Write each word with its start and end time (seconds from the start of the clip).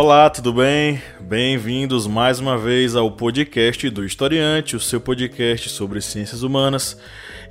Olá, 0.00 0.30
tudo 0.30 0.52
bem? 0.52 1.02
Bem-vindos 1.18 2.06
mais 2.06 2.38
uma 2.38 2.56
vez 2.56 2.94
ao 2.94 3.10
podcast 3.10 3.90
do 3.90 4.04
Historiante, 4.04 4.76
o 4.76 4.80
seu 4.80 5.00
podcast 5.00 5.68
sobre 5.70 6.00
ciências 6.00 6.44
humanas 6.44 6.96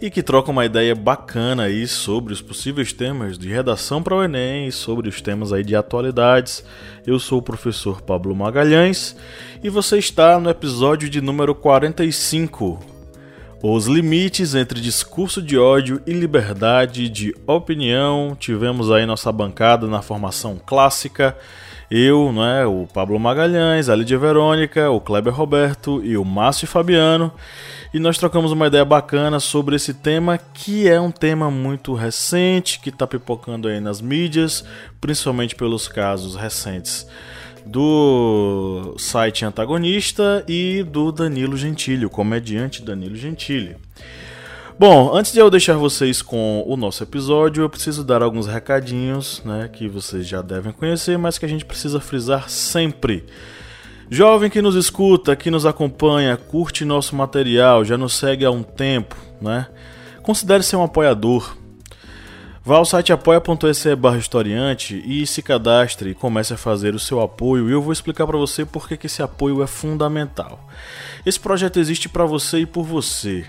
e 0.01 0.09
que 0.09 0.23
troca 0.23 0.49
uma 0.49 0.63
ideia 0.63 0.95
bacana 0.95 1.63
aí 1.63 1.86
sobre 1.86 2.31
os 2.31 2.41
possíveis 2.41 2.93
temas 2.93 3.37
de 3.37 3.49
redação 3.49 4.01
para 4.01 4.15
o 4.15 4.23
Enem 4.23 4.71
sobre 4.71 5.09
os 5.09 5.19
temas 5.19 5.51
aí 5.51 5.61
de 5.61 5.75
atualidades. 5.75 6.63
Eu 7.05 7.19
sou 7.19 7.39
o 7.39 7.41
professor 7.41 8.01
Pablo 8.01 8.33
Magalhães 8.33 9.18
e 9.61 9.69
você 9.69 9.97
está 9.97 10.39
no 10.39 10.50
episódio 10.50 11.09
de 11.09 11.19
número 11.19 11.54
45. 11.54 12.79
Os 13.61 13.87
limites 13.87 14.55
entre 14.55 14.79
discurso 14.79 15.41
de 15.41 15.57
ódio 15.57 16.01
e 16.07 16.14
liberdade 16.14 17.09
de 17.09 17.36
opinião. 17.45 18.37
Tivemos 18.39 18.89
aí 18.89 19.05
nossa 19.05 19.33
bancada 19.33 19.86
na 19.86 20.01
formação 20.01 20.57
clássica 20.65 21.36
eu, 21.89 22.32
né, 22.33 22.65
o 22.65 22.87
Pablo 22.93 23.19
Magalhães, 23.19 23.89
a 23.89 23.96
Lídia 23.96 24.18
Verônica, 24.18 24.89
o 24.89 25.00
Kleber 25.00 25.33
Roberto 25.33 26.01
e 26.04 26.18
o 26.18 26.25
Márcio 26.25 26.68
Fabiano. 26.68 27.32
E 27.93 28.00
nós 28.00 28.18
trocamos 28.18 28.51
uma 28.51 28.68
ideia 28.68 28.83
bacana 28.83 29.39
sobre 29.39 29.75
esse 29.77 29.93
tema, 29.93 30.37
que 30.37 30.87
é 30.87 31.00
um 31.00 31.11
tema 31.11 31.50
muito 31.50 31.93
recente, 31.93 32.80
que 32.80 32.89
está 32.89 33.08
pipocando 33.08 33.67
aí 33.67 33.80
nas 33.80 34.02
mídias, 34.02 34.66
principalmente 35.00 35.55
pelos 35.55 35.88
casos 35.88 36.36
recentes 36.36 37.08
do 37.66 38.95
site 38.97 39.44
antagonista 39.44 40.44
e 40.47 40.83
do 40.83 41.11
Danilo 41.11 41.58
Gentili, 41.58 42.05
o 42.05 42.09
comediante 42.09 42.81
Danilo 42.81 43.16
Gentili. 43.16 43.75
Bom, 44.80 45.11
antes 45.11 45.33
de 45.33 45.39
eu 45.39 45.49
deixar 45.49 45.75
vocês 45.75 46.22
com 46.22 46.63
o 46.67 46.77
nosso 46.77 47.02
episódio, 47.02 47.63
eu 47.63 47.69
preciso 47.69 48.03
dar 48.03 48.21
alguns 48.21 48.45
recadinhos, 48.45 49.41
né, 49.43 49.67
que 49.73 49.88
vocês 49.88 50.27
já 50.27 50.39
devem 50.39 50.71
conhecer, 50.71 51.17
mas 51.17 51.39
que 51.39 51.45
a 51.47 51.49
gente 51.49 51.65
precisa 51.65 51.99
frisar 51.99 52.47
sempre. 52.47 53.25
Jovem 54.07 54.52
que 54.52 54.61
nos 54.61 54.75
escuta, 54.75 55.35
que 55.35 55.49
nos 55.49 55.65
acompanha, 55.65 56.37
curte 56.37 56.85
nosso 56.85 57.15
material, 57.15 57.83
já 57.83 57.97
nos 57.97 58.13
segue 58.13 58.45
há 58.45 58.52
um 58.52 58.61
tempo, 58.61 59.15
né? 59.41 59.65
Considere 60.21 60.61
ser 60.61 60.75
um 60.75 60.83
apoiador. 60.83 61.57
Vá 62.63 62.77
ao 62.77 62.85
site 62.85 63.11
apoia.se 63.11 63.95
barra 63.95 64.17
historiante 64.17 65.02
e 65.03 65.25
se 65.25 65.41
cadastre 65.41 66.11
e 66.11 66.13
comece 66.13 66.53
a 66.53 66.57
fazer 66.57 66.93
o 66.93 66.99
seu 66.99 67.19
apoio. 67.19 67.67
E 67.67 67.71
eu 67.71 67.81
vou 67.81 67.91
explicar 67.93 68.27
para 68.27 68.37
você 68.37 68.63
por 68.63 68.87
que 68.87 69.07
esse 69.07 69.23
apoio 69.23 69.63
é 69.63 69.67
fundamental. 69.67 70.69
Esse 71.25 71.39
projeto 71.39 71.80
existe 71.80 72.07
para 72.07 72.25
você 72.25 72.59
e 72.59 72.65
por 72.67 72.83
você. 72.83 73.43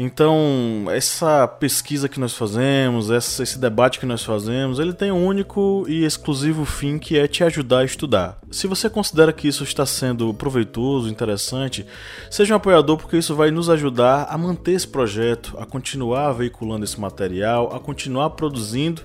Então, 0.00 0.84
essa 0.90 1.48
pesquisa 1.48 2.08
que 2.08 2.20
nós 2.20 2.32
fazemos, 2.32 3.10
esse 3.10 3.58
debate 3.58 3.98
que 3.98 4.06
nós 4.06 4.22
fazemos, 4.22 4.78
ele 4.78 4.92
tem 4.92 5.10
um 5.10 5.26
único 5.26 5.84
e 5.88 6.04
exclusivo 6.04 6.64
fim 6.64 7.00
que 7.00 7.18
é 7.18 7.26
te 7.26 7.42
ajudar 7.42 7.80
a 7.80 7.84
estudar. 7.84 8.38
Se 8.48 8.68
você 8.68 8.88
considera 8.88 9.32
que 9.32 9.48
isso 9.48 9.64
está 9.64 9.84
sendo 9.84 10.32
proveitoso, 10.32 11.10
interessante, 11.10 11.84
seja 12.30 12.54
um 12.54 12.58
apoiador 12.58 12.96
porque 12.96 13.16
isso 13.16 13.34
vai 13.34 13.50
nos 13.50 13.68
ajudar 13.68 14.28
a 14.30 14.38
manter 14.38 14.72
esse 14.72 14.86
projeto, 14.86 15.56
a 15.58 15.66
continuar 15.66 16.30
veiculando 16.30 16.84
esse 16.84 17.00
material, 17.00 17.74
a 17.74 17.80
continuar 17.80 18.30
produzindo 18.30 19.02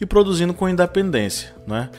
e 0.00 0.06
produzindo 0.06 0.54
com 0.54 0.68
independência, 0.68 1.56
né? 1.66 1.90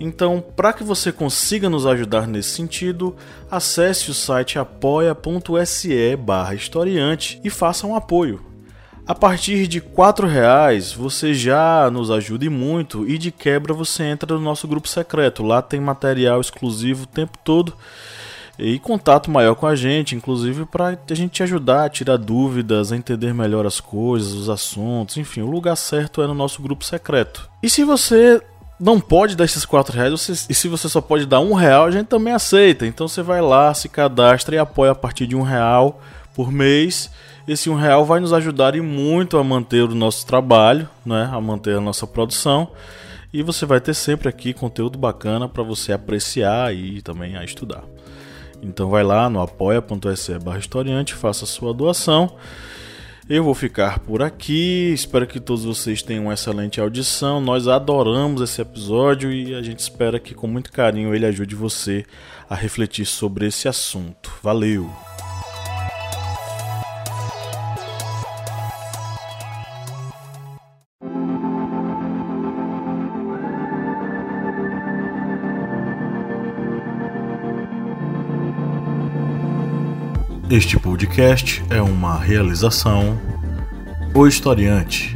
Então, 0.00 0.42
para 0.54 0.72
que 0.72 0.84
você 0.84 1.10
consiga 1.10 1.68
nos 1.68 1.84
ajudar 1.84 2.26
nesse 2.26 2.50
sentido, 2.50 3.16
acesse 3.50 4.10
o 4.10 4.14
site 4.14 4.58
apoia.se 4.58 6.16
barra 6.16 6.54
historiante 6.54 7.40
e 7.42 7.50
faça 7.50 7.86
um 7.86 7.96
apoio. 7.96 8.48
A 9.08 9.14
partir 9.14 9.66
de 9.66 9.78
R$ 9.78 10.26
reais 10.30 10.92
você 10.92 11.32
já 11.32 11.90
nos 11.90 12.10
ajude 12.10 12.50
muito 12.50 13.08
e 13.08 13.16
de 13.16 13.32
quebra 13.32 13.72
você 13.72 14.04
entra 14.04 14.34
no 14.34 14.40
nosso 14.40 14.68
grupo 14.68 14.86
secreto. 14.86 15.42
Lá 15.42 15.62
tem 15.62 15.80
material 15.80 16.40
exclusivo 16.40 17.04
o 17.04 17.06
tempo 17.06 17.38
todo 17.42 17.72
e 18.58 18.78
contato 18.78 19.30
maior 19.30 19.54
com 19.54 19.66
a 19.66 19.74
gente, 19.74 20.14
inclusive 20.14 20.66
para 20.66 20.98
a 21.10 21.14
gente 21.14 21.32
te 21.32 21.42
ajudar 21.42 21.84
a 21.84 21.88
tirar 21.88 22.18
dúvidas, 22.18 22.92
a 22.92 22.96
entender 22.96 23.32
melhor 23.32 23.64
as 23.64 23.80
coisas, 23.80 24.34
os 24.34 24.50
assuntos, 24.50 25.16
enfim, 25.16 25.40
o 25.40 25.50
lugar 25.50 25.76
certo 25.76 26.20
é 26.20 26.26
no 26.26 26.34
nosso 26.34 26.60
grupo 26.60 26.84
secreto. 26.84 27.48
E 27.62 27.70
se 27.70 27.84
você 27.84 28.42
não 28.78 29.00
pode 29.00 29.36
dar 29.36 29.44
esses 29.44 29.64
4 29.64 29.94
reais, 29.94 30.12
você, 30.12 30.32
e 30.48 30.54
se 30.54 30.68
você 30.68 30.88
só 30.88 31.00
pode 31.00 31.26
dar 31.26 31.40
um 31.40 31.54
real, 31.54 31.86
a 31.86 31.90
gente 31.90 32.06
também 32.06 32.32
aceita. 32.32 32.86
Então 32.86 33.08
você 33.08 33.22
vai 33.22 33.40
lá, 33.40 33.74
se 33.74 33.88
cadastra 33.88 34.54
e 34.54 34.58
apoia 34.58 34.92
a 34.92 34.94
partir 34.94 35.26
de 35.26 35.34
um 35.34 35.42
real 35.42 36.00
por 36.34 36.52
mês. 36.52 37.10
Esse 37.46 37.70
um 37.70 37.74
real 37.74 38.04
vai 38.04 38.20
nos 38.20 38.32
ajudar 38.32 38.76
e 38.76 38.80
muito 38.80 39.38
a 39.38 39.42
manter 39.42 39.82
o 39.82 39.94
nosso 39.94 40.26
trabalho, 40.26 40.88
né? 41.04 41.28
a 41.32 41.40
manter 41.40 41.76
a 41.76 41.80
nossa 41.80 42.06
produção. 42.06 42.68
E 43.32 43.42
você 43.42 43.66
vai 43.66 43.80
ter 43.80 43.94
sempre 43.94 44.28
aqui 44.28 44.52
conteúdo 44.52 44.98
bacana 44.98 45.48
para 45.48 45.62
você 45.62 45.92
apreciar 45.92 46.74
e 46.74 47.02
também 47.02 47.36
a 47.36 47.44
estudar. 47.44 47.82
Então 48.62 48.90
vai 48.90 49.02
lá 49.02 49.28
no 49.28 49.40
apoia.se 49.40 50.38
barra 50.38 50.58
historiante, 50.58 51.14
faça 51.14 51.46
sua 51.46 51.74
doação. 51.74 52.36
Eu 53.28 53.44
vou 53.44 53.54
ficar 53.54 53.98
por 53.98 54.22
aqui. 54.22 54.90
Espero 54.94 55.26
que 55.26 55.38
todos 55.38 55.62
vocês 55.62 56.00
tenham 56.00 56.24
uma 56.24 56.32
excelente 56.32 56.80
audição. 56.80 57.42
Nós 57.42 57.68
adoramos 57.68 58.40
esse 58.40 58.62
episódio 58.62 59.30
e 59.30 59.54
a 59.54 59.60
gente 59.60 59.80
espera 59.80 60.18
que 60.18 60.34
com 60.34 60.46
muito 60.46 60.72
carinho 60.72 61.14
ele 61.14 61.26
ajude 61.26 61.54
você 61.54 62.06
a 62.48 62.54
refletir 62.54 63.04
sobre 63.04 63.46
esse 63.46 63.68
assunto. 63.68 64.32
Valeu! 64.42 65.07
Este 80.50 80.80
podcast 80.80 81.62
é 81.68 81.82
uma 81.82 82.18
realização 82.18 83.18
O 84.14 84.26
Historiante. 84.26 85.14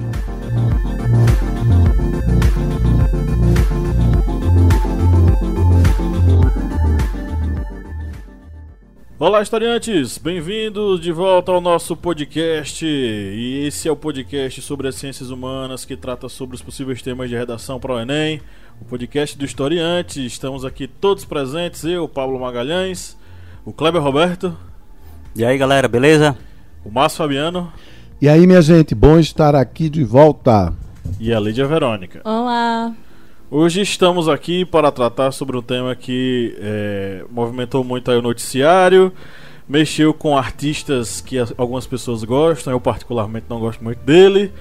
Olá, 9.18 9.40
historiantes! 9.40 10.18
Bem-vindos 10.18 11.00
de 11.00 11.10
volta 11.10 11.50
ao 11.50 11.62
nosso 11.62 11.96
podcast. 11.96 12.84
E 12.84 13.64
esse 13.66 13.88
é 13.88 13.90
o 13.90 13.96
podcast 13.96 14.60
sobre 14.60 14.88
as 14.88 14.96
ciências 14.96 15.30
humanas 15.30 15.86
que 15.86 15.96
trata 15.96 16.28
sobre 16.28 16.56
os 16.56 16.60
possíveis 16.60 17.00
temas 17.00 17.30
de 17.30 17.36
redação 17.36 17.80
para 17.80 17.94
o 17.94 17.98
Enem. 17.98 18.42
O 18.78 18.84
podcast 18.84 19.38
do 19.38 19.46
Historiante. 19.46 20.26
Estamos 20.26 20.62
aqui 20.62 20.86
todos 20.86 21.24
presentes: 21.24 21.84
eu, 21.84 22.06
Pablo 22.06 22.38
Magalhães, 22.38 23.16
o 23.64 23.72
Kleber 23.72 24.02
Roberto. 24.02 24.54
E 25.34 25.46
aí, 25.46 25.56
galera, 25.56 25.88
beleza? 25.88 26.36
O 26.84 26.90
Márcio 26.90 27.16
Fabiano. 27.16 27.72
E 28.20 28.28
aí, 28.28 28.46
minha 28.46 28.60
gente, 28.60 28.94
bom 28.94 29.18
estar 29.18 29.54
aqui 29.54 29.88
de 29.88 30.04
volta. 30.04 30.74
E 31.18 31.32
a 31.32 31.40
Lídia 31.40 31.66
Verônica. 31.66 32.20
Olá. 32.22 32.92
Hoje 33.50 33.80
estamos 33.80 34.28
aqui 34.28 34.66
para 34.66 34.92
tratar 34.92 35.32
sobre 35.32 35.56
um 35.56 35.62
tema 35.62 35.96
que 35.96 36.54
é, 36.60 37.24
movimentou 37.30 37.82
muito 37.82 38.10
o 38.10 38.20
noticiário, 38.20 39.10
mexeu 39.66 40.12
com 40.12 40.36
artistas 40.36 41.22
que 41.22 41.38
algumas 41.56 41.86
pessoas 41.86 42.22
gostam, 42.24 42.70
eu 42.70 42.80
particularmente 42.80 43.46
não 43.48 43.58
gosto 43.58 43.82
muito 43.82 44.04
dele, 44.04 44.52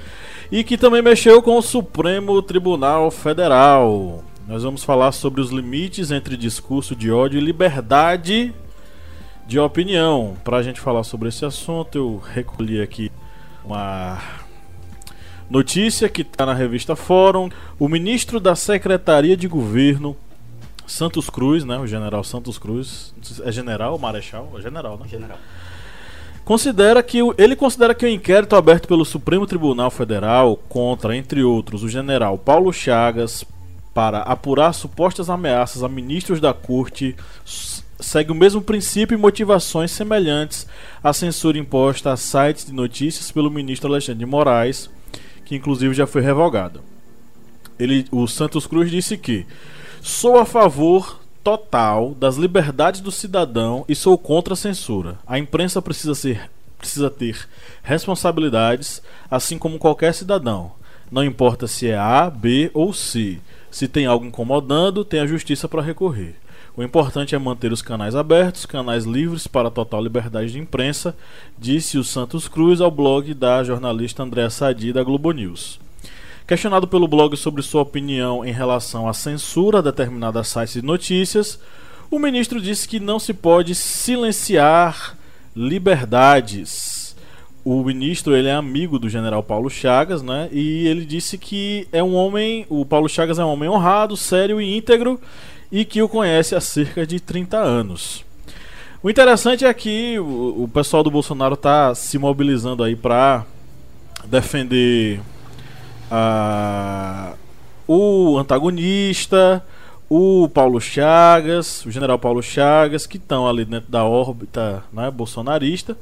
e 0.50 0.64
que 0.64 0.78
também 0.78 1.02
mexeu 1.02 1.42
com 1.42 1.58
o 1.58 1.62
Supremo 1.62 2.42
Tribunal 2.42 3.12
Federal. 3.12 4.24
Nós 4.48 4.64
vamos 4.64 4.86
falar 4.86 5.12
sobre 5.12 5.42
os 5.42 5.52
limites 5.52 6.12
entre 6.12 6.38
discurso 6.38 6.96
de 6.96 7.12
ódio 7.12 7.38
e 7.40 7.44
liberdade 7.44 8.54
de 9.52 9.60
opinião. 9.60 10.38
Para 10.46 10.58
a 10.58 10.64
gente 10.64 10.80
falar 10.80 11.04
sobre 11.04 11.28
esse 11.28 11.44
assunto, 11.44 11.98
eu 11.98 12.24
recolhi 12.34 12.82
aqui 12.82 13.12
uma 13.66 14.18
notícia 15.50 16.08
que 16.08 16.22
está 16.22 16.46
na 16.46 16.54
revista 16.54 16.96
Fórum. 16.96 17.50
O 17.78 17.90
ministro 17.90 18.40
da 18.40 18.56
Secretaria 18.56 19.36
de 19.36 19.50
Governo, 19.50 20.16
Santos 20.88 21.30
Cruz, 21.30 21.66
né, 21.66 21.78
o 21.78 21.86
general 21.86 22.24
Santos 22.24 22.58
Cruz, 22.58 23.14
é 23.44 23.52
general 23.52 23.92
ou 23.92 24.00
marechal? 24.00 24.50
É 24.58 24.62
general, 24.62 24.98
né? 24.98 25.06
General. 25.10 25.38
Considera 26.46 27.04
que 27.04 27.18
ele 27.38 27.58
considera 27.58 27.94
que 27.94 28.06
o 28.06 28.10
inquérito 28.10 28.56
aberto 28.56 28.88
pelo 28.88 29.04
Supremo 29.04 29.46
Tribunal 29.46 29.92
Federal 29.92 30.56
contra, 30.56 31.14
entre 31.14 31.44
outros, 31.44 31.84
o 31.84 31.90
general 31.90 32.38
Paulo 32.38 32.72
Chagas 32.72 33.44
para 33.94 34.20
apurar 34.20 34.72
supostas 34.72 35.30
ameaças 35.30 35.84
a 35.84 35.90
ministros 35.90 36.40
da 36.40 36.54
corte 36.54 37.18
segue 38.02 38.32
o 38.32 38.36
mesmo 38.36 38.62
princípio 38.62 39.16
e 39.16 39.18
motivações 39.18 39.92
semelhantes 39.92 40.68
à 41.04 41.14
censura 41.14 41.58
imposta 41.58 42.12
a 42.12 42.18
sites 42.18 42.66
de 42.66 42.74
notícias 42.74 43.32
pelo 43.32 43.52
ministro 43.52 43.90
Alexandre 43.90 44.20
de 44.20 44.26
Moraes, 44.26 44.90
que 45.46 45.56
inclusive 45.56 45.94
já 45.94 46.08
foi 46.08 46.22
revogada. 46.22 46.82
Ele, 47.80 48.06
o 48.12 48.28
Santos 48.28 48.68
Cruz 48.68 48.92
disse 48.92 49.18
que 49.18 49.46
sou 50.02 50.38
a 50.38 50.46
favor 50.46 51.22
total 51.44 52.14
das 52.14 52.36
liberdades 52.36 53.02
do 53.02 53.12
cidadão 53.12 53.86
e 53.88 53.96
sou 53.96 54.18
contra 54.18 54.54
a 54.54 54.58
censura. 54.58 55.18
A 55.26 55.40
imprensa 55.40 55.82
precisa 55.82 56.14
ser 56.14 56.50
precisa 56.82 57.12
ter 57.12 57.48
responsabilidades, 57.84 59.04
assim 59.30 59.60
como 59.60 59.78
qualquer 59.78 60.16
cidadão. 60.16 60.72
Não 61.12 61.24
importa 61.24 61.68
se 61.68 61.88
é 61.88 61.96
A, 61.96 62.28
B 62.28 62.72
ou 62.74 62.92
C. 62.92 63.38
Se 63.70 63.88
tem 63.88 64.08
algo 64.08 64.26
incomodando, 64.26 65.06
tem 65.06 65.20
a 65.20 65.28
justiça 65.28 65.70
para 65.70 65.84
recorrer. 65.84 66.36
O 66.76 66.82
importante 66.82 67.36
é 67.36 67.38
manter 67.38 67.74
os 67.74 67.82
canais 67.82 68.16
abertos, 68.16 68.66
canais 68.66 69.04
livres 69.04 69.46
para 69.46 69.70
total 69.70 70.02
liberdade 70.02 70.54
de 70.54 70.60
imprensa, 70.60 71.14
disse 71.60 71.98
o 71.98 72.04
Santos 72.04 72.48
Cruz 72.48 72.80
ao 72.80 72.90
blog 72.90 73.34
da 73.34 73.62
jornalista 73.62 74.24
Andréa 74.24 74.50
Sadi 74.50 74.94
da 74.94 75.04
Globo 75.04 75.34
News. 75.34 75.82
Questionado 76.48 76.88
pelo 76.88 77.10
blog 77.10 77.36
sobre 77.36 77.62
sua 77.62 77.82
opinião 77.82 78.46
em 78.46 78.54
relação 78.54 79.10
à 79.10 79.14
censura 79.14 79.80
a 79.80 79.82
determinadas 79.82 80.48
sites 80.48 80.76
de 80.76 80.82
notícias, 80.82 81.60
o 82.10 82.18
ministro 82.18 82.62
disse 82.62 82.88
que 82.88 83.02
não 83.02 83.20
se 83.20 83.34
pode 83.34 83.76
silenciar 83.76 85.18
liberdades. 85.54 87.18
O 87.66 87.84
ministro 87.84 88.34
ele 88.34 88.48
é 88.48 88.54
amigo 88.54 88.98
do 88.98 89.10
general 89.10 89.44
Paulo 89.44 89.70
Chagas, 89.70 90.22
né? 90.22 90.50
E 90.52 90.88
ele 90.88 91.06
disse 91.06 91.38
que 91.38 91.88
é 91.92 92.02
um 92.02 92.16
homem, 92.16 92.66
o 92.70 92.86
Paulo 92.86 93.10
Chagas 93.10 93.40
é 93.40 93.46
um 93.46 93.50
homem 93.50 93.70
honrado, 93.70 94.16
sério 94.16 94.60
e 94.60 94.78
íntegro 94.78 95.20
e 95.72 95.86
que 95.86 96.02
o 96.02 96.10
conhece 96.10 96.56
há 96.56 96.62
cerca 96.62 97.06
de 97.08 97.20
30 97.20 97.58
anos. 97.58 98.26
O 99.02 99.10
interessante 99.10 99.66
é 99.66 99.74
que 99.74 100.20
o, 100.20 100.70
pessoal 100.72 101.02
do 101.02 101.10
Bolsonaro 101.10 101.56
está 101.56 101.96
se 101.96 102.20
mobilizando 102.20 102.84
aí 102.84 102.96
para 102.96 103.46
defender 104.26 105.20
o 107.88 108.38
antagonista, 108.38 109.64
o 110.08 110.50
Paulo 110.50 110.80
Chagas, 110.80 111.86
o 111.86 111.90
general 111.90 112.20
Paulo 112.20 112.44
Chagas, 112.44 113.08
que 113.08 113.18
estão 113.18 113.48
ali 113.48 113.66
dentro 113.66 113.90
da 113.90 114.04
órbita 114.04 114.84
né, 114.94 115.10
bolsonarista, 115.10 115.98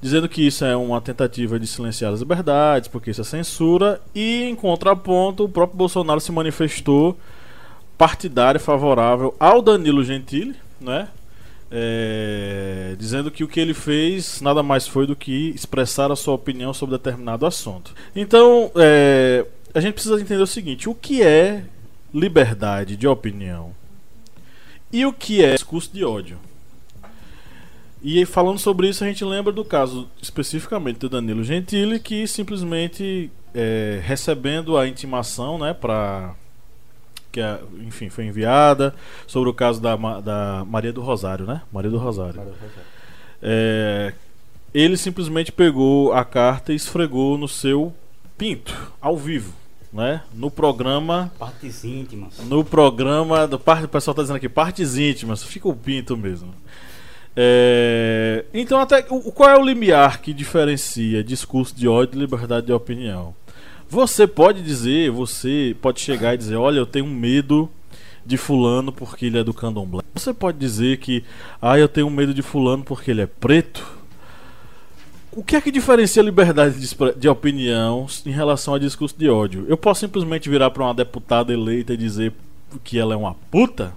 dizendo 0.00 0.28
que 0.28 0.46
isso 0.46 0.64
é 0.64 0.74
uma 0.74 1.00
tentativa 1.00 1.58
de 1.58 1.66
silenciar 1.66 2.12
as 2.12 2.20
liberdades, 2.20 2.88
porque 2.88 3.10
isso 3.10 3.20
é 3.20 3.24
censura, 3.24 4.00
e 4.14 4.44
em 4.44 4.54
contraponto, 4.54 5.44
o 5.44 5.48
próprio 5.48 5.76
Bolsonaro 5.76 6.20
se 6.20 6.32
manifestou 6.32 7.18
partidário 8.00 8.58
favorável 8.58 9.36
ao 9.38 9.60
Danilo 9.60 10.02
Gentili, 10.02 10.56
né? 10.80 11.08
É, 11.70 12.96
dizendo 12.98 13.30
que 13.30 13.44
o 13.44 13.48
que 13.48 13.60
ele 13.60 13.74
fez 13.74 14.40
nada 14.40 14.62
mais 14.62 14.88
foi 14.88 15.06
do 15.06 15.14
que 15.14 15.50
expressar 15.50 16.10
a 16.10 16.16
sua 16.16 16.32
opinião 16.32 16.72
sobre 16.72 16.96
determinado 16.96 17.44
assunto. 17.44 17.94
Então, 18.16 18.72
é, 18.74 19.44
a 19.74 19.80
gente 19.80 19.92
precisa 19.92 20.18
entender 20.18 20.42
o 20.42 20.46
seguinte: 20.46 20.88
o 20.88 20.94
que 20.94 21.22
é 21.22 21.62
liberdade 22.12 22.96
de 22.96 23.06
opinião 23.06 23.72
e 24.90 25.04
o 25.04 25.12
que 25.12 25.44
é 25.44 25.52
discurso 25.52 25.90
de 25.92 26.02
ódio. 26.02 26.38
E 28.02 28.24
falando 28.24 28.58
sobre 28.58 28.88
isso, 28.88 29.04
a 29.04 29.06
gente 29.06 29.22
lembra 29.26 29.52
do 29.52 29.62
caso 29.62 30.08
especificamente 30.22 31.00
do 31.00 31.10
Danilo 31.10 31.44
Gentili, 31.44 32.00
que 32.00 32.26
simplesmente 32.26 33.30
é, 33.54 34.00
recebendo 34.02 34.78
a 34.78 34.88
intimação, 34.88 35.58
né, 35.58 35.74
para 35.74 36.34
que 37.30 37.40
enfim 37.86 38.08
foi 38.08 38.26
enviada 38.26 38.94
sobre 39.26 39.48
o 39.48 39.54
caso 39.54 39.80
da, 39.80 39.96
da 40.20 40.64
Maria 40.66 40.92
do 40.92 41.00
Rosário, 41.00 41.46
né, 41.46 41.62
Maria 41.72 41.90
do 41.90 41.98
Rosário. 41.98 42.40
É, 43.42 44.12
ele 44.74 44.96
simplesmente 44.96 45.50
pegou 45.50 46.12
a 46.12 46.24
carta 46.24 46.72
e 46.72 46.76
esfregou 46.76 47.38
no 47.38 47.48
seu 47.48 47.92
pinto, 48.36 48.74
ao 49.00 49.16
vivo 49.16 49.60
né? 49.92 50.22
No 50.32 50.50
programa. 50.50 51.32
Partes 51.38 51.84
íntimas. 51.84 52.38
No 52.38 52.64
programa. 52.64 53.46
Do, 53.46 53.56
o 53.56 53.88
pessoal 53.88 54.12
está 54.12 54.22
dizendo 54.22 54.36
aqui, 54.36 54.48
partes 54.48 54.96
íntimas. 54.96 55.42
Fica 55.42 55.68
o 55.68 55.74
pinto 55.74 56.16
mesmo. 56.16 56.54
É, 57.36 58.44
então, 58.52 58.80
até 58.80 59.06
o, 59.08 59.32
qual 59.32 59.50
é 59.50 59.58
o 59.58 59.64
limiar 59.64 60.20
que 60.20 60.32
diferencia 60.32 61.22
discurso 61.22 61.74
de 61.74 61.86
ódio 61.86 62.16
e 62.16 62.20
liberdade 62.20 62.66
de 62.66 62.72
opinião? 62.72 63.34
Você 63.90 64.24
pode 64.24 64.62
dizer, 64.62 65.10
você 65.10 65.76
pode 65.82 66.00
chegar 66.00 66.34
e 66.34 66.38
dizer: 66.38 66.54
Olha, 66.54 66.78
eu 66.78 66.86
tenho 66.86 67.06
medo 67.06 67.68
de 68.24 68.36
Fulano 68.36 68.92
porque 68.92 69.26
ele 69.26 69.38
é 69.38 69.42
do 69.42 69.52
candomblé. 69.52 70.02
Você 70.14 70.32
pode 70.32 70.58
dizer 70.58 70.98
que, 70.98 71.24
ah, 71.60 71.76
eu 71.76 71.88
tenho 71.88 72.08
medo 72.08 72.32
de 72.32 72.40
Fulano 72.40 72.84
porque 72.84 73.10
ele 73.10 73.22
é 73.22 73.26
preto. 73.26 73.84
O 75.32 75.42
que 75.42 75.56
é 75.56 75.60
que 75.60 75.72
diferencia 75.72 76.22
a 76.22 76.24
liberdade 76.24 76.76
de, 77.16 77.28
opinião 77.28 78.06
em 78.24 78.30
relação 78.30 78.74
a 78.74 78.78
discurso 78.78 79.16
de 79.18 79.28
ódio? 79.28 79.64
Eu 79.68 79.76
posso 79.76 80.00
simplesmente 80.00 80.48
virar 80.48 80.70
para 80.70 80.84
uma 80.84 80.94
deputada 80.94 81.52
eleita 81.52 81.92
e 81.92 81.96
dizer 81.96 82.32
que 82.84 82.96
ela 82.96 83.14
é 83.14 83.16
uma 83.16 83.34
puta? 83.50 83.92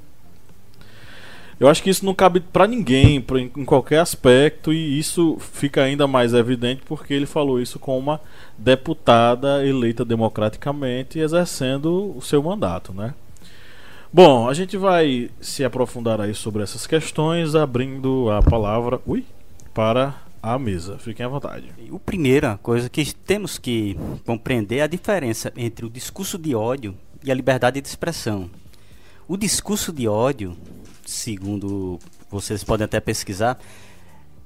Eu 1.64 1.70
acho 1.70 1.82
que 1.82 1.90
isso 1.90 2.06
não 2.06 2.14
cabe 2.14 2.42
para 2.42 2.68
ninguém, 2.68 3.22
pra, 3.22 3.40
em 3.40 3.48
qualquer 3.48 4.00
aspecto, 4.00 4.74
e 4.74 5.00
isso 5.00 5.38
fica 5.40 5.82
ainda 5.82 6.06
mais 6.06 6.34
evidente 6.34 6.82
porque 6.86 7.14
ele 7.14 7.26
falou 7.26 7.58
isso 7.58 7.80
com 7.80 7.98
uma 7.98 8.20
deputada 8.58 9.66
eleita 9.66 10.04
democraticamente 10.04 11.20
exercendo 11.20 12.18
o 12.18 12.22
seu 12.22 12.44
mandato, 12.44 12.94
né? 12.94 13.14
Bom, 14.12 14.50
a 14.50 14.54
gente 14.54 14.76
vai 14.76 15.30
se 15.40 15.64
aprofundar 15.64 16.20
aí 16.20 16.36
sobre 16.36 16.62
essas 16.62 16.86
questões, 16.86 17.56
abrindo 17.56 18.30
a 18.30 18.42
palavra 18.42 19.00
ui, 19.08 19.24
para 19.74 20.16
à 20.42 20.60
mesa. 20.60 20.98
Fiquem 20.98 21.26
à 21.26 21.30
vontade. 21.30 21.72
O 21.90 21.98
primeira 21.98 22.60
coisa 22.62 22.90
que 22.90 23.16
temos 23.16 23.58
que 23.58 23.98
compreender 24.26 24.80
é 24.80 24.82
a 24.82 24.88
diferença 24.88 25.54
entre 25.56 25.86
o 25.86 25.90
discurso 25.90 26.38
de 26.38 26.54
ódio 26.54 26.94
e 27.24 27.32
a 27.32 27.34
liberdade 27.34 27.80
de 27.80 27.88
expressão. 27.88 28.50
O 29.26 29.38
discurso 29.38 29.94
de 29.94 30.06
ódio, 30.10 30.58
segundo 31.06 32.00
vocês 32.30 32.64
podem 32.64 32.86
até 32.86 33.00
pesquisar, 33.00 33.60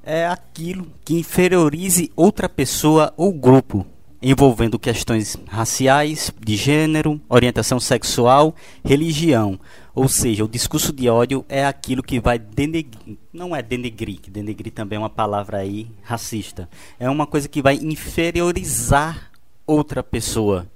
é 0.03 0.27
aquilo 0.27 0.87
que 1.03 1.15
inferiorize 1.15 2.11
outra 2.15 2.47
pessoa 2.47 3.13
ou 3.17 3.33
grupo, 3.33 3.85
envolvendo 4.21 4.79
questões 4.79 5.37
raciais, 5.47 6.31
de 6.39 6.55
gênero, 6.55 7.21
orientação 7.29 7.79
sexual, 7.79 8.55
religião 8.83 9.59
ou 9.97 10.07
seja, 10.07 10.45
o 10.45 10.47
discurso 10.47 10.93
de 10.93 11.09
ódio 11.09 11.43
é 11.49 11.65
aquilo 11.65 12.03
que 12.03 12.19
vai 12.19 12.37
denegrir, 12.37 13.17
não 13.33 13.55
é 13.55 13.63
denegrir, 13.63 14.21
que 14.21 14.29
denegrir 14.29 14.71
também 14.71 14.95
é 14.95 14.99
uma 14.99 15.09
palavra 15.09 15.57
aí 15.57 15.89
racista. 16.03 16.69
É 16.99 17.09
uma 17.09 17.25
coisa 17.25 17.49
que 17.49 17.63
vai 17.63 17.77
inferiorizar 17.77 19.31
outra 19.65 20.03
pessoa. 20.03 20.67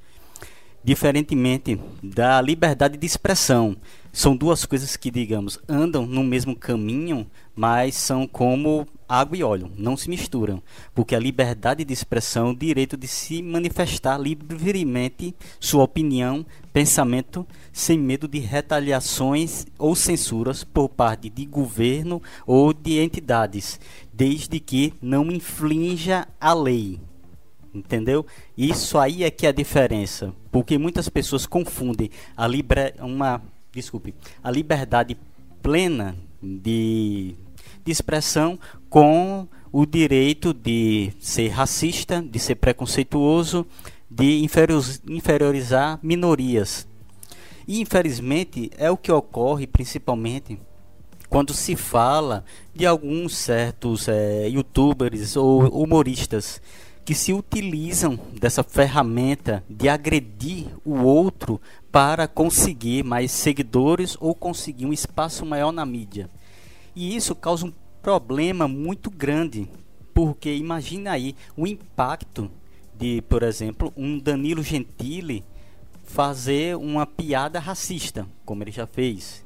Diferentemente 0.84 1.80
da 2.02 2.42
liberdade 2.42 2.98
de 2.98 3.06
expressão. 3.06 3.78
São 4.14 4.36
duas 4.36 4.66
coisas 4.66 4.98
que, 4.98 5.10
digamos, 5.10 5.58
andam 5.70 6.06
no 6.06 6.24
mesmo 6.24 6.54
caminho, 6.56 7.26
mas 7.56 7.96
são 7.96 8.28
como 8.28 8.86
água 9.08 9.38
e 9.38 9.44
óleo, 9.44 9.72
não 9.78 9.96
se 9.96 10.10
misturam, 10.10 10.62
porque 10.96 11.16
a 11.16 11.20
liberdade 11.20 11.84
de 11.84 11.94
expressão, 11.94 12.52
o 12.52 12.56
direito 12.56 12.96
de 12.96 13.08
se 13.08 13.42
manifestar 13.42 14.18
livremente 14.18 15.36
sua 15.60 15.84
opinião, 15.84 16.46
pensamento, 16.72 17.46
sem 17.72 18.00
medo 18.00 18.28
de 18.28 18.40
retaliações 18.40 19.66
ou 19.78 19.96
censuras 19.96 20.64
por 20.64 20.90
parte 20.90 21.30
de 21.30 21.46
governo 21.46 22.22
ou 22.46 22.74
de 22.74 23.00
entidades, 23.00 23.80
desde 24.14 24.60
que 24.60 24.94
não 25.02 25.32
inflinja 25.32 26.28
a 26.40 26.54
lei. 26.54 27.00
Entendeu? 27.74 28.26
Isso 28.58 28.98
aí 28.98 29.24
é 29.24 29.32
que 29.32 29.46
é 29.46 29.50
a 29.50 29.54
diferença, 29.54 30.34
porque 30.52 30.78
muitas 30.78 31.08
pessoas 31.08 31.46
confundem 31.46 32.10
a 32.36 32.46
libre, 32.46 32.94
uma, 33.00 33.42
desculpe, 33.72 34.14
a 34.44 34.52
liberdade 34.52 35.18
plena 35.62 36.16
de 36.42 37.36
de 37.84 37.92
expressão 37.92 38.60
com 38.90 39.48
o 39.72 39.86
direito 39.86 40.54
de 40.54 41.12
ser 41.20 41.50
racista, 41.50 42.22
de 42.22 42.40
ser 42.40 42.56
preconceituoso, 42.56 43.66
de 44.10 44.44
inferiorizar 45.08 46.00
minorias. 46.04 46.88
E 47.68 47.80
infelizmente 47.80 48.70
é 48.78 48.92
o 48.92 48.98
que 48.98 49.12
ocorre 49.12 49.66
principalmente 49.66 50.60
quando 51.30 51.54
se 51.54 51.78
fala 51.78 52.44
de 52.76 52.86
alguns 52.86 53.38
certos 53.38 54.10
é, 54.10 54.50
youtubers 54.50 55.38
ou 55.38 55.62
humoristas 55.70 56.62
que 57.06 57.16
se 57.16 57.32
utilizam 57.32 58.20
dessa 58.40 58.64
ferramenta 58.64 59.64
de 59.70 59.88
agredir 59.88 60.68
o 60.84 61.00
outro 61.04 61.60
para 61.92 62.28
conseguir 62.28 63.04
mais 63.04 63.32
seguidores 63.32 64.16
ou 64.20 64.34
conseguir 64.34 64.86
um 64.86 64.94
espaço 64.94 65.46
maior 65.46 65.72
na 65.72 65.86
mídia. 65.86 66.30
E 66.96 67.16
isso 67.16 67.36
causa 67.36 67.66
um 67.66 67.74
problema 68.02 68.68
muito 68.68 69.12
grande, 69.12 69.68
porque 70.14 70.54
imagina 70.56 71.12
aí 71.12 71.36
o 71.56 71.68
impacto 71.68 72.50
de, 72.98 73.22
por 73.24 73.44
exemplo, 73.44 73.92
um 73.98 74.18
Danilo 74.18 74.64
Gentili 74.64 75.44
fazer 76.04 76.76
uma 76.78 77.06
piada 77.06 77.60
racista, 77.60 78.28
como 78.46 78.64
ele 78.64 78.72
já 78.72 78.86
fez. 78.86 79.44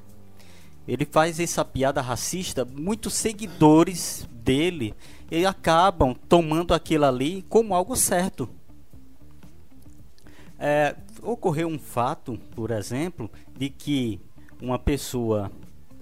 Ele 0.87 1.05
faz 1.05 1.39
essa 1.39 1.65
piada 1.65 2.01
racista, 2.01 2.63
muitos 2.65 3.13
seguidores 3.13 4.27
dele 4.31 4.93
e 5.31 5.45
acabam 5.45 6.15
tomando 6.29 6.73
aquilo 6.73 7.05
ali 7.05 7.43
como 7.49 7.73
algo 7.73 7.95
certo. 7.95 8.47
É, 10.59 10.95
ocorreu 11.25 11.67
um 11.67 11.79
fato, 11.79 12.37
por 12.55 12.71
exemplo, 12.71 13.29
de 13.57 13.69
que 13.69 14.19
uma 14.61 14.79
pessoa 14.79 15.51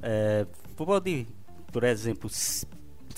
é, 0.02 0.46
pode, 0.76 1.26
por 1.72 1.84
exemplo, 1.84 2.30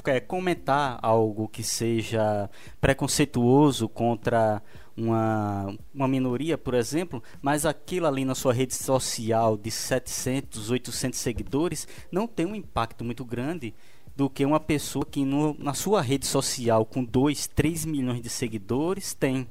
é, 0.05 0.19
comentar 0.19 1.00
algo 1.01 1.47
que 1.47 1.63
seja 1.63 2.50
preconceituoso 2.79 3.89
contra 3.89 4.62
uma, 4.95 5.75
uma 5.93 6.07
minoria, 6.07 6.57
por 6.57 6.74
exemplo, 6.74 7.21
mas 7.41 7.65
aquilo 7.65 8.07
ali 8.07 8.24
na 8.24 8.35
sua 8.35 8.53
rede 8.53 8.74
social 8.74 9.57
de 9.57 9.69
700, 9.69 10.69
800 10.69 11.19
seguidores 11.19 11.88
não 12.12 12.27
tem 12.27 12.45
um 12.45 12.55
impacto 12.55 13.03
muito 13.03 13.25
grande 13.25 13.74
do 14.15 14.29
que 14.29 14.45
uma 14.45 14.59
pessoa 14.59 15.05
que 15.05 15.25
no, 15.25 15.55
na 15.59 15.74
sua 15.74 16.01
rede 16.01 16.25
social 16.25 16.85
com 16.85 17.03
2, 17.03 17.47
3 17.47 17.85
milhões 17.85 18.21
de 18.21 18.29
seguidores 18.29 19.13
tem. 19.13 19.47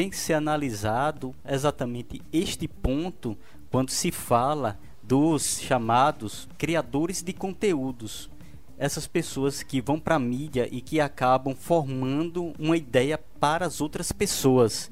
Tem 0.00 0.08
que 0.08 0.16
ser 0.16 0.32
analisado 0.32 1.34
exatamente 1.46 2.22
este 2.32 2.66
ponto 2.66 3.36
quando 3.70 3.90
se 3.90 4.10
fala 4.10 4.80
dos 5.02 5.60
chamados 5.60 6.48
criadores 6.56 7.22
de 7.22 7.34
conteúdos. 7.34 8.30
Essas 8.78 9.06
pessoas 9.06 9.62
que 9.62 9.78
vão 9.78 10.00
para 10.00 10.14
a 10.14 10.18
mídia 10.18 10.66
e 10.72 10.80
que 10.80 11.02
acabam 11.02 11.54
formando 11.54 12.54
uma 12.58 12.78
ideia 12.78 13.18
para 13.38 13.66
as 13.66 13.82
outras 13.82 14.10
pessoas. 14.10 14.90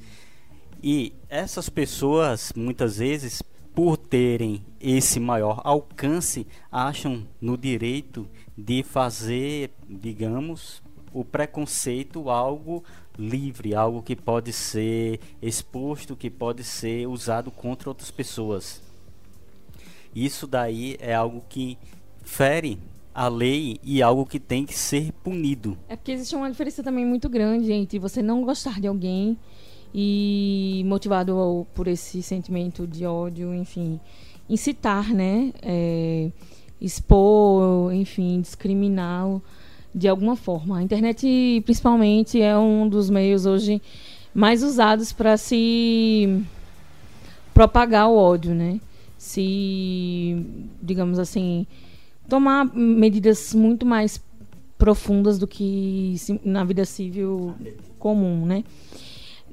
E 0.83 1.15
essas 1.31 1.71
pessoas, 1.71 2.53
muitas 2.55 2.99
vezes, 2.99 3.43
por 3.75 3.97
terem 3.97 4.62
esse 4.79 5.19
maior 5.19 5.62
alcance, 5.65 6.47
acham 6.71 7.27
no 7.41 7.57
direito 7.57 8.29
de 8.55 8.83
fazer, 8.83 9.71
digamos, 9.88 10.83
o 11.15 11.25
preconceito 11.25 12.29
algo 12.29 12.85
livre, 13.19 13.75
algo 13.75 14.03
que 14.03 14.15
pode 14.15 14.53
ser 14.53 15.21
exposto, 15.43 16.15
que 16.15 16.31
pode 16.31 16.63
ser 16.63 17.07
usado 17.09 17.51
contra 17.51 17.91
outras 17.91 18.11
pessoas. 18.11 18.81
Isso 20.15 20.47
daí 20.47 20.97
é 21.01 21.15
algo 21.15 21.43
que 21.49 21.77
fere 22.23 22.79
a 23.15 23.27
lei 23.27 23.79
e 23.83 24.01
algo 24.01 24.25
que 24.25 24.39
tem 24.39 24.65
que 24.65 24.75
ser 24.75 25.13
punido. 25.13 25.77
É 25.89 25.97
porque 25.97 26.13
existe 26.13 26.37
uma 26.37 26.51
diferença 26.51 26.83
também 26.83 27.05
muito 27.05 27.29
grande 27.29 27.73
entre 27.73 27.99
você 27.99 28.23
não 28.23 28.45
gostar 28.45 28.81
de 28.81 28.87
alguém 28.87 29.37
e 29.93 30.83
motivado 30.87 31.67
por 31.75 31.89
esse 31.89 32.23
sentimento 32.23 32.87
de 32.87 33.05
ódio, 33.07 33.55
enfim, 33.55 33.99
incitar, 34.49 35.13
né? 35.13 35.53
É, 35.63 36.31
expor, 36.81 37.93
enfim, 37.93 38.41
discriminar 38.41 39.41
de 39.95 40.09
alguma 40.09 40.37
forma. 40.37 40.78
A 40.78 40.83
internet, 40.83 41.62
principalmente, 41.64 42.40
é 42.40 42.57
um 42.57 42.88
dos 42.88 43.11
meios 43.11 43.47
hoje 43.47 43.80
mais 44.35 44.62
usados 44.62 45.12
para 45.12 45.37
se 45.37 46.42
propagar 47.54 48.09
o 48.09 48.16
ódio, 48.16 48.54
né? 48.54 48.80
Se, 49.16 50.47
digamos 50.80 51.18
assim, 51.18 51.66
tomar 52.28 52.64
medidas 52.75 53.52
muito 53.54 53.85
mais 53.85 54.23
profundas 54.76 55.38
do 55.38 55.47
que 55.47 56.14
na 56.45 56.62
vida 56.62 56.85
civil 56.85 57.54
comum, 57.99 58.47
né? 58.47 58.62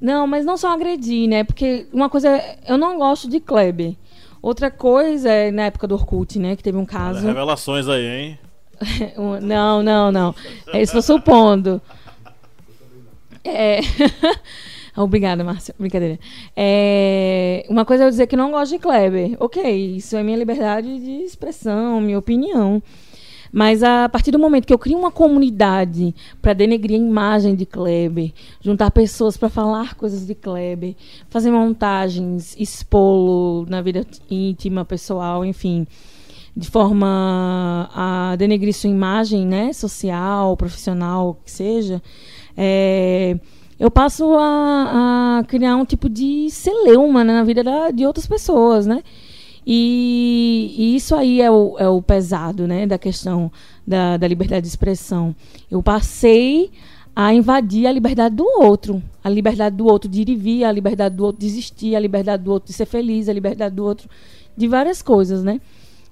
Não, 0.00 0.26
mas 0.26 0.44
não 0.44 0.56
só 0.56 0.72
agredir, 0.72 1.28
né? 1.28 1.42
Porque 1.42 1.86
uma 1.92 2.08
coisa, 2.08 2.28
eu 2.68 2.78
não 2.78 2.98
gosto 2.98 3.28
de 3.28 3.40
Kleber. 3.40 3.94
Outra 4.40 4.70
coisa 4.70 5.28
é 5.28 5.50
na 5.50 5.64
época 5.64 5.88
do 5.88 5.94
Orkut, 5.94 6.38
né? 6.38 6.54
Que 6.54 6.62
teve 6.62 6.78
um 6.78 6.84
caso. 6.84 7.18
Olha, 7.20 7.28
revelações 7.28 7.88
aí, 7.88 8.06
hein? 8.06 8.38
não, 9.42 9.82
não, 9.82 10.12
não. 10.12 10.34
É 10.72 10.82
isso 10.82 11.00
supondo. 11.02 11.80
É. 13.44 13.80
Obrigada, 14.96 15.44
Márcia. 15.44 15.74
Brincadeira. 15.78 16.18
É... 16.56 17.66
Uma 17.68 17.84
coisa 17.84 18.04
é 18.04 18.06
eu 18.06 18.10
dizer 18.10 18.26
que 18.26 18.36
não 18.36 18.50
gosto 18.50 18.72
de 18.72 18.78
Kleber. 18.78 19.36
Ok, 19.38 19.96
isso 19.96 20.16
é 20.16 20.22
minha 20.22 20.38
liberdade 20.38 20.98
de 20.98 21.24
expressão, 21.24 22.00
minha 22.00 22.18
opinião. 22.18 22.82
Mas 23.52 23.82
a 23.82 24.08
partir 24.08 24.30
do 24.30 24.38
momento 24.38 24.66
que 24.66 24.72
eu 24.72 24.78
crio 24.78 24.98
uma 24.98 25.10
comunidade 25.10 26.14
para 26.42 26.52
denegrir 26.52 27.00
a 27.00 27.02
imagem 27.02 27.54
de 27.54 27.64
Kleber, 27.64 28.32
juntar 28.60 28.90
pessoas 28.90 29.36
para 29.36 29.48
falar 29.48 29.94
coisas 29.94 30.26
de 30.26 30.34
Kleber, 30.34 30.94
fazer 31.28 31.50
montagens, 31.50 32.56
expô-lo 32.58 33.64
na 33.68 33.80
vida 33.80 34.04
íntima, 34.30 34.84
pessoal, 34.84 35.44
enfim, 35.44 35.86
de 36.56 36.70
forma 36.70 37.90
a 37.94 38.34
denegrir 38.36 38.72
sua 38.72 38.88
imagem, 38.88 39.46
né, 39.46 39.72
social, 39.72 40.56
profissional, 40.56 41.38
que 41.44 41.50
seja, 41.50 42.02
é, 42.56 43.38
eu 43.78 43.90
passo 43.90 44.32
a, 44.38 45.40
a, 45.40 45.44
criar 45.44 45.76
um 45.76 45.84
tipo 45.84 46.08
de 46.08 46.48
celeuma 46.50 47.22
né, 47.22 47.34
na 47.34 47.44
vida 47.44 47.62
da, 47.62 47.90
de 47.90 48.06
outras 48.06 48.26
pessoas, 48.26 48.86
né? 48.86 49.02
E, 49.66 50.74
e, 50.78 50.96
isso 50.96 51.14
aí 51.14 51.42
é 51.42 51.50
o, 51.50 51.76
é 51.78 51.88
o 51.88 52.00
pesado 52.00 52.68
né, 52.68 52.86
da 52.86 52.96
questão 52.96 53.50
da, 53.86 54.16
da 54.16 54.26
liberdade 54.26 54.62
de 54.62 54.68
expressão. 54.68 55.34
Eu 55.70 55.82
passei 55.82 56.70
a 57.14 57.34
invadir 57.34 57.86
a 57.86 57.92
liberdade 57.92 58.36
do 58.36 58.46
outro. 58.60 59.02
A 59.24 59.28
liberdade 59.28 59.76
do 59.76 59.86
outro 59.86 60.08
de 60.08 60.22
ir 60.22 60.28
e 60.28 60.36
vir, 60.36 60.64
a 60.64 60.70
liberdade 60.70 61.16
do 61.16 61.24
outro 61.24 61.40
de 61.40 61.46
existir, 61.46 61.96
a 61.96 61.98
liberdade 61.98 62.44
do 62.44 62.52
outro 62.52 62.68
de 62.68 62.74
ser 62.74 62.86
feliz, 62.86 63.28
a 63.28 63.32
liberdade 63.32 63.74
do 63.74 63.84
outro 63.84 64.08
de 64.56 64.68
várias 64.68 65.02
coisas, 65.02 65.42
né? 65.42 65.60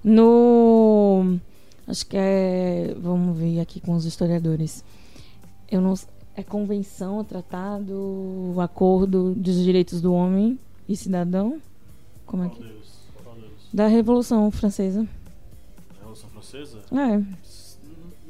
No... 0.05 1.39
Acho 1.87 2.05
que 2.05 2.15
é... 2.15 2.95
Vamos 2.97 3.37
ver 3.37 3.59
aqui 3.59 3.79
com 3.79 3.93
os 3.93 4.05
historiadores. 4.05 4.83
Eu 5.69 5.81
não... 5.81 5.93
É 6.37 6.43
convenção, 6.43 7.23
tratado, 7.23 8.53
acordo 8.57 9.33
dos 9.35 9.55
direitos 9.63 10.01
do 10.01 10.13
homem 10.13 10.59
e 10.87 10.95
cidadão? 10.95 11.61
Como 12.25 12.43
é 12.43 12.49
que 12.49 12.61
da 13.75 13.87
Revolução 13.87 14.49
Francesa. 14.51 15.05
Revolução 15.99 16.29
Francesa? 16.29 16.79
É. 16.93 17.17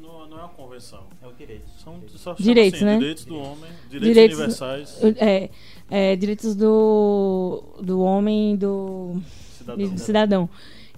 Não, 0.02 0.28
não 0.28 0.38
é 0.38 0.40
uma 0.40 0.48
convenção. 0.48 1.04
É 1.22 1.26
o 1.28 1.32
direito. 1.32 1.70
São 1.84 2.00
só 2.16 2.34
direitos, 2.34 2.78
assim, 2.78 2.84
né? 2.84 2.98
Direitos 2.98 3.24
do 3.26 3.36
homem, 3.36 3.70
direitos, 3.88 4.08
direitos 4.08 4.38
universais. 4.38 4.98
É, 5.18 5.50
é, 5.88 6.16
direitos 6.16 6.56
do, 6.56 7.62
do 7.80 8.00
homem 8.00 8.56
do 8.56 9.22
cidadão. 9.56 9.98
cidadão. 9.98 10.50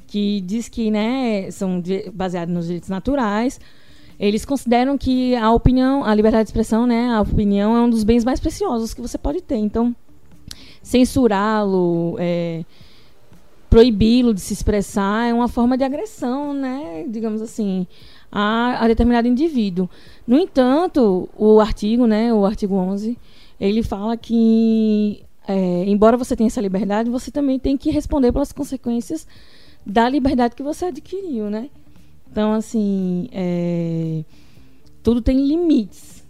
Que 0.08 0.40
diz 0.40 0.68
que 0.68 0.90
né, 0.90 1.50
são 1.52 1.80
baseados 2.12 2.52
nos 2.52 2.66
direitos 2.66 2.88
naturais. 2.88 3.60
Eles 4.18 4.44
consideram 4.44 4.98
que 4.98 5.36
a 5.36 5.52
opinião, 5.52 6.04
a 6.04 6.12
liberdade 6.12 6.44
de 6.44 6.48
expressão, 6.50 6.86
né, 6.86 7.10
a 7.10 7.20
opinião 7.20 7.76
é 7.76 7.80
um 7.80 7.88
dos 7.88 8.02
bens 8.02 8.24
mais 8.24 8.40
preciosos 8.40 8.92
que 8.92 9.00
você 9.00 9.16
pode 9.16 9.40
ter. 9.40 9.56
Então, 9.56 9.94
censurá-lo, 10.82 12.16
é, 12.18 12.64
proibi-lo 13.70 14.34
de 14.34 14.40
se 14.40 14.52
expressar 14.52 15.28
é 15.28 15.34
uma 15.34 15.46
forma 15.46 15.78
de 15.78 15.84
agressão, 15.84 16.52
né, 16.52 17.04
digamos 17.08 17.40
assim, 17.40 17.86
a, 18.32 18.84
a, 18.84 18.88
determinado 18.88 19.28
indivíduo. 19.28 19.88
No 20.26 20.36
entanto, 20.36 21.28
o 21.36 21.60
artigo, 21.60 22.06
né, 22.06 22.32
o 22.32 22.44
artigo 22.44 22.74
11, 22.74 23.16
ele 23.60 23.84
fala 23.84 24.16
que, 24.16 25.22
é, 25.46 25.84
embora 25.86 26.16
você 26.16 26.34
tenha 26.34 26.48
essa 26.48 26.60
liberdade, 26.60 27.10
você 27.10 27.30
também 27.30 27.58
tem 27.58 27.76
que 27.76 27.90
responder 27.90 28.32
pelas 28.32 28.52
consequências 28.52 29.26
da 29.88 30.06
liberdade 30.06 30.54
que 30.54 30.62
você 30.62 30.86
adquiriu, 30.86 31.48
né? 31.48 31.70
Então, 32.30 32.52
assim, 32.52 33.28
é, 33.32 34.22
tudo 35.02 35.22
tem 35.22 35.46
limites. 35.46 36.22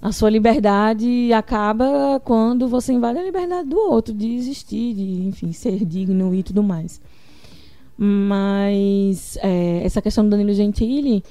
A 0.00 0.12
sua 0.12 0.30
liberdade 0.30 1.32
acaba 1.32 2.20
quando 2.24 2.68
você 2.68 2.92
invade 2.92 3.18
a 3.18 3.22
liberdade 3.24 3.68
do 3.68 3.76
outro 3.76 4.14
de 4.14 4.34
existir, 4.34 4.94
de, 4.94 5.26
enfim, 5.26 5.52
ser 5.52 5.84
digno 5.84 6.32
e 6.34 6.42
tudo 6.42 6.62
mais. 6.62 7.00
Mas 7.98 9.36
é, 9.42 9.82
essa 9.84 10.00
questão 10.00 10.24
do 10.24 10.30
Danilo 10.30 10.54
Gentili, 10.54 11.24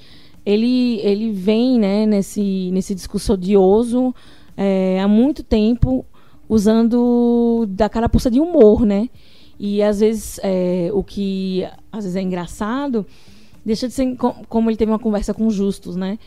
ele, 0.46 1.00
ele 1.00 1.32
vem 1.32 1.80
né, 1.80 2.06
nesse, 2.06 2.70
nesse 2.72 2.94
discurso 2.94 3.34
odioso 3.34 4.14
é, 4.56 5.02
há 5.02 5.08
muito 5.08 5.44
tempo, 5.44 6.06
usando 6.48 7.66
da 7.70 7.90
carapuça 7.90 8.30
de 8.30 8.40
humor, 8.40 8.86
né? 8.86 9.10
E 9.64 9.84
às 9.84 10.00
vezes 10.00 10.40
é, 10.42 10.90
o 10.92 11.04
que 11.04 11.64
às 11.92 12.04
vezes 12.04 12.16
é 12.16 12.22
engraçado 12.22 13.06
deixa 13.64 13.88
de 13.88 13.94
ser 13.94 14.18
como 14.50 14.70
ele 14.70 14.78
teve 14.78 14.92
uma 14.92 14.98
conversa 14.98 15.36
com 15.36 15.50
justos, 15.52 15.96
né? 15.96 16.18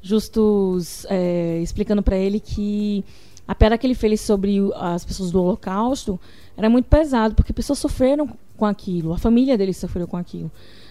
Justus 0.00 1.04
é, 1.08 1.58
explicando 1.60 2.04
para 2.04 2.16
ele 2.16 2.38
que 2.38 3.04
a 3.48 3.54
piada 3.54 3.76
que 3.76 3.84
ele 3.84 3.96
fez 3.96 4.20
sobre 4.20 4.58
as 4.76 5.04
pessoas 5.04 5.32
do 5.32 5.42
Holocausto 5.42 6.20
era 6.56 6.70
muito 6.70 6.86
pesado, 6.86 7.34
porque 7.34 7.52
pessoas 7.52 7.78
sofreram 7.78 8.28
com 8.56 8.64
aquilo, 8.64 9.12
a 9.12 9.18
família 9.18 9.58
dele 9.58 9.72
sofreu 9.72 10.06
com 10.06 10.16
aquilo. 10.16 10.50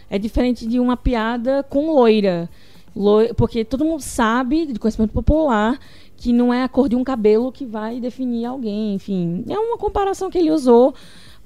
É 0.09 0.19
diferente 0.19 0.67
de 0.67 0.79
uma 0.79 0.97
piada 0.97 1.63
com 1.63 1.91
loira, 1.93 2.49
loira 2.93 3.33
porque 3.33 3.63
todo 3.63 3.85
mundo 3.85 4.01
sabe, 4.01 4.65
de 4.65 4.77
conhecimento 4.77 5.13
popular, 5.13 5.79
que 6.17 6.33
não 6.33 6.53
é 6.53 6.63
a 6.63 6.67
cor 6.67 6.89
de 6.89 6.95
um 6.95 7.03
cabelo 7.03 7.51
que 7.51 7.65
vai 7.65 7.99
definir 7.99 8.45
alguém. 8.45 8.95
Enfim, 8.95 9.45
é 9.47 9.57
uma 9.57 9.77
comparação 9.77 10.29
que 10.29 10.37
ele 10.37 10.51
usou 10.51 10.93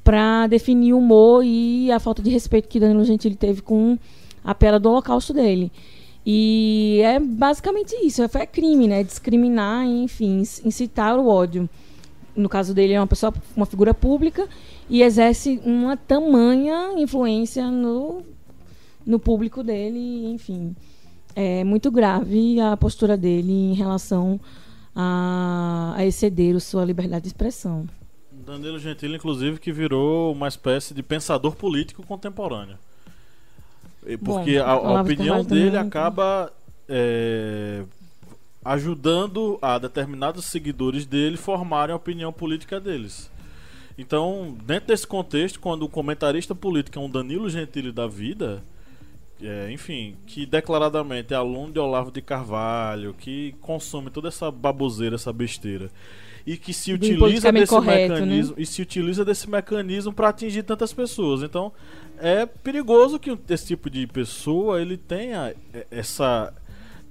para 0.08 0.48
definir 0.48 0.94
o 0.94 1.00
humor 1.00 1.44
e 1.44 1.92
a 1.92 2.00
falta 2.00 2.22
de 2.22 2.30
respeito 2.30 2.70
que 2.70 2.80
Danilo 2.80 3.04
Gentili 3.04 3.36
teve 3.36 3.62
com 3.62 4.00
a 4.42 4.56
piada 4.56 4.80
do 4.80 4.88
Holocausto 4.88 5.34
dele. 5.34 5.70
E 6.26 7.02
é 7.04 7.20
basicamente 7.20 7.94
isso, 8.02 8.24
é 8.24 8.46
crime, 8.46 8.88
né? 8.88 9.04
Discriminar, 9.04 9.86
enfim, 9.86 10.42
incitar 10.64 11.20
o 11.20 11.28
ódio. 11.28 11.70
No 12.34 12.48
caso 12.48 12.74
dele, 12.74 12.94
é 12.94 13.02
uma 13.02 13.06
pessoa, 13.06 13.34
uma 13.54 13.66
figura 13.66 13.94
pública 13.94 14.48
e 14.90 15.02
exerce 15.02 15.60
uma 15.66 15.98
tamanha 15.98 16.94
influência 16.98 17.70
no, 17.70 18.22
no 19.06 19.20
público 19.20 19.62
dele, 19.62 20.32
enfim. 20.32 20.74
é 21.36 21.66
muito 21.66 21.92
grave 21.92 22.62
a 22.62 22.78
postura 22.78 23.18
dele 23.18 23.52
em 23.52 23.74
relação 23.74 24.40
a, 24.96 25.96
a 25.98 26.06
exceder 26.06 26.56
a 26.56 26.62
sua 26.62 26.86
liberdade 26.86 27.24
de 27.24 27.28
expressão. 27.28 27.90
Danilo 28.48 28.80
Gentili, 28.80 29.18
inclusive, 29.18 29.60
que 29.60 29.74
virou 29.74 30.32
uma 30.32 30.48
espécie 30.48 30.94
de 30.94 31.04
pensador 31.04 31.54
político 31.54 32.02
contemporâneo. 32.02 32.78
Porque 34.24 34.58
Bom, 34.58 34.64
a, 34.64 34.72
a 34.72 35.02
opinião 35.02 35.44
dele 35.44 35.72
também... 35.72 35.88
acaba 35.88 36.54
é, 36.88 37.84
ajudando 38.64 39.60
a 39.62 39.78
determinados 39.78 40.46
seguidores 40.46 41.06
dele 41.06 41.36
formarem 41.36 41.92
a 41.92 41.98
opinião 41.98 42.32
política 42.32 42.80
deles. 42.80 43.30
Então, 43.98 44.58
dentro 44.64 44.88
desse 44.88 45.06
contexto, 45.06 45.60
quando 45.60 45.84
o 45.84 45.90
comentarista 45.90 46.56
político 46.56 46.98
é 46.98 47.02
um 47.02 47.10
Danilo 47.10 47.50
Gentili 47.50 47.92
da 47.92 48.08
vida, 48.08 48.64
é, 49.42 49.70
enfim, 49.72 50.16
que 50.26 50.46
declaradamente 50.46 51.34
é 51.34 51.38
aluno 51.38 51.74
de 51.74 51.80
Olavo 51.80 52.12
de 52.12 52.22
Carvalho, 52.22 53.14
que 53.14 53.54
consome 53.60 54.10
toda 54.10 54.30
essa 54.30 54.50
baboseira, 54.50 55.16
essa 55.16 55.34
besteira, 55.34 55.92
e 56.48 56.56
que 56.56 56.74
se 56.74 56.94
utiliza 56.94 57.52
desse 57.52 57.68
correto, 57.68 58.14
né? 58.14 58.20
mecanismo 58.22 58.56
né? 58.56 58.62
e 58.62 58.66
se 58.66 58.82
utiliza 58.82 59.26
desse 59.26 59.50
mecanismo 59.50 60.14
para 60.14 60.30
atingir 60.30 60.64
tantas 60.64 60.94
pessoas. 60.94 61.44
Então, 61.44 61.74
é 62.18 62.46
perigoso 62.46 63.20
que 63.20 63.38
esse 63.50 63.68
tipo 63.68 63.90
de 63.90 64.08
pessoa 64.08 64.82
ele 64.82 64.96
tenha 64.96 65.54
essa 65.92 66.54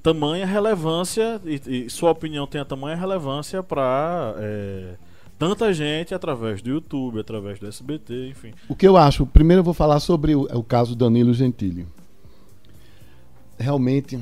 tamanha 0.02 0.47
relevância 0.47 1.38
e, 1.45 1.85
e 1.85 1.90
sua 1.90 2.12
opinião 2.12 2.47
tenha 2.47 2.64
tamanha 2.64 2.97
relevância 2.97 3.62
para 3.62 4.35
é, 4.38 4.95
tanta 5.38 5.71
gente 5.75 6.14
através 6.14 6.62
do 6.62 6.71
YouTube, 6.71 7.21
através 7.21 7.59
do 7.59 7.66
SBT, 7.66 8.28
enfim. 8.31 8.55
O 8.66 8.75
que 8.75 8.88
eu 8.88 8.97
acho, 8.97 9.26
primeiro 9.26 9.61
eu 9.61 9.64
vou 9.64 9.75
falar 9.75 10.00
sobre 10.00 10.35
o, 10.35 10.45
o 10.45 10.64
caso 10.64 10.97
Danilo 10.97 11.35
Gentili. 11.35 11.87
Realmente, 13.59 14.19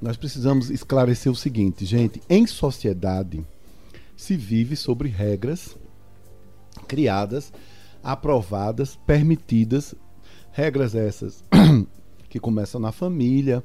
nós 0.00 0.16
precisamos 0.16 0.70
esclarecer 0.70 1.32
o 1.32 1.34
seguinte, 1.34 1.84
gente: 1.84 2.22
em 2.30 2.46
sociedade 2.46 3.44
se 4.22 4.36
vive 4.36 4.76
sobre 4.76 5.08
regras 5.08 5.76
criadas, 6.86 7.52
aprovadas, 8.04 8.94
permitidas, 9.04 9.96
regras 10.52 10.94
essas 10.94 11.42
que 12.30 12.38
começam 12.38 12.80
na 12.80 12.92
família, 12.92 13.64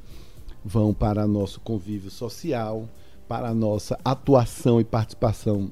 vão 0.66 0.96
para 0.96 1.28
nosso 1.28 1.60
convívio 1.60 2.10
social, 2.10 2.90
para 3.28 3.54
nossa 3.54 4.00
atuação 4.04 4.82
e 4.82 4.84
participação 4.84 5.72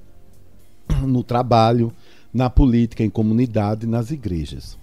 no 1.02 1.24
trabalho, 1.24 1.92
na 2.32 2.48
política, 2.48 3.04
em 3.04 3.10
comunidade, 3.10 3.88
nas 3.88 4.12
igrejas. 4.12 4.78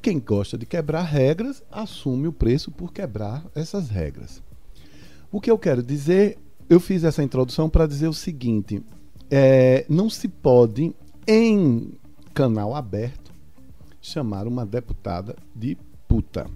Quem 0.00 0.20
gosta 0.20 0.56
de 0.56 0.64
quebrar 0.64 1.02
regras 1.02 1.60
assume 1.72 2.28
o 2.28 2.32
preço 2.32 2.70
por 2.70 2.92
quebrar 2.92 3.44
essas 3.52 3.88
regras. 3.88 4.40
O 5.32 5.40
que 5.40 5.50
eu 5.50 5.58
quero 5.58 5.82
dizer, 5.82 6.38
eu 6.70 6.78
fiz 6.78 7.02
essa 7.02 7.24
introdução 7.24 7.68
para 7.68 7.84
dizer 7.84 8.06
o 8.06 8.14
seguinte: 8.14 8.80
é, 9.30 9.84
não 9.88 10.08
se 10.08 10.28
pode, 10.28 10.94
em 11.26 11.92
canal 12.34 12.74
aberto, 12.74 13.32
chamar 14.00 14.46
uma 14.46 14.64
deputada 14.64 15.36
de 15.54 15.76
puta. 16.06 16.46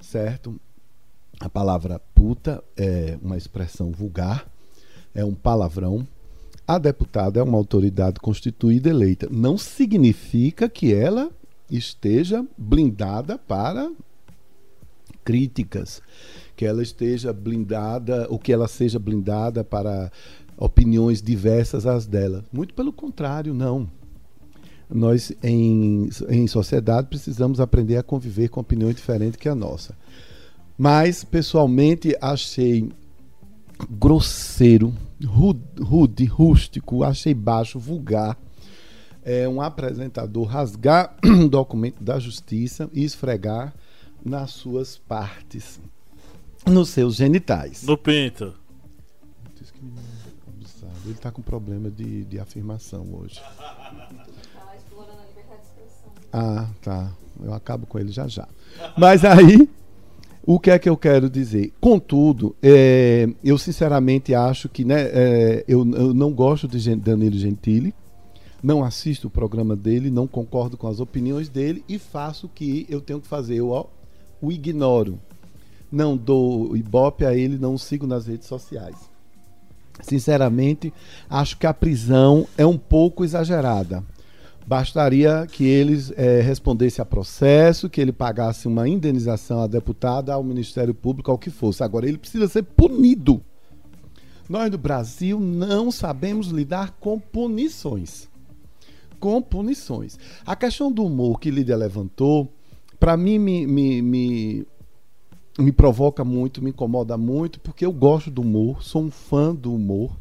Certo? 0.00 0.58
A 1.40 1.48
palavra 1.48 2.00
puta 2.14 2.62
é 2.76 3.18
uma 3.22 3.36
expressão 3.36 3.92
vulgar, 3.92 4.46
é 5.14 5.24
um 5.24 5.34
palavrão 5.34 6.06
a 6.68 6.76
deputada 6.76 7.40
é 7.40 7.42
uma 7.42 7.56
autoridade 7.56 8.20
constituída 8.20 8.90
eleita. 8.90 9.26
Não 9.30 9.56
significa 9.56 10.68
que 10.68 10.92
ela 10.92 11.30
esteja 11.70 12.44
blindada 12.58 13.38
para 13.38 13.90
críticas, 15.24 16.02
que 16.54 16.66
ela 16.66 16.82
esteja 16.82 17.32
blindada, 17.32 18.26
ou 18.28 18.38
que 18.38 18.52
ela 18.52 18.68
seja 18.68 18.98
blindada 18.98 19.64
para 19.64 20.12
opiniões 20.58 21.22
diversas 21.22 21.86
às 21.86 22.06
dela. 22.06 22.44
Muito 22.52 22.74
pelo 22.74 22.92
contrário, 22.92 23.54
não. 23.54 23.88
Nós, 24.90 25.32
em, 25.42 26.08
em 26.28 26.46
sociedade, 26.46 27.08
precisamos 27.08 27.60
aprender 27.60 27.96
a 27.98 28.02
conviver 28.02 28.48
com 28.48 28.60
opiniões 28.60 28.96
diferentes 28.96 29.36
que 29.36 29.48
a 29.48 29.54
nossa. 29.54 29.96
Mas, 30.76 31.24
pessoalmente, 31.24 32.16
achei 32.20 32.90
grosseiro 33.90 34.92
rude, 35.26 36.24
rústico, 36.24 37.02
achei 37.02 37.34
baixo, 37.34 37.78
vulgar. 37.78 38.36
É 39.24 39.48
um 39.48 39.60
apresentador 39.60 40.44
rasgar 40.44 41.16
um 41.24 41.46
documento 41.46 42.02
da 42.02 42.18
justiça 42.18 42.88
e 42.92 43.04
esfregar 43.04 43.74
nas 44.24 44.52
suas 44.52 44.96
partes, 44.96 45.80
nos 46.66 46.88
seus 46.90 47.16
genitais. 47.16 47.82
No 47.82 47.96
pinto. 47.96 48.54
Ele 51.08 51.16
está 51.16 51.30
com 51.30 51.40
problema 51.40 51.90
de, 51.90 52.24
de 52.24 52.38
afirmação 52.38 53.06
hoje. 53.14 53.40
Ah, 56.32 56.68
tá. 56.82 57.10
Eu 57.42 57.54
acabo 57.54 57.86
com 57.86 57.98
ele 57.98 58.12
já 58.12 58.28
já. 58.28 58.46
Mas 58.96 59.24
aí 59.24 59.68
o 60.44 60.58
que 60.58 60.70
é 60.70 60.78
que 60.78 60.88
eu 60.88 60.96
quero 60.96 61.28
dizer? 61.28 61.72
Contudo, 61.80 62.54
é, 62.62 63.28
eu 63.42 63.56
sinceramente 63.58 64.34
acho 64.34 64.68
que 64.68 64.84
né, 64.84 65.02
é, 65.12 65.64
eu, 65.66 65.80
eu, 65.94 66.14
não 66.14 66.32
gosto 66.32 66.68
de 66.68 66.96
Danilo 66.96 67.38
Gentili, 67.38 67.94
não 68.62 68.84
assisto 68.84 69.28
o 69.28 69.30
programa 69.30 69.76
dele, 69.76 70.10
não 70.10 70.26
concordo 70.26 70.76
com 70.76 70.88
as 70.88 71.00
opiniões 71.00 71.48
dele 71.48 71.84
e 71.88 71.98
faço 71.98 72.46
o 72.46 72.48
que 72.48 72.86
eu 72.88 73.00
tenho 73.00 73.20
que 73.20 73.26
fazer. 73.26 73.56
Eu 73.56 73.70
ó, 73.70 73.86
o 74.40 74.52
ignoro. 74.52 75.18
Não 75.90 76.16
dou 76.16 76.76
ibope 76.76 77.24
a 77.24 77.34
ele, 77.34 77.56
não 77.56 77.74
o 77.74 77.78
sigo 77.78 78.06
nas 78.06 78.26
redes 78.26 78.46
sociais. 78.46 78.96
Sinceramente, 80.00 80.92
acho 81.28 81.58
que 81.58 81.66
a 81.66 81.74
prisão 81.74 82.46
é 82.56 82.64
um 82.64 82.78
pouco 82.78 83.24
exagerada. 83.24 84.02
Bastaria 84.66 85.46
que 85.50 85.64
eles 85.64 86.12
é, 86.14 86.40
respondessem 86.40 87.00
a 87.02 87.06
processo, 87.06 87.88
que 87.88 88.00
ele 88.00 88.12
pagasse 88.12 88.68
uma 88.68 88.86
indenização 88.86 89.62
à 89.62 89.66
deputada, 89.66 90.34
ao 90.34 90.44
Ministério 90.44 90.92
Público, 90.92 91.30
ao 91.30 91.38
que 91.38 91.48
fosse. 91.48 91.82
Agora, 91.82 92.06
ele 92.06 92.18
precisa 92.18 92.46
ser 92.46 92.62
punido. 92.64 93.42
Nós 94.48 94.70
do 94.70 94.78
Brasil 94.78 95.40
não 95.40 95.90
sabemos 95.90 96.48
lidar 96.48 96.92
com 97.00 97.18
punições. 97.18 98.28
Com 99.18 99.42
punições. 99.42 100.18
A 100.44 100.54
questão 100.54 100.92
do 100.92 101.04
humor 101.04 101.40
que 101.40 101.50
Lídia 101.50 101.76
levantou, 101.76 102.52
para 103.00 103.16
mim 103.16 103.38
me, 103.38 103.66
me, 103.66 104.02
me, 104.02 104.66
me 105.58 105.72
provoca 105.72 106.24
muito, 106.24 106.62
me 106.62 106.70
incomoda 106.70 107.18
muito, 107.18 107.58
porque 107.60 107.84
eu 107.84 107.92
gosto 107.92 108.30
do 108.30 108.42
humor, 108.42 108.82
sou 108.82 109.02
um 109.02 109.10
fã 109.10 109.54
do 109.54 109.74
humor. 109.74 110.16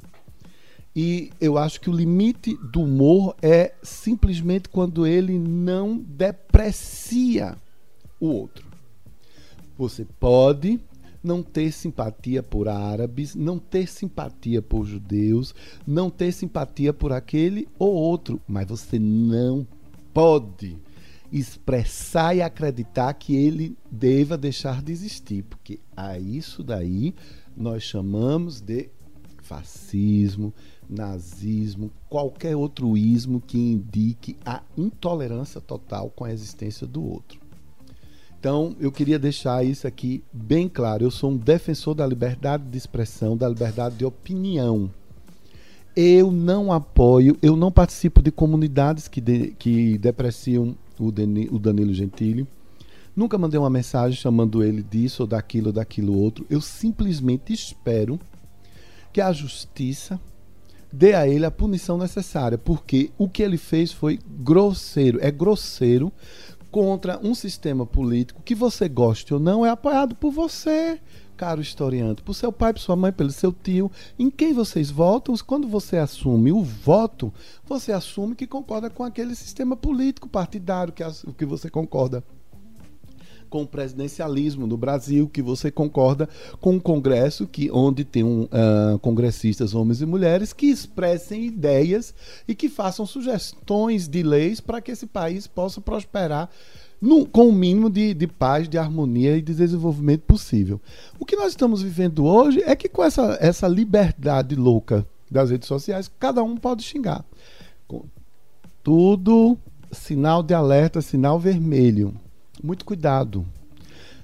E 0.96 1.32
eu 1.40 1.60
acho 1.60 1.80
que 1.80 1.92
o 1.92 1.94
limite 1.94 2.58
do 2.72 2.82
humor 2.82 3.36
é 3.40 3.76
simplesmente 3.84 4.68
quando 4.68 5.06
ele 5.06 5.38
não 5.38 5.96
deprecia 5.96 7.56
o 8.20 8.28
outro. 8.28 8.66
Você 9.78 10.04
pode 10.20 10.80
não 11.24 11.44
ter 11.44 11.72
simpatia 11.72 12.42
por 12.42 12.68
árabes, 12.68 13.36
não 13.36 13.60
ter 13.60 13.88
simpatia 13.88 14.60
por 14.60 14.86
judeus, 14.86 15.54
não 15.86 16.10
ter 16.10 16.32
simpatia 16.32 16.92
por 16.92 17.12
aquele 17.12 17.68
ou 17.78 17.94
outro, 17.94 18.42
mas 18.48 18.68
você 18.68 18.98
não 18.98 19.68
pode 20.12 20.78
expressar 21.32 22.36
e 22.36 22.42
acreditar 22.42 23.14
que 23.14 23.36
ele 23.36 23.78
deva 23.92 24.38
deixar 24.38 24.82
de 24.82 24.92
existir, 24.92 25.44
porque 25.44 25.80
a 25.96 26.18
isso 26.18 26.64
daí 26.64 27.14
nós 27.56 27.84
chamamos 27.84 28.62
de 28.62 28.90
fascismo, 29.42 30.54
nazismo, 30.90 31.92
qualquer 32.10 32.56
outro 32.56 32.98
ismo 32.98 33.42
que 33.42 33.58
indique 33.58 34.38
a 34.46 34.62
intolerância 34.78 35.60
total 35.60 36.10
com 36.10 36.26
a 36.26 36.32
existência 36.32 36.86
do 36.86 37.04
outro. 37.04 37.40
Então, 38.40 38.76
eu 38.80 38.92
queria 38.92 39.18
deixar 39.18 39.66
isso 39.66 39.88
aqui 39.88 40.24
bem 40.32 40.70
claro. 40.70 41.04
Eu 41.04 41.12
sou 41.12 41.32
um 41.32 41.38
defensor 41.38 41.96
da 41.96 42.06
liberdade 42.06 42.64
de 42.64 42.78
expressão, 42.78 43.36
da 43.36 43.50
liberdade 43.50 43.96
de 43.96 44.06
opinião. 44.06 44.92
Eu 45.96 46.32
não 46.32 46.72
apoio, 46.72 47.36
eu 47.42 47.56
não 47.56 47.72
participo 47.72 48.22
de 48.22 48.32
comunidades 48.32 49.08
que, 49.08 49.20
de, 49.20 49.56
que 49.58 49.98
depreciam 49.98 50.76
o, 51.00 51.12
Danilo 51.12 51.94
Gentili. 51.94 52.48
Nunca 53.16 53.38
mandei 53.38 53.60
uma 53.60 53.70
mensagem 53.70 54.18
chamando 54.18 54.64
ele 54.64 54.84
disso 54.84 55.24
ou 55.24 55.28
daquilo 55.28 55.68
ou 55.68 55.74
daquilo 55.74 56.18
outro. 56.18 56.46
Eu 56.50 56.62
simplesmente 56.62 57.52
espero 57.52 58.20
que 59.12 59.20
a 59.20 59.32
justiça 59.32 60.20
dê 60.92 61.14
a 61.14 61.28
ele 61.28 61.46
a 61.46 61.52
punição 61.52 61.98
necessária, 61.98 62.58
porque 62.58 63.10
o 63.18 63.28
que 63.28 63.44
ele 63.44 63.58
fez 63.58 63.92
foi 63.92 64.20
grosseiro, 64.40 65.20
é 65.22 65.32
grosseiro 65.32 66.12
contra 66.72 67.20
um 67.24 67.34
sistema 67.34 67.86
político 67.86 68.42
que 68.44 68.54
você 68.54 68.88
goste 68.88 69.34
ou 69.34 69.40
não 69.40 69.66
é 69.66 69.70
apoiado 69.70 70.16
por 70.16 70.32
você, 70.32 71.00
caro 71.38 71.62
historiante, 71.62 72.24
por 72.24 72.34
seu 72.34 72.52
pai, 72.52 72.74
por 72.74 72.80
sua 72.80 72.96
mãe, 72.96 73.14
pelo 73.14 73.32
seu 73.32 73.54
tio, 73.54 73.92
em 74.18 74.30
quem 74.30 74.54
vocês 74.54 74.90
votam. 74.90 75.36
Quando 75.46 75.68
você 75.68 75.98
assume 75.98 76.52
o 76.52 76.64
voto, 76.64 77.32
você 77.64 77.92
assume 77.92 78.36
que 78.36 78.48
concorda 78.48 78.90
com 78.90 79.04
aquele 79.04 79.36
sistema 79.36 79.78
político 79.78 80.28
partidário 80.28 80.92
que, 80.92 81.04
que 81.38 81.46
você 81.46 81.70
concorda. 81.70 82.24
com 83.50 83.64
o 83.64 83.68
presidencialismo 83.68 84.68
no 84.68 84.76
Brasil, 84.76 85.30
que 85.30 85.42
você 85.42 85.72
concorda 85.72 86.28
com 86.60 86.72
um 86.72 86.80
Congresso 86.82 87.48
que, 87.48 87.72
onde 87.72 88.04
tem 88.04 88.22
um, 88.22 88.44
uh, 88.44 89.00
congressistas, 89.00 89.74
homens 89.74 90.02
e 90.02 90.06
mulheres, 90.06 90.52
que 90.52 90.66
expressem 90.66 91.46
ideias 91.46 92.14
e 92.46 92.54
que 92.54 92.68
façam 92.68 93.06
sugestões 93.06 94.06
de 94.06 94.22
leis 94.22 94.60
para 94.60 94.82
que 94.82 94.92
esse 94.92 95.08
país 95.08 95.48
possa 95.48 95.80
prosperar 95.80 96.50
no, 97.02 97.26
com 97.26 97.50
o 97.50 97.54
mínimo 97.54 97.90
de, 97.90 98.14
de 98.14 98.28
paz, 98.28 98.68
de 98.68 98.78
harmonia 98.78 99.38
e 99.38 99.42
de 99.42 99.54
desenvolvimento 99.54 100.22
possível. 100.22 100.82
O 101.20 101.26
que 101.26 101.36
nós 101.36 101.50
estamos 101.50 101.82
vivendo 101.82 102.26
hoje 102.26 102.62
é 102.66 102.76
que 102.76 102.90
com 102.90 103.04
essa, 103.04 103.38
essa 103.40 103.68
liberdade 103.68 104.56
louca 104.56 105.06
das 105.30 105.52
redes 105.52 105.68
sociais, 105.68 106.10
cada 106.20 106.44
um 106.44 106.56
pode 106.56 106.84
xingar. 106.84 107.24
Tudo 108.84 109.58
sinal 109.92 110.42
de 110.42 110.54
alerta, 110.54 111.02
sinal 111.02 111.40
vermelho. 111.40 112.14
Muito 112.64 112.86
cuidado. 112.86 113.46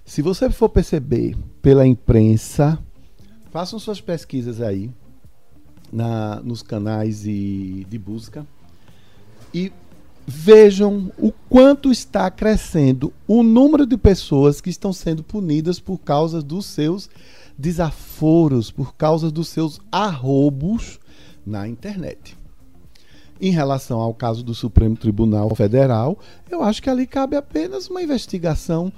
Se 0.05 0.21
você 0.21 0.49
for 0.49 0.69
perceber 0.69 1.35
pela 1.61 1.85
imprensa, 1.85 2.79
façam 3.51 3.79
suas 3.79 4.01
pesquisas 4.01 4.59
aí 4.61 4.91
na, 5.91 6.41
nos 6.41 6.63
canais 6.63 7.21
de, 7.21 7.85
de 7.85 7.97
busca 7.99 8.45
e 9.53 9.71
vejam 10.25 11.11
o 11.17 11.31
quanto 11.49 11.91
está 11.91 12.29
crescendo 12.31 13.13
o 13.27 13.43
número 13.43 13.85
de 13.85 13.97
pessoas 13.97 14.61
que 14.61 14.69
estão 14.69 14.93
sendo 14.93 15.23
punidas 15.23 15.79
por 15.79 15.97
causa 15.99 16.41
dos 16.41 16.65
seus 16.65 17.09
desaforos, 17.57 18.71
por 18.71 18.95
causa 18.95 19.29
dos 19.29 19.49
seus 19.49 19.79
arrobos 19.91 20.99
na 21.45 21.67
internet. 21.67 22.37
Em 23.41 23.51
relação 23.51 23.99
ao 23.99 24.13
caso 24.13 24.43
do 24.43 24.55
Supremo 24.55 24.95
Tribunal 24.95 25.53
Federal, 25.55 26.17
eu 26.49 26.63
acho 26.63 26.81
que 26.81 26.89
ali 26.89 27.05
cabe 27.05 27.35
apenas 27.35 27.89
uma 27.89 28.01
investigação. 28.01 28.91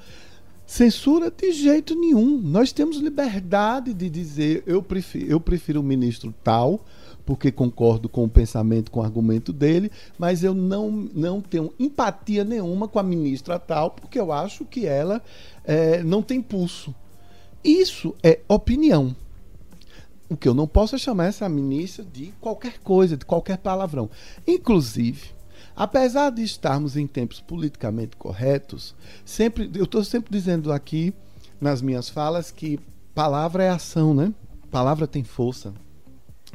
Censura 0.67 1.31
de 1.31 1.51
jeito 1.51 1.95
nenhum. 1.95 2.39
Nós 2.39 2.71
temos 2.71 2.97
liberdade 2.97 3.93
de 3.93 4.09
dizer 4.09 4.63
eu 4.67 4.83
prefiro, 4.83 5.25
eu 5.27 5.39
prefiro 5.39 5.79
o 5.79 5.83
ministro 5.83 6.33
tal, 6.43 6.85
porque 7.25 7.51
concordo 7.51 8.07
com 8.07 8.23
o 8.23 8.29
pensamento, 8.29 8.91
com 8.91 8.99
o 8.99 9.03
argumento 9.03 9.51
dele, 9.51 9.91
mas 10.17 10.43
eu 10.43 10.53
não, 10.53 10.91
não 10.91 11.41
tenho 11.41 11.73
empatia 11.79 12.43
nenhuma 12.43 12.87
com 12.87 12.99
a 12.99 13.03
ministra 13.03 13.57
tal, 13.57 13.91
porque 13.91 14.19
eu 14.19 14.31
acho 14.31 14.63
que 14.63 14.85
ela 14.85 15.21
é, 15.63 16.03
não 16.03 16.21
tem 16.21 16.41
pulso. 16.41 16.93
Isso 17.63 18.13
é 18.21 18.39
opinião. 18.47 19.15
O 20.29 20.37
que 20.37 20.47
eu 20.47 20.53
não 20.53 20.67
posso 20.67 20.95
é 20.95 20.99
chamar 20.99 21.25
essa 21.25 21.47
ministra 21.49 22.03
de 22.03 22.31
qualquer 22.39 22.79
coisa, 22.79 23.17
de 23.17 23.25
qualquer 23.25 23.57
palavrão. 23.57 24.09
Inclusive, 24.47 25.29
apesar 25.75 26.29
de 26.29 26.43
estarmos 26.43 26.95
em 26.95 27.07
tempos 27.07 27.41
politicamente 27.41 28.15
corretos, 28.17 28.95
sempre 29.23 29.69
eu 29.73 29.85
estou 29.85 30.03
sempre 30.03 30.31
dizendo 30.31 30.71
aqui 30.71 31.13
nas 31.59 31.81
minhas 31.81 32.09
falas 32.09 32.51
que 32.51 32.79
palavra 33.13 33.63
é 33.63 33.69
ação, 33.69 34.13
né? 34.13 34.33
Palavra 34.69 35.07
tem 35.07 35.23
força. 35.23 35.73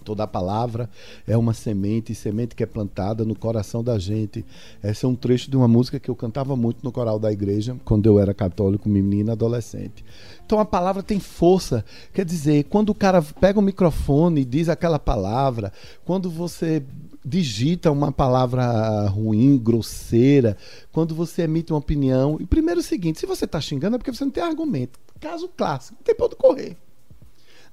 Toda 0.05 0.27
palavra 0.27 0.89
é 1.27 1.37
uma 1.37 1.53
semente, 1.53 2.15
semente 2.15 2.55
que 2.55 2.63
é 2.63 2.67
plantada 2.67 3.25
no 3.25 3.35
coração 3.35 3.83
da 3.85 3.99
gente. 3.99 4.45
Esse 4.83 5.05
é 5.05 5.09
um 5.09 5.15
trecho 5.15 5.51
de 5.51 5.57
uma 5.57 5.69
música 5.69 6.01
que 6.01 6.11
eu 6.11 6.17
cantava 6.17 6.57
muito 6.57 6.79
no 6.83 6.91
coral 6.91 7.19
da 7.19 7.31
igreja, 7.31 7.77
quando 7.85 8.07
eu 8.07 8.19
era 8.19 8.33
católico, 8.33 8.89
menina, 8.89 9.33
adolescente. 9.33 10.05
Então 10.45 10.59
a 10.59 10.65
palavra 10.65 11.03
tem 11.03 11.21
força. 11.21 11.85
Quer 12.13 12.25
dizer, 12.25 12.65
quando 12.65 12.91
o 12.91 12.95
cara 12.95 13.23
pega 13.23 13.59
o 13.59 13.63
microfone 13.63 14.41
e 14.41 14.45
diz 14.45 14.69
aquela 14.69 14.99
palavra, 14.99 15.73
quando 16.05 16.31
você 16.31 16.83
digita 17.25 17.91
uma 17.91 18.11
palavra 18.11 19.07
ruim, 19.09 19.59
grosseira, 19.59 20.57
quando 20.91 21.15
você 21.15 21.43
emite 21.43 21.73
uma 21.73 21.79
opinião. 21.79 22.37
E 22.41 22.47
primeiro 22.47 22.81
é 22.81 22.83
o 22.83 22.87
seguinte: 22.87 23.21
se 23.21 23.27
você 23.27 23.45
está 23.45 23.61
xingando 23.61 23.97
é 23.97 23.99
porque 23.99 24.13
você 24.13 24.25
não 24.25 24.33
tem 24.33 24.43
argumento. 24.43 24.99
Caso 25.21 25.49
clássico, 25.49 25.99
não 25.99 26.03
tem 26.03 26.17
onde 26.19 26.37
correr 26.37 26.77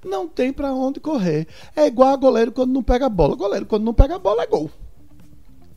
não 0.04 0.28
tem 0.28 0.52
para 0.52 0.72
onde 0.72 1.00
correr. 1.00 1.46
É 1.74 1.86
igual 1.86 2.10
a 2.10 2.16
goleiro 2.16 2.52
quando 2.52 2.72
não 2.72 2.82
pega 2.82 3.06
a 3.06 3.10
bola. 3.10 3.34
Goleiro 3.34 3.66
quando 3.66 3.84
não 3.84 3.94
pega 3.94 4.16
a 4.16 4.18
bola 4.18 4.42
é 4.42 4.46
gol. 4.46 4.70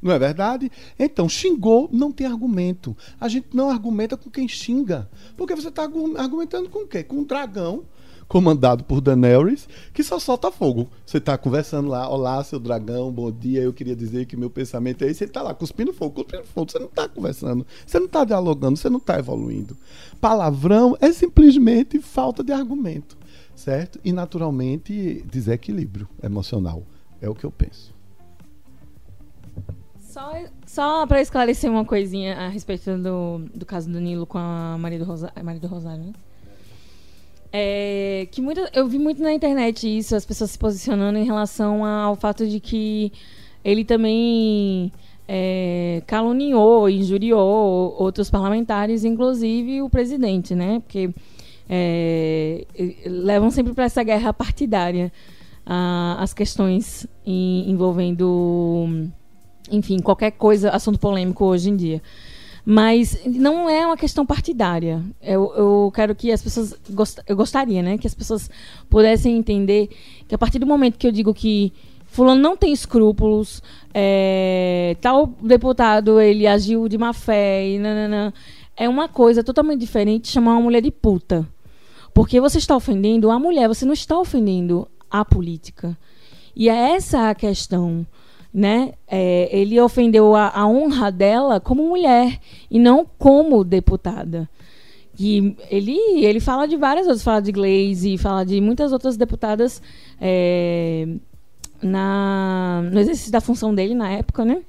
Não 0.01 0.11
é 0.11 0.17
verdade? 0.17 0.71
Então, 0.97 1.29
xingou, 1.29 1.87
não 1.91 2.11
tem 2.11 2.25
argumento. 2.25 2.97
A 3.19 3.27
gente 3.27 3.49
não 3.53 3.69
argumenta 3.69 4.17
com 4.17 4.31
quem 4.31 4.47
xinga. 4.47 5.07
Porque 5.37 5.55
você 5.55 5.67
está 5.67 5.83
argumentando 6.17 6.69
com 6.69 6.87
quê? 6.87 7.03
Com 7.03 7.17
um 7.17 7.23
dragão 7.23 7.83
comandado 8.27 8.85
por 8.85 9.01
Daenerys, 9.01 9.67
que 9.93 10.01
só 10.01 10.17
solta 10.17 10.49
fogo. 10.49 10.87
Você 11.05 11.17
está 11.17 11.37
conversando 11.37 11.89
lá, 11.89 12.07
olá, 12.09 12.41
seu 12.43 12.59
dragão, 12.59 13.11
bom 13.11 13.29
dia, 13.29 13.61
eu 13.61 13.73
queria 13.73 13.93
dizer 13.93 14.25
que 14.25 14.37
meu 14.37 14.49
pensamento 14.49 15.03
é 15.03 15.09
esse. 15.09 15.25
Ele 15.25 15.31
está 15.31 15.41
lá 15.41 15.53
cuspindo 15.53 15.91
fogo, 15.91 16.23
cuspindo 16.23 16.45
fogo. 16.45 16.71
Você 16.71 16.79
não 16.79 16.87
está 16.87 17.09
conversando, 17.09 17.67
você 17.85 17.99
não 17.99 18.05
está 18.05 18.23
dialogando, 18.23 18.77
você 18.77 18.89
não 18.89 18.99
está 18.99 19.19
evoluindo. 19.19 19.75
Palavrão 20.21 20.97
é 21.01 21.11
simplesmente 21.11 21.99
falta 21.99 22.41
de 22.41 22.53
argumento 22.53 23.20
certo? 23.61 23.99
E 24.03 24.11
naturalmente 24.11 25.23
desequilíbrio 25.31 26.07
emocional. 26.21 26.83
É 27.21 27.29
o 27.29 27.35
que 27.35 27.45
eu 27.45 27.51
penso. 27.51 27.93
Só, 29.99 30.33
só 30.65 31.07
para 31.07 31.21
esclarecer 31.21 31.71
uma 31.71 31.85
coisinha 31.85 32.35
a 32.35 32.49
respeito 32.49 32.97
do, 32.97 33.45
do 33.53 33.65
caso 33.65 33.89
do 33.89 34.01
Nilo 34.01 34.25
com 34.25 34.37
a 34.37 34.77
Maria 34.77 34.99
do, 34.99 35.05
Rosa, 35.05 35.31
Rosário, 35.69 36.03
né? 36.03 36.13
É, 37.53 38.27
que 38.31 38.41
muita, 38.41 38.69
eu 38.73 38.87
vi 38.87 38.97
muito 38.97 39.21
na 39.21 39.33
internet 39.33 39.85
isso, 39.85 40.15
as 40.15 40.25
pessoas 40.25 40.51
se 40.51 40.57
posicionando 40.57 41.17
em 41.19 41.25
relação 41.25 41.85
ao 41.85 42.15
fato 42.15 42.47
de 42.47 42.59
que 42.59 43.11
ele 43.63 43.83
também 43.83 44.91
é, 45.27 46.01
caluniou, 46.07 46.89
injuriou 46.89 47.95
outros 47.97 48.29
parlamentares, 48.29 49.03
inclusive 49.03 49.81
o 49.81 49.89
presidente, 49.89 50.55
né? 50.55 50.79
Porque 50.79 51.09
é, 51.73 52.65
levam 53.05 53.49
sempre 53.49 53.73
para 53.73 53.85
essa 53.85 54.03
guerra 54.03 54.33
partidária 54.33 55.09
as 56.17 56.33
questões 56.33 57.07
em, 57.25 57.69
envolvendo, 57.71 59.07
enfim, 59.71 59.99
qualquer 59.99 60.31
coisa, 60.31 60.69
assunto 60.71 60.99
polêmico 60.99 61.45
hoje 61.45 61.69
em 61.69 61.75
dia. 61.77 62.01
Mas 62.65 63.17
não 63.25 63.69
é 63.69 63.85
uma 63.85 63.95
questão 63.95 64.25
partidária. 64.25 65.01
Eu, 65.21 65.53
eu 65.55 65.91
quero 65.95 66.13
que 66.13 66.31
as 66.31 66.43
pessoas. 66.43 66.75
Gost, 66.91 67.19
eu 67.25 67.35
gostaria, 67.35 67.81
né? 67.81 67.97
Que 67.97 68.05
as 68.05 68.13
pessoas 68.13 68.51
pudessem 68.89 69.37
entender 69.37 69.89
que 70.27 70.35
a 70.35 70.37
partir 70.37 70.59
do 70.59 70.67
momento 70.67 70.97
que 70.97 71.07
eu 71.07 71.11
digo 71.11 71.33
que 71.33 71.73
fulano 72.05 72.39
não 72.39 72.55
tem 72.55 72.71
escrúpulos, 72.71 73.63
é, 73.93 74.95
tal 75.01 75.27
deputado 75.41 76.19
ele 76.19 76.45
agiu 76.45 76.87
de 76.87 76.97
má 76.97 77.13
fé 77.13 77.65
e 77.65 77.79
é 78.77 78.87
uma 78.87 79.07
coisa 79.07 79.43
totalmente 79.43 79.79
diferente 79.79 80.27
chamar 80.27 80.51
uma 80.51 80.61
mulher 80.61 80.81
de 80.81 80.91
puta. 80.91 81.47
Porque 82.13 82.39
você 82.39 82.57
está 82.57 82.75
ofendendo 82.75 83.29
a 83.31 83.39
mulher, 83.39 83.67
você 83.67 83.85
não 83.85 83.93
está 83.93 84.17
ofendendo 84.19 84.87
a 85.09 85.23
política. 85.23 85.97
E 86.55 86.69
é 86.69 86.95
essa 86.95 87.29
a 87.29 87.35
questão. 87.35 88.05
Né? 88.53 88.93
É, 89.07 89.49
ele 89.57 89.79
ofendeu 89.79 90.35
a, 90.35 90.49
a, 90.49 90.67
honra 90.67 91.09
dela 91.09 91.61
como 91.61 91.87
mulher 91.87 92.37
e 92.69 92.79
não 92.79 93.05
como 93.17 93.63
deputada. 93.63 94.49
E 95.17 95.55
ele, 95.69 95.97
ele 96.17 96.39
fala 96.41 96.67
de 96.67 96.75
várias 96.75 97.05
outras, 97.05 97.23
fala 97.23 97.41
de 97.41 97.51
Glaze, 97.51 98.17
fala 98.17 98.45
de 98.45 98.59
muitas 98.59 98.91
outras 98.91 99.15
deputadas 99.15 99.81
é, 100.19 101.07
na, 101.81 102.81
no 102.91 102.99
exercício 102.99 103.31
da 103.31 103.39
função 103.39 103.73
dele 103.73 103.93
na 103.93 104.09
época, 104.11 104.43
né? 104.43 104.61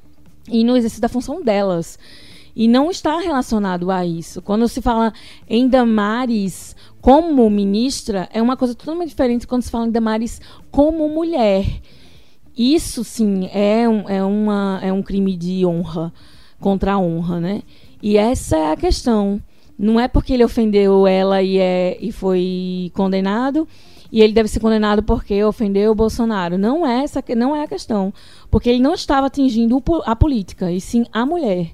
E 0.48 0.62
no 0.62 0.76
exercício 0.76 1.02
da 1.02 1.08
função 1.08 1.42
delas. 1.42 1.98
E 2.54 2.68
não 2.68 2.90
está 2.90 3.18
relacionado 3.18 3.90
a 3.90 4.04
isso. 4.04 4.42
Quando 4.42 4.68
se 4.68 4.82
fala 4.82 5.12
em 5.48 5.68
Damares 5.68 6.76
como 7.00 7.48
ministra, 7.48 8.28
é 8.32 8.40
uma 8.42 8.56
coisa 8.56 8.74
totalmente 8.74 9.08
diferente 9.08 9.46
quando 9.46 9.62
se 9.62 9.70
fala 9.70 9.86
em 9.86 9.90
Damares 9.90 10.40
como 10.70 11.08
mulher. 11.08 11.66
Isso, 12.56 13.02
sim, 13.02 13.48
é 13.52 13.88
um, 13.88 14.08
é 14.08 14.22
uma, 14.22 14.80
é 14.82 14.92
um 14.92 15.02
crime 15.02 15.36
de 15.36 15.64
honra 15.64 16.12
contra 16.60 16.92
a 16.92 16.98
honra, 16.98 17.40
né? 17.40 17.62
E 18.02 18.16
essa 18.16 18.56
é 18.56 18.72
a 18.72 18.76
questão. 18.76 19.40
Não 19.78 19.98
é 19.98 20.06
porque 20.06 20.34
ele 20.34 20.44
ofendeu 20.44 21.06
ela 21.06 21.42
e, 21.42 21.58
é, 21.58 21.96
e 22.00 22.12
foi 22.12 22.92
condenado 22.94 23.66
e 24.12 24.20
ele 24.20 24.34
deve 24.34 24.48
ser 24.48 24.60
condenado 24.60 25.02
porque 25.02 25.42
ofendeu 25.42 25.90
o 25.90 25.94
Bolsonaro. 25.94 26.58
Não 26.58 26.86
é 26.86 27.02
essa, 27.02 27.24
não 27.34 27.56
é 27.56 27.64
a 27.64 27.66
questão, 27.66 28.12
porque 28.50 28.68
ele 28.68 28.82
não 28.82 28.92
estava 28.92 29.26
atingindo 29.26 29.82
a 30.04 30.14
política 30.14 30.70
e 30.70 30.80
sim 30.80 31.06
a 31.10 31.24
mulher. 31.24 31.72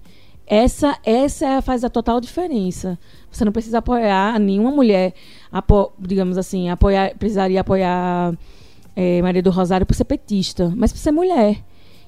Essa, 0.50 0.98
essa 1.04 1.60
faz 1.60 1.84
a 1.84 1.90
total 1.90 2.20
diferença. 2.20 2.98
Você 3.30 3.44
não 3.44 3.52
precisa 3.52 3.78
apoiar 3.78 4.38
nenhuma 4.40 4.70
mulher, 4.70 5.12
apo, 5.52 5.92
digamos 5.98 6.38
assim, 6.38 6.70
apoiar, 6.70 7.14
precisaria 7.18 7.60
apoiar 7.60 8.34
é, 8.96 9.20
Maria 9.20 9.42
do 9.42 9.50
Rosário 9.50 9.84
por 9.86 9.94
ser 9.94 10.04
petista, 10.04 10.72
mas 10.74 10.90
por 10.90 10.98
ser 10.98 11.12
mulher. 11.12 11.62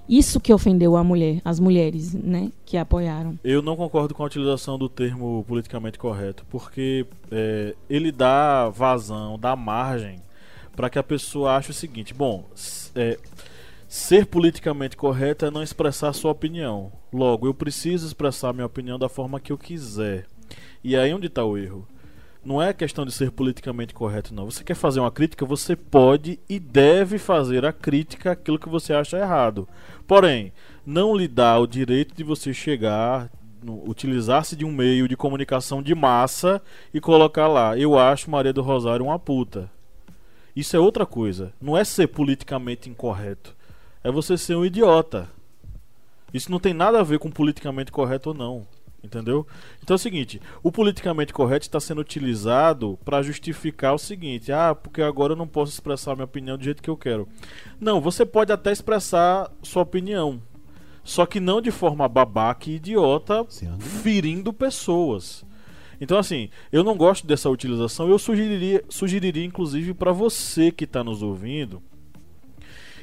Isso 0.08 0.40
que 0.40 0.52
ofendeu 0.52 0.96
a 0.96 1.04
mulher, 1.04 1.40
as 1.44 1.60
mulheres, 1.60 2.14
né, 2.14 2.50
que 2.64 2.76
a 2.76 2.82
apoiaram. 2.82 3.38
Eu 3.44 3.62
não 3.62 3.76
concordo 3.76 4.14
com 4.14 4.22
a 4.22 4.26
utilização 4.26 4.76
do 4.76 4.88
termo 4.88 5.44
politicamente 5.46 5.98
correto, 5.98 6.44
porque 6.50 7.06
é, 7.30 7.76
ele 7.88 8.10
dá 8.10 8.70
vazão, 8.70 9.38
dá 9.38 9.54
margem 9.54 10.18
para 10.74 10.88
que 10.88 10.98
a 10.98 11.02
pessoa 11.02 11.56
ache 11.56 11.70
o 11.70 11.74
seguinte: 11.74 12.14
bom, 12.14 12.44
é, 12.96 13.18
Ser 13.90 14.24
politicamente 14.24 14.96
correto 14.96 15.44
é 15.44 15.50
não 15.50 15.64
expressar 15.64 16.12
sua 16.12 16.30
opinião. 16.30 16.92
Logo, 17.12 17.48
eu 17.48 17.52
preciso 17.52 18.06
expressar 18.06 18.52
minha 18.52 18.64
opinião 18.64 18.96
da 18.96 19.08
forma 19.08 19.40
que 19.40 19.50
eu 19.50 19.58
quiser. 19.58 20.26
E 20.84 20.94
aí 20.94 21.12
onde 21.12 21.26
está 21.26 21.44
o 21.44 21.58
erro? 21.58 21.88
Não 22.44 22.62
é 22.62 22.72
questão 22.72 23.04
de 23.04 23.10
ser 23.10 23.32
politicamente 23.32 23.92
correto, 23.92 24.32
não. 24.32 24.48
Você 24.48 24.62
quer 24.62 24.76
fazer 24.76 25.00
uma 25.00 25.10
crítica, 25.10 25.44
você 25.44 25.74
pode 25.74 26.38
e 26.48 26.60
deve 26.60 27.18
fazer 27.18 27.66
a 27.66 27.72
crítica 27.72 28.30
àquilo 28.30 28.60
que 28.60 28.68
você 28.68 28.92
acha 28.92 29.18
errado. 29.18 29.68
Porém, 30.06 30.52
não 30.86 31.16
lhe 31.16 31.26
dá 31.26 31.58
o 31.58 31.66
direito 31.66 32.14
de 32.14 32.22
você 32.22 32.54
chegar, 32.54 33.28
utilizar-se 33.84 34.54
de 34.54 34.64
um 34.64 34.70
meio 34.70 35.08
de 35.08 35.16
comunicação 35.16 35.82
de 35.82 35.96
massa 35.96 36.62
e 36.94 37.00
colocar 37.00 37.48
lá: 37.48 37.76
Eu 37.76 37.98
acho 37.98 38.30
Maria 38.30 38.52
do 38.52 38.62
Rosário 38.62 39.06
uma 39.06 39.18
puta. 39.18 39.68
Isso 40.54 40.76
é 40.76 40.78
outra 40.78 41.04
coisa. 41.04 41.52
Não 41.60 41.76
é 41.76 41.82
ser 41.82 42.06
politicamente 42.06 42.88
incorreto. 42.88 43.58
É 44.02 44.10
você 44.10 44.36
ser 44.38 44.56
um 44.56 44.64
idiota. 44.64 45.30
Isso 46.32 46.50
não 46.50 46.60
tem 46.60 46.72
nada 46.72 47.00
a 47.00 47.04
ver 47.04 47.18
com 47.18 47.30
politicamente 47.30 47.92
correto 47.92 48.30
ou 48.30 48.34
não. 48.34 48.66
Entendeu? 49.02 49.46
Então 49.82 49.94
é 49.94 49.96
o 49.96 49.98
seguinte: 49.98 50.40
o 50.62 50.70
politicamente 50.70 51.32
correto 51.32 51.64
está 51.64 51.80
sendo 51.80 52.02
utilizado 52.02 52.98
para 53.04 53.22
justificar 53.22 53.94
o 53.94 53.98
seguinte: 53.98 54.52
ah, 54.52 54.74
porque 54.74 55.00
agora 55.00 55.32
eu 55.32 55.36
não 55.36 55.48
posso 55.48 55.72
expressar 55.72 56.14
minha 56.14 56.26
opinião 56.26 56.58
do 56.58 56.64
jeito 56.64 56.82
que 56.82 56.90
eu 56.90 56.96
quero. 56.96 57.26
Não, 57.80 58.00
você 58.00 58.26
pode 58.26 58.52
até 58.52 58.70
expressar 58.70 59.50
sua 59.62 59.82
opinião, 59.82 60.42
só 61.02 61.24
que 61.24 61.40
não 61.40 61.62
de 61.62 61.70
forma 61.70 62.06
babaca 62.08 62.68
e 62.68 62.74
idiota, 62.74 63.46
ferindo 63.78 64.52
pessoas. 64.52 65.46
Então, 65.98 66.18
assim, 66.18 66.48
eu 66.72 66.82
não 66.82 66.96
gosto 66.96 67.26
dessa 67.26 67.48
utilização. 67.48 68.08
Eu 68.08 68.18
sugeriria, 68.18 68.82
sugeriria 68.88 69.44
inclusive, 69.44 69.92
para 69.92 70.12
você 70.12 70.70
que 70.70 70.84
está 70.84 71.04
nos 71.04 71.22
ouvindo, 71.22 71.82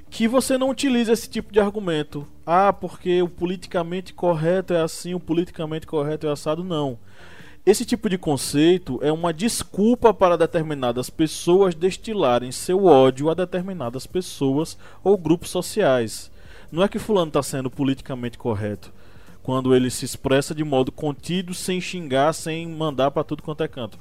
que 0.09 0.27
você 0.27 0.57
não 0.57 0.69
utilize 0.69 1.11
esse 1.11 1.29
tipo 1.29 1.51
de 1.51 1.59
argumento. 1.59 2.27
Ah, 2.45 2.71
porque 2.71 3.21
o 3.21 3.29
politicamente 3.29 4.13
correto 4.13 4.73
é 4.73 4.81
assim, 4.81 5.13
o 5.13 5.19
politicamente 5.19 5.85
correto 5.85 6.27
é 6.27 6.31
assado. 6.31 6.63
Não. 6.63 6.97
Esse 7.65 7.83
tipo 7.83 8.09
de 8.09 8.17
conceito 8.17 8.97
é 9.03 9.11
uma 9.11 9.33
desculpa 9.33 10.13
para 10.13 10.37
determinadas 10.37 11.09
pessoas 11.09 11.75
destilarem 11.75 12.51
seu 12.51 12.85
ódio 12.85 13.29
a 13.29 13.33
determinadas 13.33 14.07
pessoas 14.07 14.77
ou 15.03 15.17
grupos 15.17 15.49
sociais. 15.49 16.31
Não 16.71 16.81
é 16.81 16.87
que 16.87 16.99
fulano 16.99 17.27
está 17.27 17.43
sendo 17.43 17.69
politicamente 17.69 18.37
correto 18.37 18.93
quando 19.43 19.73
ele 19.73 19.89
se 19.89 20.03
expressa 20.03 20.53
de 20.53 20.63
modo 20.63 20.91
contido, 20.91 21.53
sem 21.53 21.79
xingar, 21.79 22.33
sem 22.33 22.67
mandar 22.67 23.11
para 23.11 23.23
tudo 23.23 23.43
quanto 23.43 23.63
é 23.63 23.67
canto. 23.67 23.97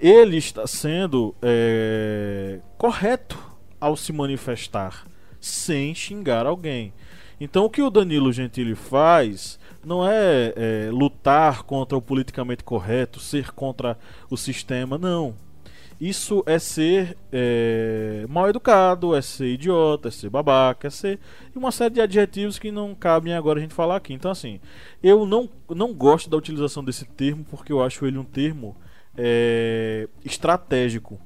Ele 0.00 0.36
está 0.36 0.66
sendo 0.66 1.34
é, 1.42 2.60
correto 2.76 3.38
ao 3.80 3.96
se 3.96 4.12
manifestar 4.12 5.09
sem 5.40 5.94
xingar 5.94 6.46
alguém. 6.46 6.92
Então 7.40 7.64
o 7.64 7.70
que 7.70 7.80
o 7.80 7.90
Danilo 7.90 8.32
Gentili 8.32 8.74
faz 8.74 9.58
não 9.84 10.06
é, 10.06 10.52
é, 10.54 10.90
lutar 10.90 11.62
contra 11.62 11.96
o 11.96 12.02
politicamente 12.02 12.62
correto, 12.62 13.18
ser 13.18 13.52
contra 13.52 13.98
o 14.28 14.36
sistema, 14.36 14.98
não. 14.98 15.34
Isso 16.00 16.42
é 16.46 16.58
ser 16.58 17.16
é, 17.30 18.24
mal 18.26 18.48
educado, 18.48 19.14
é 19.14 19.20
ser 19.20 19.52
idiota, 19.52 20.08
é 20.08 20.10
ser 20.10 20.30
babaca, 20.30 20.86
é 20.86 20.90
ser. 20.90 21.18
Uma 21.54 21.70
série 21.70 21.94
de 21.94 22.00
adjetivos 22.00 22.58
que 22.58 22.70
não 22.70 22.94
cabem 22.94 23.34
agora 23.34 23.58
a 23.58 23.62
gente 23.62 23.74
falar 23.74 23.96
aqui. 23.96 24.14
Então, 24.14 24.30
assim, 24.30 24.60
eu 25.02 25.26
não, 25.26 25.48
não 25.68 25.92
gosto 25.92 26.30
da 26.30 26.38
utilização 26.38 26.82
desse 26.82 27.04
termo 27.04 27.44
porque 27.50 27.70
eu 27.70 27.82
acho 27.82 28.06
ele 28.06 28.16
um 28.16 28.24
termo 28.24 28.74
é, 29.14 30.08
estratégico 30.24 31.20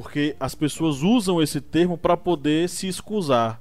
porque 0.00 0.34
as 0.40 0.54
pessoas 0.54 1.02
usam 1.02 1.42
esse 1.42 1.60
termo 1.60 1.98
para 1.98 2.16
poder 2.16 2.70
se 2.70 2.88
excusar. 2.88 3.60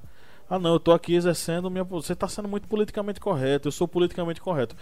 Ah, 0.50 0.58
não, 0.58 0.72
eu 0.72 0.78
estou 0.78 0.94
aqui 0.94 1.14
exercendo 1.14 1.70
minha. 1.70 1.84
Você 1.84 2.14
está 2.14 2.30
sendo 2.30 2.48
muito 2.48 2.66
politicamente 2.66 3.20
correto, 3.20 3.68
eu 3.68 3.72
sou 3.74 3.90
politicamente 3.90 4.40
correto. 4.40 4.74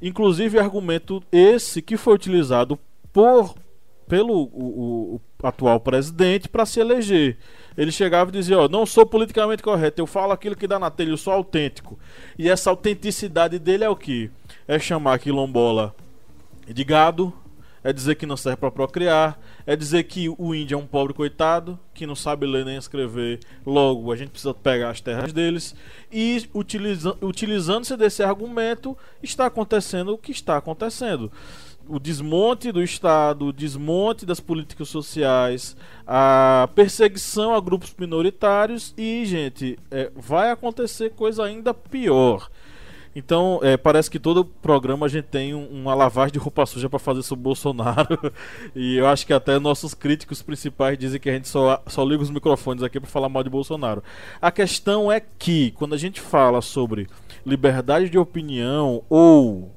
Inclusive, 0.00 0.58
argumento 0.58 1.22
esse 1.30 1.82
que 1.82 1.98
foi 1.98 2.14
utilizado 2.14 2.78
por 3.12 3.54
pelo 4.08 4.44
o, 4.52 5.20
o 5.42 5.46
atual 5.46 5.78
presidente 5.78 6.48
para 6.48 6.64
se 6.64 6.80
eleger. 6.80 7.36
Ele 7.76 7.92
chegava 7.92 8.30
e 8.30 8.32
dizia: 8.32 8.58
Ó, 8.58 8.66
não 8.66 8.86
sou 8.86 9.04
politicamente 9.04 9.62
correto, 9.62 10.00
eu 10.00 10.06
falo 10.06 10.32
aquilo 10.32 10.56
que 10.56 10.66
dá 10.66 10.78
na 10.78 10.90
telha, 10.90 11.10
eu 11.10 11.18
sou 11.18 11.34
autêntico. 11.34 11.98
E 12.38 12.48
essa 12.48 12.70
autenticidade 12.70 13.58
dele 13.58 13.84
é 13.84 13.88
o 13.88 13.94
que? 13.94 14.30
É 14.66 14.78
chamar 14.78 15.18
quilombola 15.18 15.94
de 16.66 16.82
gado, 16.84 17.34
é 17.84 17.92
dizer 17.92 18.14
que 18.14 18.26
não 18.26 18.36
serve 18.36 18.58
para 18.58 18.70
procriar, 18.70 19.38
é 19.66 19.74
dizer 19.74 20.04
que 20.04 20.28
o 20.28 20.54
índio 20.54 20.76
é 20.76 20.78
um 20.78 20.86
pobre 20.86 21.12
coitado, 21.12 21.78
que 21.92 22.06
não 22.06 22.14
sabe 22.14 22.46
ler 22.46 22.64
nem 22.64 22.76
escrever, 22.76 23.40
logo 23.66 24.12
a 24.12 24.16
gente 24.16 24.30
precisa 24.30 24.54
pegar 24.54 24.90
as 24.90 25.00
terras 25.00 25.32
deles, 25.32 25.74
e 26.10 26.48
utiliza, 26.54 27.16
utilizando-se 27.20 27.96
desse 27.96 28.22
argumento, 28.22 28.96
está 29.22 29.46
acontecendo 29.46 30.12
o 30.12 30.18
que 30.18 30.32
está 30.32 30.56
acontecendo. 30.56 31.30
O 31.88 31.98
desmonte 31.98 32.70
do 32.70 32.80
Estado, 32.80 33.46
o 33.46 33.52
desmonte 33.52 34.24
das 34.24 34.38
políticas 34.38 34.88
sociais, 34.88 35.76
a 36.06 36.68
perseguição 36.76 37.54
a 37.54 37.60
grupos 37.60 37.92
minoritários 37.98 38.94
e, 38.96 39.24
gente, 39.26 39.76
é, 39.90 40.10
vai 40.14 40.52
acontecer 40.52 41.10
coisa 41.10 41.44
ainda 41.44 41.74
pior. 41.74 42.48
Então, 43.14 43.60
é, 43.62 43.76
parece 43.76 44.10
que 44.10 44.18
todo 44.18 44.44
programa 44.44 45.06
a 45.06 45.08
gente 45.08 45.26
tem 45.26 45.54
um, 45.54 45.66
uma 45.66 45.94
lavagem 45.94 46.32
de 46.32 46.38
roupa 46.38 46.64
suja 46.64 46.88
para 46.88 46.98
fazer 46.98 47.22
sobre 47.22 47.40
o 47.40 47.44
Bolsonaro. 47.44 48.18
e 48.74 48.96
eu 48.96 49.06
acho 49.06 49.26
que 49.26 49.32
até 49.32 49.58
nossos 49.58 49.92
críticos 49.92 50.40
principais 50.40 50.98
dizem 50.98 51.20
que 51.20 51.28
a 51.28 51.32
gente 51.34 51.48
só, 51.48 51.82
só 51.86 52.02
liga 52.04 52.22
os 52.22 52.30
microfones 52.30 52.82
aqui 52.82 52.98
para 52.98 53.10
falar 53.10 53.28
mal 53.28 53.42
de 53.42 53.50
Bolsonaro. 53.50 54.02
A 54.40 54.50
questão 54.50 55.12
é 55.12 55.20
que, 55.20 55.72
quando 55.72 55.94
a 55.94 55.98
gente 55.98 56.20
fala 56.20 56.62
sobre 56.62 57.06
liberdade 57.44 58.08
de 58.08 58.18
opinião 58.18 59.02
ou 59.10 59.70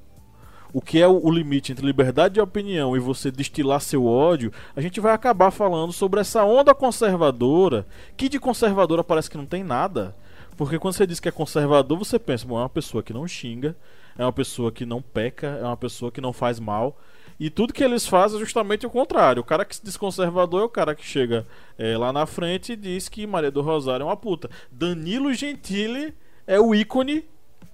o 0.75 0.81
que 0.81 1.01
é 1.01 1.07
o 1.07 1.29
limite 1.29 1.71
entre 1.71 1.85
liberdade 1.85 2.33
de 2.33 2.41
opinião 2.41 2.97
e 2.97 2.99
você 2.99 3.31
destilar 3.31 3.79
seu 3.79 4.05
ódio, 4.05 4.51
a 4.75 4.81
gente 4.81 4.99
vai 4.99 5.13
acabar 5.13 5.49
falando 5.49 5.93
sobre 5.93 6.19
essa 6.19 6.43
onda 6.43 6.75
conservadora, 6.75 7.87
que 8.17 8.27
de 8.27 8.39
conservadora 8.39 9.01
parece 9.01 9.29
que 9.29 9.37
não 9.37 9.45
tem 9.45 9.63
nada. 9.63 10.13
Porque 10.57 10.79
quando 10.79 10.93
você 10.93 11.05
diz 11.05 11.19
que 11.19 11.27
é 11.27 11.31
conservador, 11.31 11.97
você 11.97 12.17
pensa, 12.17 12.45
bom, 12.45 12.57
é 12.57 12.61
uma 12.61 12.69
pessoa 12.69 13.03
que 13.03 13.13
não 13.13 13.27
xinga, 13.27 13.75
é 14.17 14.23
uma 14.23 14.31
pessoa 14.31 14.71
que 14.71 14.85
não 14.85 15.01
peca, 15.01 15.47
é 15.47 15.63
uma 15.63 15.77
pessoa 15.77 16.11
que 16.11 16.21
não 16.21 16.31
faz 16.31 16.59
mal. 16.59 16.97
E 17.37 17.49
tudo 17.49 17.73
que 17.73 17.83
eles 17.83 18.07
fazem 18.07 18.37
é 18.37 18.39
justamente 18.39 18.85
o 18.85 18.89
contrário. 18.89 19.41
O 19.41 19.45
cara 19.45 19.65
que 19.65 19.75
se 19.75 19.83
diz 19.83 19.97
conservador 19.97 20.61
é 20.61 20.65
o 20.65 20.69
cara 20.69 20.95
que 20.95 21.05
chega 21.05 21.45
é, 21.77 21.97
lá 21.97 22.13
na 22.13 22.25
frente 22.25 22.73
e 22.73 22.75
diz 22.77 23.09
que 23.09 23.27
Maria 23.27 23.51
do 23.51 23.61
Rosário 23.61 24.03
é 24.03 24.05
uma 24.05 24.15
puta. 24.15 24.49
Danilo 24.71 25.33
Gentili 25.33 26.13
é 26.47 26.59
o 26.59 26.73
ícone 26.73 27.25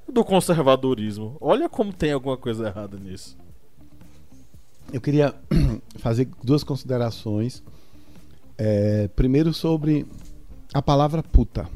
do 0.10 0.26
conservadorismo. 0.26 1.38
Olha 1.40 1.70
como 1.70 1.94
tem 1.94 2.12
alguma 2.12 2.38
coisa 2.38 2.68
errada 2.68 2.98
nisso. 2.98 3.38
Eu 4.92 5.00
queria 5.00 5.36
fazer 6.00 6.28
duas 6.44 6.64
considerações. 6.64 7.62
É, 8.58 9.08
primeiro 9.10 9.54
sobre 9.54 10.08
a 10.74 10.82
palavra 10.82 11.22
puta. 11.22 11.68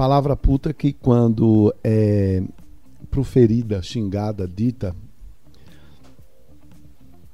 Palavra 0.00 0.34
puta 0.34 0.72
que 0.72 0.94
quando 0.94 1.74
é 1.84 2.42
proferida, 3.10 3.82
xingada, 3.82 4.48
dita, 4.48 4.96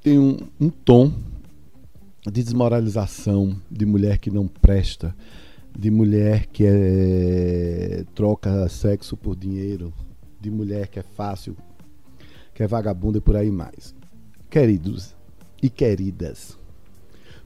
tem 0.02 0.18
um, 0.18 0.36
um 0.60 0.68
tom 0.68 1.12
de 2.24 2.42
desmoralização, 2.42 3.56
de 3.70 3.86
mulher 3.86 4.18
que 4.18 4.32
não 4.32 4.48
presta, 4.48 5.14
de 5.78 5.92
mulher 5.92 6.46
que 6.46 6.64
é, 6.66 8.04
troca 8.16 8.68
sexo 8.68 9.16
por 9.16 9.36
dinheiro, 9.36 9.92
de 10.40 10.50
mulher 10.50 10.88
que 10.88 10.98
é 10.98 11.04
fácil, 11.04 11.56
que 12.52 12.64
é 12.64 12.66
vagabunda 12.66 13.18
e 13.18 13.20
por 13.20 13.36
aí 13.36 13.48
mais. 13.48 13.94
Queridos 14.50 15.14
e 15.62 15.70
queridas, 15.70 16.58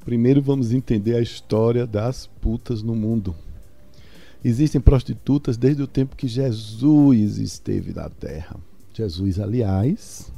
primeiro 0.03 0.41
vamos 0.41 0.73
entender 0.73 1.15
a 1.15 1.21
história 1.21 1.87
das 1.87 2.27
putas 2.27 2.83
no 2.83 2.95
mundo. 2.95 3.35
Existem 4.45 4.81
prostitutas 4.81 5.57
desde 5.57 5.83
o 5.83 5.87
tempo 5.87 6.17
que 6.17 6.27
Jesus 6.27 7.39
esteve 7.39 7.93
na 7.93 8.09
terra. 8.09 8.57
Jesus, 8.95 9.39
aliás, 9.39 10.33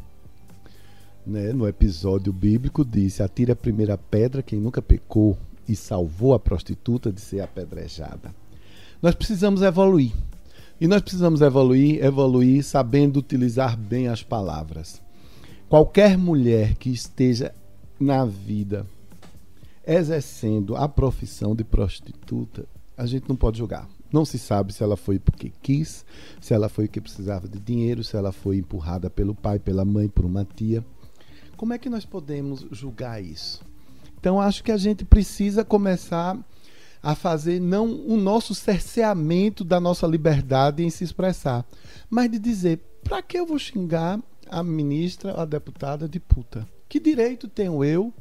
né, 1.26 1.52
no 1.52 1.68
episódio 1.68 2.32
bíblico, 2.32 2.84
disse: 2.84 3.22
Atire 3.22 3.52
a 3.52 3.56
primeira 3.56 3.96
pedra 3.96 4.42
quem 4.42 4.58
nunca 4.60 4.82
pecou 4.82 5.38
e 5.68 5.76
salvou 5.76 6.34
a 6.34 6.40
prostituta 6.40 7.12
de 7.12 7.20
ser 7.20 7.40
apedrejada. 7.40 8.34
Nós 9.00 9.14
precisamos 9.14 9.62
evoluir. 9.62 10.12
E 10.80 10.88
nós 10.88 11.00
precisamos 11.00 11.40
evoluir, 11.40 12.04
evoluir 12.04 12.64
sabendo 12.64 13.20
utilizar 13.20 13.76
bem 13.76 14.08
as 14.08 14.22
palavras. 14.22 15.00
Qualquer 15.68 16.18
mulher 16.18 16.74
que 16.74 16.90
esteja 16.90 17.54
na 18.00 18.24
vida 18.24 18.84
exercendo 19.86 20.76
a 20.76 20.88
profissão 20.88 21.54
de 21.54 21.64
prostituta, 21.64 22.66
a 22.96 23.06
gente 23.06 23.28
não 23.28 23.36
pode 23.36 23.58
julgar. 23.58 23.88
Não 24.12 24.24
se 24.24 24.38
sabe 24.38 24.72
se 24.72 24.82
ela 24.82 24.96
foi 24.96 25.18
porque 25.18 25.52
quis, 25.62 26.04
se 26.40 26.52
ela 26.52 26.68
foi 26.68 26.86
porque 26.86 27.00
precisava 27.00 27.48
de 27.48 27.58
dinheiro, 27.58 28.04
se 28.04 28.16
ela 28.16 28.32
foi 28.32 28.58
empurrada 28.58 29.08
pelo 29.08 29.34
pai, 29.34 29.58
pela 29.58 29.84
mãe, 29.84 30.08
por 30.08 30.24
uma 30.24 30.44
tia. 30.44 30.84
Como 31.56 31.72
é 31.72 31.78
que 31.78 31.88
nós 31.88 32.04
podemos 32.04 32.66
julgar 32.70 33.22
isso? 33.22 33.62
Então 34.18 34.40
acho 34.40 34.62
que 34.62 34.70
a 34.70 34.76
gente 34.76 35.04
precisa 35.04 35.64
começar 35.64 36.38
a 37.02 37.14
fazer 37.14 37.60
não 37.60 37.90
o 38.06 38.16
nosso 38.16 38.54
cerceamento 38.54 39.64
da 39.64 39.80
nossa 39.80 40.06
liberdade 40.06 40.84
em 40.84 40.90
se 40.90 41.02
expressar, 41.02 41.66
mas 42.08 42.30
de 42.30 42.38
dizer, 42.38 42.78
para 43.02 43.20
que 43.20 43.38
eu 43.38 43.44
vou 43.44 43.58
xingar 43.58 44.20
a 44.48 44.62
ministra, 44.62 45.40
a 45.40 45.44
deputada 45.44 46.08
de 46.08 46.20
puta. 46.20 46.68
Que 46.88 47.00
direito 47.00 47.48
tenho 47.48 47.82
eu 47.82 48.12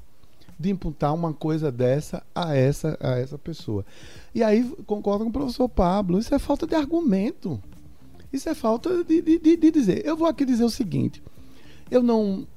de 0.62 0.70
imputar 0.70 1.14
uma 1.14 1.34
coisa 1.34 1.72
dessa 1.72 2.24
a 2.34 2.56
essa, 2.56 2.98
a 3.02 3.18
essa 3.18 3.38
pessoa? 3.38 3.86
E 4.34 4.44
aí, 4.44 4.64
concordo 4.86 5.26
com 5.26 5.30
o 5.30 5.34
professor 5.34 5.68
Pablo, 5.68 6.20
isso 6.20 6.34
é 6.34 6.40
falta 6.40 6.66
de 6.68 6.76
argumento. 6.76 7.62
Isso 8.32 8.48
é 8.48 8.56
falta 8.56 9.04
de, 9.04 9.22
de, 9.22 9.58
de, 9.58 9.72
dizer. 9.72 10.06
Eu 10.06 10.16
vou 10.16 10.28
aqui 10.28 10.46
dizer 10.46 10.64
o 10.64 10.70
seguinte: 10.70 11.22
eu 11.90 12.02
não 12.02 12.48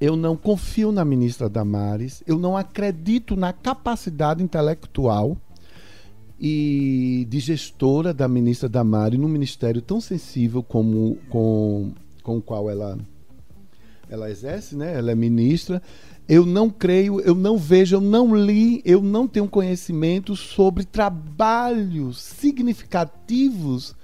eu 0.00 0.14
não 0.14 0.36
confio 0.36 0.92
na 0.92 1.04
ministra 1.04 1.48
Damares, 1.48 2.22
eu 2.26 2.38
não 2.38 2.56
acredito 2.56 3.34
na 3.34 3.52
capacidade 3.52 4.42
intelectual 4.42 5.36
e 6.38 7.26
de 7.30 7.40
gestora 7.40 8.12
da 8.12 8.28
ministra 8.28 8.68
Damares 8.68 9.18
num 9.18 9.28
ministério 9.28 9.80
tão 9.80 10.00
sensível 10.00 10.62
como 10.62 11.16
com, 11.30 11.92
com 12.22 12.36
o 12.36 12.42
qual 12.42 12.68
ela, 12.68 12.98
ela 14.08 14.30
exerce, 14.30 14.76
né? 14.76 14.94
ela 14.96 15.10
é 15.10 15.14
ministra. 15.14 15.82
Eu 16.28 16.44
não 16.44 16.68
creio, 16.68 17.20
eu 17.20 17.34
não 17.34 17.56
vejo, 17.56 17.96
eu 17.96 18.00
não 18.00 18.34
li, 18.34 18.82
eu 18.84 19.00
não 19.00 19.28
tenho 19.28 19.48
conhecimento 19.48 20.34
sobre 20.34 20.84
trabalhos 20.84 22.20
significativos 22.20 23.94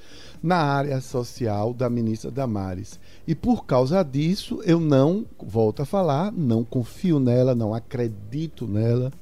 na 0.43 0.57
área 0.57 1.01
social 1.01 1.73
da 1.73 1.89
ministra 1.89 2.31
Damares. 2.31 2.99
E 3.27 3.35
por 3.35 3.65
causa 3.65 4.03
disso, 4.03 4.61
eu 4.65 4.81
não, 4.81 5.25
volto 5.39 5.83
a 5.83 5.85
falar, 5.85 6.33
não 6.33 6.65
confio 6.65 7.21
nela, 7.21 7.55
não 7.55 7.73
acredito 7.73 8.67
nela, 8.67 9.13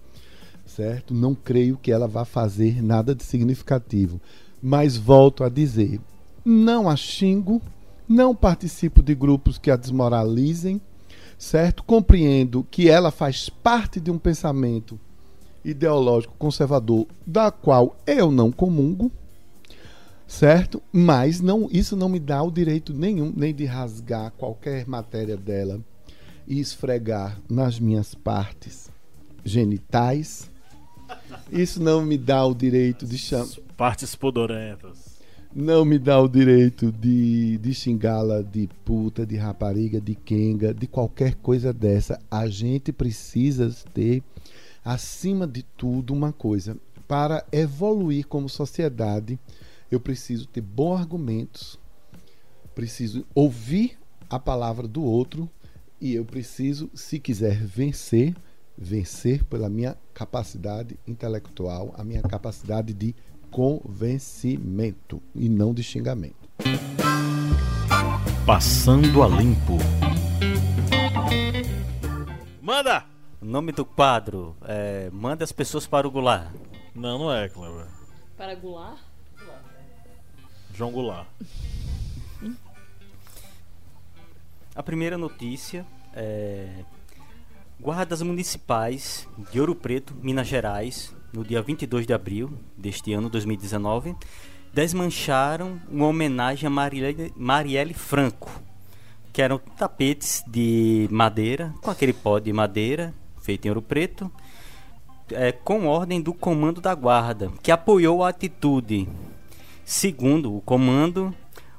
certo? 0.67 1.13
Não 1.13 1.35
creio 1.35 1.77
que 1.77 1.93
ela 1.93 2.09
vá 2.09 2.25
fazer 2.25 2.83
nada 2.83 3.15
de 3.15 3.23
significativo. 3.23 4.21
Mas 4.63 4.97
volto 4.97 5.45
a 5.45 5.49
dizer, 5.49 6.01
não 6.45 6.89
a 6.89 6.97
xingo, 6.97 7.61
não 8.11 8.35
participo 8.35 9.05
de 9.05 9.15
grupos 9.15 9.57
que 9.57 9.71
a 9.71 9.77
desmoralizem, 9.77 10.81
certo? 11.39 11.85
Compreendo 11.85 12.67
que 12.69 12.91
ela 12.91 13.13
faz 13.13 13.49
parte 13.49 14.01
de 14.01 14.11
um 14.11 14.19
pensamento 14.19 14.99
ideológico 15.65 16.35
conservador 16.37 17.07
da 17.25 17.53
qual 17.53 17.97
eu 18.05 18.33
não 18.33 18.51
comungo, 18.51 19.13
certo? 20.27 20.83
Mas 20.93 21.41
não, 21.41 21.69
isso 21.71 21.97
não 21.97 22.09
me 22.09 22.19
dá 22.19 22.43
o 22.43 22.51
direito 22.51 22.93
nenhum 22.93 23.33
nem 23.37 23.55
de 23.55 23.65
rasgar 23.65 24.33
qualquer 24.33 24.89
matéria 24.89 25.37
dela 25.37 25.81
e 26.49 26.59
esfregar 26.59 27.39
nas 27.49 27.79
minhas 27.79 28.13
partes 28.13 28.91
genitais. 29.45 30.51
Isso 31.53 31.81
não 31.81 32.05
me 32.05 32.19
dá 32.19 32.45
o 32.45 32.55
direito 32.55 33.07
de 33.07 33.17
chamar. 33.17 33.47
Partes 33.77 34.17
podorentas. 34.17 35.10
Não 35.53 35.85
me 35.85 35.99
dá 35.99 36.21
o 36.21 36.29
direito 36.29 36.93
de, 36.93 37.59
de 37.59 37.75
xingá-la 37.75 38.41
de 38.41 38.69
puta, 38.85 39.27
de 39.27 39.37
rapariga, 39.37 40.01
de 40.01 40.15
quenga, 40.15 40.73
de 40.73 40.87
qualquer 40.87 41.35
coisa 41.35 41.73
dessa. 41.73 42.21
A 42.31 42.47
gente 42.47 42.93
precisa 42.93 43.69
ter, 43.93 44.23
acima 44.85 45.49
de 45.49 45.65
tudo, 45.65 46.15
uma 46.15 46.33
coisa. 46.33 46.77
Para 47.09 47.45
evoluir 47.51 48.29
como 48.29 48.49
sociedade, 48.49 49.41
eu 49.91 49.99
preciso 49.99 50.47
ter 50.47 50.61
bons 50.61 51.01
argumentos, 51.01 51.81
preciso 52.73 53.27
ouvir 53.35 53.99
a 54.31 54.39
palavra 54.39 54.87
do 54.87 55.03
outro 55.03 55.51
e 56.01 56.15
eu 56.15 56.25
preciso, 56.25 56.89
se 56.95 57.19
quiser 57.19 57.57
vencer, 57.57 58.37
vencer 58.79 59.43
pela 59.47 59.69
minha 59.69 59.97
capacidade 60.15 60.97
intelectual, 61.09 61.93
a 61.99 62.05
minha 62.05 62.23
capacidade 62.23 62.95
de 62.95 63.17
convencimento 63.51 65.23
e 65.35 65.49
não 65.49 65.75
de 65.75 65.83
xingamento. 65.83 66.49
Passando 68.47 69.23
a 69.23 69.29
limpo. 69.29 69.77
Manda! 72.61 73.05
O 73.41 73.45
nome 73.45 73.73
do 73.73 73.85
quadro 73.85 74.55
é 74.63 75.11
Manda 75.11 75.45
as 75.45 75.53
pessoas 75.53 75.87
para 75.87 76.07
o 76.07 76.11
Goulart. 76.11 76.53
Não, 76.95 77.19
não 77.19 77.33
é, 77.33 77.49
Cleber. 77.49 77.87
Para 78.37 78.55
Goulart? 78.55 78.99
João 80.75 80.93
Goulart. 80.93 81.27
A 84.75 84.83
primeira 84.83 85.19
notícia 85.19 85.85
é. 86.15 86.85
Guardas 87.81 88.21
municipais 88.21 89.27
de 89.51 89.59
Ouro 89.59 89.75
Preto, 89.75 90.15
Minas 90.23 90.47
Gerais, 90.47 91.15
no 91.33 91.45
dia 91.45 91.63
22 91.63 92.07
de 92.07 92.13
abril 92.13 92.51
deste 92.77 93.13
ano 93.13 93.29
2019, 93.29 94.15
desmancharam 94.73 95.81
uma 95.91 96.07
homenagem 96.07 96.67
a 96.67 96.71
Marielle, 96.71 97.33
Marielle 97.37 97.95
Franco, 97.95 98.51
que 99.33 99.43
eram 99.43 99.59
tapetes 99.59 100.43
de 100.47 101.09
madeira, 101.11 101.73
com 101.81 101.91
aquele 101.91 102.13
pó 102.13 102.39
de 102.39 102.53
madeira 102.53 103.15
feito 103.41 103.67
em 103.67 103.69
Ouro 103.69 103.83
Preto, 103.83 104.31
é, 105.33 105.53
com 105.53 105.87
ordem 105.87 106.21
do 106.21 106.35
Comando 106.35 106.81
da 106.81 106.95
Guarda, 106.95 107.51
que 107.63 107.71
apoiou 107.71 108.23
a 108.23 108.29
atitude. 108.29 109.09
Segundo 109.85 110.57
o 110.57 110.61
comando, 110.61 111.35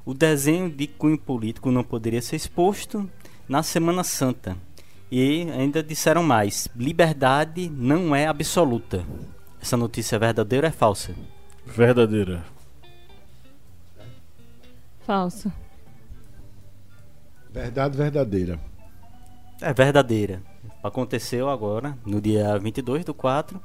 o 0.06 0.14
desenho 0.14 0.70
de 0.70 0.88
cunho 0.88 1.18
político 1.18 1.72
não 1.72 1.84
poderia 1.84 2.22
ser 2.22 2.36
exposto 2.36 3.10
na 3.48 3.64
Semana 3.64 4.04
Santa. 4.04 4.58
E 5.12 5.48
ainda 5.52 5.84
disseram 5.84 6.24
mais: 6.24 6.68
liberdade 6.76 7.70
não 7.70 8.16
é 8.16 8.28
absoluta. 8.28 9.06
Essa 9.62 9.78
notícia 9.78 10.16
é 10.16 10.20
verdadeira 10.20 10.68
ou 10.68 10.70
é 10.70 10.72
falsa? 10.72 11.14
Verdadeira. 11.66 12.44
Falso. 15.06 15.52
Verdade 17.52 17.96
verdadeira. 17.96 18.60
É 19.62 19.74
verdadeira. 19.74 20.42
Aconteceu 20.82 21.50
agora, 21.50 21.96
no 22.06 22.20
dia 22.20 22.58
22 22.58 23.06
do 23.06 23.14
4. 23.14 23.62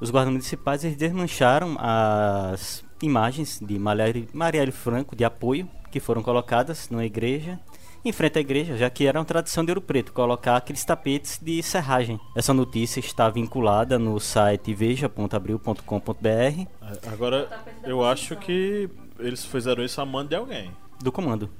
Os 0.00 0.10
guardas 0.10 0.32
municipais 0.32 0.82
eles 0.82 0.96
desmancharam 0.96 1.76
as 1.78 2.84
imagens 3.00 3.60
de 3.60 3.78
Marielle, 3.78 4.28
Marielle 4.32 4.72
Franco 4.72 5.14
de 5.14 5.24
apoio 5.24 5.68
que 5.90 6.00
foram 6.00 6.22
colocadas 6.22 6.88
na 6.90 7.04
igreja 7.04 7.60
em 8.04 8.12
frente 8.12 8.38
à 8.38 8.40
igreja, 8.40 8.76
já 8.76 8.88
que 8.88 9.06
era 9.06 9.18
uma 9.18 9.24
tradição 9.24 9.64
de 9.64 9.70
Ouro 9.70 9.80
Preto 9.80 10.12
colocar 10.12 10.56
aqueles 10.56 10.84
tapetes 10.84 11.38
de 11.40 11.62
serragem. 11.62 12.18
Essa 12.36 12.54
notícia 12.54 13.00
está 13.00 13.28
vinculada 13.28 13.98
no 13.98 14.18
site 14.18 14.72
veja.abril.com.br 14.74 16.66
Agora, 17.12 17.48
eu 17.84 18.04
acho 18.04 18.36
que 18.36 18.88
eles 19.18 19.44
fizeram 19.44 19.84
isso 19.84 20.00
a 20.00 20.06
mando 20.06 20.30
de 20.30 20.36
alguém. 20.36 20.70
do 21.02 21.12
comando. 21.12 21.50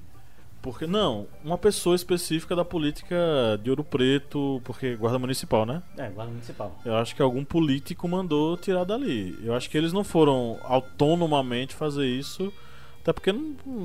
Porque, 0.62 0.86
não, 0.86 1.26
uma 1.42 1.56
pessoa 1.56 1.96
específica 1.96 2.54
da 2.54 2.64
política 2.66 3.16
de 3.62 3.70
Ouro 3.70 3.82
Preto, 3.82 4.60
porque 4.62 4.94
guarda 4.94 5.18
municipal, 5.18 5.64
né? 5.64 5.82
É, 5.96 6.10
guarda 6.10 6.30
municipal. 6.30 6.78
Eu 6.84 6.96
acho 6.96 7.16
que 7.16 7.22
algum 7.22 7.42
político 7.42 8.06
mandou 8.06 8.58
tirar 8.58 8.84
dali. 8.84 9.38
Eu 9.42 9.54
acho 9.54 9.70
que 9.70 9.78
eles 9.78 9.90
não 9.90 10.04
foram 10.04 10.58
autonomamente 10.64 11.74
fazer 11.74 12.06
isso, 12.06 12.52
até 13.02 13.12
porque 13.12 13.32
não, 13.32 13.56
não, 13.64 13.76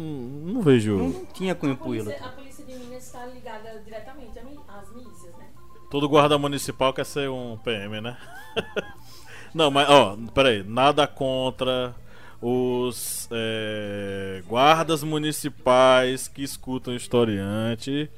não 0.53 0.61
vejo. 0.61 0.97
Não 0.97 1.25
tinha 1.27 1.55
cunho 1.55 1.77
político. 1.77 2.23
a 2.23 2.29
polícia 2.29 2.65
de 2.65 2.73
Minas 2.75 3.05
está 3.05 3.25
ligada 3.25 3.81
diretamente 3.83 4.37
às 4.67 4.93
milícias, 4.93 5.35
né? 5.37 5.47
Todo 5.89 6.09
guarda 6.09 6.37
municipal 6.37 6.93
quer 6.93 7.05
ser 7.05 7.29
um 7.29 7.57
PM, 7.57 8.01
né? 8.01 8.17
não, 9.53 9.71
mas, 9.71 9.89
ó, 9.89 10.17
peraí, 10.33 10.63
nada 10.63 11.07
contra 11.07 11.95
os 12.41 13.29
é, 13.31 14.43
guardas 14.47 15.01
municipais 15.01 16.27
que 16.27 16.43
escutam 16.43 16.93
o 16.93 16.97
historiante. 16.97 18.09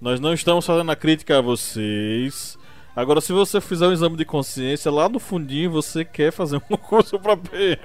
Nós 0.00 0.20
não 0.20 0.34
estamos 0.34 0.66
fazendo 0.66 0.90
a 0.92 0.96
crítica 0.96 1.38
a 1.38 1.40
vocês. 1.40 2.58
Agora, 2.94 3.20
se 3.20 3.32
você 3.32 3.60
fizer 3.60 3.88
um 3.88 3.92
exame 3.92 4.16
de 4.16 4.24
consciência, 4.24 4.90
lá 4.90 5.08
no 5.08 5.18
fundinho 5.18 5.70
você 5.70 6.04
quer 6.04 6.30
fazer 6.30 6.56
um 6.56 6.60
concurso 6.76 7.18
pra 7.18 7.36
PM. 7.36 7.78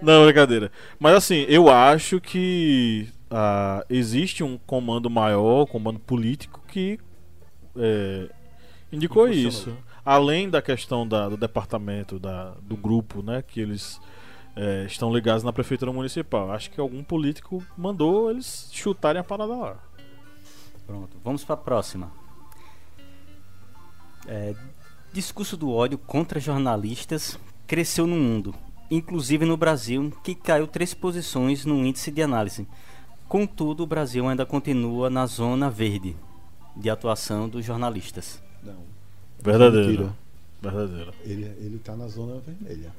Não, 0.00 0.24
brincadeira. 0.24 0.70
Mas 0.98 1.14
assim, 1.14 1.44
eu 1.48 1.68
acho 1.68 2.20
que 2.20 3.08
ah, 3.30 3.84
existe 3.90 4.42
um 4.44 4.56
comando 4.58 5.10
maior, 5.10 5.62
um 5.62 5.66
comando 5.66 5.98
político, 5.98 6.62
que 6.68 6.98
é, 7.76 8.28
indicou 8.92 9.28
isso. 9.28 9.76
Além 10.04 10.48
da 10.48 10.62
questão 10.62 11.06
da- 11.06 11.28
do 11.28 11.36
departamento, 11.36 12.18
da, 12.18 12.50
do 12.62 12.76
grupo, 12.76 13.22
né? 13.22 13.42
Que 13.42 13.60
eles 13.60 14.00
é, 14.56 14.84
estão 14.86 15.12
ligados 15.12 15.42
na 15.44 15.52
prefeitura 15.52 15.92
municipal. 15.92 16.50
Acho 16.52 16.70
que 16.70 16.80
algum 16.80 17.02
político 17.04 17.62
mandou 17.76 18.30
eles 18.30 18.70
chutarem 18.72 19.20
a 19.20 19.24
parada 19.24 19.54
lá. 19.54 19.76
Pronto, 20.86 21.18
vamos 21.22 21.44
para 21.44 21.54
a 21.54 21.58
próxima. 21.58 22.10
É, 24.26 24.54
discurso 25.12 25.56
do 25.56 25.70
ódio 25.70 25.98
contra 25.98 26.40
jornalistas 26.40 27.38
cresceu 27.66 28.06
no 28.06 28.16
mundo, 28.16 28.54
inclusive 28.90 29.44
no 29.44 29.56
Brasil, 29.56 30.12
que 30.22 30.34
caiu 30.34 30.66
três 30.66 30.94
posições 30.94 31.64
no 31.64 31.84
índice 31.84 32.10
de 32.10 32.22
análise. 32.22 32.66
Contudo, 33.28 33.82
o 33.82 33.86
Brasil 33.86 34.26
ainda 34.26 34.46
continua 34.46 35.10
na 35.10 35.26
zona 35.26 35.68
verde 35.68 36.16
de 36.74 36.88
atuação 36.88 37.48
dos 37.48 37.64
jornalistas. 37.64 38.42
Não. 38.62 38.76
Verdadeiro. 39.38 39.88
Mentira. 39.88 40.16
Verdadeiro. 40.60 41.14
Ele, 41.24 41.44
ele 41.44 41.78
tá 41.78 41.96
na 41.96 42.08
zona 42.08 42.40
vermelha. 42.40 42.92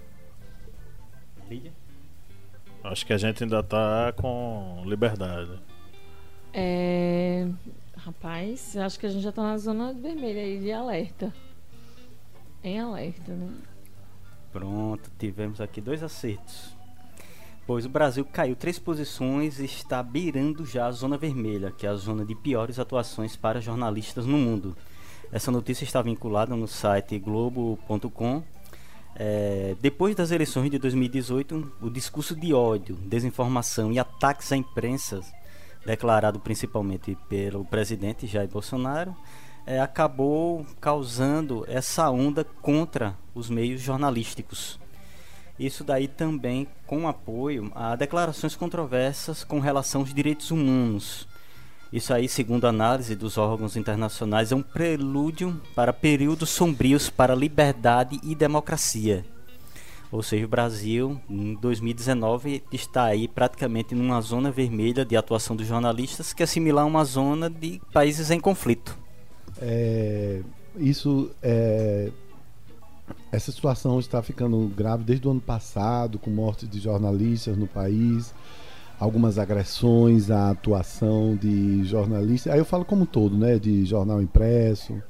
Acho 2.83 3.05
que 3.05 3.13
a 3.13 3.17
gente 3.17 3.43
ainda 3.43 3.63
tá 3.63 4.13
com 4.15 4.83
liberdade. 4.85 5.59
É... 6.53 7.47
Rapaz, 7.97 8.77
acho 8.77 8.99
que 8.99 9.05
a 9.05 9.09
gente 9.09 9.21
já 9.21 9.31
tá 9.31 9.43
na 9.43 9.57
zona 9.57 9.93
vermelha 9.93 10.41
aí 10.41 10.59
de 10.59 10.71
alerta. 10.71 11.33
Em 12.63 12.79
alerta, 12.79 13.33
né? 13.33 13.51
Pronto, 14.51 15.09
tivemos 15.17 15.61
aqui 15.61 15.79
dois 15.79 16.01
acertos. 16.01 16.75
Pois 17.67 17.85
o 17.85 17.89
Brasil 17.89 18.25
caiu 18.25 18.55
três 18.55 18.79
posições 18.79 19.59
e 19.59 19.65
está 19.65 20.01
beirando 20.01 20.65
já 20.65 20.87
a 20.87 20.91
zona 20.91 21.17
vermelha, 21.17 21.71
que 21.71 21.85
é 21.85 21.89
a 21.89 21.93
zona 21.93 22.25
de 22.25 22.33
piores 22.33 22.79
atuações 22.79 23.35
para 23.35 23.61
jornalistas 23.61 24.25
no 24.25 24.37
mundo. 24.37 24.75
Essa 25.31 25.51
notícia 25.51 25.83
está 25.83 26.01
vinculada 26.01 26.55
no 26.55 26.67
site 26.67 27.19
globo.com. 27.19 28.43
É, 29.15 29.75
depois 29.79 30.15
das 30.15 30.31
eleições 30.31 30.71
de 30.71 30.79
2018, 30.79 31.73
o 31.81 31.89
discurso 31.91 32.35
de 32.35 32.53
ódio, 32.55 32.95
desinformação 32.95 33.91
e 33.91 33.99
ataques 33.99 34.51
à 34.51 34.57
imprensa, 34.57 35.21
declarado 35.85 36.39
principalmente 36.39 37.15
pelo 37.27 37.63
presidente 37.65 38.25
Jair 38.25 38.49
Bolsonaro, 38.49 39.15
é, 39.65 39.79
acabou 39.79 40.65
causando 40.79 41.65
essa 41.67 42.09
onda 42.09 42.43
contra 42.43 43.15
os 43.33 43.49
meios 43.49 43.81
jornalísticos. 43.81 44.79
Isso 45.59 45.83
daí 45.83 46.07
também 46.07 46.67
com 46.87 47.07
apoio 47.07 47.71
a 47.75 47.95
declarações 47.95 48.55
controversas 48.55 49.43
com 49.43 49.59
relação 49.59 50.01
aos 50.01 50.13
direitos 50.13 50.51
humanos. 50.51 51.27
Isso 51.91 52.13
aí, 52.13 52.29
segundo 52.29 52.65
a 52.65 52.69
análise 52.69 53.15
dos 53.15 53.37
órgãos 53.37 53.75
internacionais, 53.75 54.51
é 54.51 54.55
um 54.55 54.61
prelúdio 54.61 55.59
para 55.75 55.91
períodos 55.91 56.49
sombrios 56.49 57.09
para 57.09 57.35
liberdade 57.35 58.19
e 58.23 58.35
democracia. 58.35 59.25
Ou 60.11 60.23
seja, 60.23 60.45
o 60.45 60.49
Brasil, 60.49 61.19
em 61.29 61.55
2019, 61.55 62.63
está 62.71 63.03
aí 63.03 63.27
praticamente 63.27 63.93
numa 63.93 64.21
zona 64.21 64.49
vermelha 64.51 65.03
de 65.03 65.17
atuação 65.17 65.55
dos 65.55 65.67
jornalistas, 65.67 66.31
que 66.31 66.41
é 66.41 66.45
similar 66.45 66.83
a 66.83 66.87
uma 66.87 67.03
zona 67.03 67.49
de 67.49 67.81
países 67.91 68.31
em 68.31 68.39
conflito. 68.39 68.97
É, 69.61 70.41
isso 70.77 71.31
é, 71.41 72.11
essa 73.31 73.51
situação 73.51 73.99
está 73.99 74.21
ficando 74.21 74.71
grave 74.75 75.03
desde 75.03 75.27
o 75.27 75.31
ano 75.31 75.41
passado, 75.41 76.17
com 76.17 76.29
mortes 76.29 76.69
de 76.69 76.79
jornalistas 76.79 77.57
no 77.57 77.67
país, 77.67 78.33
algumas 78.99 79.37
agressões 79.37 80.31
à 80.31 80.51
atuação 80.51 81.35
de 81.35 81.83
jornalistas. 81.85 82.51
Aí 82.51 82.59
eu 82.59 82.65
falo 82.65 82.83
como 82.85 83.03
um 83.03 83.05
todo, 83.05 83.37
né? 83.37 83.59
De 83.59 83.85
jornal 83.85 84.21
impresso, 84.21 85.01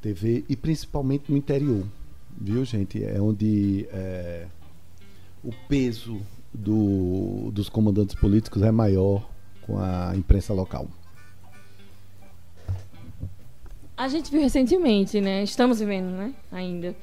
TV 0.00 0.44
e 0.48 0.56
principalmente 0.56 1.30
no 1.30 1.36
interior, 1.36 1.84
viu, 2.38 2.64
gente? 2.64 3.02
É 3.02 3.20
onde 3.20 3.88
é, 3.90 4.46
o 5.42 5.50
peso 5.68 6.20
do, 6.52 7.50
dos 7.50 7.68
comandantes 7.68 8.14
políticos 8.14 8.62
é 8.62 8.70
maior 8.70 9.28
com 9.62 9.78
a 9.78 10.12
imprensa 10.14 10.52
local. 10.52 10.88
A 13.96 14.08
gente 14.08 14.30
viu 14.30 14.40
recentemente, 14.40 15.20
né? 15.20 15.44
Estamos 15.44 15.78
vivendo, 15.78 16.10
né? 16.10 16.34
Ainda 16.50 16.96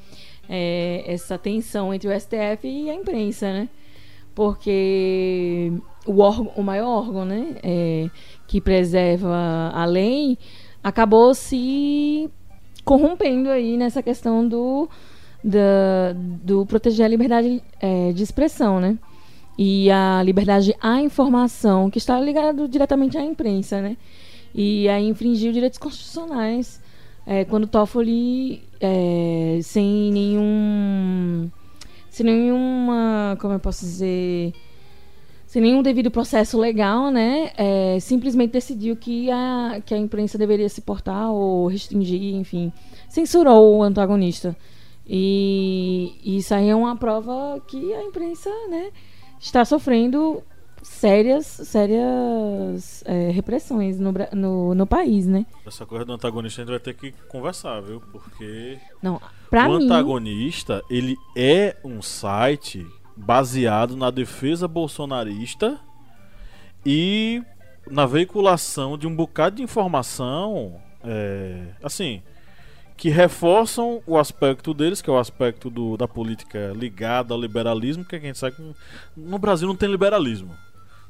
é, 0.50 1.04
essa 1.08 1.38
tensão 1.38 1.94
entre 1.94 2.10
o 2.10 2.20
STF 2.20 2.68
e 2.68 2.90
a 2.90 2.94
imprensa, 2.94 3.52
né? 3.54 3.70
Porque 4.36 5.72
o, 6.06 6.20
órgão, 6.20 6.52
o 6.58 6.62
maior 6.62 6.90
órgão, 6.90 7.24
né? 7.24 7.56
É, 7.64 8.10
que 8.46 8.60
preserva 8.60 9.72
a 9.74 9.86
lei 9.86 10.38
acabou 10.84 11.34
se 11.34 12.30
corrompendo 12.84 13.50
aí 13.50 13.78
nessa 13.78 14.04
questão 14.04 14.46
do, 14.46 14.90
da, 15.42 16.14
do 16.14 16.66
proteger 16.66 17.06
a 17.06 17.10
liberdade 17.10 17.64
é, 17.80 18.12
de 18.12 18.22
expressão, 18.22 18.82
né? 18.82 18.98
E 19.58 19.90
a 19.92 20.22
liberdade 20.24 20.76
à 20.82 21.02
informação, 21.02 21.90
que 21.90 22.00
está 22.00 22.20
ligado 22.20 22.68
diretamente 22.68 23.18
à 23.18 23.24
imprensa, 23.24 23.82
né? 23.82 23.96
E 24.54 24.88
aí 24.90 25.08
infringiu 25.08 25.52
direitos 25.52 25.80
constitucionais 25.80 26.82
é, 27.26 27.46
quando 27.46 27.68
Toffoli, 27.68 28.64
é, 28.80 29.60
sem 29.62 30.12
nenhum. 30.12 31.50
Sem 32.10 32.26
nenhuma. 32.26 33.38
Como 33.40 33.54
eu 33.54 33.60
posso 33.60 33.86
dizer? 33.86 34.54
Sem 35.46 35.62
nenhum 35.62 35.82
devido 35.84 36.10
processo 36.10 36.58
legal, 36.58 37.12
né? 37.12 37.52
É, 37.58 38.00
simplesmente 38.00 38.52
decidiu 38.52 38.96
que 38.96 39.30
a, 39.30 39.82
que 39.86 39.94
a 39.94 39.98
imprensa 39.98 40.38
deveria 40.38 40.70
se 40.70 40.82
portar 40.82 41.30
ou 41.30 41.68
restringir, 41.68 42.36
enfim. 42.36 42.72
Censurou 43.10 43.78
o 43.78 43.84
antagonista. 43.84 44.56
E, 45.06 46.14
e 46.24 46.38
isso 46.38 46.54
aí 46.54 46.70
é 46.70 46.76
uma 46.76 46.96
prova 46.96 47.62
que 47.68 47.94
a 47.94 48.04
imprensa, 48.04 48.50
né? 48.70 48.92
Está 49.40 49.66
sofrendo 49.66 50.42
sérias, 50.82 51.46
sérias 51.46 53.04
é, 53.06 53.30
repressões 53.32 54.00
no, 54.00 54.14
no, 54.34 54.76
no, 54.76 54.88
país, 54.88 55.28
né? 55.28 55.46
Essa 55.66 55.86
coisa 55.86 56.06
do 56.06 56.14
antagonista 56.14 56.62
a 56.62 56.66
gente 56.66 56.72
vai 56.72 56.80
ter 56.80 56.94
que 56.94 57.12
conversar, 57.28 57.82
viu? 57.82 58.02
Porque 58.12 58.80
Não, 59.02 59.22
pra 59.50 59.68
o 59.68 59.78
mim... 59.78 59.86
antagonista, 59.86 60.84
ele 60.90 61.16
é 61.36 61.78
um 61.84 62.02
site 62.02 62.86
baseado 63.16 63.96
na 63.96 64.10
defesa 64.10 64.68
bolsonarista 64.68 65.80
e 66.86 67.44
na 67.90 68.06
veiculação 68.06 68.98
de 68.98 69.08
um 69.08 69.16
bocado 69.16 69.58
de 69.58 69.64
informação, 69.64 70.80
é, 71.04 71.68
assim, 71.84 72.22
que 72.96 73.10
reforçam 73.10 74.02
o 74.06 74.18
aspecto 74.18 74.74
deles, 74.74 75.02
que 75.02 75.10
é 75.10 75.14
o 75.14 75.18
aspecto 75.18 75.70
do, 75.70 75.98
da 75.98 76.08
política 76.08 76.72
ligada 76.76 77.34
ao 77.34 77.42
liberalismo, 77.42 78.06
que 78.06 78.16
a 78.16 78.20
gente 78.20 78.38
sabe 78.38 78.56
que 78.56 78.76
no 79.18 79.40
Brasil 79.40 79.68
não 79.68 79.76
tem 79.76 79.90
liberalismo. 79.90 80.56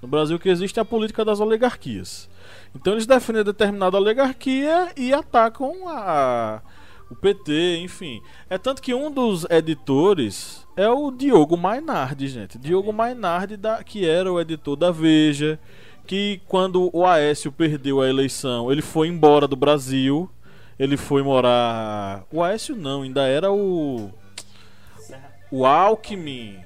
No 0.02 0.08
Brasil 0.08 0.38
o 0.38 0.40
que 0.40 0.50
existe 0.50 0.80
é 0.80 0.82
a 0.82 0.86
política 0.86 1.24
das 1.24 1.40
oligarquias. 1.40 2.30
Então 2.76 2.94
eles 2.94 3.06
defendem 3.06 3.44
determinada 3.44 3.98
oligarquia 3.98 4.92
e 4.98 5.14
atacam 5.14 5.88
a, 5.88 6.62
o 7.10 7.16
PT, 7.16 7.78
enfim. 7.78 8.22
É 8.50 8.58
tanto 8.58 8.82
que 8.82 8.94
um 8.94 9.12
dos 9.12 9.46
editores 9.50 10.66
é 10.76 10.90
o 10.90 11.12
Diogo 11.12 11.58
Mainardi, 11.58 12.28
gente. 12.28 12.58
Diogo 12.58 12.92
Mainardi, 12.92 13.58
da, 13.58 13.84
que 13.84 14.08
era 14.08 14.32
o 14.32 14.40
editor 14.40 14.76
da 14.76 14.90
Veja, 14.90 15.60
que 16.08 16.42
quando 16.48 16.90
o 16.94 17.06
Aécio 17.06 17.52
perdeu 17.52 18.02
a 18.02 18.10
eleição, 18.10 18.72
ele 18.72 18.82
foi 18.82 19.08
embora 19.08 19.48
do 19.48 19.56
Brasil. 19.56 20.30
Ele 20.80 20.98
foi 20.98 21.22
morar. 21.22 22.24
O 22.32 22.42
Aécio 22.42 22.76
não, 22.76 23.04
ainda 23.04 23.28
era 23.28 23.52
o. 23.52 24.10
O 25.52 25.66
Alckmin. 25.66 26.60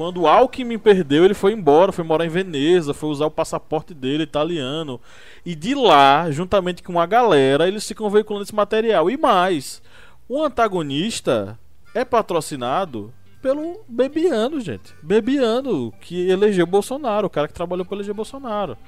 Quando 0.00 0.22
o 0.22 0.26
Alckmin 0.26 0.78
perdeu, 0.78 1.26
ele 1.26 1.34
foi 1.34 1.52
embora, 1.52 1.92
foi 1.92 2.02
morar 2.02 2.24
em 2.24 2.30
Veneza, 2.30 2.94
foi 2.94 3.10
usar 3.10 3.26
o 3.26 3.30
passaporte 3.30 3.92
dele 3.92 4.22
italiano. 4.22 4.98
E 5.44 5.54
de 5.54 5.74
lá, 5.74 6.30
juntamente 6.30 6.82
com 6.82 6.92
uma 6.92 7.04
galera, 7.04 7.68
eles 7.68 7.86
ficam 7.86 8.08
veiculando 8.08 8.44
esse 8.44 8.54
material. 8.54 9.10
E 9.10 9.18
mais, 9.18 9.82
o 10.26 10.42
antagonista 10.42 11.58
é 11.94 12.02
patrocinado 12.02 13.12
pelo 13.42 13.84
Bebiano, 13.86 14.58
gente. 14.58 14.94
Bebiano, 15.02 15.92
que 16.00 16.30
elegeu 16.30 16.66
Bolsonaro, 16.66 17.26
o 17.26 17.30
cara 17.30 17.46
que 17.46 17.52
trabalhou 17.52 17.84
para 17.84 17.96
eleger 17.96 18.14
Bolsonaro. 18.14 18.78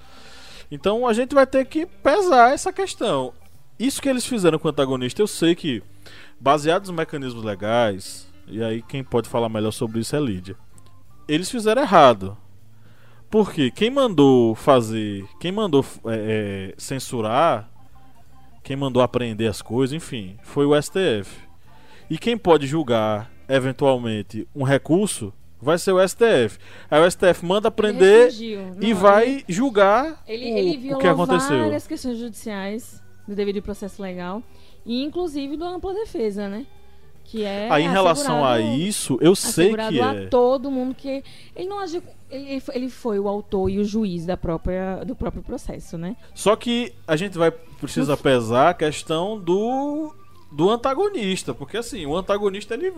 Então 0.70 1.06
a 1.06 1.12
gente 1.12 1.34
vai 1.34 1.46
ter 1.46 1.66
que 1.66 1.84
pesar 1.84 2.54
essa 2.54 2.72
questão. 2.72 3.34
Isso 3.78 4.00
que 4.00 4.08
eles 4.08 4.24
fizeram 4.24 4.58
com 4.58 4.66
o 4.66 4.70
antagonista, 4.70 5.20
eu 5.20 5.26
sei 5.26 5.54
que, 5.54 5.82
baseado 6.40 6.86
nos 6.86 6.96
mecanismos 6.96 7.44
legais, 7.44 8.26
e 8.48 8.64
aí 8.64 8.80
quem 8.80 9.04
pode 9.04 9.28
falar 9.28 9.50
melhor 9.50 9.72
sobre 9.72 10.00
isso 10.00 10.16
é 10.16 10.18
Lídia 10.18 10.56
eles 11.28 11.50
fizeram 11.50 11.82
errado. 11.82 12.36
Porque 13.30 13.70
quem 13.70 13.90
mandou 13.90 14.54
fazer, 14.54 15.24
quem 15.40 15.50
mandou 15.50 15.84
é, 16.06 16.72
é, 16.72 16.74
censurar, 16.76 17.70
quem 18.62 18.76
mandou 18.76 19.02
apreender 19.02 19.48
as 19.48 19.62
coisas, 19.62 19.94
enfim, 19.94 20.36
foi 20.42 20.66
o 20.66 20.80
STF. 20.80 21.40
E 22.10 22.18
quem 22.18 22.36
pode 22.36 22.66
julgar, 22.66 23.30
eventualmente, 23.48 24.46
um 24.54 24.64
recurso 24.64 25.32
vai 25.58 25.78
ser 25.78 25.92
o 25.92 26.06
STF. 26.06 26.58
Aí 26.90 27.00
o 27.00 27.10
STF 27.10 27.46
manda 27.46 27.70
prender 27.70 28.30
e 28.38 28.92
Não, 28.92 28.94
vai 29.00 29.28
ele, 29.28 29.44
julgar 29.48 30.22
ele, 30.26 30.52
o, 30.52 30.58
ele 30.58 30.94
o 30.94 30.98
que 30.98 31.06
aconteceu. 31.06 31.60
várias 31.60 31.86
questões 31.86 32.18
judiciais 32.18 33.02
do 33.26 33.34
devido 33.34 33.62
processo 33.62 34.02
legal 34.02 34.42
e 34.84 35.02
inclusive 35.02 35.56
do 35.56 35.64
ampla 35.64 35.94
defesa, 35.94 36.48
né? 36.48 36.66
Que 37.32 37.44
é 37.44 37.66
Aí, 37.70 37.84
em 37.84 37.88
relação 37.88 38.44
a 38.44 38.60
isso, 38.60 39.16
eu 39.22 39.34
sei 39.34 39.74
que 39.74 39.98
é. 39.98 40.02
a 40.02 40.28
todo 40.28 40.70
mundo 40.70 40.94
que 40.94 41.24
ele 41.56 41.66
não 41.66 41.78
agiu, 41.78 42.02
ele, 42.30 42.62
ele 42.74 42.90
foi 42.90 43.18
o 43.18 43.26
autor 43.26 43.70
e 43.70 43.78
o 43.78 43.84
juiz 43.86 44.26
da 44.26 44.36
própria 44.36 45.02
do 45.02 45.16
próprio 45.16 45.42
processo, 45.42 45.96
né? 45.96 46.14
Só 46.34 46.54
que 46.54 46.92
a 47.08 47.16
gente 47.16 47.38
vai 47.38 47.50
precisa 47.50 48.18
pesar 48.18 48.68
a 48.68 48.74
questão 48.74 49.40
do 49.40 50.14
do 50.52 50.68
antagonista, 50.68 51.54
porque 51.54 51.78
assim, 51.78 52.04
o 52.04 52.14
antagonista 52.14 52.74
ele 52.74 52.92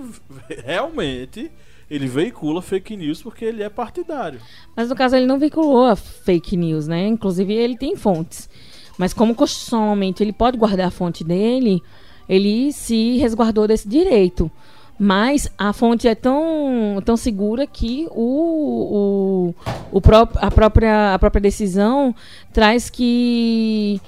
realmente 0.67 1.49
ele 1.89 2.09
veicula 2.09 2.61
fake 2.61 2.97
news 2.97 3.23
porque 3.23 3.45
ele 3.45 3.63
é 3.63 3.69
partidário. 3.69 4.41
Mas 4.75 4.89
no 4.89 4.97
caso 4.97 5.15
ele 5.15 5.27
não 5.27 5.39
veiculou 5.39 5.85
a 5.85 5.95
fake 5.95 6.57
news, 6.57 6.89
né? 6.89 7.07
Inclusive 7.07 7.55
ele 7.55 7.79
tem 7.79 7.95
fontes. 7.95 8.51
Mas 8.99 9.15
como 9.15 9.33
constitucionalmente 9.33 10.25
ele 10.25 10.33
pode 10.33 10.59
guardar 10.59 10.89
a 10.89 10.91
fonte 10.91 11.23
dele, 11.23 11.81
ele 12.29 12.73
se 12.73 13.17
resguardou 13.19 13.67
desse 13.67 13.89
direito. 13.89 14.51
Mas 14.99 15.51
a 15.59 15.73
fonte 15.73 16.07
é 16.07 16.15
tão, 16.15 17.01
tão 17.05 17.17
segura 17.17 17.67
que 17.67 18.07
o, 18.13 19.53
o, 19.53 19.55
o 19.91 20.01
pró 20.01 20.29
a, 20.37 20.51
própria, 20.51 21.15
a 21.15 21.19
própria 21.19 21.41
decisão 21.41 22.15
traz 22.53 22.89
que, 22.89 24.01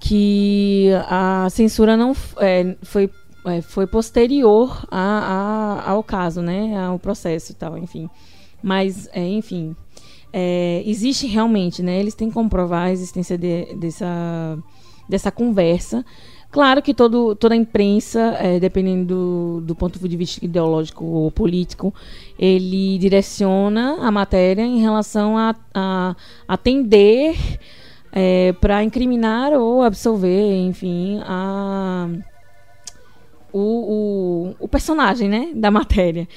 que 0.00 0.88
a 1.06 1.46
censura 1.50 1.94
não 1.94 2.16
é, 2.38 2.74
foi, 2.82 3.10
é, 3.44 3.60
foi 3.60 3.86
posterior 3.86 4.86
a, 4.90 5.82
a, 5.84 5.90
ao 5.90 6.02
caso, 6.02 6.40
né? 6.40 6.74
Ao 6.86 6.98
processo 6.98 7.52
e 7.52 7.54
tal, 7.54 7.76
enfim. 7.76 8.08
Mas, 8.62 9.10
é, 9.12 9.28
enfim, 9.28 9.76
é, 10.32 10.82
existe 10.86 11.26
realmente, 11.26 11.82
né? 11.82 12.00
Eles 12.00 12.14
têm 12.14 12.28
que 12.28 12.34
comprovar 12.34 12.86
a 12.86 12.92
existência 12.92 13.36
de, 13.36 13.74
dessa, 13.74 14.58
dessa 15.06 15.30
conversa 15.30 16.02
Claro 16.52 16.82
que 16.82 16.92
todo, 16.92 17.34
toda 17.34 17.54
a 17.54 17.56
imprensa, 17.56 18.36
é, 18.38 18.60
dependendo 18.60 19.06
do, 19.06 19.60
do, 19.68 19.74
ponto 19.74 20.06
de 20.06 20.16
vista 20.18 20.44
ideológico 20.44 21.02
ou 21.02 21.30
político, 21.30 21.94
ele 22.38 22.98
direciona 22.98 23.96
a 24.06 24.10
matéria 24.10 24.60
em 24.60 24.78
relação 24.78 25.38
a, 25.38 25.56
a 25.72 26.14
atender 26.46 27.34
é, 28.12 28.52
para 28.60 28.84
incriminar 28.84 29.54
ou 29.54 29.82
absolver, 29.82 30.54
enfim, 30.58 31.20
a, 31.22 32.10
o, 33.50 33.58
o, 33.58 34.54
o, 34.60 34.68
personagem 34.68 35.30
né, 35.30 35.52
da 35.54 35.70
matéria. 35.70 36.28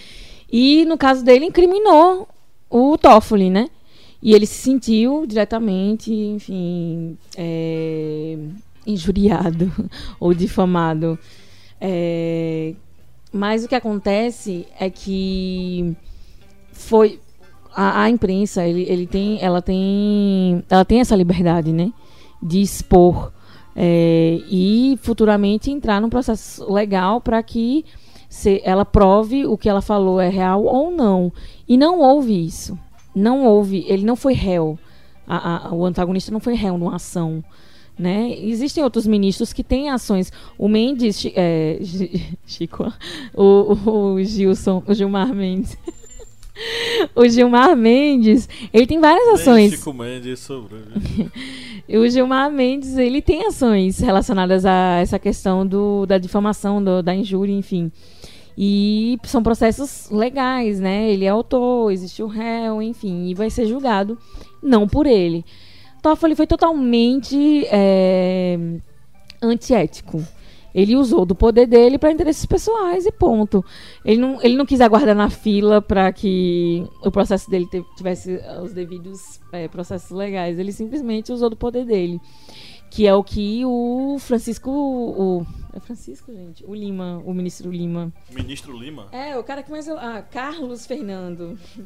E, 0.49 0.85
no 0.85 0.97
caso 0.97 1.25
dele, 1.25 1.47
incriminou 1.47 2.25
o 2.69 2.97
Toffoli, 2.97 3.49
né? 3.49 3.67
E 4.23 4.33
ele 4.33 4.45
se 4.45 4.61
sentiu 4.61 5.25
diretamente, 5.27 6.13
enfim, 6.13 7.17
é, 7.35 8.37
injuriado 8.85 9.71
ou 10.19 10.33
difamado. 10.33 11.17
É, 11.79 12.73
mas 13.31 13.63
o 13.63 13.67
que 13.67 13.75
acontece 13.75 14.65
é 14.79 14.89
que 14.89 15.95
foi 16.71 17.19
a, 17.73 18.03
a, 18.03 18.09
imprensa, 18.09 18.65
ele, 18.65 18.83
ele 18.83 19.05
tem, 19.05 19.37
ela 19.41 19.61
tem, 19.61 20.63
ela 20.69 20.85
tem 20.85 20.99
essa 21.01 21.15
liberdade, 21.15 21.73
né, 21.73 21.91
de 22.41 22.61
expor 22.61 23.33
é, 23.75 24.39
e 24.49 24.97
futuramente 25.01 25.69
entrar 25.69 25.99
num 25.99 26.09
processo 26.09 26.71
legal 26.71 27.19
para 27.19 27.43
que 27.43 27.83
se 28.29 28.61
ela 28.63 28.85
prove 28.85 29.45
o 29.45 29.57
que 29.57 29.67
ela 29.67 29.81
falou 29.81 30.19
é 30.19 30.29
real 30.29 30.63
ou 30.63 30.91
não. 30.91 31.31
E 31.67 31.77
não 31.77 31.99
houve 31.99 32.45
isso. 32.45 32.77
Não 33.13 33.45
houve, 33.45 33.85
ele 33.87 34.05
não 34.05 34.15
foi 34.15 34.33
réu. 34.33 34.77
A, 35.27 35.67
a, 35.67 35.73
o 35.73 35.85
antagonista 35.85 36.31
não 36.31 36.39
foi 36.39 36.53
réu 36.53 36.77
numa 36.77 36.95
ação. 36.95 37.43
Né? 37.97 38.35
Existem 38.39 38.83
outros 38.83 39.07
ministros 39.07 39.53
que 39.53 39.63
têm 39.63 39.89
ações. 39.89 40.31
O 40.57 40.67
Mendes, 40.67 41.25
é, 41.33 41.79
Chico, 42.45 42.91
o, 43.33 44.13
o 44.13 44.23
Gilson, 44.23 44.83
o 44.85 44.93
Gilmar 44.93 45.33
Mendes. 45.33 45.77
o 47.15 47.27
Gilmar 47.27 47.75
Mendes, 47.75 48.49
ele 48.73 48.85
tem 48.85 48.99
várias 48.99 49.39
ações. 49.39 49.71
Chico 49.71 49.93
Mendes 49.93 50.39
sobre. 50.39 50.77
o 51.87 52.07
Gilmar 52.09 52.51
Mendes, 52.51 52.97
ele 52.97 53.21
tem 53.21 53.47
ações 53.47 53.99
relacionadas 53.99 54.65
a 54.65 54.99
essa 54.99 55.17
questão 55.17 55.65
do, 55.65 56.05
da 56.05 56.17
difamação, 56.17 56.83
do, 56.83 57.01
da 57.01 57.15
injúria, 57.15 57.53
enfim. 57.53 57.89
E 58.57 59.17
são 59.23 59.43
processos 59.43 60.09
legais, 60.09 60.79
né? 60.79 61.09
Ele 61.09 61.25
é 61.25 61.29
autor, 61.29 61.91
existe 61.91 62.23
o 62.23 62.27
réu, 62.27 62.81
enfim, 62.81 63.27
e 63.27 63.33
vai 63.33 63.49
ser 63.49 63.65
julgado 63.65 64.17
não 64.63 64.87
por 64.87 65.05
ele. 65.05 65.43
Toffoli 66.05 66.35
foi 66.35 66.45
totalmente 66.45 67.65
é, 67.65 68.59
antiético. 69.41 70.23
Ele 70.71 70.95
usou 70.95 71.25
do 71.25 71.33
poder 71.33 71.65
dele 71.65 71.97
para 71.97 72.11
interesses 72.11 72.45
pessoais 72.45 73.07
e 73.07 73.11
ponto. 73.11 73.65
Ele 74.05 74.21
não, 74.21 74.39
ele 74.43 74.55
não 74.55 74.67
quis 74.67 74.81
aguardar 74.81 75.15
na 75.15 75.31
fila 75.31 75.81
para 75.81 76.13
que 76.13 76.85
o 77.03 77.09
processo 77.09 77.49
dele 77.49 77.67
tivesse 77.97 78.39
os 78.61 78.71
devidos 78.71 79.39
é, 79.51 79.67
processos 79.67 80.11
legais. 80.11 80.59
Ele 80.59 80.71
simplesmente 80.71 81.31
usou 81.31 81.49
do 81.49 81.55
poder 81.55 81.85
dele. 81.85 82.21
Que 82.95 83.05
é 83.05 83.13
o 83.13 83.21
que 83.21 83.61
o 83.65 84.15
Francisco. 84.19 84.71
O, 84.71 85.45
é 85.73 85.81
Francisco, 85.81 86.31
gente? 86.31 86.63
O 86.65 86.73
Lima, 86.73 87.21
o 87.25 87.33
ministro 87.33 87.69
Lima. 87.69 88.13
Ministro 88.31 88.71
Lima? 88.79 89.07
É, 89.11 89.37
o 89.37 89.43
cara 89.43 89.61
que 89.61 89.69
mais. 89.69 89.89
Ah, 89.89 90.23
Carlos 90.31 90.85
Fernando. 90.85 91.59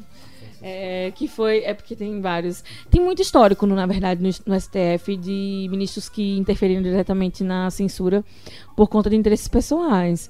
É, 0.61 1.11
que 1.15 1.25
foi. 1.25 1.59
É 1.59 1.73
porque 1.73 1.95
tem 1.95 2.19
vários. 2.19 2.63
Tem 2.89 3.01
muito 3.01 3.21
histórico, 3.21 3.65
na 3.65 3.85
verdade, 3.85 4.21
no, 4.21 4.29
no, 4.45 4.59
STF 4.59 5.15
de 5.15 5.67
ministros 5.71 6.09
que 6.09 6.37
interferiram 6.37 6.81
diretamente 6.81 7.45
na 7.45 7.69
censura 7.69 8.25
por 8.75 8.89
conta 8.89 9.09
de 9.09 9.15
interesses 9.15 9.47
pessoais. 9.47 10.29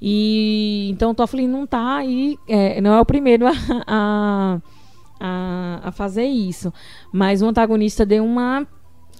E 0.00 0.90
então 0.90 1.12
o 1.12 1.14
Toffoli 1.14 1.46
não 1.46 1.66
tá 1.66 1.96
aí, 1.96 2.38
é, 2.46 2.78
não 2.82 2.92
é 2.92 3.00
o 3.00 3.06
primeiro 3.06 3.46
a, 3.46 3.52
a, 3.86 4.60
a, 5.18 5.80
a 5.84 5.92
fazer 5.92 6.26
isso. 6.26 6.70
Mas 7.10 7.40
o 7.40 7.46
antagonista 7.46 8.04
deu 8.04 8.22
uma 8.22 8.66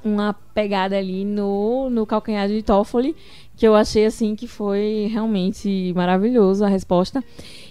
uma 0.04 0.34
pegada 0.54 0.96
ali 0.96 1.24
no, 1.24 1.90
no 1.90 2.06
calcanhar 2.06 2.48
de 2.48 2.62
Toffoli, 2.62 3.14
que 3.56 3.66
eu 3.66 3.74
achei 3.74 4.06
assim 4.06 4.34
que 4.34 4.46
foi 4.46 5.08
realmente 5.12 5.92
maravilhoso 5.94 6.64
a 6.64 6.68
resposta 6.68 7.22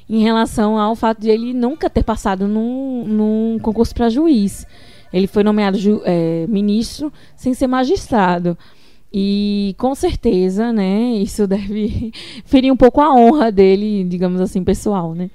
em 0.09 0.21
relação 0.21 0.77
ao 0.77 0.95
fato 0.95 1.21
de 1.21 1.29
ele 1.29 1.53
nunca 1.53 1.89
ter 1.89 2.03
passado 2.03 2.47
num, 2.47 3.05
num 3.05 3.59
concurso 3.59 3.93
para 3.93 4.09
juiz. 4.09 4.65
Ele 5.11 5.27
foi 5.27 5.43
nomeado 5.43 5.77
ju, 5.77 6.01
é, 6.05 6.45
ministro 6.47 7.11
sem 7.35 7.53
ser 7.53 7.67
magistrado. 7.67 8.57
E 9.11 9.75
com 9.77 9.95
certeza, 9.95 10.71
né, 10.71 11.13
isso 11.15 11.47
deve 11.47 12.11
ferir 12.45 12.71
um 12.71 12.77
pouco 12.77 13.01
a 13.01 13.13
honra 13.13 13.51
dele, 13.51 14.03
digamos 14.03 14.39
assim, 14.39 14.63
pessoal, 14.63 15.15
né? 15.15 15.29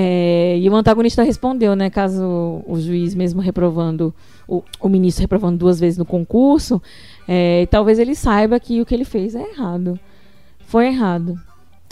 É, 0.00 0.56
e 0.56 0.70
o 0.70 0.76
antagonista 0.76 1.24
respondeu, 1.24 1.74
né, 1.74 1.90
caso 1.90 2.62
o 2.68 2.78
juiz 2.78 3.16
mesmo 3.16 3.40
reprovando, 3.40 4.14
o, 4.46 4.62
o 4.80 4.88
ministro 4.88 5.22
reprovando 5.22 5.58
duas 5.58 5.80
vezes 5.80 5.98
no 5.98 6.04
concurso, 6.04 6.80
é, 7.26 7.66
talvez 7.66 7.98
ele 7.98 8.14
saiba 8.14 8.60
que 8.60 8.80
o 8.80 8.86
que 8.86 8.94
ele 8.94 9.04
fez 9.04 9.34
é 9.34 9.42
errado. 9.42 9.98
Foi 10.60 10.86
errado 10.86 11.36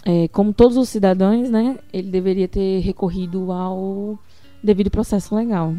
é, 0.05 0.29
como 0.29 0.53
todos 0.53 0.77
os 0.77 0.89
cidadãos, 0.89 1.51
né, 1.51 1.77
ele 1.93 2.09
deveria 2.09 2.47
ter 2.47 2.79
recorrido 2.79 3.51
ao 3.51 4.17
devido 4.63 4.89
processo 4.89 5.35
legal. 5.35 5.75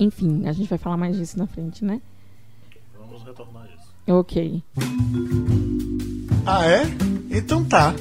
Enfim, 0.00 0.46
a 0.46 0.52
gente 0.52 0.66
vai 0.66 0.78
falar 0.78 0.96
mais 0.96 1.14
disso 1.14 1.38
na 1.38 1.46
frente, 1.46 1.84
né? 1.84 2.00
Vamos 2.98 3.22
retornar 3.22 3.66
isso. 3.66 3.92
Ok. 4.08 4.62
Ah, 6.46 6.66
é? 6.66 6.84
Então 7.30 7.62
tá. 7.62 7.94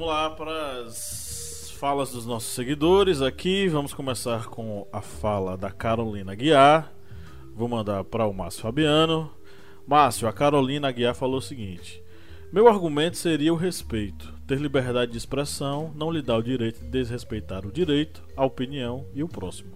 Vamos 0.00 0.14
lá 0.14 0.30
para 0.30 0.80
as 0.80 1.74
falas 1.78 2.10
dos 2.10 2.24
nossos 2.24 2.54
seguidores 2.54 3.20
aqui. 3.20 3.68
Vamos 3.68 3.92
começar 3.92 4.46
com 4.46 4.86
a 4.90 5.02
fala 5.02 5.58
da 5.58 5.70
Carolina 5.70 6.34
Guiar 6.34 6.90
Vou 7.54 7.68
mandar 7.68 8.02
para 8.04 8.24
o 8.24 8.32
Márcio 8.32 8.62
Fabiano. 8.62 9.30
Márcio, 9.86 10.26
a 10.26 10.32
Carolina 10.32 10.88
Aguiar 10.88 11.14
falou 11.14 11.36
o 11.36 11.42
seguinte: 11.42 12.02
Meu 12.50 12.66
argumento 12.66 13.18
seria 13.18 13.52
o 13.52 13.56
respeito. 13.56 14.32
Ter 14.46 14.58
liberdade 14.58 15.12
de 15.12 15.18
expressão 15.18 15.92
não 15.94 16.10
lhe 16.10 16.22
dá 16.22 16.34
o 16.34 16.42
direito 16.42 16.80
de 16.80 16.88
desrespeitar 16.88 17.66
o 17.66 17.70
direito, 17.70 18.22
a 18.34 18.46
opinião 18.46 19.04
e 19.14 19.22
o 19.22 19.28
próximo. 19.28 19.72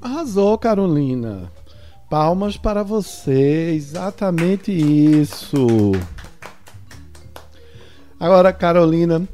Arrasou, 0.00 0.56
Carolina. 0.56 1.50
Palmas 2.08 2.56
para 2.56 2.84
você, 2.84 3.72
exatamente 3.74 4.70
isso. 4.70 5.66
Agora, 8.22 8.52
Carolina, 8.52 9.28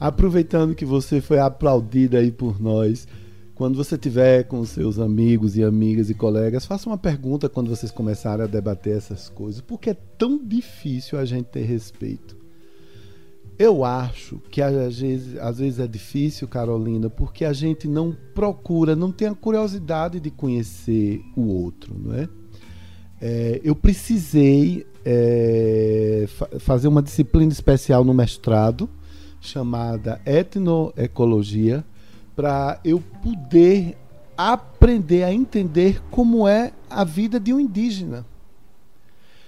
aproveitando 0.00 0.74
que 0.74 0.84
você 0.84 1.20
foi 1.20 1.38
aplaudida 1.38 2.18
aí 2.18 2.32
por 2.32 2.60
nós, 2.60 3.06
quando 3.54 3.76
você 3.76 3.96
tiver 3.96 4.42
com 4.42 4.64
seus 4.64 4.98
amigos 4.98 5.56
e 5.56 5.62
amigas 5.62 6.10
e 6.10 6.14
colegas, 6.14 6.66
faça 6.66 6.90
uma 6.90 6.98
pergunta 6.98 7.48
quando 7.48 7.68
vocês 7.68 7.92
começarem 7.92 8.44
a 8.44 8.48
debater 8.48 8.96
essas 8.96 9.28
coisas. 9.28 9.60
Por 9.60 9.78
que 9.78 9.90
é 9.90 9.96
tão 10.18 10.44
difícil 10.44 11.20
a 11.20 11.24
gente 11.24 11.50
ter 11.50 11.62
respeito? 11.62 12.36
Eu 13.56 13.84
acho 13.84 14.40
que 14.50 14.60
às 14.60 14.98
vezes, 14.98 15.38
às 15.38 15.58
vezes 15.58 15.78
é 15.78 15.86
difícil, 15.86 16.48
Carolina, 16.48 17.08
porque 17.08 17.44
a 17.44 17.52
gente 17.52 17.86
não 17.86 18.12
procura, 18.34 18.96
não 18.96 19.12
tem 19.12 19.28
a 19.28 19.36
curiosidade 19.36 20.18
de 20.18 20.32
conhecer 20.32 21.22
o 21.36 21.42
outro, 21.42 21.96
não 21.96 22.12
é? 22.12 22.28
é 23.20 23.60
eu 23.62 23.76
precisei 23.76 24.84
é, 25.04 26.26
fa 26.28 26.48
fazer 26.58 26.88
uma 26.88 27.02
disciplina 27.02 27.52
especial 27.52 28.04
no 28.04 28.14
mestrado 28.14 28.88
chamada 29.40 30.20
etnoecologia 30.24 31.84
para 32.36 32.80
eu 32.84 33.02
poder 33.22 33.96
aprender 34.36 35.24
a 35.24 35.32
entender 35.32 36.00
como 36.10 36.46
é 36.46 36.72
a 36.88 37.04
vida 37.04 37.38
de 37.38 37.52
um 37.52 37.60
indígena. 37.60 38.24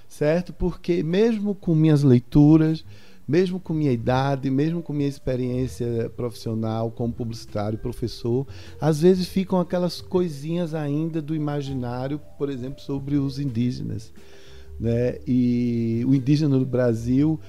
Certo? 0.09 0.53
Porque 0.53 1.03
mesmo 1.03 1.55
com 1.55 1.75
minhas 1.75 2.03
leituras, 2.03 2.85
mesmo 3.27 3.59
com 3.59 3.73
minha 3.73 3.91
idade, 3.91 4.51
mesmo 4.51 4.83
com 4.83 4.93
minha 4.93 5.09
experiência 5.09 6.11
profissional 6.17 6.91
como 6.91 7.13
publicitário, 7.13 7.79
professor, 7.79 8.47
às 8.81 9.01
vezes 9.01 9.27
ficam 9.27 9.59
aquelas 9.59 10.01
coisinhas 10.01 10.75
ainda 10.75 11.23
do 11.23 11.35
imaginário, 11.35 12.21
por 12.39 12.51
exemplo, 12.51 12.81
sobre 12.81 13.17
os 13.17 13.39
indígenas. 13.39 14.13
Né? 14.79 15.19
E 15.27 16.05
o 16.07 16.15
indígena 16.15 16.59
no 16.59 16.67
Brasil 16.67 17.41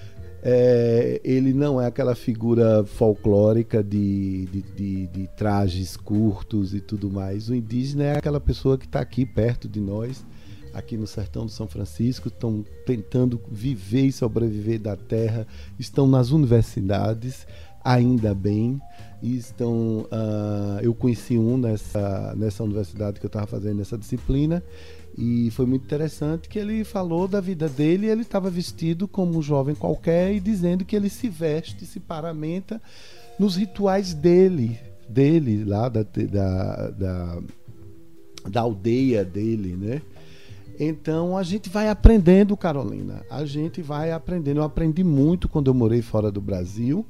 é, 0.47 1.19
ele 1.23 1.53
não 1.53 1.81
é 1.81 1.87
aquela 1.87 2.13
figura 2.13 2.85
folclórica 2.85 3.83
de, 3.83 4.45
de, 4.45 4.61
de, 4.61 5.07
de, 5.07 5.27
trajes 5.35 5.97
curtos 5.97 6.75
e 6.75 6.79
tudo 6.79 7.09
mais. 7.09 7.49
O 7.49 7.55
indígena 7.55 8.03
é 8.03 8.17
aquela 8.17 8.39
pessoa 8.39 8.77
que 8.77 8.85
está 8.85 8.99
aqui 8.99 9.25
perto 9.25 9.67
de 9.67 9.81
nós, 9.81 10.23
aqui 10.71 10.97
no 10.97 11.07
sertão 11.07 11.47
de 11.47 11.51
São 11.51 11.67
Francisco, 11.67 12.27
estão 12.27 12.63
tentando 12.85 13.41
viver 13.49 14.05
e 14.05 14.11
sobreviver 14.11 14.79
da 14.79 14.95
terra, 14.95 15.47
estão 15.79 16.05
nas 16.05 16.29
universidades, 16.29 17.47
ainda 17.83 18.35
bem. 18.35 18.79
E 19.23 19.35
estão, 19.37 20.01
uh, 20.11 20.79
eu 20.83 20.93
conheci 20.93 21.39
um 21.39 21.57
nessa, 21.57 22.35
nessa 22.37 22.63
universidade 22.63 23.19
que 23.19 23.25
eu 23.25 23.29
estava 23.29 23.47
fazendo 23.47 23.81
essa 23.81 23.97
disciplina 23.97 24.61
e 25.17 25.49
foi 25.51 25.65
muito 25.65 25.85
interessante 25.85 26.49
que 26.49 26.59
ele 26.59 26.83
falou 26.83 27.27
da 27.27 27.39
vida 27.39 27.69
dele. 27.69 28.07
Ele 28.07 28.21
estava 28.21 28.49
vestido 28.49 29.07
como 29.07 29.37
um 29.37 29.41
jovem 29.41 29.73
qualquer 29.73 30.33
e 30.33 30.39
dizendo 30.41 30.83
que 30.83 30.95
ele 30.95 31.09
se 31.09 31.29
veste, 31.29 31.85
se 31.85 31.99
paramenta 31.99 32.81
nos 33.39 33.55
rituais 33.55 34.13
dele, 34.13 34.77
dele 35.07 35.63
lá 35.63 35.87
da, 35.87 36.03
da, 36.03 36.89
da, 36.89 37.39
da 38.49 38.61
aldeia 38.61 39.23
dele, 39.23 39.77
né? 39.77 40.01
Então 40.77 41.37
a 41.37 41.43
gente 41.43 41.69
vai 41.69 41.89
aprendendo, 41.89 42.57
Carolina. 42.57 43.23
A 43.29 43.45
gente 43.45 43.81
vai 43.81 44.11
aprendendo. 44.11 44.57
Eu 44.59 44.63
aprendi 44.63 45.03
muito 45.03 45.47
quando 45.47 45.67
eu 45.67 45.73
morei 45.73 46.01
fora 46.01 46.29
do 46.29 46.41
Brasil. 46.41 47.05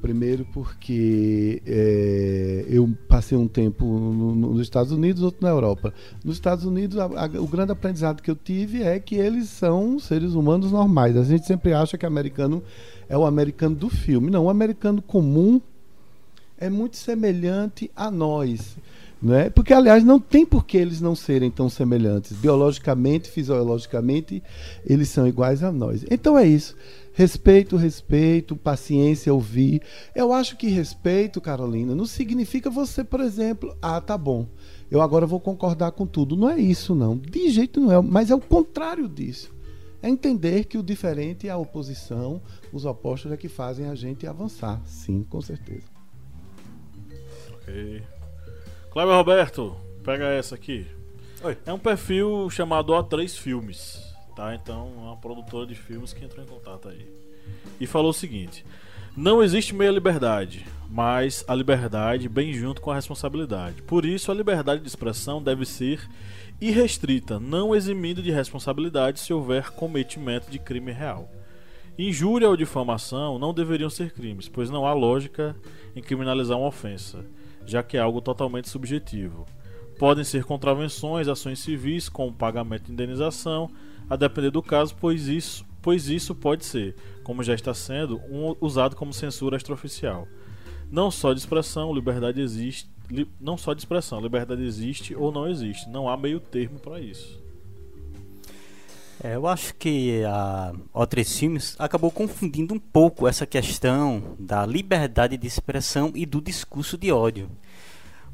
Primeiro 0.00 0.46
porque 0.52 1.62
é, 1.66 2.64
eu 2.68 2.88
passei 3.08 3.36
um 3.36 3.48
tempo 3.48 3.84
no, 3.84 4.12
no, 4.12 4.34
nos 4.52 4.60
Estados 4.60 4.92
Unidos, 4.92 5.22
outro 5.22 5.42
na 5.42 5.50
Europa. 5.50 5.92
Nos 6.24 6.36
Estados 6.36 6.64
Unidos, 6.64 6.98
a, 6.98 7.04
a, 7.04 7.26
o 7.40 7.46
grande 7.46 7.72
aprendizado 7.72 8.22
que 8.22 8.30
eu 8.30 8.36
tive 8.36 8.82
é 8.82 8.98
que 8.98 9.16
eles 9.16 9.48
são 9.48 9.98
seres 9.98 10.34
humanos 10.34 10.72
normais. 10.72 11.16
A 11.16 11.24
gente 11.24 11.46
sempre 11.46 11.72
acha 11.72 11.98
que 11.98 12.06
americano 12.06 12.62
é 13.08 13.16
o 13.16 13.26
americano 13.26 13.74
do 13.74 13.88
filme. 13.88 14.30
Não, 14.30 14.44
o 14.44 14.50
americano 14.50 15.02
comum 15.02 15.60
é 16.58 16.68
muito 16.68 16.96
semelhante 16.96 17.90
a 17.94 18.10
nós. 18.10 18.76
Né? 19.20 19.50
Porque, 19.50 19.72
aliás, 19.72 20.04
não 20.04 20.20
tem 20.20 20.46
por 20.46 20.64
que 20.64 20.76
eles 20.76 21.00
não 21.00 21.14
serem 21.14 21.50
tão 21.50 21.68
semelhantes. 21.68 22.36
Biologicamente, 22.36 23.28
fisiologicamente, 23.28 24.42
eles 24.86 25.08
são 25.08 25.26
iguais 25.26 25.62
a 25.62 25.72
nós. 25.72 26.04
Então 26.10 26.38
é 26.38 26.46
isso. 26.46 26.76
Respeito, 27.18 27.76
respeito, 27.76 28.54
paciência, 28.54 29.34
ouvir. 29.34 29.82
Eu 30.14 30.32
acho 30.32 30.56
que 30.56 30.68
respeito, 30.68 31.40
Carolina, 31.40 31.92
não 31.92 32.06
significa 32.06 32.70
você, 32.70 33.02
por 33.02 33.18
exemplo, 33.18 33.76
ah, 33.82 34.00
tá 34.00 34.16
bom, 34.16 34.46
eu 34.88 35.02
agora 35.02 35.26
vou 35.26 35.40
concordar 35.40 35.90
com 35.90 36.06
tudo. 36.06 36.36
Não 36.36 36.48
é 36.48 36.60
isso, 36.60 36.94
não. 36.94 37.18
De 37.18 37.50
jeito 37.50 37.80
não 37.80 37.90
é, 37.90 38.00
mas 38.00 38.30
é 38.30 38.36
o 38.36 38.40
contrário 38.40 39.08
disso. 39.08 39.52
É 40.00 40.08
entender 40.08 40.66
que 40.66 40.78
o 40.78 40.82
diferente, 40.82 41.48
a 41.48 41.58
oposição, 41.58 42.40
os 42.72 42.84
opostos 42.84 43.32
é 43.32 43.36
que 43.36 43.48
fazem 43.48 43.86
a 43.86 43.96
gente 43.96 44.24
avançar. 44.24 44.80
Sim, 44.86 45.26
com 45.28 45.40
certeza. 45.40 45.88
Ok. 47.54 48.00
Cleber 48.92 49.16
Roberto, 49.16 49.76
pega 50.04 50.26
essa 50.26 50.54
aqui. 50.54 50.86
Oi. 51.42 51.58
É 51.66 51.72
um 51.72 51.80
perfil 51.80 52.48
chamado 52.48 52.92
A3 52.92 53.36
Filmes 53.36 54.07
tá? 54.38 54.54
Então, 54.54 54.92
é 54.98 55.00
uma 55.00 55.16
produtora 55.16 55.66
de 55.66 55.74
filmes 55.74 56.12
que 56.12 56.24
entrou 56.24 56.44
em 56.44 56.48
contato 56.48 56.88
aí. 56.88 57.04
E 57.80 57.86
falou 57.88 58.10
o 58.10 58.14
seguinte: 58.14 58.64
Não 59.16 59.42
existe 59.42 59.74
meia 59.74 59.90
liberdade, 59.90 60.64
mas 60.88 61.44
a 61.48 61.54
liberdade 61.56 62.28
bem 62.28 62.52
junto 62.52 62.80
com 62.80 62.92
a 62.92 62.94
responsabilidade. 62.94 63.82
Por 63.82 64.04
isso, 64.04 64.30
a 64.30 64.34
liberdade 64.34 64.80
de 64.80 64.86
expressão 64.86 65.42
deve 65.42 65.66
ser 65.66 66.08
irrestrita, 66.60 67.40
não 67.40 67.74
eximindo 67.74 68.22
de 68.22 68.30
responsabilidade 68.30 69.18
se 69.18 69.32
houver 69.32 69.70
cometimento 69.70 70.48
de 70.50 70.58
crime 70.60 70.92
real. 70.92 71.28
Injúria 71.98 72.48
ou 72.48 72.56
difamação 72.56 73.40
não 73.40 73.52
deveriam 73.52 73.90
ser 73.90 74.12
crimes, 74.12 74.48
pois 74.48 74.70
não 74.70 74.86
há 74.86 74.92
lógica 74.92 75.56
em 75.96 76.00
criminalizar 76.00 76.56
uma 76.56 76.68
ofensa, 76.68 77.26
já 77.66 77.82
que 77.82 77.96
é 77.96 78.00
algo 78.00 78.20
totalmente 78.20 78.68
subjetivo. 78.68 79.46
Podem 79.98 80.22
ser 80.22 80.44
contravenções, 80.44 81.26
ações 81.26 81.58
civis 81.58 82.08
com 82.08 82.32
pagamento 82.32 82.84
de 82.84 82.92
indenização, 82.92 83.68
a 84.08 84.16
depender 84.16 84.50
do 84.50 84.62
caso, 84.62 84.94
pois 85.00 85.28
isso, 85.28 85.64
pois 85.82 86.08
isso 86.08 86.34
pode 86.34 86.64
ser, 86.64 86.94
como 87.22 87.42
já 87.42 87.54
está 87.54 87.74
sendo, 87.74 88.18
um, 88.30 88.54
usado 88.60 88.96
como 88.96 89.12
censura 89.12 89.56
extraoficial. 89.56 90.26
Não 90.90 91.10
só 91.10 91.32
de 91.32 91.40
expressão, 91.40 91.92
liberdade 91.92 92.40
existe, 92.40 92.90
li, 93.10 93.28
não 93.40 93.56
só 93.56 93.74
de 93.74 93.80
expressão, 93.80 94.20
liberdade 94.20 94.62
existe 94.62 95.14
ou 95.14 95.30
não 95.30 95.46
existe. 95.46 95.88
Não 95.88 96.08
há 96.08 96.16
meio 96.16 96.40
termo 96.40 96.78
para 96.78 97.00
isso. 97.00 97.38
É, 99.22 99.34
eu 99.34 99.46
acho 99.48 99.74
que 99.74 100.22
a 100.24 100.72
Outros 100.94 101.36
Filmes 101.36 101.74
acabou 101.78 102.10
confundindo 102.10 102.72
um 102.72 102.78
pouco 102.78 103.26
essa 103.26 103.44
questão 103.44 104.36
da 104.38 104.64
liberdade 104.64 105.36
de 105.36 105.46
expressão 105.46 106.12
e 106.14 106.24
do 106.24 106.40
discurso 106.40 106.96
de 106.96 107.10
ódio. 107.10 107.50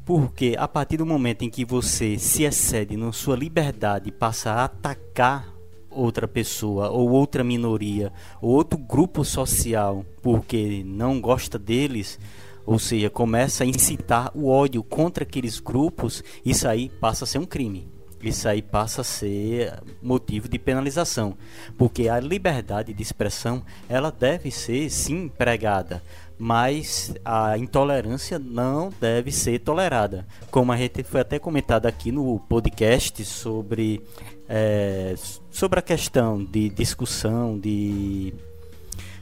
Porque 0.05 0.55
a 0.57 0.67
partir 0.67 0.97
do 0.97 1.05
momento 1.05 1.41
em 1.41 1.49
que 1.49 1.65
você 1.65 2.19
se 2.19 2.43
excede 2.43 2.95
na 2.95 3.11
sua 3.11 3.35
liberdade 3.35 4.09
e 4.09 4.11
passa 4.11 4.51
a 4.51 4.65
atacar 4.65 5.54
outra 5.95 6.27
pessoa 6.27 6.89
ou 6.89 7.09
outra 7.09 7.43
minoria 7.43 8.11
ou 8.41 8.51
outro 8.51 8.77
grupo 8.77 9.23
social 9.23 10.05
porque 10.21 10.83
não 10.85 11.21
gosta 11.21 11.57
deles, 11.57 12.19
ou 12.65 12.79
seja, 12.79 13.09
começa 13.09 13.63
a 13.63 13.67
incitar 13.67 14.31
o 14.35 14.47
ódio 14.47 14.83
contra 14.83 15.23
aqueles 15.23 15.59
grupos, 15.59 16.23
isso 16.43 16.67
aí 16.67 16.89
passa 16.89 17.23
a 17.23 17.27
ser 17.27 17.37
um 17.37 17.45
crime. 17.45 17.87
Isso 18.23 18.49
aí 18.49 18.59
passa 18.59 19.01
a 19.01 19.03
ser 19.03 19.83
motivo 20.01 20.49
de 20.49 20.57
penalização, 20.57 21.37
porque 21.77 22.09
a 22.09 22.19
liberdade 22.19 22.91
de 22.91 23.03
expressão 23.03 23.61
ela 23.87 24.11
deve 24.11 24.49
ser 24.49 24.89
sim 24.89 25.27
pregada, 25.27 26.01
mas 26.35 27.13
a 27.23 27.55
intolerância 27.55 28.39
não 28.39 28.89
deve 28.99 29.31
ser 29.31 29.59
tolerada. 29.59 30.25
Como 30.49 30.71
a 30.71 30.77
gente 30.77 31.03
foi 31.03 31.21
até 31.21 31.37
comentado 31.37 31.85
aqui 31.85 32.11
no 32.11 32.39
podcast 32.39 33.23
sobre 33.23 34.01
é, 34.47 35.15
sobre 35.51 35.79
a 35.79 35.81
questão 35.81 36.43
de 36.43 36.69
discussão 36.69 37.57
de 37.57 38.33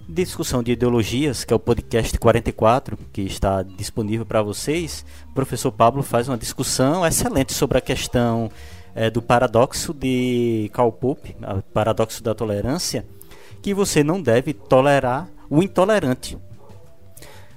discussão 0.07 0.61
de 0.61 0.74
ideologias, 0.74 1.45
que 1.45 1.53
é 1.53 1.55
o 1.55 1.59
podcast 1.59 2.17
44, 2.17 2.97
que 3.11 3.21
está 3.21 3.63
disponível 3.63 4.26
para 4.26 4.41
vocês, 4.41 5.05
o 5.30 5.34
professor 5.34 5.71
Pablo 5.71 6.03
faz 6.03 6.28
uma 6.28 6.38
discussão 6.38 7.05
excelente 7.05 7.53
sobre 7.53 7.78
a 7.78 7.82
questão 7.82 8.51
é, 8.93 9.09
do 9.09 9.21
paradoxo 9.21 9.93
de 9.93 10.69
Karl 10.74 10.91
Popper, 10.91 11.36
o 11.57 11.61
paradoxo 11.74 12.21
da 12.21 12.36
tolerância, 12.36 13.05
que 13.61 13.74
você 13.74 14.03
não 14.03 14.21
deve 14.21 14.53
tolerar 14.53 15.30
o 15.49 15.63
intolerante. 15.63 16.38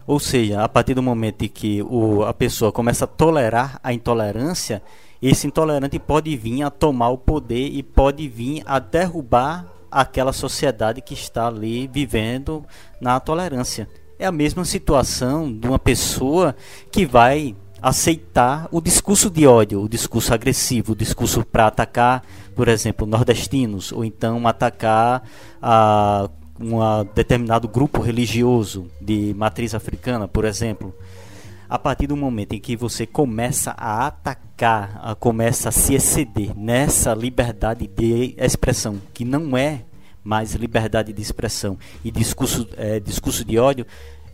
Ou 0.07 0.21
seja, 0.21 0.62
a 0.62 0.69
partir 0.69 0.95
do 0.95 1.03
momento 1.03 1.43
em 1.43 1.49
que 1.49 1.83
o, 1.83 2.23
a 2.23 2.33
pessoa 2.33 2.71
começa 2.71 3.05
a 3.05 3.09
tolerar 3.09 3.81
a 3.83 3.93
intolerância, 3.93 4.81
esse 5.21 5.47
intolerante 5.47 5.99
pode 5.99 6.37
vir 6.37 6.62
a 6.62 6.71
tomar 6.71 7.11
o 7.11 7.19
poder 7.19 7.69
e 7.69 7.83
pode 7.83 8.29
vir 8.29 8.62
a 8.67 8.79
derrubar 8.79 9.67
aquela 9.91 10.33
sociedade 10.33 11.01
que 11.01 11.14
está 11.14 11.47
ali 11.47 11.87
vivendo 11.87 12.64
na 13.01 13.19
tolerância. 13.19 13.89
É 14.19 14.27
a 14.27 14.33
mesma 14.33 14.64
situação 14.64 15.53
de 15.53 15.67
uma 15.67 15.79
pessoa 15.79 16.55
que 16.91 17.07
vai 17.07 17.55
aceitar 17.81 18.69
o 18.71 18.81
discurso 18.81 19.31
de 19.31 19.47
ódio, 19.47 19.83
o 19.83 19.89
discurso 19.89 20.33
agressivo, 20.33 20.93
o 20.93 20.97
discurso 20.97 21.45
para 21.45 21.67
atacar, 21.67 22.23
por 22.55 22.69
exemplo, 22.69 23.07
nordestinos, 23.07 23.93
ou 23.93 24.05
então 24.05 24.47
atacar 24.47 25.23
a 25.61 26.29
um 26.59 26.79
determinado 27.14 27.69
grupo 27.69 28.01
religioso 28.01 28.87
de 29.01 29.35
matriz 29.37 29.75
africana, 29.75 30.27
por 30.27 30.47
exemplo 30.47 30.95
a 31.69 31.79
partir 31.79 32.07
do 32.07 32.17
momento 32.17 32.53
em 32.53 32.61
que 32.61 32.77
você 32.77 33.07
começa 33.07 33.73
a 33.77 34.07
atacar, 34.07 35.01
a, 35.03 35.14
começa 35.14 35.69
a 35.69 35.73
se 35.73 35.95
exceder 35.95 36.57
nessa 36.57 37.14
liberdade 37.14 37.87
de 37.87 38.35
expressão, 38.39 39.01
que 39.12 39.25
não 39.25 39.57
é 39.57 39.85
mais 40.23 40.55
liberdade 40.55 41.12
de 41.12 41.23
expressão 41.23 41.79
e 42.05 42.11
discurso, 42.11 42.69
é, 42.77 42.99
discurso 42.99 43.45
de 43.45 43.59
ódio, 43.59 43.87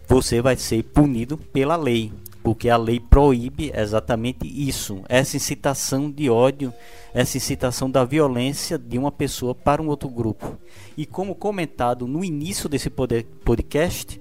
você 0.09 0.41
vai 0.41 0.57
ser 0.57 0.83
punido 0.85 1.37
pela 1.37 1.77
lei, 1.77 2.13
porque 2.43 2.69
a 2.69 2.77
lei 2.77 2.99
proíbe 2.99 3.71
exatamente 3.75 4.47
isso, 4.47 5.03
essa 5.09 5.37
incitação 5.37 6.11
de 6.11 6.29
ódio, 6.29 6.73
essa 7.15 7.37
incitação 7.37 7.91
da 7.91 8.05
violência 8.05 8.79
de 8.79 8.99
uma 8.99 9.13
pessoa 9.13 9.55
para 9.55 9.83
um 9.83 9.89
outro 9.89 10.09
grupo. 10.09 10.59
E 10.97 11.07
como 11.07 11.35
comentado 11.35 12.07
no 12.07 12.25
início 12.25 12.69
desse 12.69 12.91
podcast, 12.91 14.21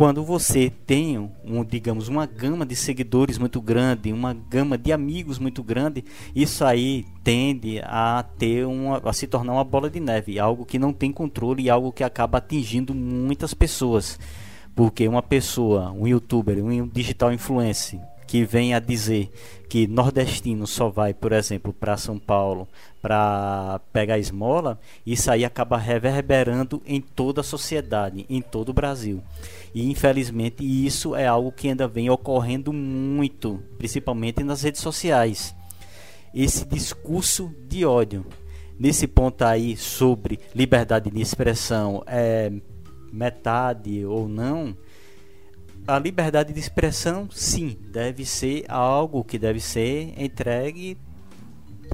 quando 0.00 0.24
você 0.24 0.72
tem, 0.86 1.18
um, 1.18 1.62
digamos, 1.62 2.08
uma 2.08 2.24
gama 2.24 2.64
de 2.64 2.74
seguidores 2.74 3.36
muito 3.36 3.60
grande, 3.60 4.10
uma 4.14 4.32
gama 4.32 4.78
de 4.78 4.94
amigos 4.94 5.38
muito 5.38 5.62
grande, 5.62 6.02
isso 6.34 6.64
aí 6.64 7.04
tende 7.22 7.82
a 7.84 8.24
ter 8.38 8.64
uma, 8.64 8.96
a 9.04 9.12
se 9.12 9.26
tornar 9.26 9.52
uma 9.52 9.62
bola 9.62 9.90
de 9.90 10.00
neve, 10.00 10.38
algo 10.38 10.64
que 10.64 10.78
não 10.78 10.90
tem 10.90 11.12
controle 11.12 11.64
e 11.64 11.68
algo 11.68 11.92
que 11.92 12.02
acaba 12.02 12.38
atingindo 12.38 12.94
muitas 12.94 13.52
pessoas. 13.52 14.18
Porque 14.74 15.06
uma 15.06 15.20
pessoa, 15.20 15.92
um 15.92 16.08
youtuber, 16.08 16.64
um 16.64 16.88
digital 16.88 17.30
influencer, 17.30 18.00
que 18.26 18.42
vem 18.42 18.72
a 18.72 18.80
dizer 18.80 19.30
que 19.68 19.86
nordestino 19.86 20.66
só 20.66 20.88
vai, 20.88 21.12
por 21.12 21.32
exemplo, 21.32 21.74
para 21.74 21.98
São 21.98 22.18
Paulo 22.18 22.66
para 23.00 23.80
pegar 23.92 24.18
esmola, 24.18 24.78
isso 25.06 25.30
aí 25.30 25.44
acaba 25.44 25.76
reverberando 25.76 26.82
em 26.86 27.00
toda 27.00 27.40
a 27.40 27.44
sociedade, 27.44 28.26
em 28.28 28.42
todo 28.42 28.70
o 28.70 28.74
Brasil. 28.74 29.22
E 29.74 29.90
infelizmente 29.90 30.64
isso 30.64 31.14
é 31.14 31.26
algo 31.26 31.52
que 31.52 31.68
ainda 31.68 31.88
vem 31.88 32.10
ocorrendo 32.10 32.72
muito, 32.72 33.62
principalmente 33.78 34.42
nas 34.44 34.62
redes 34.62 34.80
sociais. 34.80 35.54
Esse 36.34 36.64
discurso 36.66 37.54
de 37.68 37.84
ódio. 37.84 38.24
Nesse 38.78 39.06
ponto 39.06 39.42
aí 39.42 39.76
sobre 39.76 40.38
liberdade 40.54 41.10
de 41.10 41.20
expressão 41.20 42.02
é 42.06 42.50
metade 43.12 44.06
ou 44.06 44.28
não, 44.28 44.74
a 45.86 45.98
liberdade 45.98 46.52
de 46.52 46.60
expressão, 46.60 47.28
sim, 47.30 47.76
deve 47.90 48.24
ser 48.24 48.64
algo 48.68 49.24
que 49.24 49.38
deve 49.38 49.60
ser 49.60 50.14
entregue, 50.16 50.96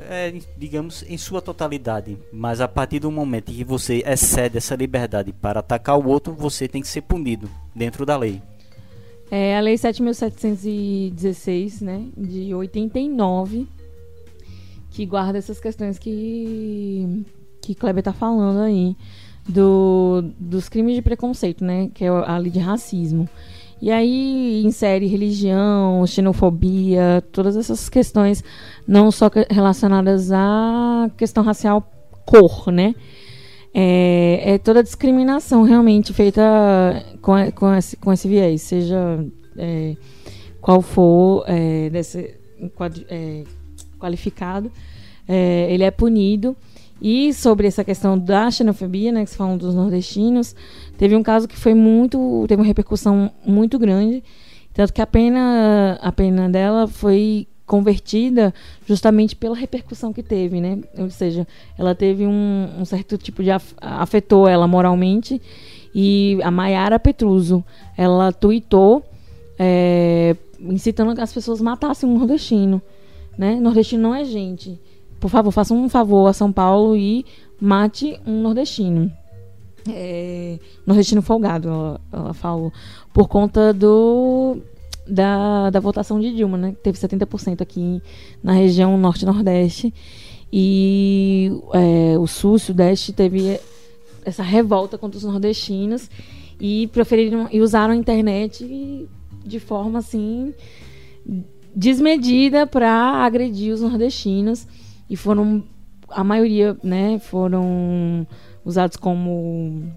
é, 0.03 0.33
digamos, 0.57 1.05
em 1.09 1.19
sua 1.19 1.41
totalidade. 1.41 2.17
Mas 2.33 2.61
a 2.61 2.69
partir 2.69 3.01
do 3.01 3.11
momento 3.11 3.53
que 3.53 3.65
você 3.65 4.03
excede 4.07 4.59
essa 4.59 4.75
liberdade 4.75 5.33
para 5.33 5.61
atacar 5.61 5.99
o 5.99 6.09
outro, 6.09 6.35
você 6.35 6.69
tem 6.69 6.83
que 6.83 6.89
ser 6.89 7.03
punido 7.03 7.49
dentro 7.75 8.07
da 8.07 8.17
lei. 8.17 8.41
É 9.31 9.57
a 9.57 9.61
Lei 9.61 9.75
7.716, 9.75 11.83
né, 11.83 12.07
de 12.17 12.53
89, 12.55 13.69
que 14.91 15.05
guarda 15.05 15.39
essas 15.39 15.59
questões 15.59 15.99
que, 15.99 17.25
que 17.61 17.75
Kleber 17.75 17.99
está 17.99 18.13
falando 18.13 18.61
aí, 18.61 18.97
do, 19.49 20.23
dos 20.39 20.69
crimes 20.69 20.95
de 20.95 21.03
preconceito, 21.03 21.65
né, 21.65 21.91
que 21.93 22.05
é 22.05 22.09
a 22.09 22.39
lei 22.39 22.53
de 22.53 22.61
racismo. 22.61 23.29
E 23.81 23.91
aí 23.91 24.63
insere 24.65 25.07
religião, 25.07 26.07
xenofobia, 26.07 27.23
todas 27.31 27.57
essas 27.57 27.89
questões, 27.89 28.43
não 28.87 29.11
só 29.11 29.31
relacionadas 29.51 30.33
à 30.33 31.11
questão 31.17 31.45
racial, 31.45 31.91
cor, 32.25 32.73
né? 32.73 32.95
É, 33.75 34.55
é 34.55 34.59
toda 34.59 34.83
discriminação 34.83 35.63
realmente 35.63 36.13
feita 36.15 36.43
com, 37.21 37.35
com, 37.53 37.75
esse, 37.75 37.97
com 37.99 38.11
esse 38.11 38.27
viés, 38.27 38.63
seja 38.63 39.23
é, 39.59 39.95
qual 40.63 40.81
for 40.81 41.45
é, 41.47 41.91
desse, 41.91 42.35
é, 43.11 43.45
qualificado, 43.99 44.73
é, 45.29 45.69
ele 45.71 45.85
é 45.85 45.91
punido. 45.91 46.57
E 47.01 47.33
sobre 47.35 47.67
essa 47.67 47.85
questão 47.85 48.19
da 48.19 48.51
xenofobia, 48.51 49.13
né, 49.13 49.25
que 49.25 49.31
se 49.31 49.37
falam 49.37 49.59
dos 49.59 49.75
nordestinos, 49.75 50.55
Teve 50.97 51.15
um 51.15 51.23
caso 51.23 51.47
que 51.47 51.57
foi 51.57 51.75
muito. 51.75 52.45
teve 52.49 52.61
uma 52.61 52.67
repercussão 52.67 53.31
muito 53.45 53.79
grande. 53.79 54.23
Tanto 54.73 54.93
que 54.93 55.01
a 55.01 55.07
pena, 55.07 55.99
a 56.03 56.13
pena 56.13 56.49
dela 56.49 56.87
foi 56.87 57.47
convertida 57.65 58.55
justamente 58.87 59.35
pela 59.35 59.57
repercussão 59.57 60.13
que 60.13 60.23
teve, 60.23 60.61
né? 60.61 60.79
Ou 60.99 61.11
seja, 61.11 61.47
ela 61.79 61.95
teve 61.95 62.27
um, 62.27 62.69
um 62.79 62.85
certo 62.85 63.19
tipo 63.19 63.43
de 63.43 63.51
af, 63.51 63.75
afetou 63.81 64.47
ela 64.47 64.69
moralmente 64.69 65.41
e 65.95 66.39
a 66.43 66.51
Maiara 66.51 66.99
Petruso, 66.99 67.65
ela 67.97 68.33
tuitou 68.33 69.03
é, 69.59 70.37
incitando 70.61 71.15
que 71.15 71.21
as 71.23 71.33
pessoas 71.33 71.61
matassem 71.61 72.09
um 72.09 72.19
nordestino, 72.19 72.81
né? 73.37 73.57
Nordestino 73.57 74.03
não 74.03 74.15
é 74.15 74.25
gente. 74.25 74.79
Por 75.27 75.31
favor, 75.31 75.51
faça 75.51 75.75
um 75.75 75.89
favor 75.89 76.29
a 76.29 76.33
São 76.33 76.53
Paulo 76.53 76.97
e 76.97 77.27
mate 77.61 78.17
um 78.25 78.43
nordestino 78.43 79.11
é, 79.89 80.61
nordestino 80.87 81.21
folgado, 81.21 81.69
ela, 81.69 82.01
ela, 82.13 82.33
falou, 82.33 82.73
por 83.13 83.27
conta 83.27 83.73
do 83.73 84.57
da, 85.05 85.69
da 85.71 85.81
votação 85.81 86.21
de 86.21 86.33
Dilma, 86.33 86.57
né? 86.57 86.77
Teve 86.81 86.97
70% 86.97 87.61
aqui 87.61 88.01
na 88.41 88.53
região 88.53 88.97
norte-nordeste. 88.97 89.93
E 90.53 91.51
é, 91.73 92.17
o 92.17 92.29
sul, 92.29 92.57
sudeste 92.57 93.13
teve 93.13 93.59
essa 94.25 94.45
revolta 94.45 94.97
contra 94.97 95.19
os 95.19 95.25
nordestinos 95.25 96.09
e 96.61 96.87
preferiram 96.93 97.49
e 97.51 97.61
usaram 97.61 97.95
a 97.95 97.97
internet 97.97 99.09
de 99.45 99.59
forma 99.59 99.99
assim 99.99 100.55
desmedida 101.75 102.65
para 102.65 102.89
agredir 103.25 103.75
os 103.75 103.81
nordestinos 103.81 104.69
e 105.09 105.17
foram 105.17 105.63
a 106.09 106.23
maioria, 106.23 106.77
né, 106.83 107.19
foram 107.19 108.27
usados 108.65 108.97
como 108.97 109.93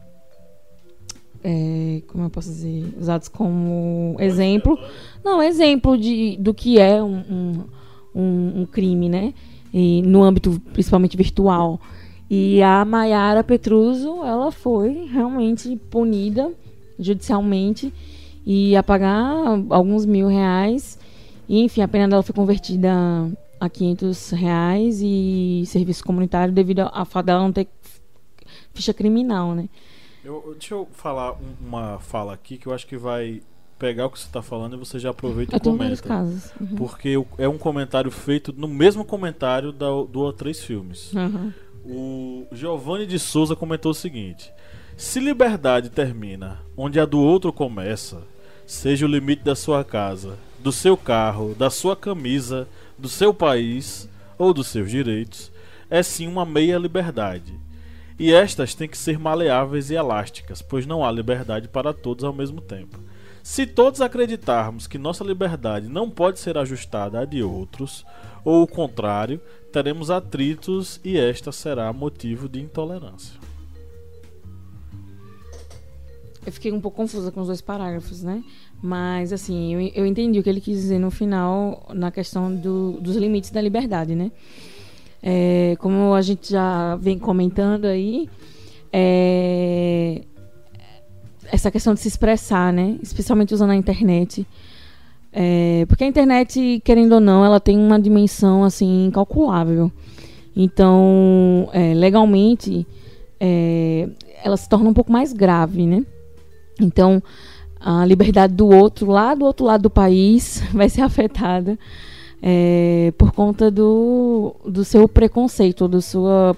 é, 1.44 2.02
como 2.08 2.26
eu 2.26 2.30
posso 2.30 2.50
dizer, 2.50 2.94
usados 3.00 3.28
como 3.28 4.16
exemplo, 4.20 4.78
não, 5.24 5.42
exemplo 5.42 5.98
de, 5.98 6.38
do 6.38 6.54
que 6.54 6.80
é 6.80 7.02
um, 7.02 7.66
um, 8.14 8.62
um 8.62 8.66
crime, 8.66 9.08
né? 9.08 9.34
E 9.74 10.02
no 10.02 10.24
âmbito 10.24 10.62
principalmente 10.74 11.16
virtual. 11.16 11.80
E 12.30 12.62
a 12.62 12.84
Maiara 12.86 13.44
Petruso, 13.44 14.24
ela 14.24 14.52
foi 14.52 15.08
realmente 15.12 15.76
punida 15.90 16.52
judicialmente 17.00 17.94
e 18.46 18.76
a 18.76 18.84
pagar 18.84 19.24
alguns 19.70 20.06
mil 20.06 20.28
reais. 20.28 21.00
E, 21.48 21.64
enfim, 21.64 21.82
a 21.82 21.88
pena 21.88 22.08
dela 22.08 22.22
foi 22.22 22.36
convertida 22.36 22.92
a 23.60 23.70
500 23.70 24.32
reais 24.32 25.00
e 25.02 25.64
serviço 25.66 26.04
comunitário 26.04 26.54
devido 26.54 26.90
a 26.92 27.06
fato 27.06 27.26
dela 27.26 27.42
não 27.42 27.52
ter 27.52 27.68
ficha 28.74 28.94
criminal, 28.94 29.54
né? 29.54 29.68
Eu, 30.24 30.56
deixa 30.58 30.74
eu 30.74 30.88
falar 30.94 31.36
uma 31.62 32.00
fala 32.00 32.34
aqui 32.34 32.58
que 32.58 32.68
eu 32.68 32.74
acho 32.74 32.86
que 32.86 32.98
vai 32.98 33.42
pegar 33.78 34.06
o 34.06 34.10
que 34.10 34.20
você 34.20 34.26
está 34.26 34.42
falando 34.42 34.76
e 34.76 34.80
você 34.80 35.00
já 35.00 35.10
aproveita 35.10 35.56
e 35.56 35.60
comenta. 35.60 36.04
Casos. 36.04 36.52
Uhum. 36.60 36.76
Porque 36.76 37.16
é 37.38 37.48
um 37.48 37.58
comentário 37.58 38.12
feito 38.12 38.54
no 38.56 38.68
mesmo 38.68 39.06
comentário 39.06 39.72
da, 39.72 39.88
do 39.88 40.20
A3 40.20 40.56
Filmes. 40.56 41.14
Uhum. 41.14 41.54
O 41.86 42.48
Giovanni 42.52 43.06
de 43.06 43.18
Souza 43.18 43.56
comentou 43.56 43.92
o 43.92 43.96
seguinte: 43.96 44.52
Se 44.98 45.20
liberdade 45.20 45.90
termina 45.90 46.60
onde 46.76 47.00
a 47.00 47.06
do 47.06 47.20
outro 47.20 47.54
começa, 47.54 48.22
seja 48.68 49.06
o 49.06 49.10
limite 49.10 49.44
da 49.44 49.56
sua 49.56 49.84
casa, 49.84 50.38
do 50.60 50.72
seu 50.72 50.98
carro, 50.98 51.56
da 51.58 51.70
sua 51.70 51.96
camisa, 51.96 52.68
do 53.00 53.10
seu 53.10 53.34
país 53.34 54.10
ou 54.38 54.54
dos 54.54 54.68
seus 54.68 54.92
direitos, 54.92 55.52
é 55.90 56.04
sim 56.04 56.28
uma 56.28 56.46
meia 56.46 56.78
liberdade 56.78 57.60
e 58.20 58.34
estas 58.34 58.76
têm 58.76 58.90
que 58.90 58.98
ser 58.98 59.18
maleáveis 59.18 59.90
e 59.90 59.96
elásticas, 59.96 60.62
pois 60.62 60.86
não 60.86 61.06
há 61.06 61.12
liberdade 61.12 61.70
para 61.70 61.94
todos 61.94 62.26
ao 62.26 62.34
mesmo 62.34 62.60
tempo. 62.60 63.00
Se 63.42 63.66
todos 63.66 64.02
acreditarmos 64.02 64.86
que 64.86 64.98
nossa 64.98 65.24
liberdade 65.24 65.88
não 65.88 66.10
pode 66.10 66.38
ser 66.38 66.58
ajustada 66.58 67.22
à 67.22 67.26
de 67.26 67.42
outros, 67.42 68.06
ou 68.44 68.62
o 68.62 68.68
contrário, 68.68 69.42
teremos 69.72 70.12
atritos 70.12 71.00
e 71.04 71.18
esta 71.18 71.54
será 71.54 71.92
motivo 71.94 72.50
de 72.50 72.60
intolerância. 72.60 73.40
Eu 76.46 76.52
fiquei 76.52 76.74
um 76.74 76.82
pouco 76.82 76.98
confusa 76.98 77.32
com 77.32 77.40
os 77.40 77.48
dois 77.48 77.62
parágrafos, 77.62 78.22
né? 78.22 78.44
Mas, 78.82 79.34
assim, 79.34 79.74
eu, 79.74 79.92
eu 79.94 80.06
entendi 80.06 80.40
o 80.40 80.44
que 80.44 80.50
ele 80.50 80.62
quis 80.62 80.78
dizer 80.78 81.00
no 81.00 81.12
final, 81.12 81.86
na 81.94 82.12
questão 82.12 82.54
do, 82.54 82.94
dos 83.02 83.16
limites 83.16 83.52
da 83.52 83.62
liberdade, 83.62 84.16
né? 84.16 84.32
É, 85.22 85.76
como 85.80 86.14
a 86.14 86.22
gente 86.22 86.52
já 86.52 86.96
vem 86.96 87.20
comentando 87.20 87.86
aí, 87.86 88.30
é, 88.92 90.22
essa 91.52 91.70
questão 91.70 91.94
de 91.94 92.00
se 92.00 92.08
expressar, 92.08 92.72
né? 92.72 92.98
Especialmente 93.02 93.54
usando 93.54 93.72
a 93.72 93.76
internet. 93.76 94.48
É, 95.32 95.86
porque 95.88 96.04
a 96.04 96.08
internet, 96.08 96.82
querendo 96.84 97.14
ou 97.14 97.20
não, 97.20 97.44
ela 97.44 97.60
tem 97.60 97.78
uma 97.78 98.00
dimensão 98.00 98.64
assim 98.64 99.06
incalculável. 99.08 99.92
Então, 100.56 101.70
é, 101.74 101.94
legalmente, 101.94 102.88
é, 103.40 104.10
ela 104.44 104.58
se 104.58 104.68
torna 104.68 104.90
um 104.90 104.94
pouco 104.94 105.12
mais 105.12 105.34
grave, 105.34 105.86
né? 105.86 106.06
Então, 106.80 107.22
a 107.80 108.06
liberdade 108.06 108.54
do 108.54 108.68
outro, 108.68 109.12
lá 109.12 109.34
do 109.34 109.46
outro 109.46 109.66
lado 109.66 109.84
do 109.84 109.90
país, 109.90 110.64
vai 110.74 110.90
ser 110.90 111.02
afetada 111.02 111.78
é, 112.42 113.14
por 113.18 113.32
conta 113.32 113.70
do, 113.70 114.56
do 114.66 114.84
seu 114.86 115.08
preconceito, 115.08 115.88
do 115.88 116.02
sua 116.02 116.56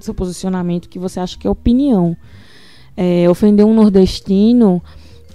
seu 0.00 0.14
posicionamento 0.14 0.88
que 0.88 0.98
você 0.98 1.20
acha 1.20 1.38
que 1.38 1.46
é 1.46 1.50
opinião. 1.50 2.16
É, 2.96 3.28
ofender 3.28 3.64
um 3.64 3.74
nordestino 3.74 4.82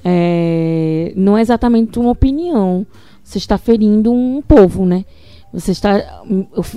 é, 0.03 1.11
não 1.15 1.38
é 1.38 1.41
exatamente 1.41 1.99
uma 1.99 2.11
opinião. 2.11 2.86
Você 3.24 3.38
está 3.38 3.57
ferindo 3.57 4.11
um 4.11 4.41
povo, 4.41 4.86
né? 4.86 5.05
Você 5.53 5.72
está 5.72 6.24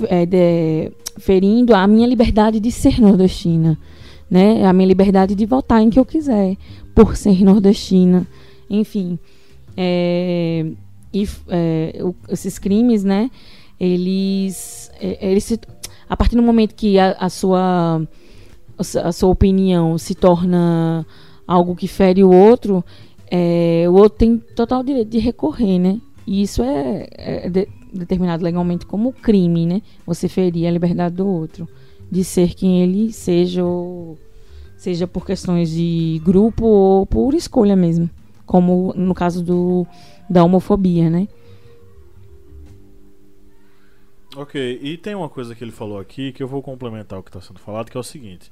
é, 0.09 0.25
de, 0.25 0.91
ferindo 1.17 1.75
a 1.75 1.85
minha 1.87 2.07
liberdade 2.07 2.59
de 2.59 2.71
ser 2.71 2.99
nordestina, 2.99 3.77
né? 4.31 4.65
A 4.65 4.71
minha 4.71 4.87
liberdade 4.87 5.35
de 5.35 5.45
votar 5.45 5.81
em 5.81 5.89
que 5.89 5.99
eu 5.99 6.05
quiser, 6.05 6.55
por 6.95 7.17
ser 7.17 7.43
nordestina. 7.43 8.25
enfim. 8.69 9.19
É, 9.75 10.65
e, 11.13 11.27
é, 11.49 11.99
o, 12.01 12.15
esses 12.29 12.57
crimes, 12.57 13.03
né? 13.03 13.29
Eles, 13.77 14.89
é, 15.01 15.31
eles 15.31 15.43
se, 15.43 15.59
a 16.07 16.15
partir 16.15 16.37
do 16.37 16.43
momento 16.43 16.73
que 16.73 16.97
a, 16.97 17.11
a, 17.19 17.29
sua 17.29 18.01
a 18.77 19.11
sua 19.11 19.29
opinião 19.29 19.97
se 19.97 20.15
torna 20.15 21.05
algo 21.45 21.75
que 21.75 21.87
fere 21.87 22.23
o 22.23 22.31
outro, 22.31 22.83
é, 23.29 23.85
o 23.89 23.93
outro 23.93 24.17
tem 24.19 24.37
total 24.37 24.83
direito 24.83 25.09
de 25.09 25.19
recorrer, 25.19 25.77
né? 25.77 25.99
E 26.25 26.41
isso 26.41 26.63
é, 26.63 27.07
é 27.13 27.49
de, 27.49 27.67
determinado 27.93 28.43
legalmente 28.43 28.85
como 28.85 29.11
crime, 29.11 29.65
né? 29.65 29.81
Você 30.05 30.29
ferir 30.29 30.67
a 30.67 30.71
liberdade 30.71 31.15
do 31.15 31.27
outro, 31.27 31.67
de 32.11 32.23
ser 32.25 32.53
quem 32.53 32.83
ele 32.83 33.13
seja, 33.13 33.63
ou, 33.63 34.19
seja 34.75 35.07
por 35.07 35.25
questões 35.25 35.71
de 35.71 36.21
grupo 36.25 36.65
ou 36.65 37.05
por 37.05 37.33
escolha 37.33 37.75
mesmo, 37.75 38.09
como 38.45 38.93
no 38.97 39.15
caso 39.15 39.41
do, 39.41 39.87
da 40.29 40.43
homofobia, 40.43 41.09
né? 41.09 41.27
Ok, 44.35 44.79
e 44.81 44.97
tem 44.97 45.13
uma 45.13 45.29
coisa 45.29 45.53
que 45.55 45.63
ele 45.63 45.71
falou 45.71 45.99
aqui 45.99 46.31
que 46.31 46.41
eu 46.41 46.47
vou 46.47 46.61
complementar 46.61 47.19
o 47.19 47.23
que 47.23 47.29
está 47.29 47.41
sendo 47.41 47.59
falado, 47.59 47.89
que 47.89 47.97
é 47.97 47.99
o 47.99 48.03
seguinte. 48.03 48.51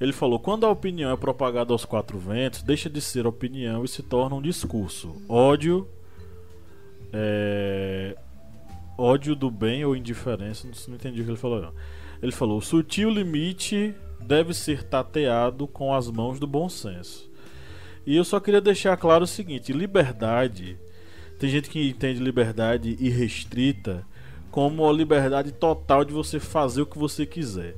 Ele 0.00 0.12
falou: 0.12 0.40
quando 0.40 0.64
a 0.64 0.70
opinião 0.70 1.12
é 1.12 1.16
propagada 1.16 1.72
aos 1.72 1.84
quatro 1.84 2.18
ventos, 2.18 2.62
deixa 2.62 2.90
de 2.90 3.00
ser 3.00 3.26
opinião 3.26 3.84
e 3.84 3.88
se 3.88 4.02
torna 4.02 4.34
um 4.34 4.42
discurso. 4.42 5.14
Ódio, 5.28 5.86
é, 7.12 8.16
ódio 8.98 9.36
do 9.36 9.50
bem 9.50 9.84
ou 9.84 9.94
indiferença, 9.94 10.66
não, 10.88 10.94
entendi 10.94 11.20
o 11.20 11.24
que 11.24 11.30
ele 11.30 11.36
falou. 11.36 11.60
Não. 11.60 11.72
Ele 12.22 12.32
falou: 12.32 12.58
o 12.58 12.62
sutil 12.62 13.10
limite 13.10 13.94
deve 14.20 14.54
ser 14.54 14.82
tateado 14.82 15.66
com 15.66 15.94
as 15.94 16.10
mãos 16.10 16.38
do 16.38 16.46
bom 16.46 16.68
senso. 16.68 17.30
E 18.06 18.16
eu 18.16 18.24
só 18.24 18.40
queria 18.40 18.60
deixar 18.60 18.96
claro 18.96 19.24
o 19.24 19.28
seguinte: 19.28 19.72
liberdade. 19.72 20.78
Tem 21.38 21.48
gente 21.48 21.70
que 21.70 21.88
entende 21.88 22.22
liberdade 22.22 22.96
irrestrita 23.00 24.06
como 24.50 24.88
a 24.88 24.92
liberdade 24.92 25.52
total 25.52 26.04
de 26.04 26.12
você 26.12 26.38
fazer 26.38 26.82
o 26.82 26.86
que 26.86 26.98
você 26.98 27.24
quiser. 27.24 27.76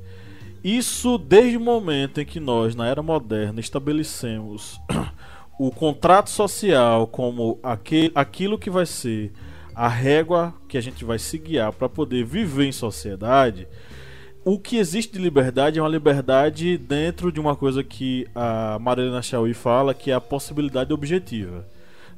Isso 0.64 1.18
desde 1.18 1.56
o 1.56 1.60
momento 1.60 2.20
em 2.20 2.24
que 2.24 2.40
nós, 2.40 2.74
na 2.74 2.86
era 2.86 3.02
moderna, 3.02 3.60
estabelecemos 3.60 4.80
o 5.58 5.70
contrato 5.70 6.30
social 6.30 7.06
como 7.06 7.58
aquele, 7.62 8.12
aquilo 8.14 8.58
que 8.58 8.70
vai 8.70 8.86
ser 8.86 9.32
a 9.74 9.88
régua 9.88 10.54
que 10.68 10.78
a 10.78 10.80
gente 10.80 11.04
vai 11.04 11.18
se 11.18 11.38
guiar 11.38 11.72
para 11.72 11.88
poder 11.88 12.24
viver 12.24 12.66
em 12.66 12.72
sociedade, 12.72 13.66
o 14.44 14.58
que 14.58 14.76
existe 14.76 15.12
de 15.12 15.18
liberdade 15.20 15.78
é 15.78 15.82
uma 15.82 15.88
liberdade 15.88 16.76
dentro 16.76 17.30
de 17.30 17.38
uma 17.38 17.54
coisa 17.54 17.84
que 17.84 18.26
a 18.34 18.78
Marilena 18.80 19.22
Chauí 19.22 19.54
fala, 19.54 19.94
que 19.94 20.10
é 20.10 20.14
a 20.14 20.20
possibilidade 20.20 20.92
objetiva. 20.92 21.66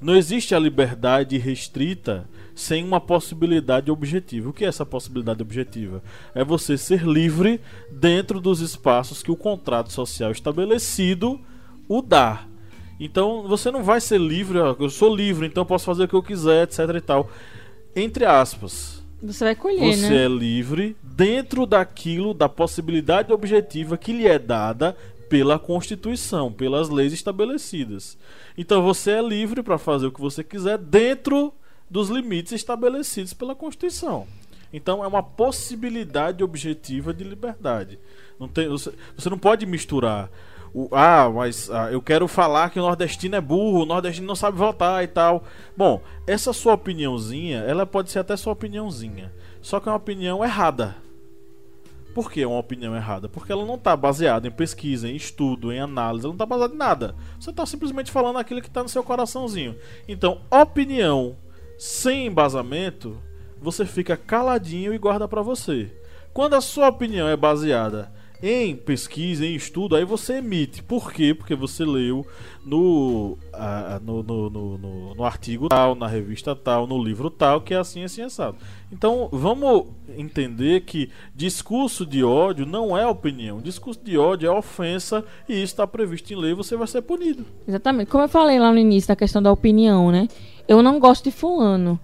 Não 0.01 0.17
existe 0.17 0.55
a 0.55 0.59
liberdade 0.59 1.37
restrita 1.39 2.27
sem 2.55 2.85
uma 2.85 3.01
possibilidade 3.01 3.91
objetiva. 3.91 4.49
O 4.49 4.53
que 4.53 4.65
é 4.65 4.69
essa 4.69 4.87
possibilidade 4.87 5.43
objetiva? 5.43 6.03
É 6.35 6.45
você 6.45 6.79
ser 6.79 7.03
livre 7.03 7.61
dentro 7.91 8.41
dos 8.41 8.61
espaços 8.61 9.23
que 9.23 9.31
o 9.31 9.37
contrato 9.37 9.93
social 9.93 10.31
estabelecido 10.31 11.41
o 11.89 12.01
dá. 12.01 12.47
Então 12.99 13.47
você 13.47 13.71
não 13.71 13.83
vai 13.83 14.01
ser 14.01 14.21
livre, 14.21 14.59
ó, 14.59 14.75
eu 14.79 14.89
sou 14.89 15.15
livre, 15.15 15.47
então 15.47 15.65
posso 15.65 15.85
fazer 15.85 16.05
o 16.05 16.09
que 16.09 16.15
eu 16.15 16.23
quiser, 16.23 16.65
etc 16.65 16.79
e 16.97 17.01
tal. 17.01 17.31
Entre 17.95 18.25
aspas. 18.25 18.94
Você 19.27 19.45
vai 19.45 19.55
colher, 19.55 19.97
você 19.97 20.11
né? 20.11 20.25
é 20.25 20.29
livre 20.29 20.97
dentro 21.03 21.65
daquilo, 21.65 22.35
da 22.35 22.49
possibilidade 22.49 23.33
objetiva 23.33 23.97
que 23.97 24.13
lhe 24.13 24.27
é 24.27 24.39
dada 24.39 24.95
pela 25.31 25.59
Constituição, 25.59 26.53
pelas 26.53 26.91
leis 26.91 27.13
estabelecidas. 27.13 28.19
Então 28.57 28.83
você 28.83 29.13
é 29.13 29.23
livre 29.23 29.63
para 29.63 29.79
fazer 29.79 30.07
o 30.07 30.13
que 30.13 30.21
você 30.21 30.45
quiser 30.45 30.77
dentro 30.77 31.55
dos 31.89 32.11
limites 32.11 32.53
estabelecidos 32.53 33.33
pela 33.33 33.55
Constituição. 33.55 34.27
Então 34.73 35.03
é 35.03 35.07
uma 35.07 35.23
possibilidade 35.23 36.45
objetiva 36.45 37.15
de 37.15 37.25
liberdade. 37.25 37.99
Não 38.39 38.47
tem, 38.47 38.69
você, 38.69 38.93
você 39.17 39.31
não 39.31 39.39
pode 39.39 39.65
misturar 39.65 40.29
o, 40.75 40.89
ah, 40.91 41.31
mas 41.33 41.71
ah, 41.71 41.93
eu 41.93 42.03
quero 42.03 42.27
falar 42.27 42.69
que 42.69 42.81
o 42.81 42.83
nordestino 42.83 43.37
é 43.37 43.41
burro, 43.41 43.83
o 43.83 43.87
nordestino 43.87 44.27
não 44.27 44.35
sabe 44.35 44.59
votar 44.59 45.05
e 45.05 45.07
tal. 45.07 45.45
Bom, 45.77 46.03
essa 46.27 46.53
sua 46.53 46.75
opiniãozinha, 46.75 47.61
ela 47.61 47.87
pode 47.87 48.11
ser 48.11 48.19
até 48.19 48.37
sua 48.37 48.55
opiniãozinha, 48.55 49.33
só 49.63 49.79
que 49.79 49.89
é 49.89 49.93
uma 49.93 49.99
opinião 49.99 50.45
errada. 50.45 50.97
Por 52.13 52.31
que 52.31 52.43
é 52.43 52.47
uma 52.47 52.59
opinião 52.59 52.95
errada? 52.95 53.29
Porque 53.29 53.53
ela 53.53 53.65
não 53.65 53.77
está 53.77 53.97
baseada 53.97 54.49
em 54.49 54.51
pesquisa, 54.51 55.09
em 55.09 55.15
estudo, 55.15 55.73
em 55.73 55.79
análise, 55.79 56.25
ela 56.25 56.33
não 56.33 56.37
está 56.37 56.47
baseada 56.47 56.75
em 56.75 56.79
nada. 56.79 57.15
Você 57.39 57.51
está 57.51 57.65
simplesmente 57.65 58.11
falando 58.11 58.39
aquilo 58.39 58.61
que 58.61 58.69
está 58.69 58.83
no 58.83 58.89
seu 58.89 59.03
coraçãozinho. 59.05 59.77
Então, 60.09 60.41
opinião 60.51 61.37
sem 61.79 62.27
embasamento, 62.27 63.17
você 63.61 63.85
fica 63.85 64.17
caladinho 64.17 64.93
e 64.93 64.99
guarda 64.99 65.29
para 65.29 65.43
você. 65.43 65.93
Quando 66.33 66.55
a 66.55 66.61
sua 66.61 66.89
opinião 66.89 67.29
é 67.29 67.37
baseada 67.37 68.13
em 68.43 68.77
pesquisa, 68.77 69.47
em 69.47 69.55
estudo, 69.55 69.97
aí 69.97 70.05
você 70.05 70.35
emite. 70.35 70.83
Por 70.83 71.13
quê? 71.13 71.35
Porque 71.35 71.55
você 71.55 71.85
leu 71.85 72.27
no, 72.65 73.39
uh, 73.53 74.01
no, 74.03 74.23
no, 74.23 74.51
no, 74.51 75.15
no, 75.15 75.25
artigo 75.25 75.69
tal, 75.69 75.95
na 75.95 76.07
revista 76.07 76.55
tal, 76.55 76.87
no 76.87 77.03
livro 77.03 77.31
tal, 77.31 77.61
que 77.61 77.73
é 77.73 77.79
assim, 77.79 78.05
assim, 78.05 78.23
assado. 78.23 78.57
Então, 78.93 79.29
vamos 79.33 79.87
entender 80.17 80.83
que 80.83 81.11
discurso 81.35 82.05
de 82.05 82.23
ódio 82.23 82.67
não 82.67 82.97
é 82.97 83.07
opinião. 83.07 83.61
Discurso 83.61 84.01
de 84.05 84.19
ódio 84.19 84.47
é 84.47 84.51
ofensa 84.51 85.25
e 85.49 85.55
isso 85.55 85.73
está 85.73 85.87
previsto 85.87 86.33
em 86.33 86.37
lei, 86.37 86.55
você 86.55 86.77
vai 86.77 86.87
ser 86.87 87.03
punido. 87.03 87.45
Exatamente. 87.67 88.11
Como 88.11 88.25
eu 88.25 88.29
falei 88.29 88.59
lá 88.59 88.71
no 88.71 88.79
início 88.79 89.09
da 89.09 89.17
questão 89.17 89.43
da 89.43 89.51
opinião, 89.51 90.11
né? 90.11 90.29
eu 90.67 90.83
não 90.83 90.99
gosto 90.99 91.25
de 91.25 91.31
fulano. 91.31 91.99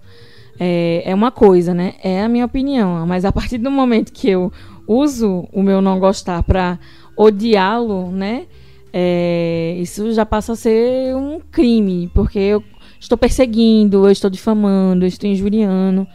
É, 0.59 1.03
é 1.05 1.15
uma 1.15 1.31
coisa, 1.31 1.73
né? 1.73 1.95
É 2.03 2.21
a 2.21 2.29
minha 2.29 2.45
opinião. 2.45 3.05
Mas 3.07 3.25
a 3.25 3.31
partir 3.31 3.57
do 3.57 3.71
momento 3.71 4.11
que 4.11 4.29
eu 4.29 4.51
uso 4.91 5.47
o 5.51 5.63
meu 5.63 5.81
não 5.81 5.99
gostar 5.99 6.43
para 6.43 6.79
odiá-lo, 7.15 8.11
né? 8.11 8.45
É, 8.93 9.77
isso 9.79 10.11
já 10.11 10.25
passa 10.25 10.53
a 10.53 10.55
ser 10.55 11.15
um 11.15 11.39
crime, 11.39 12.09
porque 12.13 12.39
eu 12.39 12.63
estou 12.99 13.17
perseguindo, 13.17 14.05
eu 14.05 14.11
estou 14.11 14.29
difamando, 14.29 15.05
eu 15.05 15.07
estou 15.07 15.29
injuriando 15.29 16.05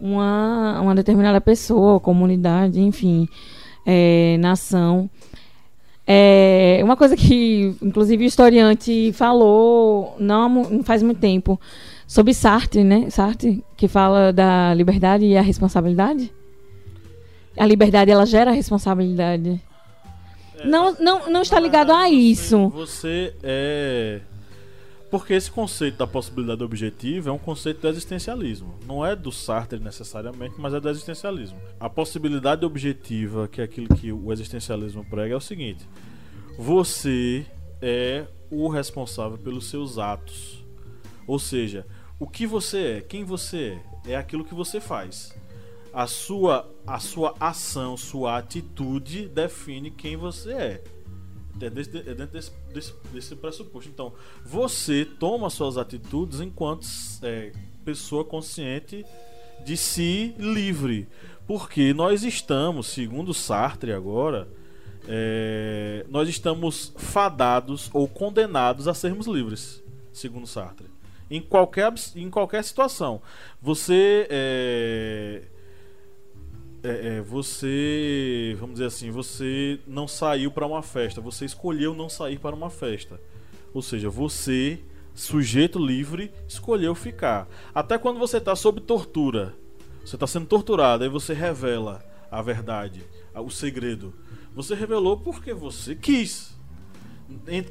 uma, 0.00 0.80
uma 0.80 0.94
determinada 0.94 1.40
pessoa, 1.40 2.00
comunidade, 2.00 2.80
enfim, 2.80 3.28
é, 3.86 4.36
nação. 4.40 5.10
É, 6.06 6.80
uma 6.82 6.96
coisa 6.96 7.16
que, 7.16 7.76
inclusive, 7.80 8.24
o 8.24 8.26
historiante 8.26 9.12
falou 9.12 10.16
não, 10.18 10.48
não 10.48 10.82
faz 10.82 11.02
muito 11.02 11.20
tempo 11.20 11.60
sobre 12.06 12.34
Sartre, 12.34 12.82
né? 12.82 13.08
Sartre, 13.10 13.64
que 13.76 13.86
fala 13.86 14.32
da 14.32 14.74
liberdade 14.74 15.24
e 15.24 15.36
a 15.36 15.42
responsabilidade. 15.42 16.32
A 17.56 17.66
liberdade 17.66 18.10
ela 18.10 18.26
gera 18.26 18.50
responsabilidade. 18.50 19.60
É, 20.56 20.66
não, 20.66 20.94
não, 20.98 21.30
não 21.30 21.42
está 21.42 21.58
ligado 21.60 21.92
a 21.92 22.08
isso. 22.08 22.68
Você 22.70 23.34
é 23.42 24.20
porque 25.12 25.34
esse 25.34 25.50
conceito 25.50 25.98
da 25.98 26.06
possibilidade 26.06 26.64
objetiva 26.64 27.28
é 27.28 27.32
um 27.34 27.38
conceito 27.38 27.82
do 27.82 27.88
existencialismo. 27.88 28.78
Não 28.86 29.04
é 29.04 29.14
do 29.14 29.30
Sartre 29.30 29.78
necessariamente, 29.78 30.54
mas 30.56 30.72
é 30.72 30.80
do 30.80 30.88
existencialismo. 30.88 31.60
A 31.78 31.90
possibilidade 31.90 32.64
objetiva, 32.64 33.46
que 33.46 33.60
é 33.60 33.64
aquilo 33.64 33.94
que 33.94 34.10
o 34.10 34.32
existencialismo 34.32 35.04
prega, 35.04 35.34
é 35.34 35.36
o 35.36 35.40
seguinte: 35.40 35.86
você 36.58 37.44
é 37.82 38.24
o 38.50 38.68
responsável 38.68 39.36
pelos 39.36 39.66
seus 39.66 39.98
atos. 39.98 40.64
Ou 41.26 41.38
seja, 41.38 41.86
o 42.18 42.26
que 42.26 42.46
você 42.46 42.78
é, 42.78 43.00
quem 43.02 43.22
você 43.22 43.78
é, 44.06 44.12
é 44.12 44.16
aquilo 44.16 44.46
que 44.46 44.54
você 44.54 44.80
faz. 44.80 45.36
A 45.92 46.06
sua, 46.06 46.70
a 46.86 46.98
sua 46.98 47.34
ação, 47.38 47.96
sua 47.96 48.38
atitude 48.38 49.28
define 49.28 49.90
quem 49.90 50.16
você 50.16 50.52
é. 50.52 50.84
É, 51.60 51.66
é 51.66 51.70
dentro 51.70 52.26
desse, 52.32 52.50
desse, 52.72 52.94
desse, 53.12 53.36
pressuposto. 53.36 53.90
Então, 53.90 54.12
você 54.44 55.04
toma 55.04 55.50
suas 55.50 55.76
atitudes 55.76 56.40
enquanto 56.40 56.86
é, 57.22 57.52
pessoa 57.84 58.24
consciente 58.24 59.04
de 59.64 59.76
si 59.76 60.34
livre. 60.38 61.06
Porque 61.46 61.92
nós 61.92 62.24
estamos, 62.24 62.86
segundo 62.86 63.34
Sartre 63.34 63.92
agora, 63.92 64.48
é, 65.06 66.06
nós 66.08 66.28
estamos 66.28 66.92
fadados 66.96 67.90
ou 67.92 68.08
condenados 68.08 68.88
a 68.88 68.94
sermos 68.94 69.26
livres, 69.26 69.82
segundo 70.12 70.46
Sartre 70.46 70.92
em 71.32 71.40
qualquer, 71.40 71.90
em 72.14 72.28
qualquer 72.28 72.62
situação. 72.62 73.22
Você 73.60 74.26
é, 74.28 75.42
é, 76.82 77.16
é, 77.16 77.20
você, 77.20 78.56
vamos 78.58 78.74
dizer 78.74 78.86
assim, 78.86 79.10
você 79.10 79.78
não 79.86 80.08
saiu 80.08 80.50
para 80.50 80.66
uma 80.66 80.82
festa, 80.82 81.20
você 81.20 81.44
escolheu 81.44 81.94
não 81.94 82.08
sair 82.08 82.38
para 82.38 82.56
uma 82.56 82.70
festa. 82.70 83.20
Ou 83.72 83.80
seja, 83.80 84.10
você, 84.10 84.80
sujeito 85.14 85.78
livre, 85.78 86.32
escolheu 86.48 86.94
ficar. 86.94 87.48
Até 87.74 87.96
quando 87.96 88.18
você 88.18 88.38
está 88.38 88.56
sob 88.56 88.80
tortura, 88.80 89.54
você 90.04 90.16
está 90.16 90.26
sendo 90.26 90.46
torturado, 90.46 91.04
aí 91.04 91.08
você 91.08 91.32
revela 91.32 92.04
a 92.30 92.42
verdade, 92.42 93.04
o 93.34 93.50
segredo. 93.50 94.12
Você 94.54 94.74
revelou 94.74 95.16
porque 95.16 95.54
você 95.54 95.94
quis. 95.94 96.51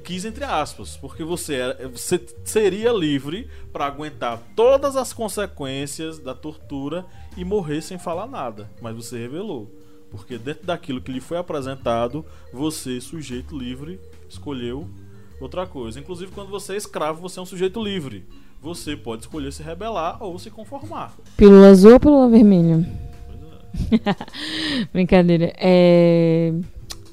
Quis 0.03 0.25
entre 0.25 0.43
aspas, 0.43 0.97
porque 0.97 1.23
você, 1.23 1.55
era, 1.55 1.87
você 1.89 2.23
seria 2.43 2.91
livre 2.91 3.49
para 3.71 3.85
aguentar 3.85 4.41
todas 4.55 4.95
as 4.95 5.13
consequências 5.13 6.19
da 6.19 6.33
tortura 6.33 7.05
e 7.37 7.45
morrer 7.45 7.81
sem 7.81 7.97
falar 7.97 8.27
nada, 8.27 8.69
mas 8.81 8.95
você 8.95 9.17
revelou. 9.17 9.71
Porque 10.09 10.37
dentro 10.37 10.65
daquilo 10.65 11.01
que 11.01 11.11
lhe 11.11 11.21
foi 11.21 11.37
apresentado, 11.37 12.25
você, 12.51 12.99
sujeito 12.99 13.57
livre, 13.57 13.99
escolheu 14.27 14.89
outra 15.39 15.65
coisa. 15.65 15.99
Inclusive, 15.99 16.31
quando 16.31 16.49
você 16.49 16.73
é 16.73 16.77
escravo, 16.77 17.21
você 17.21 17.39
é 17.39 17.41
um 17.41 17.45
sujeito 17.45 17.81
livre. 17.81 18.25
Você 18.61 18.95
pode 18.95 19.23
escolher 19.23 19.51
se 19.51 19.63
rebelar 19.63 20.21
ou 20.21 20.37
se 20.37 20.51
conformar. 20.51 21.15
Pílula 21.35 21.69
azul 21.69 21.93
ou 21.93 21.99
pílula 21.99 22.29
vermelha? 22.29 22.85
Brincadeira. 24.93 25.53
É... 25.57 26.53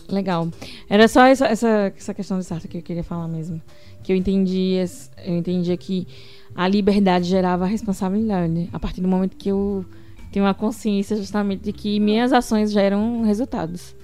Legal. 0.08 0.48
Era 0.88 1.06
só 1.08 1.24
essa, 1.26 1.46
essa, 1.46 1.92
essa 1.96 2.14
questão 2.14 2.38
de 2.38 2.44
Sartre 2.44 2.68
que 2.68 2.78
eu 2.78 2.82
queria 2.82 3.04
falar 3.04 3.28
mesmo. 3.28 3.60
Que 4.02 4.12
eu 4.12 4.16
entendi, 4.16 4.76
eu 5.24 5.36
entendia 5.36 5.76
que 5.76 6.06
a 6.54 6.66
liberdade 6.66 7.26
gerava 7.26 7.64
a 7.64 7.68
responsabilidade. 7.68 8.68
A 8.72 8.78
partir 8.80 9.00
do 9.02 9.08
momento 9.08 9.36
que 9.36 9.50
eu 9.50 9.84
tenho 10.32 10.46
a 10.46 10.54
consciência 10.54 11.16
justamente 11.16 11.62
de 11.62 11.72
que 11.72 12.00
minhas 12.00 12.32
ações 12.32 12.72
geram 12.72 13.22
resultados. 13.22 13.94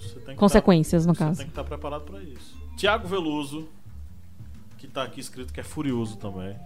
Você 0.00 0.20
que 0.20 0.34
Consequências, 0.34 1.04
no 1.06 1.12
tá- 1.12 1.18
Você 1.18 1.24
caso. 1.24 1.36
tem 1.38 1.46
que 1.46 1.52
estar 1.52 1.64
preparado 1.64 2.02
para 2.02 2.22
isso. 2.22 2.56
Tiago 2.76 3.06
Veloso, 3.06 3.68
que 4.78 4.88
tá 4.88 5.02
aqui 5.02 5.20
escrito 5.20 5.52
que 5.52 5.60
é 5.60 5.62
furioso 5.62 6.16
também. 6.16 6.56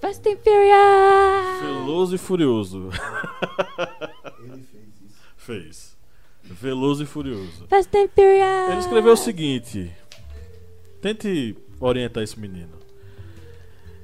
Fast 0.00 0.28
and 0.28 0.36
Furious! 0.36 1.62
Veloso 1.62 2.14
e 2.14 2.18
Furioso. 2.18 2.90
Fez. 5.36 5.93
Veloso 6.44 7.02
e 7.02 7.06
Furioso. 7.06 7.66
Fast 7.68 7.96
and 7.96 8.08
Furious! 8.14 8.70
Ele 8.70 8.80
escreveu 8.80 9.12
o 9.12 9.16
seguinte: 9.16 9.90
Tente 11.00 11.56
orientar 11.80 12.22
esse 12.22 12.38
menino. 12.38 12.78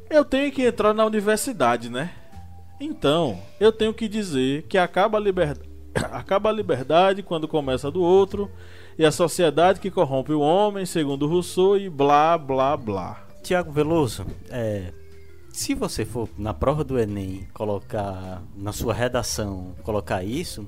Eu 0.08 0.24
tenho 0.24 0.50
que 0.50 0.62
entrar 0.62 0.92
na 0.92 1.04
universidade, 1.04 1.88
né? 1.90 2.12
Então, 2.80 3.38
eu 3.60 3.70
tenho 3.70 3.92
que 3.92 4.08
dizer 4.08 4.62
que 4.62 4.78
acaba 4.78 5.18
a 5.18 5.20
liberdade. 5.20 5.68
Acaba 6.12 6.48
a 6.48 6.52
liberdade 6.52 7.22
quando 7.22 7.48
começa 7.48 7.88
a 7.88 7.90
do 7.90 8.00
outro, 8.00 8.50
e 8.98 9.04
a 9.04 9.10
sociedade 9.10 9.80
que 9.80 9.90
corrompe 9.90 10.32
o 10.32 10.40
homem, 10.40 10.86
segundo 10.86 11.26
Rousseau, 11.26 11.76
e 11.76 11.88
blá 11.88 12.38
blá 12.38 12.76
blá. 12.76 13.26
Tiago 13.42 13.72
Veloso, 13.72 14.24
é, 14.50 14.92
se 15.52 15.74
você 15.74 16.04
for 16.04 16.28
na 16.38 16.54
prova 16.54 16.84
do 16.84 16.98
Enem 16.98 17.48
colocar 17.52 18.42
na 18.56 18.72
sua 18.72 18.94
redação, 18.94 19.74
colocar 19.82 20.22
isso, 20.22 20.66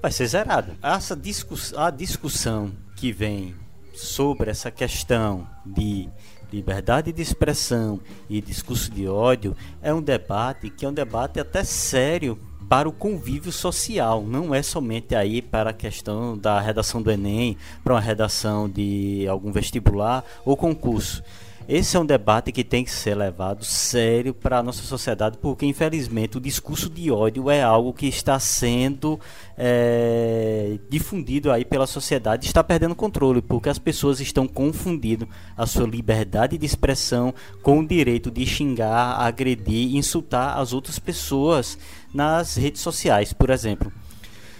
vai 0.00 0.10
ser 0.10 0.26
zerado. 0.26 0.72
Essa 0.82 1.16
discuss 1.16 1.74
a 1.76 1.90
discussão 1.90 2.72
que 2.96 3.12
vem 3.12 3.54
sobre 3.94 4.50
essa 4.50 4.70
questão 4.70 5.46
de 5.64 6.08
liberdade 6.52 7.12
de 7.12 7.20
expressão 7.20 8.00
e 8.28 8.40
discurso 8.40 8.90
de 8.90 9.06
ódio 9.06 9.56
é 9.82 9.92
um 9.92 10.00
debate 10.00 10.70
que 10.70 10.86
é 10.86 10.88
um 10.88 10.92
debate 10.92 11.38
até 11.38 11.62
sério 11.62 12.38
para 12.68 12.88
o 12.88 12.92
convívio 12.92 13.50
social, 13.50 14.22
não 14.22 14.54
é 14.54 14.62
somente 14.62 15.14
aí 15.14 15.40
para 15.40 15.70
a 15.70 15.72
questão 15.72 16.36
da 16.36 16.60
redação 16.60 17.00
do 17.00 17.10
Enem, 17.10 17.56
para 17.82 17.94
uma 17.94 18.00
redação 18.00 18.68
de 18.68 19.26
algum 19.26 19.50
vestibular 19.50 20.22
ou 20.44 20.54
concurso. 20.54 21.22
Esse 21.68 21.98
é 21.98 22.00
um 22.00 22.06
debate 22.06 22.50
que 22.50 22.64
tem 22.64 22.82
que 22.82 22.90
ser 22.90 23.14
levado 23.14 23.62
sério 23.62 24.32
para 24.32 24.56
a 24.56 24.62
nossa 24.62 24.82
sociedade, 24.82 25.36
porque 25.36 25.66
infelizmente 25.66 26.38
o 26.38 26.40
discurso 26.40 26.88
de 26.88 27.10
ódio 27.10 27.50
é 27.50 27.62
algo 27.62 27.92
que 27.92 28.06
está 28.06 28.40
sendo 28.40 29.20
é, 29.54 30.78
difundido 30.88 31.52
aí 31.52 31.66
pela 31.66 31.86
sociedade, 31.86 32.46
está 32.46 32.64
perdendo 32.64 32.94
controle, 32.94 33.42
porque 33.42 33.68
as 33.68 33.78
pessoas 33.78 34.18
estão 34.18 34.48
confundindo 34.48 35.28
a 35.54 35.66
sua 35.66 35.86
liberdade 35.86 36.56
de 36.56 36.64
expressão 36.64 37.34
com 37.62 37.80
o 37.80 37.86
direito 37.86 38.30
de 38.30 38.46
xingar, 38.46 39.20
agredir, 39.20 39.94
insultar 39.94 40.56
as 40.56 40.72
outras 40.72 40.98
pessoas 40.98 41.76
nas 42.14 42.56
redes 42.56 42.80
sociais, 42.80 43.34
por 43.34 43.50
exemplo 43.50 43.92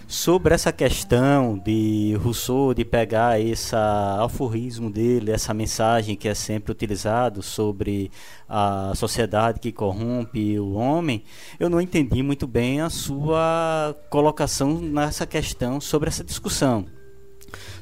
sobre 0.08 0.54
essa 0.54 0.72
questão 0.72 1.58
de 1.58 2.18
Rousseau 2.22 2.72
de 2.72 2.82
pegar 2.82 3.38
esse 3.38 3.76
alforrismo 3.76 4.90
dele, 4.90 5.30
essa 5.30 5.52
mensagem 5.52 6.16
que 6.16 6.26
é 6.26 6.34
sempre 6.34 6.72
utilizado 6.72 7.42
sobre 7.42 8.10
a 8.48 8.92
sociedade 8.96 9.60
que 9.60 9.70
corrompe 9.70 10.58
o 10.58 10.72
homem, 10.72 11.22
eu 11.60 11.68
não 11.68 11.78
entendi 11.78 12.22
muito 12.22 12.46
bem 12.46 12.80
a 12.80 12.88
sua 12.88 13.94
colocação 14.08 14.80
nessa 14.80 15.26
questão 15.26 15.78
sobre 15.78 16.08
essa 16.08 16.24
discussão. 16.24 16.86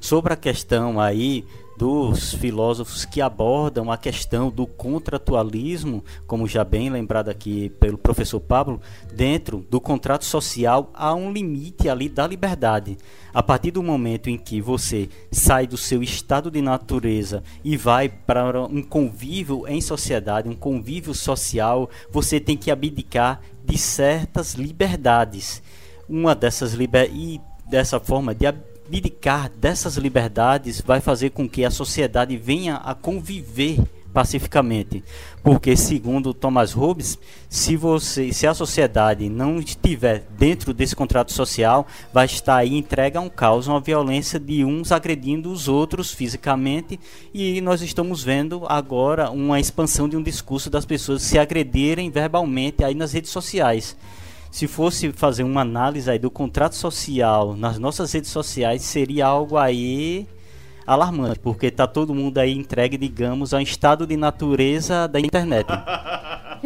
Sobre 0.01 0.33
a 0.33 0.37
questão 0.37 1.01
aí 1.01 1.45
dos 1.77 2.33
filósofos 2.33 3.05
que 3.05 3.20
abordam 3.20 3.93
a 3.93 3.99
questão 3.99 4.51
do 4.51 4.66
contratualismo, 4.66 6.03
como 6.27 6.49
já 6.49 6.64
bem 6.64 6.89
lembrado 6.89 7.29
aqui 7.29 7.68
pelo 7.79 7.99
professor 7.99 8.41
Pablo, 8.41 8.81
dentro 9.12 9.64
do 9.70 9.81
contrato 9.81 10.24
social 10.24 10.91
há 10.95 11.14
um 11.14 11.31
limite 11.33 11.89
ali 11.89 12.09
da 12.09 12.27
liberdade. 12.27 12.97
A 13.35 13.43
partir 13.43 13.70
do 13.70 13.83
momento 13.83 14.31
em 14.31 14.39
que 14.39 14.61
você 14.61 15.11
sai 15.31 15.66
do 15.66 15.77
seu 15.77 16.03
estado 16.03 16.51
de 16.51 16.62
natureza 16.62 17.43
e 17.62 17.77
vai 17.77 18.09
para 18.09 18.62
um 18.64 18.83
convívio 18.83 19.68
em 19.68 19.81
sociedade, 19.81 20.49
um 20.49 20.55
convívio 20.55 21.12
social, 21.12 21.91
você 22.11 22.41
tem 22.41 22.57
que 22.57 22.70
abdicar 22.70 23.43
de 23.64 23.77
certas 23.77 24.55
liberdades. 24.55 25.62
Uma 26.09 26.35
dessas 26.35 26.72
liber... 26.72 27.11
e 27.12 27.41
dessa 27.68 27.99
forma 27.99 28.35
de 28.35 28.47
abdicar 28.87 29.51
dessas 29.51 29.97
liberdades 29.97 30.80
vai 30.80 31.01
fazer 31.01 31.30
com 31.30 31.49
que 31.49 31.64
a 31.64 31.70
sociedade 31.70 32.37
venha 32.37 32.76
a 32.76 32.95
conviver 32.95 33.80
pacificamente, 34.14 35.05
porque 35.43 35.76
segundo 35.76 36.32
Thomas 36.32 36.72
Hobbes, 36.72 37.18
se 37.51 37.76
você, 37.76 38.32
se 38.32 38.47
a 38.47 38.55
sociedade 38.55 39.28
não 39.28 39.59
estiver 39.59 40.24
dentro 40.39 40.72
desse 40.72 40.97
contrato 40.97 41.32
social, 41.32 41.87
vai 42.14 42.24
estar 42.24 42.57
aí 42.57 42.78
entregue 42.78 43.18
a 43.18 43.20
um 43.20 43.28
caos, 43.28 43.66
uma 43.66 43.78
violência 43.78 44.41
de 44.41 44.64
uns 44.64 44.91
agredindo 44.91 45.53
os 45.53 45.68
outros 45.68 46.12
fisicamente, 46.12 46.99
e 47.34 47.61
nós 47.61 47.82
estamos 47.82 48.24
vendo 48.24 48.64
agora 48.66 49.30
uma 49.30 49.61
expansão 49.61 50.09
de 50.09 50.16
um 50.16 50.22
discurso 50.22 50.70
das 50.70 50.87
pessoas 50.87 51.20
se 51.20 51.39
agredirem 51.39 52.11
verbalmente 52.11 52.82
aí 52.82 52.95
nas 52.95 53.12
redes 53.12 53.30
sociais 53.30 53.95
se 54.57 54.66
fosse 54.66 55.12
fazer 55.12 55.42
uma 55.42 55.61
análise 55.61 56.11
aí 56.11 56.18
do 56.18 56.30
contrato 56.30 56.76
social 56.76 57.54
nas 57.54 57.78
nossas 57.78 58.11
redes 58.11 58.30
sociais, 58.30 58.80
seria 58.80 59.26
algo 59.26 59.59
aí 59.59 60.26
alarmante, 60.86 61.38
porque 61.40 61.70
tá 61.70 61.86
todo 61.86 62.14
mundo 62.14 62.38
aí 62.38 62.57
entregue, 62.57 62.96
digamos, 62.96 63.52
a 63.52 63.59
um 63.59 63.61
estado 63.61 64.07
de 64.07 64.16
natureza 64.16 65.07
da 65.07 65.20
internet. 65.20 65.66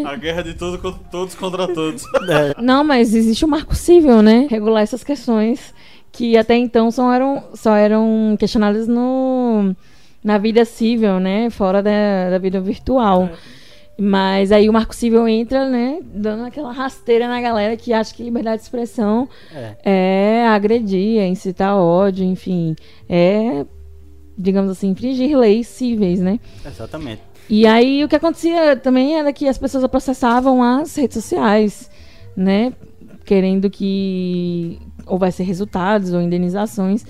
A 0.04 0.14
guerra 0.14 0.42
de 0.42 0.54
todo, 0.54 0.78
todos 1.10 1.34
contra 1.34 1.66
todos. 1.66 2.04
É, 2.28 2.62
Não, 2.62 2.84
mas 2.84 3.12
existe 3.12 3.44
o 3.44 3.48
marco 3.48 3.74
civil, 3.74 4.22
né? 4.22 4.46
Regular 4.48 4.84
essas 4.84 5.02
questões 5.02 5.74
que 6.12 6.36
até 6.36 6.56
então 6.56 6.92
só 6.92 7.12
eram, 7.12 7.42
só 7.54 7.74
eram 7.74 8.36
questionadas 8.38 8.86
no, 8.86 9.74
na 10.22 10.38
vida 10.38 10.64
civil, 10.64 11.18
né? 11.18 11.50
Fora 11.50 11.82
da, 11.82 12.30
da 12.30 12.38
vida 12.38 12.60
virtual. 12.60 13.30
Mas 14.02 14.50
aí 14.50 14.66
o 14.66 14.72
marco 14.72 14.94
civil 14.94 15.28
entra, 15.28 15.68
né? 15.68 16.00
Dando 16.02 16.44
aquela 16.44 16.72
rasteira 16.72 17.28
na 17.28 17.38
galera 17.38 17.76
que 17.76 17.92
acha 17.92 18.14
que 18.14 18.22
liberdade 18.22 18.56
de 18.56 18.62
expressão 18.62 19.28
é. 19.54 19.76
é 19.84 20.46
agredir, 20.48 21.18
é 21.18 21.26
incitar 21.26 21.76
ódio, 21.76 22.24
enfim. 22.24 22.74
É, 23.06 23.66
digamos 24.38 24.70
assim, 24.70 24.88
infringir 24.88 25.36
leis 25.36 25.66
cíveis, 25.66 26.18
né? 26.18 26.40
Exatamente. 26.64 27.20
E 27.46 27.66
aí 27.66 28.02
o 28.02 28.08
que 28.08 28.16
acontecia 28.16 28.74
também 28.74 29.18
era 29.18 29.34
que 29.34 29.46
as 29.46 29.58
pessoas 29.58 29.86
processavam 29.86 30.62
as 30.62 30.96
redes 30.96 31.22
sociais, 31.22 31.90
né? 32.34 32.72
Querendo 33.26 33.68
que 33.68 34.78
houvesse 35.04 35.42
resultados 35.42 36.14
ou 36.14 36.22
indenizações. 36.22 37.04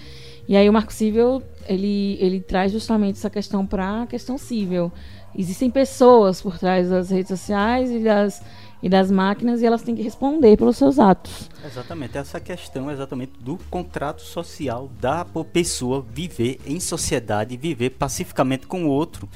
E 0.49 0.57
aí 0.57 0.69
o 0.69 0.73
Marco 0.73 0.93
Cível, 0.93 1.41
ele, 1.69 2.19
ele 2.21 2.41
traz 2.41 2.73
justamente 2.73 3.15
essa 3.15 3.31
questão 3.31 3.65
para 3.65 4.03
a 4.03 4.07
questão 4.09 4.37
cível. 4.37 4.91
Existem 5.37 5.71
pessoas 5.71 6.43
por 6.43 6.59
trás 6.59 6.91
das 6.91 7.11
redes 7.11 7.29
sociais 7.29 7.91
e 7.91 8.01
das, 8.01 8.43
e 8.83 8.89
das 8.89 9.11
máquinas 9.11 9.63
e 9.63 9.67
elas 9.67 9.83
têm 9.83 9.95
que 9.95 10.03
responder 10.03 10.57
pelos 10.57 10.77
seus 10.77 10.99
atos. 10.99 11.49
Exatamente, 11.65 12.19
essa 12.19 12.41
questão 12.41 12.91
exatamente 12.91 13.33
do 13.41 13.57
contrato 13.71 14.23
social 14.23 14.91
da 15.01 15.25
pessoa 15.53 16.05
viver 16.13 16.61
em 16.67 16.81
sociedade, 16.81 17.57
viver 17.57 17.91
pacificamente 17.91 18.67
com 18.67 18.85
o 18.85 18.89
outro 18.89 19.29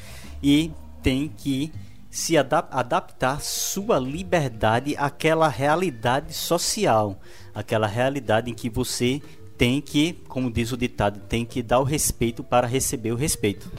e 0.43 0.73
tem 1.03 1.29
que 1.29 1.73
se 2.11 2.37
adap- 2.39 2.69
adaptar 2.73 3.41
sua 3.41 3.99
liberdade 3.99 4.95
àquela 4.97 5.49
realidade 5.49 6.33
social, 6.33 7.19
aquela 7.55 7.87
realidade 7.87 8.51
em 8.51 8.55
que 8.55 8.71
você 8.71 9.21
tem 9.57 9.81
que, 9.81 10.13
como 10.29 10.51
diz 10.51 10.73
o 10.73 10.77
ditado, 10.77 11.21
tem 11.29 11.45
que 11.45 11.63
dar 11.63 11.79
o 11.79 11.85
respeito 11.85 12.43
para 12.43 12.67
receber 12.67 13.13
o 13.13 13.17
respeito. 13.17 13.71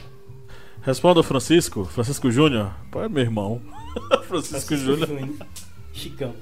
Responda 0.86 1.18
o 1.18 1.22
Francisco, 1.24 1.84
Francisco 1.84 2.30
Júnior. 2.30 2.72
Pô, 2.92 3.02
é 3.02 3.08
meu 3.08 3.20
irmão. 3.20 3.60
Francisco 4.28 4.76
Júnior. 4.76 5.08
Chicão. 5.92 6.32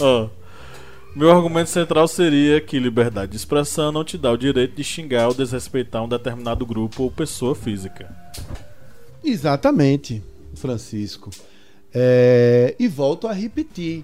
Ó, 0.00 0.30
Meu 1.14 1.30
argumento 1.30 1.68
central 1.68 2.08
seria 2.08 2.62
que 2.62 2.78
liberdade 2.78 3.32
de 3.32 3.36
expressão 3.36 3.92
não 3.92 4.02
te 4.02 4.16
dá 4.16 4.32
o 4.32 4.38
direito 4.38 4.74
de 4.74 4.82
xingar 4.82 5.28
ou 5.28 5.34
desrespeitar 5.34 6.02
um 6.02 6.08
determinado 6.08 6.64
grupo 6.64 7.02
ou 7.02 7.10
pessoa 7.10 7.54
física. 7.54 8.16
Exatamente, 9.22 10.22
Francisco. 10.54 11.28
É, 11.92 12.74
e 12.78 12.88
volto 12.88 13.28
a 13.28 13.34
repetir. 13.34 14.02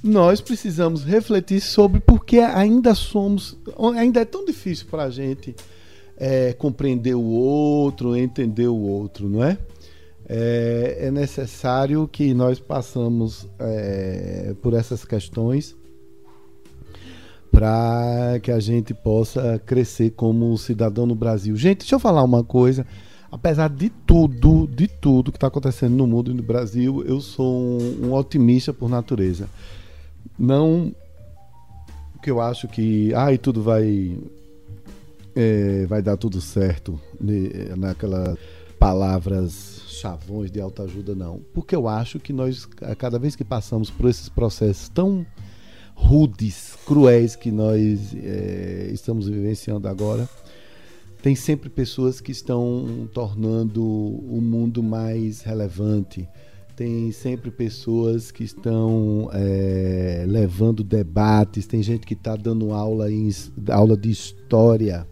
Nós 0.00 0.40
precisamos 0.40 1.02
refletir 1.02 1.60
sobre 1.60 1.98
por 1.98 2.24
que 2.24 2.38
ainda 2.38 2.94
somos. 2.94 3.58
Ainda 3.96 4.20
é 4.20 4.24
tão 4.24 4.44
difícil 4.44 4.86
para 4.88 5.02
a 5.02 5.10
gente 5.10 5.56
é, 6.20 6.52
compreender 6.52 7.14
o 7.14 7.24
outro, 7.24 8.14
entender 8.14 8.68
o 8.68 8.76
outro, 8.76 9.28
não 9.28 9.42
é? 9.42 9.56
É, 10.28 10.98
é 11.06 11.10
necessário 11.10 12.06
que 12.06 12.34
nós 12.34 12.60
passamos 12.60 13.48
é, 13.58 14.54
por 14.62 14.74
essas 14.74 15.04
questões 15.04 15.74
para 17.50 18.38
que 18.40 18.52
a 18.52 18.60
gente 18.60 18.94
possa 18.94 19.60
crescer 19.66 20.10
como 20.10 20.56
cidadão 20.56 21.04
no 21.04 21.16
Brasil. 21.16 21.56
Gente, 21.56 21.78
deixa 21.78 21.96
eu 21.96 21.98
falar 21.98 22.22
uma 22.22 22.44
coisa. 22.44 22.86
Apesar 23.32 23.68
de 23.68 23.90
tudo, 23.90 24.68
de 24.68 24.86
tudo 24.86 25.32
que 25.32 25.36
está 25.36 25.48
acontecendo 25.48 25.96
no 25.96 26.06
mundo 26.06 26.30
e 26.30 26.34
no 26.34 26.42
Brasil, 26.42 27.02
eu 27.06 27.20
sou 27.20 27.80
um, 27.80 28.06
um 28.06 28.14
otimista 28.14 28.72
por 28.72 28.88
natureza. 28.88 29.48
Não 30.38 30.94
que 32.22 32.30
eu 32.30 32.40
acho 32.40 32.68
que 32.68 33.14
ai 33.14 33.38
tudo 33.38 33.62
vai 33.62 34.16
é, 35.34 35.86
vai 35.86 36.02
dar 36.02 36.16
tudo 36.16 36.40
certo 36.40 37.00
né, 37.20 37.74
naquelas 37.76 38.38
palavras 38.78 39.82
chavões 39.88 40.50
de 40.50 40.60
autoajuda 40.60 41.14
não 41.14 41.40
porque 41.52 41.76
eu 41.76 41.86
acho 41.86 42.18
que 42.18 42.32
nós 42.32 42.66
cada 42.96 43.18
vez 43.18 43.36
que 43.36 43.44
passamos 43.44 43.90
por 43.90 44.08
esses 44.08 44.28
processos 44.28 44.88
tão 44.88 45.26
rudes, 46.00 46.76
cruéis 46.86 47.36
que 47.36 47.50
nós 47.50 48.14
é, 48.14 48.90
estamos 48.92 49.28
vivenciando 49.28 49.86
agora, 49.86 50.28
tem 51.22 51.34
sempre 51.34 51.68
pessoas 51.68 52.20
que 52.20 52.32
estão 52.32 53.08
tornando 53.12 53.84
o 53.84 54.40
mundo 54.40 54.82
mais 54.82 55.42
relevante. 55.42 56.26
Tem 56.74 57.12
sempre 57.12 57.50
pessoas 57.50 58.30
que 58.30 58.42
estão 58.42 59.28
é, 59.34 60.24
levando 60.26 60.82
debates. 60.82 61.66
Tem 61.66 61.82
gente 61.82 62.06
que 62.06 62.14
está 62.14 62.34
dando 62.34 62.72
aula, 62.72 63.12
em, 63.12 63.28
aula 63.68 63.98
de 63.98 64.10
história 64.10 65.06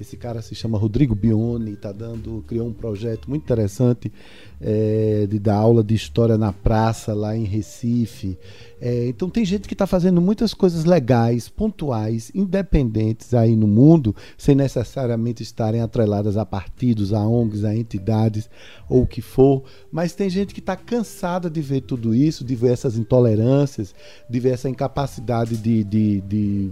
esse 0.00 0.16
cara 0.16 0.42
se 0.42 0.54
chama 0.54 0.78
Rodrigo 0.78 1.14
Bione, 1.14 1.76
tá 1.76 1.92
dando, 1.92 2.44
criou 2.46 2.68
um 2.68 2.72
projeto 2.72 3.28
muito 3.28 3.44
interessante 3.44 4.12
é, 4.60 5.26
de 5.28 5.38
dar 5.38 5.56
aula 5.56 5.82
de 5.82 5.94
história 5.94 6.36
na 6.36 6.52
praça 6.52 7.14
lá 7.14 7.36
em 7.36 7.44
Recife. 7.44 8.38
É, 8.80 9.08
então 9.08 9.30
tem 9.30 9.44
gente 9.44 9.66
que 9.66 9.74
está 9.74 9.86
fazendo 9.86 10.20
muitas 10.20 10.52
coisas 10.52 10.84
legais, 10.84 11.48
pontuais, 11.48 12.30
independentes 12.34 13.32
aí 13.32 13.56
no 13.56 13.66
mundo, 13.66 14.14
sem 14.36 14.54
necessariamente 14.54 15.42
estarem 15.42 15.80
atreladas 15.80 16.36
a 16.36 16.44
partidos, 16.44 17.12
a 17.12 17.26
ONGs, 17.26 17.64
a 17.64 17.74
entidades 17.74 18.50
ou 18.88 19.02
o 19.02 19.06
que 19.06 19.22
for. 19.22 19.64
Mas 19.90 20.14
tem 20.14 20.28
gente 20.28 20.52
que 20.52 20.60
está 20.60 20.76
cansada 20.76 21.48
de 21.48 21.60
ver 21.60 21.82
tudo 21.82 22.14
isso, 22.14 22.44
de 22.44 22.54
ver 22.54 22.72
essas 22.72 22.98
intolerâncias, 22.98 23.94
de 24.28 24.40
ver 24.40 24.50
essa 24.50 24.68
incapacidade 24.68 25.56
de, 25.56 25.82
de, 25.84 26.20
de, 26.20 26.70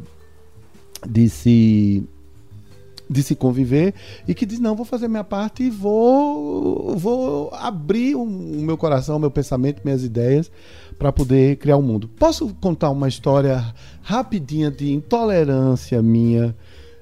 de 1.08 1.28
se 1.28 2.06
de 3.08 3.22
se 3.22 3.34
conviver 3.34 3.94
e 4.26 4.34
que 4.34 4.46
diz 4.46 4.58
não 4.58 4.74
vou 4.74 4.84
fazer 4.84 5.08
minha 5.08 5.24
parte 5.24 5.64
e 5.64 5.70
vou 5.70 6.96
vou 6.96 7.52
abrir 7.54 8.14
o 8.14 8.24
meu 8.24 8.76
coração, 8.76 9.16
o 9.16 9.20
meu 9.20 9.30
pensamento, 9.30 9.82
minhas 9.84 10.02
ideias 10.02 10.50
para 10.98 11.12
poder 11.12 11.56
criar 11.56 11.76
um 11.76 11.82
mundo. 11.82 12.08
Posso 12.08 12.54
contar 12.54 12.90
uma 12.90 13.08
história 13.08 13.74
rapidinha 14.02 14.70
de 14.70 14.92
intolerância 14.92 16.00
minha, 16.00 16.54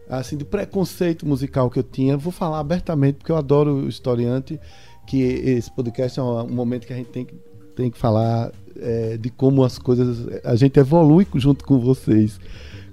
assim 0.09 0.37
de 0.37 0.45
preconceito 0.45 1.27
musical 1.27 1.71
que 1.71 1.79
eu 1.79 1.85
tinha. 1.85 2.17
Vou 2.17 2.33
falar 2.33 2.59
abertamente 2.59 3.19
porque 3.19 3.31
eu 3.31 3.37
adoro 3.37 3.75
o 3.75 3.89
historiante, 3.89 4.59
que 5.07 5.23
esse 5.23 5.71
podcast 5.71 6.19
é 6.19 6.23
um 6.23 6.49
momento 6.49 6.87
que 6.87 6.93
a 6.93 6.97
gente 6.97 7.11
tem 7.11 7.25
que 7.25 7.35
tem 7.75 7.91
que 7.91 7.99
falar 7.99 8.53
é, 8.77 9.17
de 9.17 9.31
como 9.31 9.65
as 9.65 9.79
coisas 9.79 10.27
a 10.45 10.55
gente 10.57 10.79
evolui 10.79 11.27
junto 11.37 11.65
com 11.65 11.79
vocês 11.81 12.39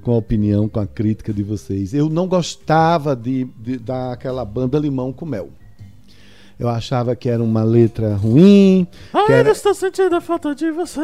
com 0.02 0.12
a 0.12 0.18
opinião, 0.18 0.68
com 0.68 0.80
a 0.80 0.88
crítica 0.88 1.34
de 1.34 1.44
vocês. 1.44 1.94
Eu 1.94 2.10
não 2.10 2.28
gostava 2.28 3.16
de, 3.16 3.46
de 3.60 3.78
daquela 3.78 4.44
banda 4.46 4.80
Limão 4.80 5.12
com 5.12 5.26
Mel. 5.26 5.50
Eu 6.58 6.68
achava 6.68 7.16
que 7.16 7.30
era 7.30 7.42
uma 7.42 7.64
letra 7.64 8.16
ruim. 8.16 8.86
Ainda 9.14 9.34
era... 9.34 9.52
estou 9.52 9.74
sentindo 9.74 10.16
a 10.16 10.22
falta 10.22 10.54
de 10.54 10.70
você. 10.72 11.02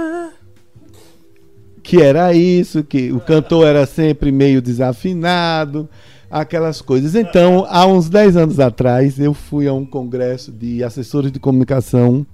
Que 1.81 2.01
era 2.01 2.33
isso, 2.33 2.83
que 2.83 3.11
o 3.11 3.19
cantor 3.19 3.65
era 3.65 3.85
sempre 3.85 4.31
meio 4.31 4.61
desafinado, 4.61 5.87
aquelas 6.29 6.81
coisas. 6.81 7.15
Então, 7.15 7.65
há 7.69 7.85
uns 7.85 8.09
10 8.09 8.37
anos 8.37 8.59
atrás, 8.59 9.19
eu 9.19 9.33
fui 9.33 9.67
a 9.67 9.73
um 9.73 9.85
congresso 9.85 10.51
de 10.51 10.83
assessores 10.83 11.31
de 11.31 11.39
comunicação 11.39 12.25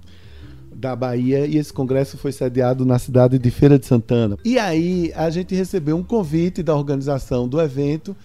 da 0.82 0.96
Bahia 0.96 1.46
e 1.46 1.56
esse 1.56 1.72
congresso 1.72 2.18
foi 2.18 2.32
sediado 2.32 2.84
na 2.84 2.98
cidade 2.98 3.38
de 3.38 3.50
Feira 3.52 3.78
de 3.78 3.86
Santana. 3.86 4.36
E 4.44 4.58
aí 4.58 5.12
a 5.14 5.30
gente 5.30 5.54
recebeu 5.54 5.96
um 5.96 6.02
convite 6.02 6.60
da 6.60 6.74
organização 6.74 7.46
do 7.46 7.60
evento 7.60 8.16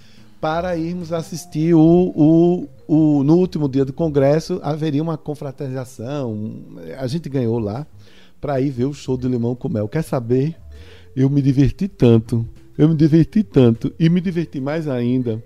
para 0.42 0.76
irmos 0.76 1.14
assistir 1.14 1.76
o, 1.76 1.80
o, 1.80 2.68
o 2.88 3.24
no 3.24 3.36
último 3.36 3.70
dia 3.70 3.86
do 3.86 3.94
congresso 3.94 4.60
haveria 4.64 5.04
uma 5.04 5.20
confraternização. 5.20 6.64
A 6.98 7.06
gente 7.06 7.30
ganhou 7.30 7.60
lá 7.60 7.86
para 8.42 8.60
ir 8.60 8.72
ver 8.72 8.86
o 8.86 8.94
show 8.94 9.16
do 9.16 9.30
Limão 9.30 9.54
com 9.54 9.70
Mel. 9.70 9.88
Quer 9.88 10.02
saber? 10.02 10.56
Eu 11.16 11.30
me 11.30 11.44
diverti 11.44 11.88
tanto, 11.88 12.44
eu 12.76 12.90
me 12.90 12.96
diverti 12.96 13.44
tanto 13.44 13.94
e 14.00 14.10
me 14.10 14.20
diverti 14.20 14.60
mais 14.60 14.88
ainda 14.88 15.44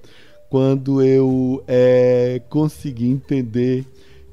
quando 0.49 1.01
eu 1.01 1.61
é, 1.67 2.41
consegui 2.49 3.09
entender 3.09 3.85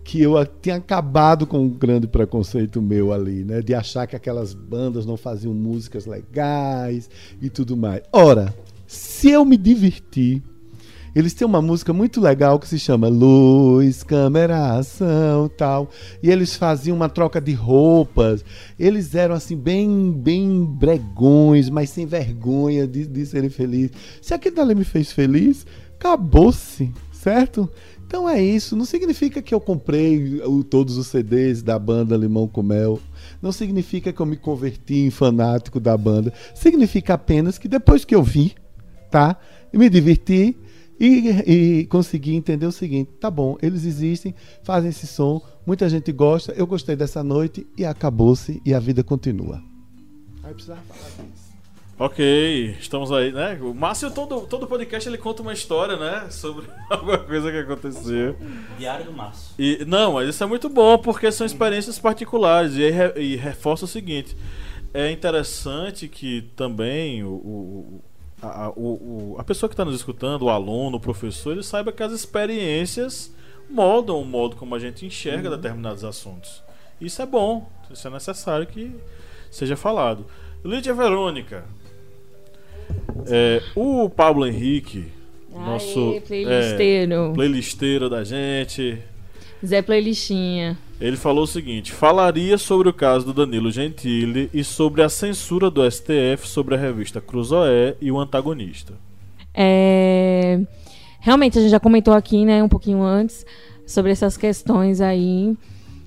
que 0.08 0.22
eu 0.22 0.32
tinha 0.62 0.76
acabado 0.76 1.46
com 1.46 1.60
um 1.60 1.68
grande 1.68 2.06
preconceito 2.06 2.80
meu 2.80 3.12
ali, 3.12 3.44
né? 3.44 3.60
De 3.60 3.74
achar 3.74 4.06
que 4.06 4.16
aquelas 4.16 4.54
bandas 4.54 5.04
não 5.04 5.18
faziam 5.18 5.52
músicas 5.52 6.06
legais 6.06 7.10
e 7.42 7.50
tudo 7.50 7.76
mais. 7.76 8.00
Ora, 8.10 8.54
se 8.86 9.30
eu 9.30 9.44
me 9.44 9.58
divertir, 9.58 10.42
eles 11.14 11.34
têm 11.34 11.46
uma 11.46 11.60
música 11.60 11.92
muito 11.92 12.22
legal 12.22 12.58
que 12.58 12.66
se 12.66 12.78
chama 12.78 13.06
Luz, 13.06 14.02
Câmera, 14.02 14.78
Ação, 14.78 15.46
tal. 15.58 15.90
E 16.22 16.30
eles 16.30 16.56
faziam 16.56 16.96
uma 16.96 17.10
troca 17.10 17.38
de 17.38 17.52
roupas. 17.52 18.42
Eles 18.78 19.14
eram 19.14 19.34
assim 19.34 19.58
bem, 19.58 20.10
bem 20.10 20.64
bregões, 20.64 21.68
mas 21.68 21.90
sem 21.90 22.06
vergonha 22.06 22.86
de, 22.86 23.06
de 23.06 23.26
serem 23.26 23.50
felizes. 23.50 23.90
Se 24.22 24.32
aquele 24.32 24.56
dali 24.56 24.74
me 24.74 24.84
fez 24.84 25.12
feliz, 25.12 25.66
acabou-se, 25.98 26.90
certo? 27.12 27.68
Então 28.08 28.26
é 28.26 28.42
isso. 28.42 28.74
Não 28.74 28.86
significa 28.86 29.42
que 29.42 29.54
eu 29.54 29.60
comprei 29.60 30.40
todos 30.70 30.96
os 30.96 31.08
CDs 31.08 31.62
da 31.62 31.78
banda 31.78 32.16
Limão 32.16 32.48
com 32.48 32.62
Mel. 32.62 32.98
Não 33.42 33.52
significa 33.52 34.10
que 34.10 34.18
eu 34.18 34.24
me 34.24 34.38
converti 34.38 35.00
em 35.00 35.10
fanático 35.10 35.78
da 35.78 35.94
banda. 35.94 36.32
Significa 36.54 37.14
apenas 37.14 37.58
que 37.58 37.68
depois 37.68 38.06
que 38.06 38.14
eu 38.14 38.22
vi, 38.22 38.54
tá? 39.10 39.36
Me 39.74 39.90
diverti 39.90 40.56
e, 40.98 41.28
e 41.80 41.86
consegui 41.86 42.34
entender 42.34 42.64
o 42.64 42.72
seguinte: 42.72 43.10
tá 43.20 43.30
bom, 43.30 43.58
eles 43.60 43.84
existem, 43.84 44.34
fazem 44.62 44.88
esse 44.88 45.06
som, 45.06 45.42
muita 45.66 45.86
gente 45.86 46.10
gosta, 46.10 46.52
eu 46.52 46.66
gostei 46.66 46.96
dessa 46.96 47.22
noite 47.22 47.66
e 47.76 47.84
acabou-se 47.84 48.62
e 48.64 48.72
a 48.72 48.80
vida 48.80 49.04
continua. 49.04 49.62
Aí 50.42 50.54
precisava 50.54 50.80
falar 50.80 51.10
disso. 51.10 51.37
Ok, 52.00 52.76
estamos 52.78 53.10
aí, 53.10 53.32
né? 53.32 53.58
O 53.60 53.74
Márcio, 53.74 54.08
todo, 54.12 54.42
todo 54.42 54.68
podcast, 54.68 55.08
ele 55.08 55.18
conta 55.18 55.42
uma 55.42 55.52
história, 55.52 55.96
né? 55.96 56.30
Sobre 56.30 56.64
alguma 56.88 57.18
coisa 57.18 57.50
que 57.50 57.58
aconteceu. 57.58 58.36
Diário 58.78 59.06
do 59.06 59.12
Márcio. 59.12 59.52
E, 59.58 59.84
não, 59.84 60.12
mas 60.12 60.28
isso 60.28 60.44
é 60.44 60.46
muito 60.46 60.68
bom, 60.68 60.96
porque 60.96 61.32
são 61.32 61.44
experiências 61.44 61.98
particulares. 61.98 62.76
E, 62.76 63.20
e 63.20 63.34
reforça 63.34 63.84
o 63.84 63.88
seguinte: 63.88 64.36
é 64.94 65.10
interessante 65.10 66.06
que 66.06 66.42
também 66.54 67.24
o, 67.24 67.30
o, 67.30 68.04
a, 68.40 68.70
o, 68.76 69.34
a 69.36 69.42
pessoa 69.42 69.68
que 69.68 69.74
está 69.74 69.84
nos 69.84 69.96
escutando, 69.96 70.42
o 70.42 70.50
aluno, 70.50 70.98
o 70.98 71.00
professor, 71.00 71.50
ele 71.50 71.64
saiba 71.64 71.90
que 71.90 72.04
as 72.04 72.12
experiências 72.12 73.34
moldam 73.68 74.22
o 74.22 74.24
modo 74.24 74.54
como 74.54 74.72
a 74.76 74.78
gente 74.78 75.04
enxerga 75.04 75.50
uhum. 75.50 75.56
determinados 75.56 76.04
assuntos. 76.04 76.62
Isso 77.00 77.20
é 77.20 77.26
bom, 77.26 77.68
isso 77.90 78.06
é 78.06 78.10
necessário 78.10 78.68
que 78.68 78.94
seja 79.50 79.76
falado. 79.76 80.26
Lídia 80.64 80.94
Verônica, 80.94 81.64
é, 83.26 83.62
o 83.74 84.08
Pablo 84.08 84.46
Henrique, 84.46 85.06
Aê, 85.54 85.64
nosso 85.64 86.20
playlisteiro. 86.26 87.14
É, 87.14 87.32
playlisteiro 87.34 88.10
da 88.10 88.24
gente. 88.24 88.98
Zé 89.64 89.82
Playlistinha. 89.82 90.78
Ele 91.00 91.16
falou 91.16 91.44
o 91.44 91.46
seguinte: 91.46 91.92
falaria 91.92 92.58
sobre 92.58 92.88
o 92.88 92.92
caso 92.92 93.26
do 93.26 93.32
Danilo 93.32 93.70
Gentili 93.70 94.50
e 94.52 94.62
sobre 94.62 95.02
a 95.02 95.08
censura 95.08 95.70
do 95.70 95.88
STF 95.88 96.46
sobre 96.46 96.74
a 96.74 96.78
revista 96.78 97.20
Cruzoé 97.20 97.96
e 98.00 98.10
o 98.10 98.18
antagonista. 98.18 98.94
É... 99.54 100.60
Realmente, 101.20 101.58
a 101.58 101.62
gente 101.62 101.70
já 101.70 101.80
comentou 101.80 102.14
aqui, 102.14 102.44
né, 102.44 102.62
um 102.62 102.68
pouquinho 102.68 103.02
antes, 103.02 103.44
sobre 103.84 104.12
essas 104.12 104.36
questões 104.36 105.00
aí. 105.00 105.56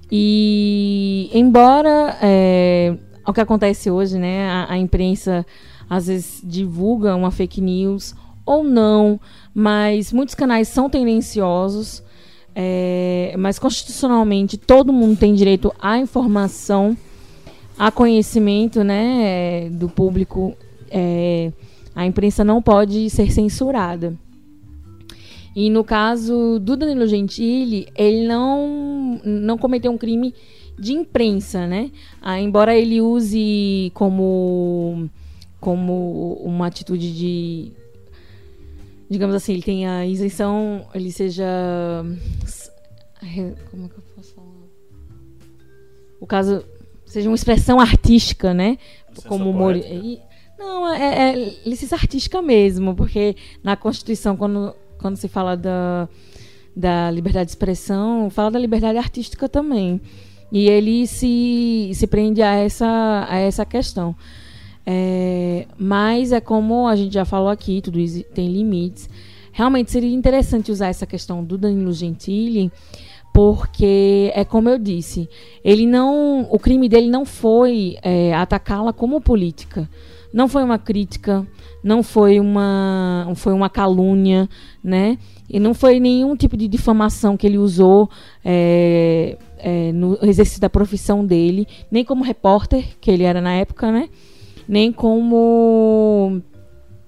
E, 0.09 1.29
embora 1.33 2.17
é, 2.21 2.95
o 3.25 3.33
que 3.33 3.39
acontece 3.39 3.91
hoje, 3.91 4.17
né, 4.17 4.49
a, 4.49 4.73
a 4.73 4.77
imprensa 4.77 5.45
às 5.91 6.07
vezes 6.07 6.41
divulga 6.41 7.13
uma 7.17 7.31
fake 7.31 7.59
news 7.59 8.15
ou 8.45 8.63
não, 8.63 9.19
mas 9.53 10.13
muitos 10.13 10.33
canais 10.33 10.69
são 10.69 10.89
tendenciosos. 10.89 12.01
É, 12.55 13.35
mas 13.37 13.59
constitucionalmente 13.59 14.57
todo 14.57 14.93
mundo 14.93 15.17
tem 15.17 15.33
direito 15.33 15.73
à 15.81 15.97
informação, 15.97 16.97
a 17.77 17.91
conhecimento 17.91 18.85
né, 18.85 19.69
do 19.69 19.89
público. 19.89 20.55
É, 20.89 21.51
a 21.93 22.05
imprensa 22.05 22.41
não 22.45 22.61
pode 22.61 23.09
ser 23.09 23.29
censurada. 23.29 24.17
E 25.53 25.69
no 25.69 25.83
caso 25.83 26.57
do 26.57 26.77
Danilo 26.77 27.05
Gentili, 27.05 27.89
ele 27.97 28.25
não, 28.25 29.19
não 29.25 29.57
cometeu 29.57 29.91
um 29.91 29.97
crime 29.97 30.33
de 30.79 30.93
imprensa, 30.93 31.67
né? 31.67 31.91
Ah, 32.21 32.39
embora 32.39 32.73
ele 32.73 33.01
use 33.01 33.91
como, 33.93 35.09
como 35.61 36.33
uma 36.43 36.67
atitude 36.67 37.13
de. 37.13 37.71
Digamos 39.09 39.35
assim, 39.35 39.53
ele 39.53 39.61
tenha 39.61 40.05
isenção, 40.05 40.85
ele 40.93 41.11
seja. 41.11 41.45
Como 43.69 43.85
é 43.85 43.87
que 43.87 43.95
eu 43.95 44.03
posso 44.13 44.33
falar? 44.33 44.47
O 46.19 46.27
caso 46.27 46.65
seja 47.05 47.29
uma 47.29 47.35
expressão 47.35 47.79
artística, 47.79 48.53
né? 48.53 48.77
Licença 49.09 49.29
como 49.29 49.49
humor. 49.49 49.75
Não, 50.59 50.93
é, 50.93 51.31
é 51.31 51.59
licença 51.65 51.95
artística 51.95 52.41
mesmo, 52.41 52.93
porque 52.93 53.35
na 53.63 53.75
Constituição, 53.75 54.35
quando 54.35 54.75
quando 55.01 55.17
se 55.17 55.27
fala 55.27 55.57
da, 55.57 56.07
da 56.75 57.11
liberdade 57.11 57.47
de 57.47 57.51
expressão, 57.51 58.29
fala 58.29 58.51
da 58.51 58.59
liberdade 58.59 58.97
artística 58.97 59.49
também. 59.49 59.99
E 60.51 60.69
ele 60.69 61.07
se, 61.07 61.91
se 61.93 62.05
prende 62.07 62.41
a 62.41 62.53
essa, 62.53 63.25
a 63.27 63.39
essa 63.39 63.65
questão. 63.65 64.15
É, 64.85 65.67
mas 65.77 66.31
é 66.31 66.41
como 66.41 66.87
a 66.87 66.95
gente 66.95 67.13
já 67.13 67.25
falou 67.25 67.49
aqui, 67.49 67.81
tudo 67.81 67.99
isso 67.99 68.23
tem 68.33 68.51
limites. 68.51 69.09
Realmente 69.51 69.91
seria 69.91 70.13
interessante 70.13 70.71
usar 70.71 70.87
essa 70.87 71.05
questão 71.05 71.43
do 71.43 71.57
Danilo 71.57 71.91
Gentili, 71.91 72.71
porque 73.33 74.31
é 74.33 74.43
como 74.43 74.69
eu 74.69 74.77
disse, 74.77 75.29
ele 75.63 75.85
não, 75.85 76.47
o 76.49 76.59
crime 76.59 76.89
dele 76.89 77.09
não 77.09 77.25
foi 77.25 77.97
é, 78.01 78.33
atacá-la 78.33 78.91
como 78.91 79.21
política, 79.21 79.89
não 80.33 80.47
foi 80.47 80.63
uma 80.63 80.79
crítica, 80.79 81.45
não 81.83 82.03
foi 82.03 82.39
uma, 82.39 83.31
foi 83.35 83.53
uma 83.53 83.69
calúnia, 83.69 84.49
né? 84.83 85.17
E 85.49 85.59
não 85.59 85.73
foi 85.73 85.99
nenhum 85.99 86.35
tipo 86.35 86.55
de 86.55 86.67
difamação 86.67 87.35
que 87.35 87.45
ele 87.45 87.57
usou 87.57 88.09
é, 88.43 89.37
é, 89.57 89.91
no 89.91 90.17
exercício 90.21 90.61
da 90.61 90.69
profissão 90.69 91.25
dele, 91.25 91.67
nem 91.89 92.05
como 92.05 92.23
repórter, 92.23 92.97
que 93.01 93.11
ele 93.11 93.23
era 93.23 93.41
na 93.41 93.53
época, 93.53 93.91
né? 93.91 94.09
Nem 94.71 94.91
como 94.91 96.41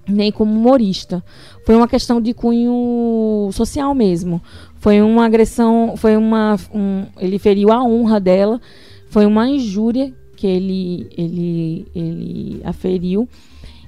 nem 0.06 0.30
como 0.30 0.52
humorista. 0.52 1.24
Foi 1.64 1.74
uma 1.74 1.88
questão 1.88 2.20
de 2.20 2.34
cunho 2.34 3.48
social 3.52 3.94
mesmo. 3.94 4.40
Foi 4.76 5.00
uma 5.00 5.24
agressão, 5.24 5.96
foi 5.96 6.16
uma 6.16 6.56
um, 6.72 7.06
ele 7.18 7.38
feriu 7.38 7.72
a 7.72 7.82
honra 7.82 8.20
dela, 8.20 8.60
foi 9.08 9.24
uma 9.24 9.48
injúria 9.48 10.12
que 10.36 10.46
ele 10.46 11.08
ele 11.16 11.86
ele 11.94 12.60
aferiu 12.64 13.26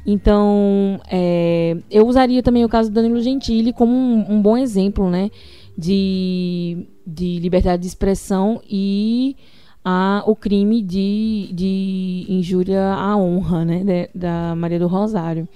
então, 0.07 1.01
é, 1.11 1.77
eu 1.90 2.07
usaria 2.07 2.40
também 2.40 2.65
o 2.65 2.69
caso 2.69 2.89
do 2.89 2.94
Danilo 2.94 3.20
Gentili 3.20 3.73
como 3.73 3.93
um, 3.93 4.36
um 4.36 4.40
bom 4.40 4.57
exemplo, 4.57 5.11
né, 5.11 5.31
de, 5.77 6.86
de 7.05 7.40
liberdade 7.40 7.82
de 7.82 7.89
expressão 7.89 8.62
e 8.70 9.35
a, 9.88 10.24
o 10.26 10.34
crime 10.34 10.82
de, 10.82 11.48
de 11.52 12.26
injúria 12.28 12.92
à 12.92 13.16
honra, 13.16 13.64
né, 13.64 13.84
de, 13.84 14.18
da 14.18 14.52
Maria 14.56 14.80
do 14.80 14.88
Rosário. 14.88 15.48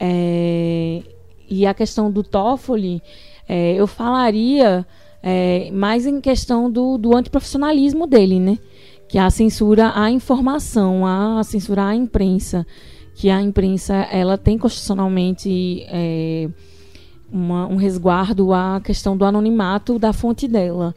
É, 0.00 1.02
e 1.50 1.66
a 1.66 1.74
questão 1.74 2.10
do 2.10 2.22
Toffoli, 2.22 3.02
é, 3.46 3.74
eu 3.74 3.86
falaria 3.86 4.86
é, 5.22 5.70
mais 5.72 6.06
em 6.06 6.22
questão 6.22 6.70
do, 6.70 6.96
do 6.96 7.14
antiprofissionalismo 7.14 8.06
dele, 8.06 8.40
né, 8.40 8.58
que 9.06 9.18
é 9.18 9.20
a 9.20 9.28
censura 9.28 9.92
à 9.94 10.10
informação, 10.10 11.06
a 11.06 11.44
censura 11.44 11.84
à 11.84 11.94
imprensa 11.94 12.66
que 13.14 13.28
a 13.30 13.40
imprensa 13.40 13.94
ela 14.10 14.36
tem 14.38 14.58
constitucionalmente 14.58 15.84
é, 15.88 16.48
uma, 17.30 17.66
um 17.68 17.76
resguardo 17.76 18.54
à 18.54 18.80
questão 18.82 19.16
do 19.16 19.24
anonimato 19.24 19.98
da 19.98 20.14
fonte 20.14 20.48
dela. 20.48 20.94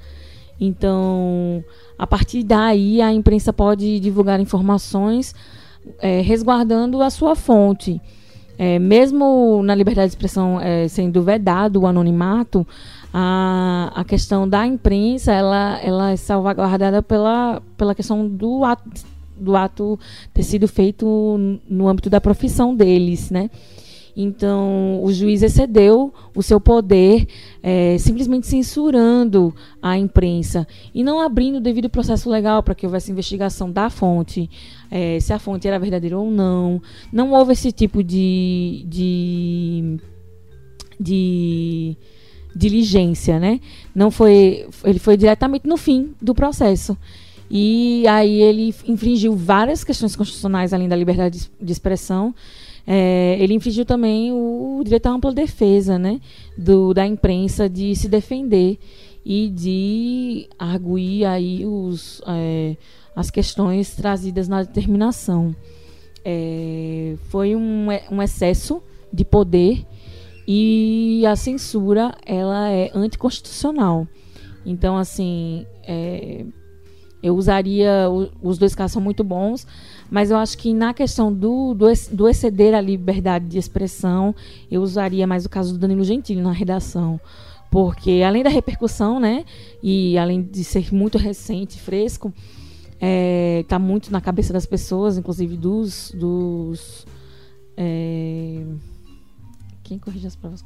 Então, 0.59 1.63
a 1.97 2.07
partir 2.07 2.43
daí, 2.43 3.01
a 3.01 3.13
imprensa 3.13 3.53
pode 3.53 3.99
divulgar 3.99 4.39
informações 4.39 5.35
é, 5.99 6.21
resguardando 6.21 7.01
a 7.01 7.09
sua 7.09 7.35
fonte. 7.35 8.01
É, 8.59 8.79
mesmo 8.79 9.61
na 9.63 9.75
liberdade 9.75 10.07
de 10.07 10.15
expressão 10.15 10.59
é, 10.59 10.88
sendo 10.88 11.21
vedado 11.21 11.81
o 11.81 11.88
anonimato, 11.88 12.65
a, 13.13 13.91
a 13.95 14.03
questão 14.03 14.49
da 14.49 14.65
imprensa 14.65 15.31
ela, 15.31 15.79
ela 15.84 16.11
é 16.11 16.15
salvaguardada 16.15 17.03
pela, 17.03 17.61
pela 17.77 17.93
questão 17.93 18.27
do 18.27 18.63
ato 18.63 19.17
do 19.39 19.55
ato 19.55 19.99
ter 20.34 20.41
sido 20.41 20.67
feito 20.67 21.61
no 21.69 21.88
âmbito 21.88 22.09
da 22.09 22.19
profissão 22.19 22.75
deles, 22.75 23.29
né? 23.29 23.51
Então, 24.19 24.99
o 25.03 25.14
juiz 25.14 25.44
excedeu 25.44 26.11
o 26.35 26.41
seu 26.41 26.60
poder 26.60 27.27
é, 27.61 27.99
simplesmente 27.99 28.48
censurando 28.48 29.53
a 29.80 29.95
imprensa 29.95 30.68
e 30.91 31.03
não 31.03 31.19
abrindo 31.19 31.57
o 31.57 31.61
devido 31.61 31.88
processo 31.88 32.27
legal 32.27 32.64
para 32.64 32.73
que 32.73 32.88
houvesse 32.88 33.11
investigação 33.11 33.72
da 33.72 33.91
fonte, 33.91 34.49
é, 34.89 35.19
se 35.19 35.31
a 35.31 35.38
fonte 35.38 35.68
era 35.68 35.77
verdadeira 35.77 36.18
ou 36.18 36.31
não. 36.31 36.81
Não 37.14 37.31
houve 37.31 37.53
esse 37.53 37.72
tipo 37.72 38.03
de, 38.03 38.84
de, 38.88 39.99
de 40.99 41.95
diligência, 42.56 43.39
né? 43.39 43.60
Não 43.94 44.10
foi, 44.10 44.68
ele 44.84 44.98
foi 44.98 45.15
diretamente 45.15 45.68
no 45.68 45.77
fim 45.77 46.15
do 46.19 46.34
processo. 46.34 46.98
E 47.52 48.03
aí 48.07 48.41
ele 48.41 48.73
infringiu 48.88 49.35
várias 49.35 49.84
questões 49.84 50.15
constitucionais 50.15 50.73
além 50.73 50.89
da 50.89 50.95
liberdade 50.95 51.52
de 51.61 51.72
expressão. 51.72 52.34
É, 52.89 53.35
ele 53.41 53.53
infringiu 53.53 53.85
também 53.85 54.31
o 54.31 54.81
direito 54.81 55.07
à 55.07 55.11
ampla 55.11 55.34
defesa 55.34 55.99
né, 55.99 56.22
do, 56.57 56.93
da 56.93 57.05
imprensa 57.05 57.68
de 57.68 57.93
se 57.93 58.07
defender 58.07 58.80
e 59.26 59.49
de 59.49 60.47
arguir 60.57 61.26
aí 61.26 61.65
os, 61.65 62.22
é, 62.26 62.77
as 63.14 63.30
questões 63.30 63.93
trazidas 63.93 64.47
na 64.47 64.64
determinação. 64.64 65.53
É, 66.23 67.15
foi 67.26 67.57
um, 67.57 67.88
um 68.09 68.22
excesso 68.22 68.81
de 69.11 69.26
poder 69.26 69.85
e 70.47 71.26
a 71.26 71.35
censura 71.35 72.15
ela 72.26 72.69
é 72.69 72.89
anticonstitucional. 72.93 74.07
Então, 74.65 74.97
assim, 74.97 75.65
é, 75.84 76.45
eu 77.22 77.35
usaria, 77.35 78.07
os 78.41 78.57
dois 78.57 78.73
casos 78.73 78.93
são 78.93 79.01
muito 79.01 79.23
bons, 79.23 79.68
mas 80.09 80.31
eu 80.31 80.38
acho 80.38 80.57
que 80.57 80.73
na 80.73 80.93
questão 80.93 81.34
do, 81.34 81.73
do, 81.73 81.88
do, 82.11 82.29
exceder 82.29 82.73
a 82.73 82.81
liberdade 82.81 83.45
de 83.45 83.57
expressão, 83.57 84.34
eu 84.71 84.81
usaria 84.81 85.27
mais 85.27 85.45
o 85.45 85.49
caso 85.49 85.73
do 85.73 85.79
Danilo 85.79 86.03
Gentili 86.03 86.41
na 86.41 86.51
redação. 86.51 87.19
Porque 87.69 88.23
além 88.25 88.43
da 88.43 88.49
repercussão, 88.49 89.19
né, 89.19 89.43
e 89.84 90.17
além 90.17 90.41
de 90.41 90.63
ser 90.63 90.93
muito 90.93 91.17
recente, 91.17 91.79
fresco, 91.79 92.34
está 92.93 92.97
é, 93.01 93.65
tá 93.67 93.77
muito 93.77 94.11
na 94.11 94.21
cabeça 94.21 94.53
das 94.53 94.65
pessoas, 94.65 95.17
inclusive 95.17 95.57
dos. 95.57 96.11
dos 96.15 97.05
é, 97.75 98.63
quem 99.84 99.99
corrige 99.99 100.27
as 100.27 100.35
provas? 100.35 100.63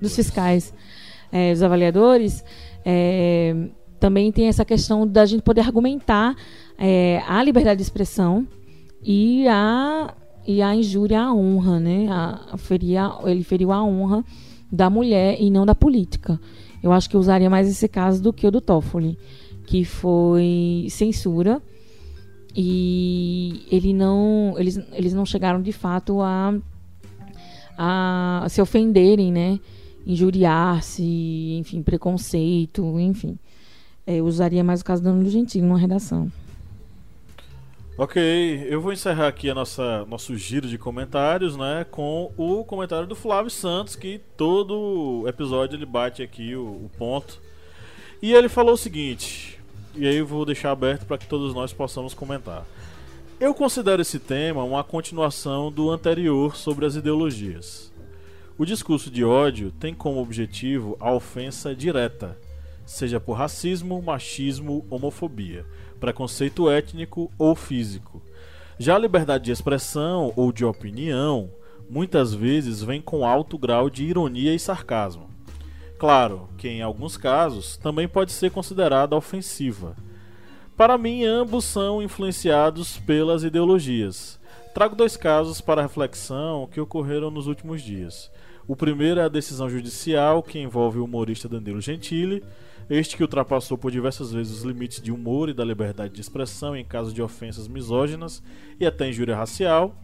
Dos 0.00 0.14
fiscais, 0.14 0.72
é, 1.30 1.52
dos 1.52 1.62
avaliadores. 1.62 2.44
É, 2.84 3.68
também 3.98 4.32
tem 4.32 4.48
essa 4.48 4.64
questão 4.64 5.06
da 5.06 5.26
gente 5.26 5.42
poder 5.42 5.60
argumentar 5.60 6.34
é, 6.78 7.22
a 7.28 7.42
liberdade 7.42 7.76
de 7.76 7.82
expressão 7.82 8.48
e 9.02 9.46
a, 9.48 10.14
e 10.46 10.60
a 10.62 10.74
injúria 10.74 11.22
à 11.22 11.34
honra, 11.34 11.80
né? 11.80 12.06
A, 12.10 12.56
feria, 12.56 13.10
ele 13.24 13.42
feriu 13.42 13.72
a 13.72 13.82
honra 13.82 14.24
da 14.70 14.90
mulher 14.90 15.36
e 15.40 15.50
não 15.50 15.64
da 15.64 15.74
política. 15.74 16.40
Eu 16.82 16.92
acho 16.92 17.08
que 17.08 17.16
eu 17.16 17.20
usaria 17.20 17.50
mais 17.50 17.68
esse 17.68 17.88
caso 17.88 18.22
do 18.22 18.32
que 18.32 18.46
o 18.46 18.50
do 18.50 18.60
Toffoli, 18.60 19.18
que 19.66 19.84
foi 19.84 20.86
censura 20.90 21.60
e 22.54 23.66
ele 23.70 23.92
não, 23.92 24.54
eles, 24.58 24.78
eles 24.92 25.14
não 25.14 25.24
chegaram 25.24 25.62
de 25.62 25.72
fato 25.72 26.20
a, 26.20 26.54
a 27.76 28.46
se 28.48 28.60
ofenderem, 28.60 29.32
né? 29.32 29.60
Injuriar-se, 30.06 31.56
enfim, 31.58 31.82
preconceito, 31.82 32.98
enfim. 32.98 33.38
É, 34.06 34.16
eu 34.16 34.24
usaria 34.24 34.64
mais 34.64 34.80
o 34.80 34.84
caso 34.84 35.02
do 35.02 35.10
Danilo 35.10 35.30
Gentili 35.30 35.64
numa 35.64 35.78
redação. 35.78 36.30
Ok, 38.02 38.18
eu 38.66 38.80
vou 38.80 38.94
encerrar 38.94 39.28
aqui 39.28 39.50
a 39.50 39.54
nossa 39.54 40.06
nosso 40.06 40.34
giro 40.34 40.66
de 40.66 40.78
comentários, 40.78 41.54
né, 41.54 41.84
com 41.90 42.32
o 42.34 42.64
comentário 42.64 43.06
do 43.06 43.14
Flávio 43.14 43.50
Santos, 43.50 43.94
que 43.94 44.22
todo 44.38 45.26
episódio 45.28 45.76
ele 45.76 45.84
bate 45.84 46.22
aqui 46.22 46.56
o, 46.56 46.62
o 46.62 46.90
ponto. 46.96 47.38
E 48.22 48.32
ele 48.32 48.48
falou 48.48 48.72
o 48.72 48.78
seguinte, 48.78 49.60
e 49.94 50.08
aí 50.08 50.16
eu 50.16 50.26
vou 50.26 50.46
deixar 50.46 50.70
aberto 50.70 51.04
para 51.04 51.18
que 51.18 51.26
todos 51.26 51.52
nós 51.52 51.74
possamos 51.74 52.14
comentar. 52.14 52.64
Eu 53.38 53.52
considero 53.52 54.00
esse 54.00 54.18
tema 54.18 54.64
uma 54.64 54.82
continuação 54.82 55.70
do 55.70 55.90
anterior 55.90 56.56
sobre 56.56 56.86
as 56.86 56.94
ideologias. 56.94 57.92
O 58.56 58.64
discurso 58.64 59.10
de 59.10 59.22
ódio 59.22 59.72
tem 59.72 59.94
como 59.94 60.22
objetivo 60.22 60.96
a 60.98 61.12
ofensa 61.12 61.74
direta, 61.74 62.38
seja 62.92 63.20
por 63.20 63.34
racismo, 63.34 64.00
machismo, 64.02 64.86
homofobia, 64.90 65.64
preconceito 65.98 66.70
étnico 66.70 67.30
ou 67.38 67.54
físico. 67.54 68.22
Já 68.78 68.96
a 68.96 68.98
liberdade 68.98 69.44
de 69.44 69.52
expressão 69.52 70.32
ou 70.36 70.52
de 70.52 70.64
opinião 70.64 71.50
muitas 71.88 72.32
vezes 72.34 72.82
vem 72.82 73.00
com 73.00 73.26
alto 73.26 73.58
grau 73.58 73.90
de 73.90 74.04
ironia 74.04 74.54
e 74.54 74.58
sarcasmo. 74.58 75.28
Claro 75.98 76.48
que 76.56 76.68
em 76.68 76.82
alguns 76.82 77.16
casos 77.16 77.76
também 77.76 78.08
pode 78.08 78.32
ser 78.32 78.50
considerada 78.50 79.16
ofensiva 79.16 79.96
para 80.80 80.96
mim, 80.96 81.24
ambos 81.26 81.66
são 81.66 82.02
influenciados 82.02 82.96
pelas 82.96 83.44
ideologias. 83.44 84.40
Trago 84.72 84.96
dois 84.96 85.14
casos 85.14 85.60
para 85.60 85.82
reflexão 85.82 86.66
que 86.72 86.80
ocorreram 86.80 87.30
nos 87.30 87.46
últimos 87.46 87.82
dias. 87.82 88.30
O 88.66 88.74
primeiro 88.74 89.20
é 89.20 89.24
a 89.24 89.28
decisão 89.28 89.68
judicial 89.68 90.42
que 90.42 90.58
envolve 90.58 90.98
o 90.98 91.04
humorista 91.04 91.46
Danilo 91.46 91.82
Gentili, 91.82 92.42
este 92.90 93.16
que 93.16 93.22
ultrapassou 93.22 93.78
por 93.78 93.90
diversas 93.90 94.32
vezes 94.32 94.58
os 94.58 94.62
limites 94.62 95.00
de 95.00 95.12
humor 95.12 95.48
e 95.48 95.54
da 95.54 95.64
liberdade 95.64 96.12
de 96.12 96.20
expressão 96.20 96.76
em 96.76 96.84
caso 96.84 97.14
de 97.14 97.22
ofensas 97.22 97.68
misóginas 97.68 98.42
e 98.80 98.84
até 98.84 99.08
injúria 99.08 99.36
racial. 99.36 99.94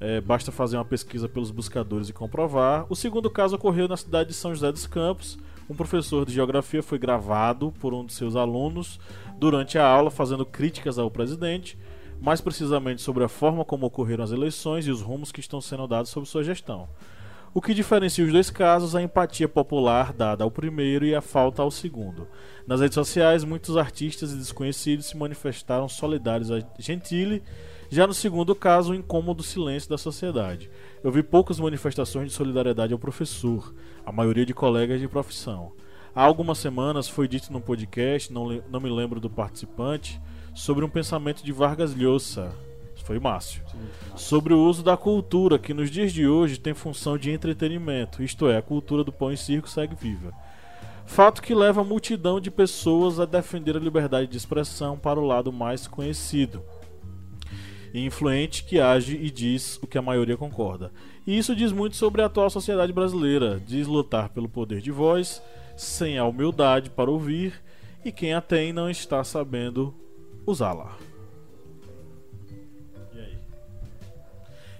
É, 0.00 0.20
basta 0.20 0.52
fazer 0.52 0.76
uma 0.76 0.84
pesquisa 0.84 1.28
pelos 1.28 1.50
buscadores 1.50 2.08
e 2.08 2.12
comprovar. 2.12 2.86
O 2.90 2.96
segundo 2.96 3.30
caso 3.30 3.56
ocorreu 3.56 3.88
na 3.88 3.96
cidade 3.96 4.30
de 4.30 4.34
São 4.34 4.52
José 4.54 4.70
dos 4.70 4.86
Campos, 4.86 5.38
um 5.70 5.74
professor 5.74 6.24
de 6.24 6.32
geografia 6.32 6.82
foi 6.82 6.98
gravado 6.98 7.72
por 7.78 7.92
um 7.92 8.06
de 8.06 8.14
seus 8.14 8.34
alunos 8.34 8.98
durante 9.38 9.78
a 9.78 9.86
aula 9.86 10.10
fazendo 10.10 10.46
críticas 10.46 10.98
ao 10.98 11.10
presidente, 11.10 11.78
mais 12.20 12.40
precisamente 12.40 13.02
sobre 13.02 13.22
a 13.22 13.28
forma 13.28 13.64
como 13.66 13.86
ocorreram 13.86 14.24
as 14.24 14.32
eleições 14.32 14.86
e 14.86 14.90
os 14.90 15.02
rumos 15.02 15.30
que 15.30 15.40
estão 15.40 15.60
sendo 15.60 15.86
dados 15.86 16.10
sob 16.10 16.26
sua 16.26 16.42
gestão. 16.42 16.88
O 17.54 17.62
que 17.62 17.74
diferencia 17.74 18.24
os 18.24 18.32
dois 18.32 18.50
casos 18.50 18.94
é 18.94 18.98
a 18.98 19.02
empatia 19.02 19.48
popular 19.48 20.12
dada 20.12 20.44
ao 20.44 20.50
primeiro 20.50 21.04
e 21.04 21.14
a 21.14 21.20
falta 21.20 21.62
ao 21.62 21.70
segundo. 21.70 22.28
Nas 22.66 22.80
redes 22.80 22.94
sociais, 22.94 23.44
muitos 23.44 23.76
artistas 23.76 24.32
e 24.32 24.36
desconhecidos 24.36 25.06
se 25.06 25.16
manifestaram 25.16 25.88
solidários 25.88 26.50
a 26.50 26.60
Gentili 26.78 27.42
já 27.90 28.06
no 28.06 28.12
segundo 28.12 28.54
caso, 28.54 28.92
o 28.92 28.94
incômodo 28.94 29.42
silêncio 29.42 29.88
da 29.88 29.96
sociedade. 29.96 30.70
Eu 31.02 31.10
vi 31.10 31.22
poucas 31.22 31.58
manifestações 31.58 32.28
de 32.28 32.36
solidariedade 32.36 32.92
ao 32.92 32.98
professor, 32.98 33.74
a 34.04 34.12
maioria 34.12 34.44
de 34.44 34.52
colegas 34.52 35.00
de 35.00 35.08
profissão. 35.08 35.72
Há 36.14 36.22
algumas 36.22 36.58
semanas 36.58 37.08
foi 37.08 37.26
dito 37.26 37.50
num 37.50 37.60
podcast, 37.60 38.30
não, 38.30 38.62
não 38.70 38.80
me 38.80 38.90
lembro 38.90 39.20
do 39.20 39.30
participante, 39.30 40.20
sobre 40.54 40.84
um 40.84 40.90
pensamento 40.90 41.42
de 41.42 41.50
Vargas 41.50 41.94
Llosa, 41.94 42.52
foi 43.08 43.18
Márcio, 43.18 43.62
sobre 44.14 44.52
o 44.52 44.62
uso 44.62 44.82
da 44.82 44.94
cultura 44.94 45.58
que 45.58 45.72
nos 45.72 45.90
dias 45.90 46.12
de 46.12 46.28
hoje 46.28 46.60
tem 46.60 46.74
função 46.74 47.16
de 47.16 47.30
entretenimento, 47.30 48.22
isto 48.22 48.46
é, 48.46 48.58
a 48.58 48.62
cultura 48.62 49.02
do 49.02 49.10
pão 49.10 49.32
e 49.32 49.36
circo 49.38 49.66
segue 49.66 49.94
viva. 49.94 50.30
Fato 51.06 51.40
que 51.40 51.54
leva 51.54 51.80
a 51.80 51.84
multidão 51.84 52.38
de 52.38 52.50
pessoas 52.50 53.18
a 53.18 53.24
defender 53.24 53.78
a 53.78 53.80
liberdade 53.80 54.30
de 54.30 54.36
expressão 54.36 54.98
para 54.98 55.18
o 55.18 55.24
lado 55.24 55.50
mais 55.50 55.86
conhecido, 55.86 56.62
e 57.94 58.04
influente 58.04 58.64
que 58.64 58.78
age 58.78 59.16
e 59.16 59.30
diz 59.30 59.78
o 59.82 59.86
que 59.86 59.96
a 59.96 60.02
maioria 60.02 60.36
concorda. 60.36 60.92
E 61.26 61.38
isso 61.38 61.56
diz 61.56 61.72
muito 61.72 61.96
sobre 61.96 62.20
a 62.20 62.26
atual 62.26 62.50
sociedade 62.50 62.92
brasileira, 62.92 63.58
diz 63.66 63.86
lutar 63.86 64.28
pelo 64.28 64.50
poder 64.50 64.82
de 64.82 64.90
voz, 64.90 65.42
sem 65.78 66.18
a 66.18 66.26
humildade 66.26 66.90
para 66.90 67.10
ouvir, 67.10 67.54
e 68.04 68.12
quem 68.12 68.34
a 68.34 68.42
tem 68.42 68.70
não 68.70 68.90
está 68.90 69.24
sabendo 69.24 69.94
usá-la. 70.46 71.07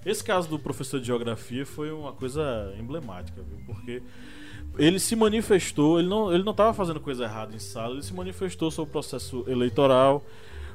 Esse 0.09 0.24
caso 0.24 0.48
do 0.48 0.59
professor 0.59 0.98
de 0.98 1.06
geografia 1.06 1.66
foi 1.66 1.93
uma 1.93 2.12
coisa 2.12 2.74
emblemática, 2.78 3.43
viu? 3.43 3.59
porque 3.66 4.02
ele 4.78 4.98
se 4.98 5.14
manifestou, 5.14 5.98
ele 5.98 6.09
não 6.09 6.32
ele 6.32 6.43
não 6.43 6.52
estava 6.52 6.72
fazendo 6.72 6.98
coisa 6.98 7.24
errada 7.24 7.55
em 7.55 7.59
sala, 7.59 7.94
ele 7.94 8.02
se 8.02 8.14
manifestou 8.14 8.70
sobre 8.70 8.89
o 8.89 8.93
processo 8.93 9.44
eleitoral, 9.47 10.24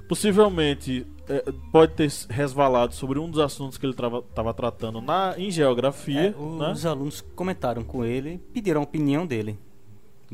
possivelmente 0.08 1.08
é, 1.28 1.52
pode 1.72 1.94
ter 1.94 2.12
resvalado 2.30 2.94
sobre 2.94 3.18
um 3.18 3.28
dos 3.28 3.40
assuntos 3.40 3.78
que 3.78 3.86
ele 3.86 3.94
estava 3.94 4.54
tratando 4.54 5.02
na, 5.02 5.34
em 5.36 5.50
geografia. 5.50 6.28
É, 6.28 6.60
né? 6.60 6.72
Os 6.72 6.86
alunos 6.86 7.22
comentaram 7.36 7.84
com 7.84 8.06
ele, 8.06 8.40
pediram 8.54 8.82
a 8.82 8.84
opinião 8.84 9.26
dele. 9.26 9.58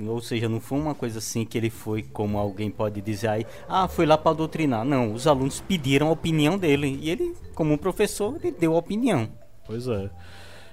Ou 0.08 0.22
seja, 0.22 0.48
não 0.48 0.60
foi 0.60 0.80
uma 0.80 0.96
coisa 0.96 1.20
assim 1.20 1.46
que 1.46 1.58
ele 1.58 1.70
foi, 1.70 2.04
como 2.04 2.38
alguém 2.38 2.70
pode 2.70 3.02
dizer 3.02 3.28
aí, 3.28 3.46
ah, 3.68 3.88
foi 3.88 4.06
lá 4.06 4.18
para 4.18 4.36
doutrinar. 4.36 4.86
Não, 4.86 5.14
os 5.14 5.28
alunos 5.28 5.60
pediram 5.62 6.08
a 6.08 6.12
opinião 6.12 6.58
dele. 6.58 7.00
E 7.02 7.10
ele, 7.10 7.36
como 7.54 7.74
um 7.74 7.78
professor, 7.78 8.36
ele 8.42 8.52
deu 8.52 8.76
a 8.76 8.78
opinião. 8.78 9.30
Pois 9.66 9.88
é. 9.88 10.10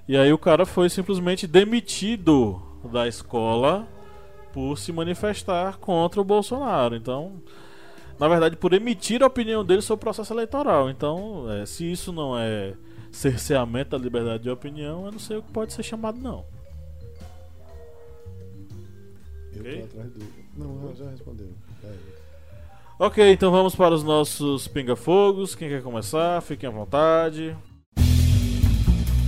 E 0.08 0.16
aí 0.16 0.32
o 0.32 0.38
cara 0.38 0.64
foi 0.64 0.88
simplesmente 0.88 1.46
demitido 1.46 2.62
da 2.84 3.08
escola 3.08 3.88
por 4.52 4.78
se 4.78 4.92
manifestar 4.92 5.78
contra 5.78 6.20
o 6.20 6.24
Bolsonaro. 6.24 6.94
Então, 6.94 7.42
na 8.18 8.28
verdade, 8.28 8.56
por 8.56 8.72
emitir 8.72 9.22
a 9.22 9.26
opinião 9.26 9.64
dele 9.64 9.82
sobre 9.82 10.02
o 10.02 10.04
processo 10.04 10.32
eleitoral. 10.32 10.88
Então, 10.88 11.50
é, 11.50 11.66
se 11.66 11.90
isso 11.90 12.12
não 12.12 12.38
é 12.38 12.74
cerceamento 13.10 13.90
da 13.90 13.98
liberdade 13.98 14.44
de 14.44 14.50
opinião, 14.50 15.06
eu 15.06 15.12
não 15.12 15.18
sei 15.18 15.36
o 15.38 15.42
que 15.42 15.50
pode 15.50 15.72
ser 15.72 15.82
chamado, 15.82 16.18
não. 16.18 16.44
Eu 19.56 19.62
okay? 19.62 19.78
tô 19.78 19.84
atrás 19.84 20.12
do. 20.12 20.26
Não, 20.56 20.94
já 20.94 21.10
respondeu. 21.10 21.48
É. 21.82 21.92
Ok, 22.98 23.32
então 23.32 23.50
vamos 23.50 23.74
para 23.74 23.94
os 23.94 24.02
nossos 24.02 24.68
pinga-fogos. 24.68 25.54
Quem 25.54 25.68
quer 25.68 25.82
começar? 25.82 26.40
Fiquem 26.42 26.68
à 26.68 26.72
vontade. 26.72 27.56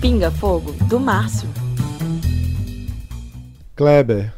Pinga-fogo 0.01 0.73
do 0.85 1.01
Márcio. 1.01 1.49
Kleber. 3.75 4.35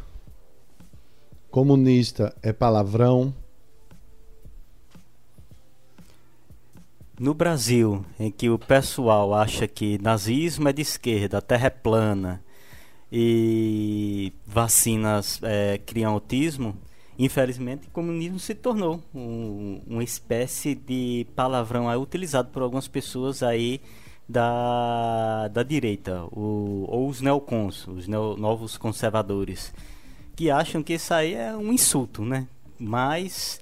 Comunista 1.49 2.33
é 2.41 2.53
palavrão. 2.53 3.33
No 7.19 7.33
Brasil, 7.33 8.05
em 8.17 8.31
que 8.31 8.49
o 8.49 8.57
pessoal 8.57 9.33
acha 9.33 9.67
que 9.67 10.01
nazismo 10.01 10.69
é 10.69 10.73
de 10.73 10.81
esquerda, 10.81 11.37
a 11.37 11.41
terra 11.41 11.67
é 11.67 11.69
plana 11.69 12.41
e 13.11 14.31
vacinas 14.45 15.39
é, 15.43 15.77
criam 15.79 16.13
autismo, 16.13 16.77
infelizmente 17.19 17.87
o 17.87 17.91
comunismo 17.91 18.39
se 18.39 18.55
tornou 18.55 19.03
um, 19.13 19.81
uma 19.85 20.03
espécie 20.03 20.73
de 20.73 21.27
palavrão 21.35 21.89
aí, 21.89 21.97
utilizado 21.97 22.49
por 22.49 22.61
algumas 22.61 22.87
pessoas 22.87 23.43
aí 23.43 23.81
da, 24.27 25.49
da 25.49 25.61
direita, 25.61 26.23
o, 26.31 26.85
ou 26.87 27.09
os 27.09 27.19
neocons, 27.19 27.85
os 27.87 28.07
neo, 28.07 28.37
novos 28.37 28.77
conservadores, 28.77 29.73
que 30.35 30.49
acham 30.49 30.81
que 30.81 30.93
isso 30.93 31.13
aí 31.13 31.33
é 31.33 31.55
um 31.55 31.73
insulto, 31.73 32.23
né? 32.23 32.47
Mas 32.79 33.59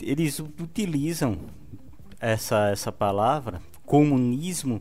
eles 0.00 0.38
utilizam 0.38 1.36
essa, 2.20 2.70
essa 2.70 2.92
palavra, 2.92 3.60
comunismo, 3.84 4.80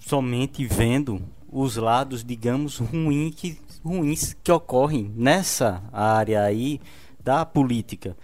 somente 0.00 0.64
vendo 0.64 1.22
os 1.50 1.76
lados, 1.76 2.24
digamos, 2.24 2.78
ruim 2.78 3.32
que, 3.34 3.58
ruins 3.84 4.36
que 4.42 4.52
ocorrem 4.52 5.12
nessa 5.16 5.82
área 5.92 6.42
aí 6.42 6.80
da 7.22 7.44
política. 7.44 8.16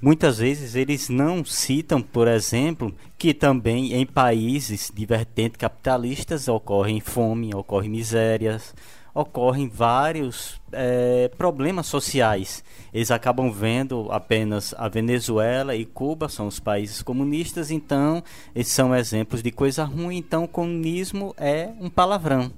Muitas 0.00 0.38
vezes 0.38 0.74
eles 0.74 1.08
não 1.08 1.44
citam, 1.44 2.02
por 2.02 2.28
exemplo, 2.28 2.94
que 3.16 3.32
também 3.32 3.94
em 3.94 4.04
países 4.04 4.92
de 4.94 5.06
vertente 5.06 5.56
capitalistas 5.56 6.46
ocorrem 6.46 7.00
fome, 7.00 7.54
ocorrem 7.54 7.90
misérias, 7.90 8.74
ocorrem 9.14 9.68
vários 9.68 10.60
é, 10.72 11.30
problemas 11.38 11.86
sociais. 11.86 12.64
Eles 12.92 13.10
acabam 13.10 13.50
vendo 13.50 14.08
apenas 14.10 14.74
a 14.76 14.88
Venezuela 14.88 15.76
e 15.76 15.84
Cuba, 15.84 16.28
são 16.28 16.48
os 16.48 16.58
países 16.58 17.00
comunistas, 17.00 17.70
então 17.70 18.22
esses 18.54 18.72
são 18.72 18.94
exemplos 18.94 19.42
de 19.42 19.52
coisa 19.52 19.84
ruim. 19.84 20.16
Então, 20.16 20.44
o 20.44 20.48
comunismo 20.48 21.34
é 21.38 21.70
um 21.80 21.88
palavrão. 21.88 22.50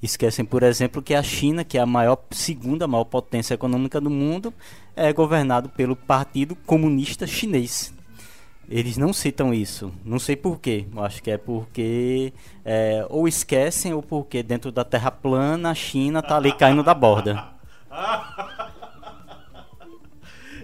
Esquecem, 0.00 0.44
por 0.44 0.62
exemplo, 0.62 1.02
que 1.02 1.14
a 1.14 1.22
China, 1.22 1.64
que 1.64 1.76
é 1.76 1.80
a 1.80 1.86
maior, 1.86 2.18
segunda 2.30 2.86
maior 2.86 3.04
potência 3.04 3.54
econômica 3.54 4.00
do 4.00 4.08
mundo, 4.08 4.54
é 4.94 5.12
governado 5.12 5.68
pelo 5.70 5.96
Partido 5.96 6.54
Comunista 6.54 7.26
Chinês. 7.26 7.92
Eles 8.68 8.96
não 8.98 9.12
citam 9.12 9.54
isso. 9.54 9.92
Não 10.04 10.18
sei 10.18 10.36
porquê. 10.36 10.86
Acho 10.98 11.22
que 11.22 11.30
é 11.30 11.38
porque 11.38 12.32
é, 12.64 13.06
ou 13.08 13.26
esquecem 13.26 13.94
ou 13.94 14.02
porque 14.02 14.42
dentro 14.42 14.70
da 14.70 14.84
Terra 14.84 15.10
plana 15.10 15.70
a 15.70 15.74
China 15.74 16.22
tá 16.22 16.36
ali 16.36 16.52
caindo 16.52 16.82
da 16.82 16.94
borda. 16.94 17.48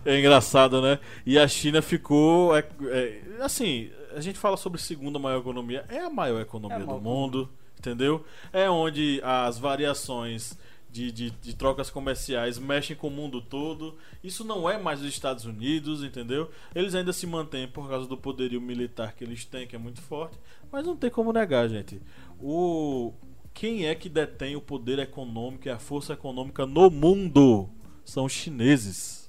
É 0.07 0.19
engraçado, 0.19 0.83
né? 0.83 0.99
E 1.25 1.39
a 1.39 1.49
China 1.49 1.81
ficou. 1.81 2.55
É, 2.55 2.63
é, 2.91 3.23
assim, 3.41 3.91
a 4.15 4.21
gente 4.21 4.39
fala 4.39 4.57
sobre 4.57 4.79
segunda 4.79 5.19
maior 5.19 5.41
economia. 5.41 5.85
É 5.89 6.01
a 6.01 6.11
maior 6.11 6.41
economia 6.43 6.77
é 6.77 6.81
do 6.81 7.01
mundo, 7.01 7.49
entendeu? 7.79 8.23
É 8.53 8.69
onde 8.69 9.19
as 9.25 9.59
variações 9.59 10.59
de, 10.95 11.11
de, 11.11 11.31
de, 11.31 11.57
trocas 11.57 11.91
comerciais 11.91 12.57
mexem 12.57 12.95
com 12.95 13.09
o 13.09 13.11
mundo 13.11 13.43
todo. 13.43 13.97
Isso 14.23 14.45
não 14.45 14.71
é 14.71 14.79
mais 14.79 15.01
os 15.01 15.09
Estados 15.09 15.45
Unidos, 15.45 16.05
entendeu? 16.05 16.49
Eles 16.73 16.95
ainda 16.95 17.13
se 17.13 17.27
mantêm 17.27 17.67
por 17.67 17.89
causa 17.89 18.07
do 18.07 18.17
poderio 18.17 18.61
militar 18.61 19.13
que 19.13 19.25
eles 19.25 19.45
têm, 19.45 19.67
que 19.67 19.75
é 19.75 19.79
muito 19.79 20.01
forte. 20.01 20.39
Mas 20.71 20.87
não 20.87 20.97
tem 20.97 21.11
como 21.11 21.33
negar, 21.33 21.69
gente. 21.69 22.01
O 22.41 23.13
quem 23.53 23.87
é 23.87 23.95
que 23.97 24.09
detém 24.09 24.55
o 24.55 24.61
poder 24.61 25.01
econômico 25.01 25.67
e 25.67 25.71
a 25.71 25.81
força 25.81 26.13
econômica 26.13 26.65
no 26.65 26.89
mundo? 26.89 27.69
São 28.05 28.27
os 28.27 28.33
chineses. 28.33 29.29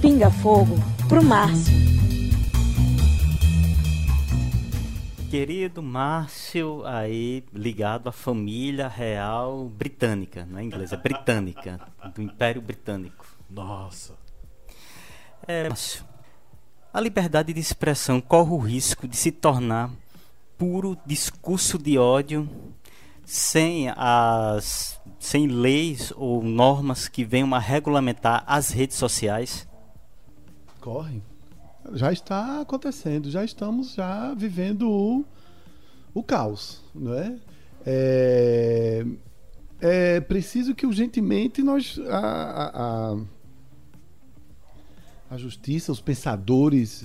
Pinga 0.00 0.30
fogo 0.30 0.76
pro 1.08 1.22
Márcio. 1.22 1.74
Querido 5.30 5.82
Márcio, 5.82 6.84
aí 6.86 7.44
ligado 7.52 8.08
à 8.08 8.12
família 8.12 8.88
real 8.88 9.68
britânica, 9.68 10.46
não 10.46 10.58
é 10.58 10.64
inglesa, 10.64 10.94
é 10.94 10.98
britânica, 10.98 11.80
do 12.14 12.22
Império 12.22 12.62
Britânico. 12.62 13.26
Nossa. 13.50 14.14
É, 15.46 15.68
Márcio, 15.68 16.04
a 16.92 17.00
liberdade 17.00 17.52
de 17.52 17.60
expressão 17.60 18.20
corre 18.20 18.52
o 18.52 18.58
risco 18.58 19.06
de 19.06 19.16
se 19.16 19.30
tornar 19.30 19.90
puro 20.56 20.96
discurso 21.04 21.78
de 21.78 21.98
ódio 21.98 22.48
sem 23.24 23.90
as 23.96 25.00
sem 25.18 25.48
leis 25.48 26.12
ou 26.16 26.42
normas 26.42 27.08
que 27.08 27.24
venham 27.24 27.52
a 27.54 27.58
regulamentar 27.58 28.44
as 28.46 28.70
redes 28.70 28.96
sociais? 28.96 29.68
Corre 30.80 31.20
já 31.94 32.12
está 32.12 32.60
acontecendo, 32.60 33.30
já 33.30 33.44
estamos 33.44 33.94
já 33.94 34.34
vivendo 34.34 34.90
o, 34.90 35.24
o 36.14 36.22
caos, 36.22 36.82
não 36.94 37.14
é? 37.14 37.36
é? 37.84 39.06
É 39.80 40.20
preciso 40.20 40.74
que 40.74 40.86
urgentemente 40.86 41.62
nós 41.62 41.98
a, 42.08 43.12
a, 43.12 43.16
a 45.30 45.36
justiça, 45.36 45.92
os 45.92 46.00
pensadores, 46.00 47.04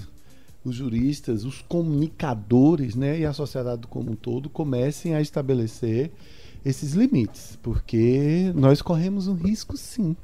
os 0.63 0.75
juristas, 0.75 1.43
os 1.43 1.61
comunicadores, 1.61 2.95
né, 2.95 3.19
e 3.19 3.25
a 3.25 3.33
sociedade 3.33 3.87
como 3.87 4.11
um 4.11 4.15
todo 4.15 4.49
comecem 4.49 5.15
a 5.15 5.21
estabelecer 5.21 6.11
esses 6.63 6.93
limites, 6.93 7.57
porque 7.61 8.53
nós 8.55 8.81
corremos 8.81 9.27
um 9.27 9.33
risco 9.35 9.75
sim 9.75 10.15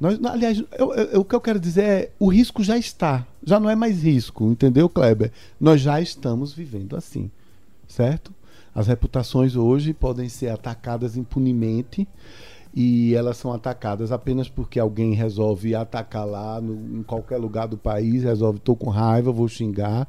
nós, 0.00 0.18
aliás, 0.24 0.64
eu, 0.78 0.94
eu, 0.94 1.20
o 1.20 1.24
que 1.24 1.34
eu 1.34 1.40
quero 1.40 1.60
dizer 1.60 1.84
é 1.84 2.10
o 2.18 2.28
risco 2.28 2.64
já 2.64 2.78
está. 2.78 3.26
Já 3.44 3.58
não 3.58 3.70
é 3.70 3.74
mais 3.74 4.02
risco, 4.02 4.44
entendeu, 4.50 4.88
Kleber? 4.88 5.32
Nós 5.58 5.80
já 5.80 6.00
estamos 6.00 6.52
vivendo 6.52 6.96
assim, 6.96 7.30
certo? 7.88 8.32
As 8.74 8.86
reputações 8.86 9.56
hoje 9.56 9.92
podem 9.92 10.28
ser 10.28 10.48
atacadas 10.48 11.16
impunemente 11.16 12.06
e 12.72 13.14
elas 13.14 13.36
são 13.36 13.52
atacadas 13.52 14.12
apenas 14.12 14.48
porque 14.48 14.78
alguém 14.78 15.14
resolve 15.14 15.74
atacar 15.74 16.24
lá 16.24 16.60
no, 16.60 17.00
em 17.00 17.02
qualquer 17.02 17.38
lugar 17.38 17.66
do 17.66 17.76
país, 17.76 18.22
resolve, 18.22 18.58
estou 18.58 18.76
com 18.76 18.90
raiva, 18.90 19.32
vou 19.32 19.48
xingar 19.48 20.06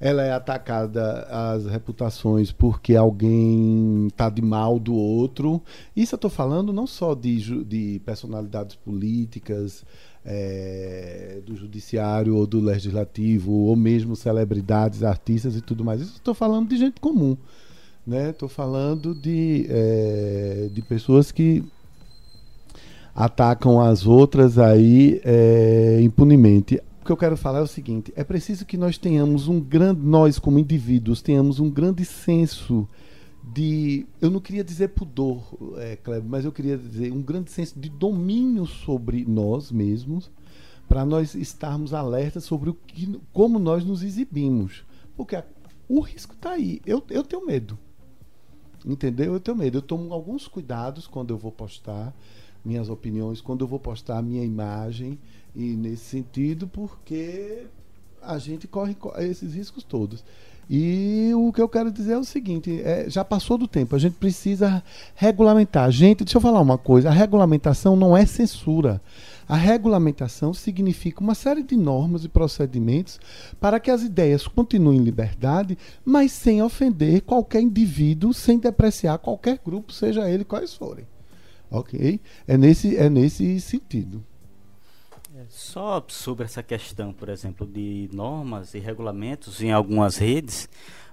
ela 0.00 0.22
é 0.22 0.32
atacada 0.32 1.24
as 1.24 1.66
reputações 1.66 2.50
porque 2.50 2.96
alguém 2.96 4.06
está 4.06 4.30
de 4.30 4.40
mal 4.40 4.78
do 4.78 4.94
outro. 4.94 5.62
Isso 5.94 6.14
eu 6.14 6.16
estou 6.16 6.30
falando 6.30 6.72
não 6.72 6.86
só 6.86 7.14
de, 7.14 7.62
de 7.62 8.00
personalidades 8.02 8.74
políticas, 8.74 9.84
é, 10.24 11.40
do 11.46 11.56
judiciário 11.56 12.36
ou 12.36 12.46
do 12.46 12.60
legislativo, 12.60 13.52
ou 13.52 13.76
mesmo 13.76 14.14
celebridades, 14.16 15.02
artistas 15.02 15.56
e 15.56 15.60
tudo 15.60 15.84
mais. 15.84 16.00
Estou 16.00 16.34
falando 16.34 16.68
de 16.68 16.76
gente 16.76 17.00
comum. 17.00 17.36
Estou 18.06 18.48
né? 18.48 18.54
falando 18.54 19.14
de, 19.14 19.66
é, 19.68 20.68
de 20.72 20.82
pessoas 20.82 21.30
que 21.30 21.64
atacam 23.14 23.80
as 23.80 24.06
outras 24.06 24.58
aí 24.58 25.20
é, 25.24 25.98
impunemente 26.00 26.80
que 27.10 27.12
eu 27.12 27.16
quero 27.16 27.36
falar 27.36 27.58
é 27.58 27.62
o 27.62 27.66
seguinte: 27.66 28.12
é 28.14 28.22
preciso 28.22 28.64
que 28.64 28.76
nós 28.76 28.96
tenhamos 28.96 29.48
um 29.48 29.60
grande, 29.60 30.00
nós 30.00 30.38
como 30.38 30.60
indivíduos, 30.60 31.20
tenhamos 31.20 31.58
um 31.58 31.68
grande 31.68 32.04
senso 32.04 32.88
de, 33.42 34.06
eu 34.20 34.30
não 34.30 34.40
queria 34.40 34.62
dizer 34.62 34.88
pudor, 34.88 35.42
é, 35.78 35.96
Kleber, 35.96 36.28
mas 36.28 36.44
eu 36.44 36.52
queria 36.52 36.76
dizer 36.76 37.12
um 37.12 37.22
grande 37.22 37.50
senso 37.50 37.78
de 37.78 37.88
domínio 37.88 38.66
sobre 38.66 39.24
nós 39.24 39.72
mesmos, 39.72 40.30
para 40.88 41.04
nós 41.04 41.34
estarmos 41.34 41.94
alertas 41.94 42.44
sobre 42.44 42.70
o 42.70 42.74
que, 42.74 43.20
como 43.32 43.58
nós 43.58 43.84
nos 43.84 44.02
exibimos, 44.02 44.84
porque 45.16 45.36
a, 45.36 45.44
o 45.88 46.00
risco 46.00 46.34
está 46.34 46.50
aí. 46.50 46.80
Eu, 46.84 47.02
eu 47.10 47.22
tenho 47.22 47.46
medo, 47.46 47.78
entendeu? 48.84 49.32
Eu 49.34 49.40
tenho 49.40 49.56
medo. 49.56 49.78
Eu 49.78 49.82
tomo 49.82 50.12
alguns 50.12 50.46
cuidados 50.46 51.06
quando 51.06 51.32
eu 51.32 51.38
vou 51.38 51.52
postar 51.52 52.14
minhas 52.64 52.88
opiniões, 52.88 53.40
quando 53.40 53.62
eu 53.62 53.68
vou 53.68 53.78
postar 53.78 54.18
a 54.18 54.22
minha 54.22 54.44
imagem 54.44 55.18
e 55.54 55.76
nesse 55.76 56.04
sentido, 56.04 56.68
porque 56.68 57.66
a 58.22 58.38
gente 58.38 58.68
corre 58.68 58.96
esses 59.18 59.54
riscos 59.54 59.82
todos. 59.82 60.24
E 60.72 61.32
o 61.34 61.52
que 61.52 61.60
eu 61.60 61.68
quero 61.68 61.90
dizer 61.90 62.12
é 62.12 62.18
o 62.18 62.22
seguinte: 62.22 62.80
é, 62.84 63.10
já 63.10 63.24
passou 63.24 63.58
do 63.58 63.66
tempo, 63.66 63.96
a 63.96 63.98
gente 63.98 64.14
precisa 64.14 64.80
regulamentar. 65.16 65.90
Gente, 65.90 66.22
deixa 66.22 66.38
eu 66.38 66.40
falar 66.40 66.60
uma 66.60 66.78
coisa: 66.78 67.08
a 67.08 67.12
regulamentação 67.12 67.96
não 67.96 68.16
é 68.16 68.24
censura. 68.24 69.02
A 69.48 69.56
regulamentação 69.56 70.54
significa 70.54 71.20
uma 71.20 71.34
série 71.34 71.64
de 71.64 71.76
normas 71.76 72.24
e 72.24 72.28
procedimentos 72.28 73.18
para 73.60 73.80
que 73.80 73.90
as 73.90 74.04
ideias 74.04 74.46
continuem 74.46 75.00
em 75.00 75.02
liberdade, 75.02 75.76
mas 76.04 76.30
sem 76.30 76.62
ofender 76.62 77.22
qualquer 77.22 77.60
indivíduo, 77.60 78.32
sem 78.32 78.56
depreciar 78.56 79.18
qualquer 79.18 79.58
grupo, 79.58 79.92
seja 79.92 80.30
ele 80.30 80.44
quais 80.44 80.72
forem. 80.72 81.04
Ok? 81.68 82.20
É 82.46 82.56
nesse, 82.56 82.96
é 82.96 83.10
nesse 83.10 83.60
sentido. 83.60 84.24
Só 85.50 86.02
sobre 86.06 86.44
essa 86.44 86.62
questão, 86.62 87.12
por 87.12 87.28
exemplo, 87.28 87.66
de 87.66 88.08
normas 88.12 88.72
e 88.72 88.78
regulamentos 88.78 89.60
em 89.60 89.72
algumas 89.72 90.16
redes, 90.16 90.68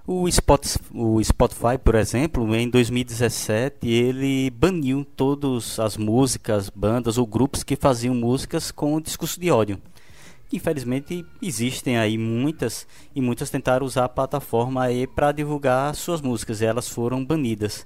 o 0.06 0.30
Spotify, 0.30 0.78
o 0.94 1.22
Spotify, 1.24 1.76
por 1.82 1.96
exemplo, 1.96 2.54
em 2.54 2.70
2017, 2.70 3.88
ele 3.88 4.48
baniu 4.50 5.04
todas 5.04 5.80
as 5.80 5.96
músicas, 5.96 6.70
bandas 6.70 7.18
ou 7.18 7.26
grupos 7.26 7.64
que 7.64 7.74
faziam 7.74 8.14
músicas 8.14 8.70
com 8.70 9.00
discurso 9.00 9.40
de 9.40 9.50
ódio. 9.50 9.82
Infelizmente 10.52 11.26
existem 11.42 11.98
aí 11.98 12.16
muitas 12.16 12.86
e 13.16 13.20
muitas 13.20 13.50
tentaram 13.50 13.84
usar 13.84 14.04
a 14.04 14.08
plataforma 14.08 14.84
aí 14.84 15.04
para 15.04 15.32
divulgar 15.32 15.92
suas 15.96 16.20
músicas 16.20 16.60
e 16.60 16.64
elas 16.64 16.88
foram 16.88 17.24
banidas. 17.24 17.84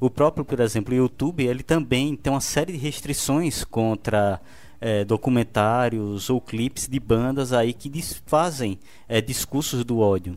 O 0.00 0.08
próprio, 0.08 0.46
por 0.46 0.60
exemplo, 0.60 0.94
YouTube, 0.94 1.44
ele 1.44 1.62
também 1.62 2.16
tem 2.16 2.32
uma 2.32 2.40
série 2.40 2.72
de 2.72 2.78
restrições 2.78 3.64
contra 3.64 4.40
é, 4.80 5.04
documentários 5.04 6.30
ou 6.30 6.40
clipes 6.40 6.88
de 6.88 6.98
bandas 6.98 7.52
aí 7.52 7.72
que 7.72 7.90
fazem 8.26 8.78
é, 9.08 9.20
discursos 9.20 9.84
do 9.84 9.98
ódio. 9.98 10.36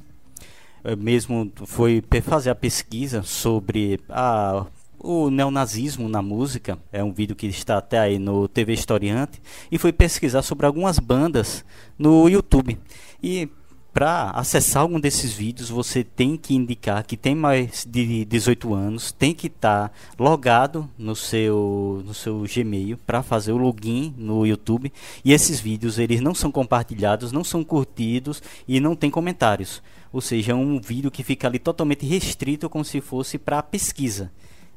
Eu 0.84 0.98
mesmo 0.98 1.50
foi 1.66 2.04
fazer 2.22 2.50
a 2.50 2.56
pesquisa 2.56 3.24
sobre 3.24 4.00
a, 4.10 4.66
o 5.00 5.30
neonazismo 5.30 6.10
na 6.10 6.22
música, 6.22 6.78
é 6.92 7.04
um 7.04 7.14
vídeo 7.14 7.36
que 7.36 7.48
está 7.48 7.78
até 7.78 8.00
aí 8.00 8.20
no 8.20 8.48
TV 8.48 8.74
Historiante, 8.74 9.42
e 9.72 9.78
foi 9.78 9.94
pesquisar 9.94 10.42
sobre 10.42 10.66
algumas 10.66 11.00
bandas 11.00 11.64
no 11.98 12.28
YouTube. 12.28 12.78
E 13.22 13.50
para 13.94 14.32
acessar 14.32 14.82
algum 14.82 15.00
desses 15.00 15.34
vídeos, 15.34 15.70
você 15.70 16.04
tem 16.04 16.36
que 16.36 16.56
indicar 16.56 17.06
que 17.06 17.16
tem 17.16 17.36
mais 17.36 17.86
de 17.88 18.26
18 18.26 18.74
anos, 18.74 19.12
tem 19.12 19.36
que 19.36 19.48
estar 19.48 19.90
tá 19.90 19.96
logado 20.18 20.90
no 20.98 21.16
seu, 21.16 22.02
no 22.04 22.14
seu 22.14 22.44
Gmail 22.44 22.98
para 22.98 23.22
fazer 23.22 23.52
o 23.52 23.58
login 23.58 24.14
no 24.18 24.48
YouTube. 24.48 24.92
E 25.24 25.32
esses 25.32 25.60
vídeos 25.60 26.00
eles 26.00 26.22
não 26.22 26.34
são 26.34 26.52
compartilhados, 26.52 27.32
não 27.32 27.44
são 27.44 27.64
curtidos 27.64 28.42
e 28.68 28.80
não 28.80 28.96
tem 28.96 29.12
comentários. 29.12 29.84
Ou 30.12 30.22
seja, 30.22 30.54
é 30.54 30.56
um 30.56 30.82
vídeo 30.82 31.12
que 31.12 31.24
fica 31.24 31.48
ali 31.48 31.60
totalmente 31.60 32.06
restrito, 32.06 32.70
como 32.70 32.84
se 32.84 33.00
fosse 33.00 33.38
para 33.38 33.62
pesquisa 33.62 34.32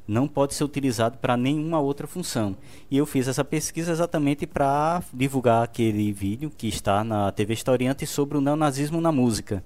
não 0.07 0.27
pode 0.27 0.53
ser 0.53 0.63
utilizado 0.63 1.17
para 1.17 1.35
nenhuma 1.35 1.79
outra 1.79 2.07
função. 2.07 2.55
E 2.89 2.97
eu 2.97 3.05
fiz 3.05 3.27
essa 3.27 3.43
pesquisa 3.43 3.91
exatamente 3.91 4.47
para 4.47 5.03
divulgar 5.13 5.63
aquele 5.63 6.11
vídeo 6.11 6.51
que 6.55 6.67
está 6.67 7.03
na 7.03 7.31
TV 7.31 7.53
Historiante 7.53 8.07
sobre 8.07 8.37
o 8.37 8.41
neonazismo 8.41 9.01
na 9.01 9.11
música. 9.11 9.63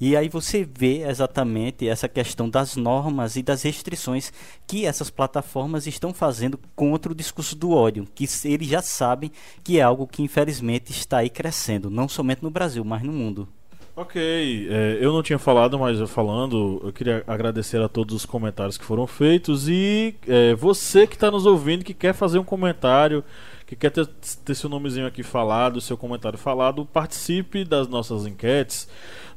E 0.00 0.16
aí 0.16 0.28
você 0.28 0.64
vê 0.64 1.08
exatamente 1.08 1.88
essa 1.88 2.08
questão 2.08 2.50
das 2.50 2.76
normas 2.76 3.36
e 3.36 3.42
das 3.42 3.62
restrições 3.62 4.32
que 4.66 4.84
essas 4.84 5.08
plataformas 5.08 5.86
estão 5.86 6.12
fazendo 6.12 6.58
contra 6.74 7.12
o 7.12 7.14
discurso 7.14 7.54
do 7.54 7.70
ódio, 7.70 8.06
que 8.14 8.26
eles 8.44 8.68
já 8.68 8.82
sabem 8.82 9.30
que 9.62 9.78
é 9.78 9.82
algo 9.82 10.06
que 10.06 10.22
infelizmente 10.22 10.90
está 10.90 11.18
aí 11.18 11.30
crescendo, 11.30 11.90
não 11.90 12.08
somente 12.08 12.42
no 12.42 12.50
Brasil, 12.50 12.84
mas 12.84 13.02
no 13.02 13.12
mundo. 13.12 13.48
Ok, 13.96 14.20
é, 14.20 14.98
eu 15.00 15.12
não 15.12 15.22
tinha 15.22 15.38
falado, 15.38 15.78
mas 15.78 16.00
eu 16.00 16.08
falando, 16.08 16.80
eu 16.82 16.92
queria 16.92 17.22
agradecer 17.28 17.80
a 17.80 17.88
todos 17.88 18.12
os 18.16 18.26
comentários 18.26 18.76
que 18.76 18.84
foram 18.84 19.06
feitos 19.06 19.68
e 19.68 20.16
é, 20.26 20.52
você 20.52 21.06
que 21.06 21.14
está 21.14 21.30
nos 21.30 21.46
ouvindo, 21.46 21.84
que 21.84 21.94
quer 21.94 22.12
fazer 22.12 22.40
um 22.40 22.44
comentário, 22.44 23.22
que 23.64 23.76
quer 23.76 23.90
ter, 23.90 24.04
ter, 24.44 24.54
seu 24.56 24.68
nomezinho 24.68 25.06
aqui 25.06 25.22
falado, 25.22 25.80
seu 25.80 25.96
comentário 25.96 26.36
falado, 26.36 26.84
participe 26.84 27.64
das 27.64 27.86
nossas 27.86 28.26
enquetes 28.26 28.88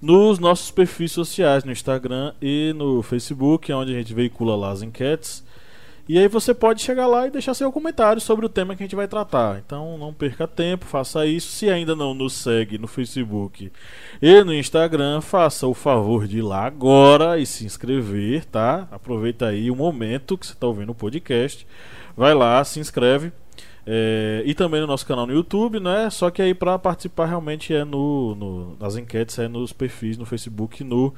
nos 0.01 0.39
nossos 0.39 0.71
perfis 0.71 1.11
sociais, 1.11 1.63
no 1.63 1.71
Instagram 1.71 2.33
e 2.41 2.73
no 2.75 3.03
Facebook, 3.03 3.71
onde 3.71 3.93
a 3.93 3.97
gente 3.99 4.11
veicula 4.11 4.55
lá 4.55 4.71
as 4.71 4.81
enquetes. 4.81 5.45
E 6.09 6.17
aí 6.17 6.27
você 6.29 6.53
pode 6.53 6.81
chegar 6.81 7.05
lá 7.05 7.27
e 7.27 7.31
deixar 7.31 7.53
seu 7.53 7.69
comentário 7.69 8.21
sobre 8.21 8.45
o 8.45 8.49
tema 8.49 8.75
que 8.75 8.83
a 8.83 8.85
gente 8.85 8.95
vai 8.95 9.07
tratar. 9.09 9.59
Então 9.59 9.97
não 9.97 10.13
perca 10.13 10.47
tempo, 10.47 10.85
faça 10.85 11.25
isso. 11.25 11.51
Se 11.51 11.69
ainda 11.69 11.95
não 11.95 12.13
nos 12.13 12.33
segue 12.33 12.77
no 12.77 12.87
Facebook 12.87 13.71
e 14.21 14.43
no 14.43 14.53
Instagram, 14.53 15.19
faça 15.19 15.67
o 15.67 15.73
favor 15.73 16.25
de 16.25 16.37
ir 16.37 16.41
lá 16.43 16.65
agora 16.65 17.37
e 17.37 17.45
se 17.45 17.65
inscrever, 17.65 18.45
tá? 18.45 18.87
Aproveita 18.89 19.47
aí 19.47 19.69
o 19.69 19.75
momento 19.75 20.37
que 20.37 20.47
você 20.47 20.53
está 20.53 20.65
ouvindo 20.65 20.91
o 20.91 20.95
podcast. 20.95 21.67
Vai 22.15 22.33
lá, 22.33 22.63
se 22.63 22.79
inscreve. 22.79 23.33
É, 23.85 24.43
e 24.45 24.53
também 24.53 24.81
no 24.81 24.87
nosso 24.87 25.05
canal 25.05 25.25
no 25.27 25.33
YouTube, 25.33 25.79
né? 25.79 26.09
Só 26.09 26.29
que 26.29 26.41
aí 26.41 26.53
para 26.53 26.79
participar 26.79 27.25
realmente 27.25 27.73
é 27.73 27.83
no, 27.83 28.33
no, 28.35 28.77
nas 28.77 28.95
enquetes, 28.95 29.39
é 29.39 29.47
nos 29.47 29.73
perfis 29.73 30.17
no 30.17 30.25
Facebook 30.25 30.81
e 30.81 30.85
no 30.85 31.13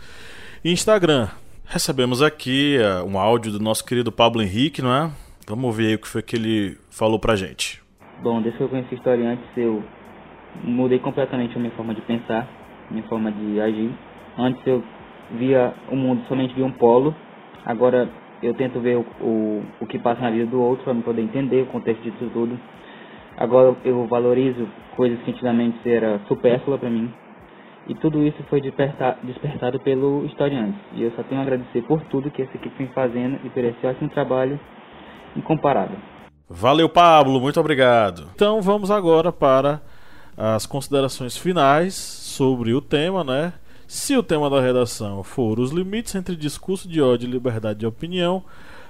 Instagram. 0.63 1.29
Recebemos 1.71 2.23
aqui 2.23 2.79
uh, 2.79 3.07
um 3.07 3.19
áudio 3.19 3.51
do 3.51 3.59
nosso 3.59 3.85
querido 3.85 4.11
Pablo 4.11 4.41
Henrique, 4.41 4.81
não 4.81 4.91
é? 4.91 5.11
Vamos 5.47 5.65
ouvir 5.65 5.89
aí 5.89 5.95
o 5.95 5.99
que 5.99 6.07
foi 6.07 6.23
que 6.23 6.35
ele 6.35 6.75
falou 6.89 7.19
pra 7.19 7.35
gente. 7.35 7.79
Bom, 8.23 8.41
desde 8.41 8.57
que 8.57 8.63
eu 8.63 8.69
conheci 8.69 8.99
a 9.05 9.11
antes, 9.11 9.45
eu 9.55 9.83
mudei 10.63 10.97
completamente 10.97 11.55
a 11.55 11.59
minha 11.59 11.71
forma 11.73 11.93
de 11.93 12.01
pensar, 12.01 12.47
minha 12.89 13.03
forma 13.03 13.31
de 13.31 13.61
agir. 13.61 13.91
Antes 14.35 14.65
eu 14.65 14.83
via 15.37 15.71
o 15.91 15.95
mundo 15.95 16.23
somente 16.27 16.55
via 16.55 16.65
um 16.65 16.71
polo, 16.71 17.13
agora 17.63 18.09
eu 18.41 18.55
tento 18.55 18.79
ver 18.79 18.97
o, 18.97 19.05
o, 19.21 19.63
o 19.79 19.85
que 19.85 19.99
passa 19.99 20.21
na 20.21 20.31
vida 20.31 20.47
do 20.47 20.59
outro 20.59 20.83
para 20.85 20.95
poder 20.95 21.21
entender 21.21 21.61
o 21.61 21.67
contexto 21.67 22.01
disso 22.01 22.31
tudo. 22.33 22.59
Agora 23.37 23.75
eu 23.85 24.07
valorizo 24.07 24.67
coisas 24.95 25.19
que 25.21 25.29
antigamente 25.29 25.87
era 25.87 26.19
supérflua 26.27 26.79
para 26.79 26.89
mim, 26.89 27.13
e 27.89 27.95
tudo 27.95 28.23
isso 28.23 28.37
foi 28.49 28.61
despertado 28.61 29.79
pelo 29.79 30.23
Historiantes. 30.25 30.79
E 30.93 31.01
eu 31.01 31.11
só 31.15 31.23
tenho 31.23 31.41
a 31.41 31.43
agradecer 31.43 31.81
por 31.81 31.99
tudo 32.03 32.29
que 32.29 32.43
essa 32.43 32.55
equipe 32.55 32.77
vem 32.77 32.87
fazendo 32.93 33.39
e 33.43 33.49
por 33.49 33.63
esse 33.63 33.83
ótimo 33.85 34.09
trabalho 34.09 34.59
incomparável. 35.35 35.97
Valeu, 36.47 36.87
Pablo, 36.87 37.41
muito 37.41 37.59
obrigado. 37.59 38.27
Então 38.35 38.61
vamos 38.61 38.91
agora 38.91 39.31
para 39.31 39.81
as 40.37 40.67
considerações 40.67 41.35
finais 41.35 41.95
sobre 41.95 42.73
o 42.73 42.79
tema, 42.79 43.23
né? 43.23 43.53
Se 43.87 44.15
o 44.15 44.21
tema 44.21 44.51
da 44.51 44.61
redação 44.61 45.23
for 45.23 45.59
os 45.59 45.71
limites 45.71 46.13
entre 46.13 46.35
discurso 46.35 46.87
de 46.87 47.01
ódio 47.01 47.27
e 47.27 47.31
liberdade 47.31 47.79
de 47.79 47.87
opinião, 47.87 48.43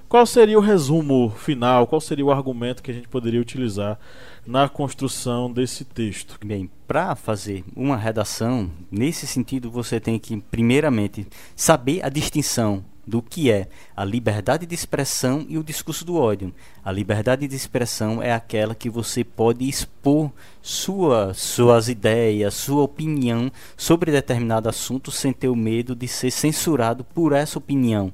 qual 0.10 0.26
seria 0.26 0.58
o 0.58 0.62
resumo 0.62 1.30
final? 1.38 1.86
Qual 1.86 2.02
seria 2.02 2.26
o 2.26 2.32
argumento 2.32 2.82
que 2.82 2.90
a 2.90 2.94
gente 2.94 3.08
poderia 3.08 3.40
utilizar 3.40 4.00
na 4.44 4.68
construção 4.68 5.54
desse 5.54 5.86
texto? 5.86 6.40
Bem, 6.44 6.68
para 6.88 7.16
fazer 7.16 7.64
uma 7.76 7.96
redação, 7.96 8.72
nesse 8.92 9.28
sentido, 9.28 9.70
você 9.70 10.00
tem 10.00 10.18
que, 10.18 10.36
primeiramente, 10.50 11.28
saber 11.56 12.04
a 12.04 12.10
distinção 12.10 12.84
do 13.06 13.22
que 13.22 13.52
é 13.52 13.68
a 13.96 14.04
liberdade 14.04 14.66
de 14.66 14.74
expressão 14.74 15.46
e 15.48 15.60
o 15.60 15.64
discurso 15.64 16.04
do 16.04 16.16
ódio. 16.16 16.54
A 16.84 16.92
liberdade 16.92 17.48
de 17.48 17.56
expressão 17.56 18.22
é 18.22 18.32
aquela 18.32 18.74
que 18.74 18.90
você 18.90 19.24
pode 19.24 19.68
expor 19.68 20.32
sua, 20.60 21.36
suas 21.36 21.88
ideias, 21.88 22.56
sua 22.56 22.82
opinião 22.82 23.52
sobre 23.78 24.12
determinado 24.12 24.70
assunto 24.70 25.12
sem 25.12 25.32
ter 25.32 25.50
o 25.50 25.56
medo 25.56 25.96
de 25.96 26.08
ser 26.08 26.32
censurado 26.32 27.04
por 27.04 27.32
essa 27.32 27.60
opinião. 27.60 28.12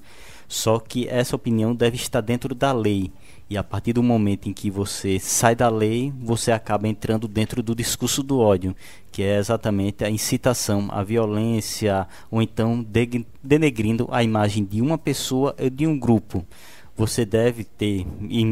Só 0.47 0.79
que 0.79 1.07
essa 1.07 1.35
opinião 1.35 1.75
deve 1.75 1.95
estar 1.95 2.21
dentro 2.21 2.53
da 2.53 2.71
lei. 2.71 3.11
E 3.47 3.57
a 3.57 3.63
partir 3.63 3.93
do 3.93 4.01
momento 4.01 4.49
em 4.49 4.53
que 4.53 4.71
você 4.71 5.19
sai 5.19 5.55
da 5.55 5.69
lei, 5.69 6.11
você 6.19 6.51
acaba 6.51 6.87
entrando 6.87 7.27
dentro 7.27 7.61
do 7.61 7.75
discurso 7.75 8.23
do 8.23 8.39
ódio, 8.39 8.75
que 9.11 9.21
é 9.21 9.37
exatamente 9.37 10.03
a 10.03 10.09
incitação 10.09 10.87
à 10.89 11.03
violência 11.03 12.07
ou 12.31 12.41
então 12.41 12.83
denegrindo 13.43 14.07
a 14.11 14.23
imagem 14.23 14.65
de 14.65 14.81
uma 14.81 14.97
pessoa 14.97 15.55
ou 15.59 15.69
de 15.69 15.85
um 15.85 15.97
grupo. 15.97 16.43
Você 16.97 17.25
deve 17.25 17.65
ter 17.65 18.07
em 18.29 18.45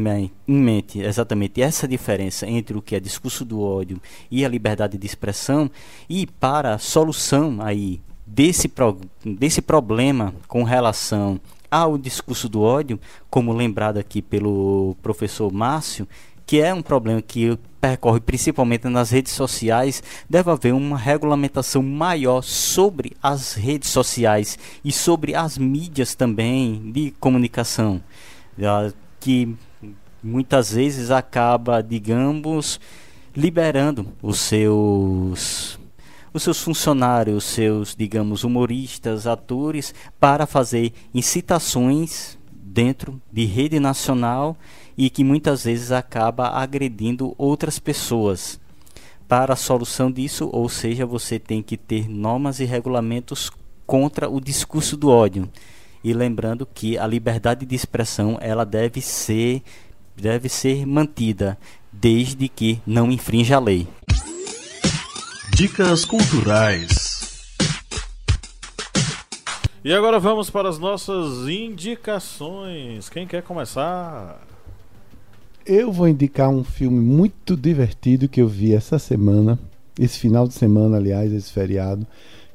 mente 0.46 1.00
exatamente 1.00 1.62
essa 1.62 1.88
diferença 1.88 2.46
entre 2.46 2.76
o 2.76 2.82
que 2.82 2.94
é 2.94 3.00
discurso 3.00 3.42
do 3.44 3.60
ódio 3.60 4.00
e 4.30 4.44
a 4.44 4.48
liberdade 4.48 4.98
de 4.98 5.06
expressão 5.06 5.70
e 6.08 6.26
para 6.26 6.74
a 6.74 6.78
solução 6.78 7.56
aí 7.62 8.00
desse, 8.26 8.68
pro, 8.68 9.00
desse 9.24 9.62
problema 9.62 10.34
com 10.46 10.62
relação 10.62 11.40
ao 11.74 11.98
discurso 11.98 12.48
do 12.48 12.62
ódio, 12.62 13.00
como 13.28 13.52
lembrado 13.52 13.98
aqui 13.98 14.22
pelo 14.22 14.96
professor 15.02 15.52
Márcio, 15.52 16.06
que 16.46 16.60
é 16.60 16.72
um 16.72 16.80
problema 16.80 17.20
que 17.20 17.58
percorre 17.80 18.20
principalmente 18.20 18.86
nas 18.86 19.10
redes 19.10 19.32
sociais, 19.32 20.00
deve 20.30 20.52
haver 20.52 20.72
uma 20.72 20.96
regulamentação 20.96 21.82
maior 21.82 22.42
sobre 22.42 23.16
as 23.20 23.54
redes 23.54 23.90
sociais 23.90 24.56
e 24.84 24.92
sobre 24.92 25.34
as 25.34 25.58
mídias 25.58 26.14
também 26.14 26.92
de 26.92 27.10
comunicação, 27.18 28.00
que 29.18 29.52
muitas 30.22 30.70
vezes 30.70 31.10
acaba, 31.10 31.82
digamos, 31.82 32.78
liberando 33.34 34.06
os 34.22 34.38
seus 34.38 35.76
os 36.34 36.42
seus 36.42 36.60
funcionários, 36.60 37.44
seus, 37.44 37.94
digamos, 37.94 38.42
humoristas, 38.42 39.24
atores, 39.24 39.94
para 40.18 40.46
fazer 40.46 40.92
incitações 41.14 42.36
dentro 42.50 43.22
de 43.32 43.44
rede 43.44 43.78
nacional 43.78 44.56
e 44.98 45.08
que 45.08 45.22
muitas 45.22 45.62
vezes 45.62 45.92
acaba 45.92 46.48
agredindo 46.48 47.34
outras 47.38 47.78
pessoas. 47.78 48.58
Para 49.28 49.52
a 49.54 49.56
solução 49.56 50.10
disso, 50.10 50.50
ou 50.52 50.68
seja, 50.68 51.06
você 51.06 51.38
tem 51.38 51.62
que 51.62 51.76
ter 51.76 52.08
normas 52.08 52.58
e 52.58 52.64
regulamentos 52.64 53.50
contra 53.86 54.28
o 54.28 54.40
discurso 54.40 54.96
do 54.96 55.08
ódio. 55.08 55.48
E 56.02 56.12
lembrando 56.12 56.66
que 56.66 56.98
a 56.98 57.06
liberdade 57.06 57.64
de 57.64 57.76
expressão 57.76 58.36
ela 58.40 58.66
deve 58.66 59.00
ser 59.00 59.62
deve 60.16 60.48
ser 60.48 60.86
mantida 60.86 61.58
desde 61.92 62.48
que 62.48 62.80
não 62.86 63.10
infrinja 63.10 63.56
a 63.56 63.60
lei. 63.60 63.88
Dicas 65.56 66.04
culturais. 66.04 67.54
E 69.84 69.92
agora 69.92 70.18
vamos 70.18 70.50
para 70.50 70.68
as 70.68 70.80
nossas 70.80 71.48
indicações. 71.48 73.08
Quem 73.08 73.24
quer 73.24 73.40
começar? 73.40 74.40
Eu 75.64 75.92
vou 75.92 76.08
indicar 76.08 76.50
um 76.50 76.64
filme 76.64 76.98
muito 76.98 77.56
divertido 77.56 78.28
que 78.28 78.42
eu 78.42 78.48
vi 78.48 78.74
essa 78.74 78.98
semana, 78.98 79.56
esse 79.96 80.18
final 80.18 80.48
de 80.48 80.54
semana, 80.54 80.96
aliás, 80.96 81.32
esse 81.32 81.52
feriado, 81.52 82.04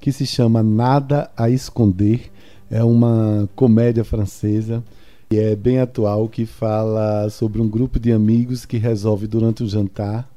que 0.02 0.12
se 0.12 0.26
chama 0.26 0.62
Nada 0.62 1.32
a 1.38 1.50
Esconder. 1.50 2.30
É 2.70 2.84
uma 2.84 3.48
comédia 3.56 4.04
francesa 4.04 4.84
e 5.32 5.38
é 5.38 5.56
bem 5.56 5.80
atual 5.80 6.28
que 6.28 6.46
fala 6.46 7.30
sobre 7.30 7.62
um 7.62 7.70
grupo 7.70 7.98
de 7.98 8.12
amigos 8.12 8.66
que 8.66 8.78
resolve 8.78 9.26
durante 9.26 9.64
o 9.64 9.70
jantar 9.70 10.30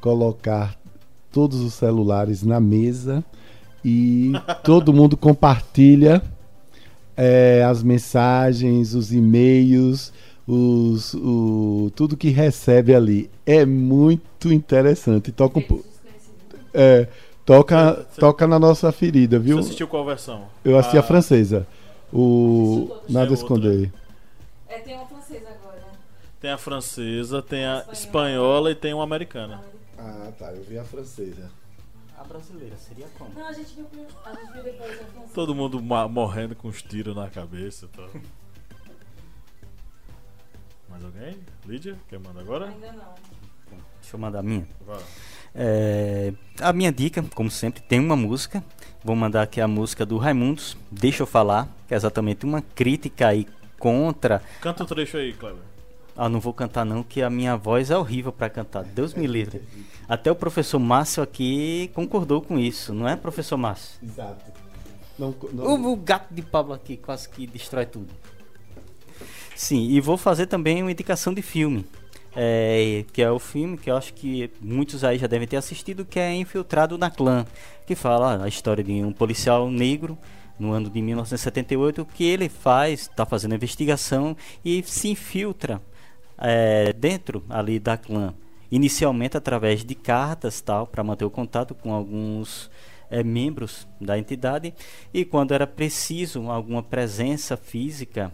colocar 0.00 0.78
todos 1.36 1.60
os 1.60 1.74
celulares 1.74 2.42
na 2.42 2.58
mesa 2.58 3.22
e 3.84 4.32
todo 4.64 4.90
mundo 4.90 5.18
compartilha 5.18 6.22
é, 7.14 7.62
as 7.62 7.82
mensagens, 7.82 8.94
os 8.94 9.12
e-mails, 9.12 10.14
os, 10.48 11.12
o, 11.12 11.92
tudo 11.94 12.16
que 12.16 12.30
recebe 12.30 12.94
ali. 12.94 13.30
É 13.44 13.66
muito 13.66 14.50
interessante. 14.50 15.30
Toca 15.30 15.58
um 15.58 15.82
É, 16.72 17.06
toca, 17.44 18.06
você, 18.10 18.18
toca 18.18 18.46
na 18.46 18.58
nossa 18.58 18.90
ferida, 18.90 19.38
viu? 19.38 19.58
Você 19.58 19.66
assistiu 19.66 19.88
qual 19.88 20.06
versão? 20.06 20.44
Eu 20.64 20.78
assisti 20.78 20.96
a, 20.96 21.00
a 21.00 21.04
ah. 21.04 21.06
francesa. 21.06 21.66
O 22.10 22.96
Nada 23.10 23.34
Esconder. 23.34 23.92
É, 24.66 24.78
tem 24.78 24.94
uma 24.94 25.04
francesa 25.04 25.48
agora. 25.48 25.82
Tem 26.40 26.50
a 26.50 26.56
francesa, 26.56 27.42
tem 27.42 27.66
a 27.66 27.84
espanhola 27.92 28.70
e 28.70 28.74
tem 28.74 28.94
uma 28.94 29.04
americana. 29.04 29.75
Ah, 30.06 30.32
tá. 30.38 30.52
Eu 30.52 30.62
vi 30.62 30.78
a 30.78 30.84
francesa. 30.84 31.50
A 32.16 32.22
brasileira 32.24 32.76
seria 32.78 33.08
como? 33.18 33.34
Não, 33.34 33.46
a 33.46 33.52
gente 33.52 33.74
viu, 33.74 33.86
a 34.24 34.34
gente 34.34 34.52
viu 34.52 34.62
depois 34.62 34.92
a 34.92 35.04
francesa. 35.04 35.34
Todo 35.34 35.54
mundo 35.54 35.82
morrendo 35.82 36.54
com 36.54 36.68
os 36.68 36.80
tiros 36.80 37.14
na 37.14 37.28
cabeça. 37.28 37.88
Tá. 37.88 38.08
Mais 40.88 41.04
alguém? 41.04 41.36
Lídia, 41.66 41.98
quer 42.08 42.18
mandar 42.18 42.40
agora? 42.40 42.68
Ainda 42.68 42.92
não. 42.92 43.14
Deixa 44.00 44.14
eu 44.14 44.20
mandar 44.20 44.38
a 44.38 44.42
minha. 44.42 44.66
É, 45.52 46.32
a 46.60 46.72
minha 46.72 46.92
dica, 46.92 47.22
como 47.34 47.50
sempre, 47.50 47.82
tem 47.82 47.98
uma 47.98 48.14
música. 48.14 48.62
Vou 49.04 49.16
mandar 49.16 49.42
aqui 49.42 49.60
a 49.60 49.66
música 49.68 50.06
do 50.06 50.16
Raimundos, 50.16 50.76
Deixa 50.90 51.22
eu 51.24 51.26
falar, 51.26 51.68
que 51.88 51.94
é 51.94 51.96
exatamente 51.96 52.46
uma 52.46 52.62
crítica 52.62 53.28
aí 53.28 53.46
contra. 53.78 54.40
Canta 54.60 54.84
um 54.84 54.86
trecho 54.86 55.16
aí, 55.16 55.32
Cleber. 55.32 55.75
Ah, 56.16 56.30
não 56.30 56.40
vou 56.40 56.54
cantar 56.54 56.84
não, 56.86 57.02
que 57.02 57.20
a 57.20 57.28
minha 57.28 57.56
voz 57.56 57.90
é 57.90 57.96
horrível 57.96 58.32
para 58.32 58.48
cantar. 58.48 58.84
Deus 58.84 59.12
me 59.12 59.26
livre. 59.26 59.62
Até 60.08 60.32
o 60.32 60.34
professor 60.34 60.78
Márcio 60.78 61.22
aqui 61.22 61.90
concordou 61.92 62.40
com 62.40 62.58
isso, 62.58 62.94
não 62.94 63.06
é, 63.06 63.14
professor 63.16 63.58
Márcio? 63.58 63.98
Exato. 64.02 64.52
Não, 65.18 65.34
não... 65.52 65.92
O, 65.92 65.96
gato 65.96 66.32
de 66.32 66.40
Pablo 66.40 66.72
aqui 66.72 66.96
quase 66.96 67.28
que 67.28 67.46
destrói 67.46 67.84
tudo. 67.84 68.08
Sim, 69.54 69.88
e 69.90 70.00
vou 70.00 70.16
fazer 70.16 70.46
também 70.46 70.82
uma 70.82 70.90
indicação 70.90 71.34
de 71.34 71.42
filme. 71.42 71.84
É, 72.38 73.04
que 73.14 73.22
é 73.22 73.30
o 73.30 73.38
filme 73.38 73.78
que 73.78 73.90
eu 73.90 73.96
acho 73.96 74.12
que 74.12 74.50
muitos 74.60 75.02
aí 75.04 75.16
já 75.16 75.26
devem 75.26 75.48
ter 75.48 75.56
assistido, 75.56 76.04
que 76.04 76.18
é 76.18 76.34
Infiltrado 76.34 76.98
na 76.98 77.10
Clã, 77.10 77.46
que 77.86 77.94
fala 77.94 78.44
a 78.44 78.48
história 78.48 78.84
de 78.84 78.92
um 78.92 79.10
policial 79.10 79.70
negro 79.70 80.18
no 80.58 80.72
ano 80.72 80.90
de 80.90 81.00
1978, 81.00 82.06
que 82.14 82.24
ele 82.24 82.50
faz, 82.50 83.02
está 83.02 83.24
fazendo 83.24 83.54
investigação 83.54 84.36
e 84.62 84.82
se 84.82 85.08
infiltra 85.08 85.80
é, 86.38 86.92
dentro 86.92 87.44
ali 87.48 87.78
da 87.78 87.96
clã. 87.96 88.34
Inicialmente 88.70 89.36
através 89.36 89.84
de 89.84 89.94
cartas 89.94 90.60
tal, 90.60 90.86
para 90.86 91.04
manter 91.04 91.24
o 91.24 91.30
contato 91.30 91.74
com 91.74 91.92
alguns 91.92 92.70
é, 93.10 93.22
membros 93.22 93.86
da 94.00 94.18
entidade 94.18 94.74
e 95.14 95.24
quando 95.24 95.52
era 95.52 95.66
preciso 95.66 96.50
alguma 96.50 96.82
presença 96.82 97.56
física 97.56 98.32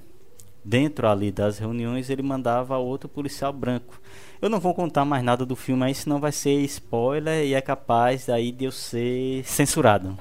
dentro 0.64 1.08
ali 1.08 1.32
das 1.32 1.58
reuniões 1.58 2.08
ele 2.08 2.22
mandava 2.22 2.76
outro 2.78 3.08
policial 3.08 3.52
branco. 3.52 4.00
Eu 4.40 4.48
não 4.48 4.60
vou 4.60 4.74
contar 4.74 5.04
mais 5.04 5.22
nada 5.22 5.44
do 5.44 5.56
filme 5.56 5.84
aí, 5.84 5.94
senão 5.94 6.20
vai 6.20 6.32
ser 6.32 6.60
spoiler 6.62 7.44
e 7.44 7.54
é 7.54 7.60
capaz 7.60 8.26
daí 8.26 8.50
de 8.52 8.64
eu 8.64 8.72
ser 8.72 9.44
censurado. 9.44 10.18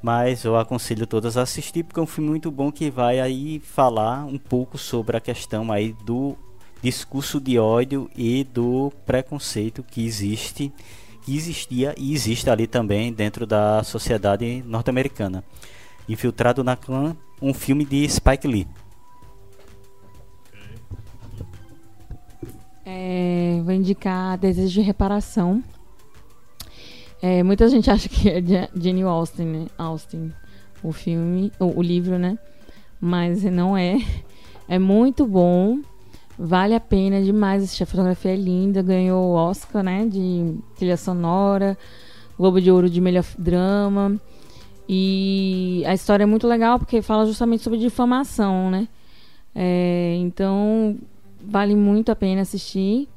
Mas 0.00 0.44
eu 0.44 0.56
aconselho 0.56 1.06
todas 1.06 1.36
a 1.36 1.42
assistir 1.42 1.82
porque 1.82 1.98
é 1.98 2.02
um 2.02 2.06
filme 2.06 2.30
muito 2.30 2.50
bom 2.50 2.70
que 2.70 2.88
vai 2.88 3.18
aí 3.18 3.58
falar 3.58 4.24
um 4.24 4.38
pouco 4.38 4.78
sobre 4.78 5.16
a 5.16 5.20
questão 5.20 5.72
aí 5.72 5.92
do 6.04 6.36
discurso 6.82 7.40
de 7.40 7.58
ódio 7.58 8.10
e 8.16 8.44
do 8.44 8.92
preconceito 9.04 9.82
que 9.82 10.04
existe, 10.04 10.72
que 11.24 11.36
existia 11.36 11.94
e 11.98 12.12
existe 12.12 12.48
ali 12.48 12.66
também 12.66 13.12
dentro 13.12 13.46
da 13.46 13.82
sociedade 13.82 14.62
norte-americana. 14.66 15.44
Infiltrado 16.08 16.64
na 16.64 16.76
clã, 16.76 17.16
um 17.40 17.52
filme 17.52 17.84
de 17.84 18.08
Spike 18.08 18.46
Lee. 18.46 18.66
É, 22.86 23.60
vou 23.62 23.74
indicar 23.74 24.38
Desejo 24.38 24.72
de 24.72 24.80
Reparação. 24.80 25.62
É, 27.20 27.42
muita 27.42 27.68
gente 27.68 27.90
acha 27.90 28.08
que 28.08 28.30
é 28.30 28.40
Jenny 28.74 29.02
Austin, 29.02 29.44
né? 29.44 29.66
Austin, 29.76 30.32
o 30.82 30.92
filme, 30.92 31.52
o 31.58 31.82
livro, 31.82 32.18
né? 32.18 32.38
Mas 33.00 33.42
não 33.42 33.76
é. 33.76 33.98
É 34.68 34.78
muito 34.78 35.26
bom. 35.26 35.80
Vale 36.38 36.74
a 36.74 36.80
pena 36.80 37.20
demais 37.20 37.62
assistir. 37.62 37.82
A 37.82 37.86
fotografia 37.86 38.32
é 38.32 38.36
linda. 38.36 38.82
Ganhou 38.82 39.30
o 39.30 39.34
Oscar, 39.34 39.82
né? 39.82 40.06
De 40.06 40.54
trilha 40.76 40.96
sonora. 40.96 41.76
Globo 42.38 42.60
de 42.60 42.70
Ouro 42.70 42.88
de 42.88 43.00
melhor 43.00 43.24
drama. 43.36 44.20
E 44.88 45.82
a 45.86 45.92
história 45.92 46.22
é 46.22 46.26
muito 46.26 46.46
legal 46.46 46.78
porque 46.78 47.02
fala 47.02 47.26
justamente 47.26 47.62
sobre 47.62 47.78
difamação, 47.78 48.70
né? 48.70 48.88
É, 49.54 50.16
então, 50.20 50.96
vale 51.44 51.74
muito 51.74 52.12
a 52.12 52.16
pena 52.16 52.42
assistir. 52.42 53.08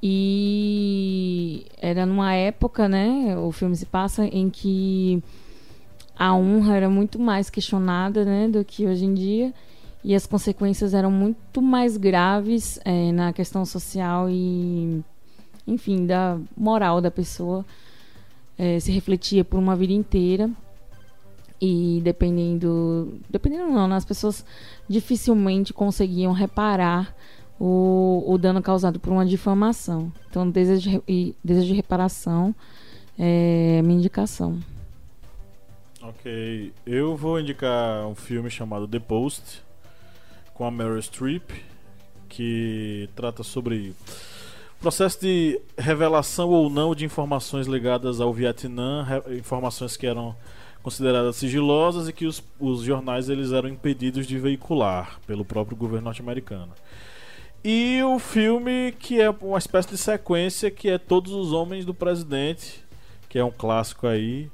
E 0.00 1.66
era 1.80 2.06
numa 2.06 2.32
época, 2.32 2.88
né? 2.88 3.36
O 3.36 3.50
filme 3.50 3.74
se 3.74 3.84
passa 3.84 4.24
em 4.24 4.48
que 4.48 5.22
a 6.18 6.34
honra 6.34 6.76
era 6.76 6.90
muito 6.90 7.18
mais 7.18 7.48
questionada, 7.48 8.24
né, 8.24 8.48
do 8.48 8.64
que 8.64 8.86
hoje 8.86 9.04
em 9.04 9.14
dia. 9.14 9.54
E 10.08 10.14
as 10.14 10.24
consequências 10.24 10.94
eram 10.94 11.10
muito 11.10 11.60
mais 11.60 11.98
graves 11.98 12.80
é, 12.82 13.12
na 13.12 13.30
questão 13.30 13.66
social 13.66 14.26
e, 14.30 15.04
enfim, 15.66 16.06
da 16.06 16.38
moral 16.56 17.02
da 17.02 17.10
pessoa. 17.10 17.62
É, 18.56 18.80
se 18.80 18.90
refletia 18.90 19.44
por 19.44 19.58
uma 19.58 19.76
vida 19.76 19.92
inteira. 19.92 20.50
E 21.60 22.00
dependendo. 22.02 23.20
Dependendo 23.28 23.70
não, 23.70 23.86
né, 23.86 23.96
as 23.96 24.04
pessoas 24.06 24.46
dificilmente 24.88 25.74
conseguiam 25.74 26.32
reparar 26.32 27.14
o, 27.60 28.24
o 28.26 28.38
dano 28.38 28.62
causado 28.62 28.98
por 28.98 29.12
uma 29.12 29.26
difamação. 29.26 30.10
Então, 30.30 30.48
desejo 30.48 31.02
de, 31.06 31.34
desejo 31.44 31.66
de 31.66 31.74
reparação 31.74 32.54
é 33.18 33.82
minha 33.82 33.98
indicação. 33.98 34.58
Ok, 36.00 36.72
eu 36.86 37.14
vou 37.14 37.38
indicar 37.38 38.06
um 38.06 38.14
filme 38.14 38.48
chamado 38.48 38.88
The 38.88 39.00
Post 39.00 39.67
com 40.58 40.64
a 40.64 40.72
Meryl 40.72 41.00
Streep 41.00 41.52
que 42.28 43.08
trata 43.14 43.44
sobre 43.44 43.94
processo 44.80 45.20
de 45.20 45.60
revelação 45.78 46.50
ou 46.50 46.68
não 46.68 46.96
de 46.96 47.04
informações 47.04 47.68
ligadas 47.68 48.20
ao 48.20 48.34
Vietnã, 48.34 49.06
informações 49.38 49.96
que 49.96 50.04
eram 50.04 50.34
consideradas 50.82 51.36
sigilosas 51.36 52.08
e 52.08 52.12
que 52.12 52.26
os, 52.26 52.42
os 52.58 52.82
jornais 52.82 53.28
eles 53.28 53.52
eram 53.52 53.68
impedidos 53.68 54.26
de 54.26 54.36
veicular 54.36 55.20
pelo 55.28 55.44
próprio 55.44 55.76
governo 55.76 56.06
norte-americano. 56.06 56.72
E 57.62 58.02
o 58.02 58.18
filme 58.18 58.92
que 58.98 59.20
é 59.20 59.30
uma 59.30 59.58
espécie 59.58 59.90
de 59.90 59.96
sequência 59.98 60.72
que 60.72 60.90
é 60.90 60.98
Todos 60.98 61.32
os 61.32 61.52
Homens 61.52 61.84
do 61.84 61.94
Presidente, 61.94 62.84
que 63.28 63.38
é 63.38 63.44
um 63.44 63.50
clássico 63.50 64.08
aí, 64.08 64.50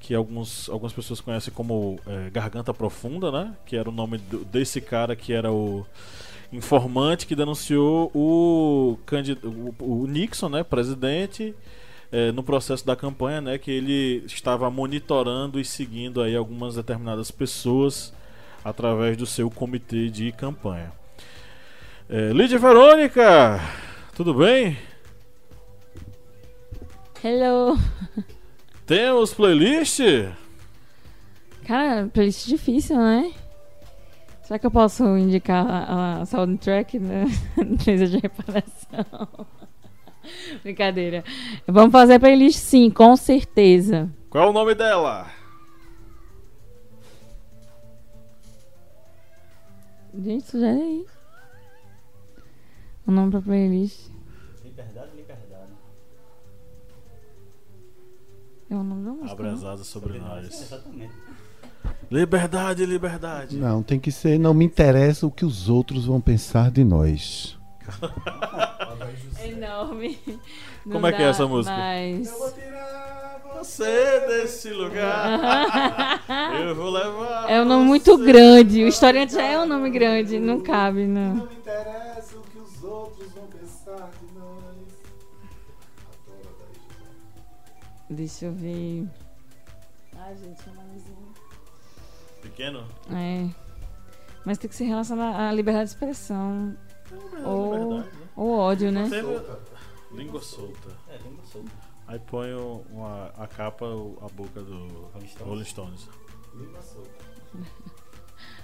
que 0.00 0.14
alguns, 0.14 0.68
algumas 0.68 0.92
pessoas 0.92 1.20
conhecem 1.20 1.52
como 1.52 1.98
é, 2.06 2.30
Garganta 2.30 2.72
Profunda, 2.72 3.30
né? 3.30 3.54
Que 3.66 3.76
era 3.76 3.88
o 3.88 3.92
nome 3.92 4.18
do, 4.18 4.44
desse 4.44 4.80
cara 4.80 5.16
que 5.16 5.32
era 5.32 5.52
o 5.52 5.86
informante 6.52 7.26
que 7.26 7.34
denunciou 7.34 8.10
o, 8.14 8.98
o, 9.78 10.02
o 10.02 10.06
Nixon, 10.06 10.48
né? 10.48 10.62
Presidente. 10.62 11.54
É, 12.10 12.32
no 12.32 12.42
processo 12.42 12.86
da 12.86 12.96
campanha, 12.96 13.42
né, 13.42 13.58
que 13.58 13.70
ele 13.70 14.24
estava 14.24 14.70
monitorando 14.70 15.60
e 15.60 15.64
seguindo 15.64 16.22
aí 16.22 16.34
algumas 16.34 16.76
determinadas 16.76 17.30
pessoas 17.30 18.14
através 18.64 19.14
do 19.14 19.26
seu 19.26 19.50
comitê 19.50 20.08
de 20.08 20.32
campanha. 20.32 20.90
É, 22.08 22.32
Lídia 22.32 22.58
Verônica, 22.58 23.60
tudo 24.16 24.32
bem? 24.32 24.78
Hello. 27.22 27.76
Temos 28.88 29.34
playlist? 29.34 30.00
Cara, 31.66 32.08
playlist 32.08 32.48
difícil, 32.48 32.96
né? 32.96 33.34
Será 34.42 34.58
que 34.58 34.64
eu 34.64 34.70
posso 34.70 35.04
indicar 35.18 35.66
a, 35.66 36.22
a 36.22 36.24
soundtrack 36.24 36.96
da 36.98 37.24
empresa 37.62 38.06
de 38.06 38.16
reparação? 38.16 39.28
Brincadeira. 40.64 41.22
Vamos 41.66 41.92
fazer 41.92 42.14
a 42.14 42.20
playlist 42.20 42.60
sim, 42.60 42.88
com 42.88 43.14
certeza. 43.14 44.10
Qual 44.30 44.44
é 44.44 44.48
o 44.48 44.54
nome 44.54 44.74
dela? 44.74 45.30
Gente, 50.18 50.46
sugere 50.46 50.80
aí. 50.80 51.06
O 53.06 53.10
nome 53.10 53.32
pra 53.32 53.42
playlist. 53.42 54.17
É 58.70 58.74
o 58.74 58.82
nome 58.82 59.04
da 59.04 59.10
música. 59.10 59.32
Abra 59.32 59.52
as 59.52 59.62
não? 59.62 59.70
asas 59.70 59.86
sobre 59.86 60.18
nós. 60.18 60.46
Exatamente. 60.46 61.12
Liberdade, 62.10 62.86
liberdade. 62.86 63.56
Não, 63.56 63.82
tem 63.82 63.98
que 63.98 64.10
ser. 64.10 64.38
Não 64.38 64.54
me 64.54 64.64
interessa 64.64 65.26
o 65.26 65.30
que 65.30 65.44
os 65.44 65.68
outros 65.68 66.06
vão 66.06 66.20
pensar 66.20 66.70
de 66.70 66.84
nós. 66.84 67.56
É 69.40 69.50
enorme. 69.50 70.18
Como 70.82 71.06
é 71.06 71.12
que 71.12 71.22
é 71.22 71.26
essa 71.26 71.46
música? 71.46 71.74
Mas... 71.76 72.28
tirar 72.54 73.40
você 73.56 74.20
desse 74.26 74.70
lugar. 74.70 76.20
Eu 76.60 76.74
vou 76.74 76.90
levar. 76.90 77.48
É 77.48 77.62
um 77.62 77.64
nome 77.64 77.84
muito 77.84 78.16
grande. 78.18 78.82
O 78.82 78.88
historiante 78.88 79.34
já 79.34 79.42
é 79.42 79.58
um 79.58 79.66
nome 79.66 79.90
grande. 79.90 80.38
Não 80.38 80.60
cabe, 80.60 81.06
não. 81.06 81.34
me 81.34 81.54
interessa 81.54 82.36
o 82.36 82.42
Deixa 88.10 88.46
eu 88.46 88.52
ver. 88.52 89.06
Ai, 90.16 90.36
gente, 90.36 90.68
é 90.68 90.72
um 90.72 90.74
nomezinho. 90.74 91.34
Pequeno? 92.42 92.88
É. 93.10 93.48
Mas 94.44 94.58
tem 94.58 94.68
que 94.70 94.76
ser 94.76 94.84
relacionado 94.84 95.36
à 95.36 95.52
liberdade 95.52 95.90
de 95.90 95.94
expressão. 95.94 96.76
Ou, 97.44 97.74
Liberdade, 97.74 98.16
né? 98.16 98.28
ou 98.36 98.50
ódio, 98.58 98.92
né? 98.92 99.08
Tem- 99.08 99.22
Língua 100.16 100.40
solta. 100.40 100.88
É, 101.08 101.18
língua 101.18 101.44
solta. 101.44 101.70
Aí 102.06 102.18
põe 102.18 102.54
uma, 102.54 103.26
a 103.36 103.46
capa, 103.46 103.84
a 103.84 104.28
boca 104.28 104.62
do 104.62 104.86
Rolling 105.12 105.26
Stones. 105.28 105.46
Rolling 105.46 105.64
Stones. 105.64 106.08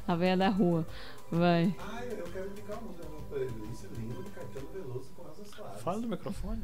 A 0.07 0.15
veia 0.17 0.37
da 0.37 0.49
rua. 0.51 0.87
Vai. 1.31 1.75
Ai, 1.79 2.09
eu 2.13 2.25
quero 2.25 2.51
indicar 2.51 2.79
uma 2.79 2.89
música, 2.89 3.07
uma 3.09 3.23
playlist 3.23 3.85
linda 3.97 4.23
de 4.23 4.31
Caetano 4.31 4.69
Veloso 4.73 5.11
com 5.17 5.27
Elza 5.29 5.45
Soares. 5.47 5.81
Fala 5.83 5.99
no 6.01 6.09
microfone. 6.09 6.63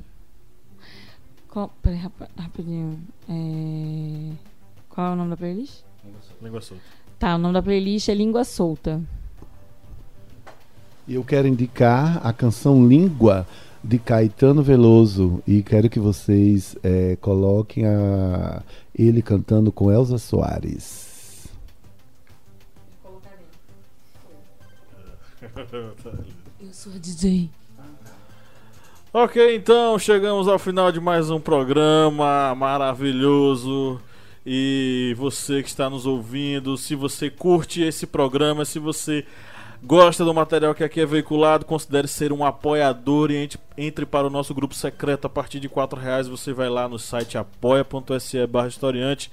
Qual, 1.50 1.68
peraí, 1.82 1.98
rap- 1.98 2.30
rapidinho. 2.38 3.00
É... 3.28 4.32
Qual 4.88 5.08
é 5.08 5.10
o 5.12 5.16
nome 5.16 5.30
da 5.30 5.36
playlist? 5.36 5.82
Língua 6.40 6.60
solta. 6.60 6.82
Tá, 7.18 7.34
o 7.34 7.38
nome 7.38 7.54
da 7.54 7.62
playlist 7.62 8.08
é 8.08 8.14
Língua 8.14 8.44
Solta. 8.44 9.00
E 11.06 11.14
eu 11.14 11.22
quero 11.24 11.46
indicar 11.46 12.24
a 12.26 12.32
canção 12.32 12.86
Língua 12.86 13.46
de 13.84 13.98
Caetano 13.98 14.62
Veloso 14.62 15.42
e 15.46 15.62
quero 15.62 15.90
que 15.90 15.98
vocês 16.00 16.76
eh, 16.82 17.16
coloquem 17.20 17.84
a, 17.86 18.62
ele 18.94 19.20
cantando 19.20 19.70
com 19.72 19.90
Elza 19.90 20.16
Soares. 20.18 21.48
Eu 26.60 26.72
sou 26.72 26.92
a 26.92 26.98
DJ. 26.98 27.50
Ok, 29.12 29.56
então 29.56 29.98
chegamos 29.98 30.46
ao 30.46 30.56
final 30.56 30.92
de 30.92 31.00
mais 31.00 31.30
um 31.30 31.40
programa 31.40 32.54
maravilhoso. 32.54 34.00
E 34.46 35.16
você 35.18 35.64
que 35.64 35.68
está 35.68 35.90
nos 35.90 36.06
ouvindo, 36.06 36.76
se 36.76 36.94
você 36.94 37.28
curte 37.28 37.82
esse 37.82 38.06
programa, 38.06 38.64
se 38.64 38.78
você 38.78 39.26
gosta 39.82 40.24
do 40.24 40.32
material 40.32 40.76
que 40.76 40.84
aqui 40.84 41.00
é 41.00 41.06
veiculado, 41.06 41.64
considere 41.64 42.06
ser 42.06 42.32
um 42.32 42.44
apoiador 42.44 43.32
e 43.32 43.36
entre, 43.36 43.58
entre 43.80 44.04
para 44.04 44.26
o 44.26 44.30
nosso 44.30 44.54
grupo 44.54 44.74
secreto 44.74 45.26
a 45.26 45.30
partir 45.30 45.58
de 45.58 45.68
R$ 45.68 45.74
reais. 46.00 46.28
Você 46.28 46.52
vai 46.52 46.68
lá 46.68 46.88
no 46.88 46.98
site 46.98 47.38
apoia.se 47.38 48.46
barra 48.46 48.68
historiante, 48.68 49.30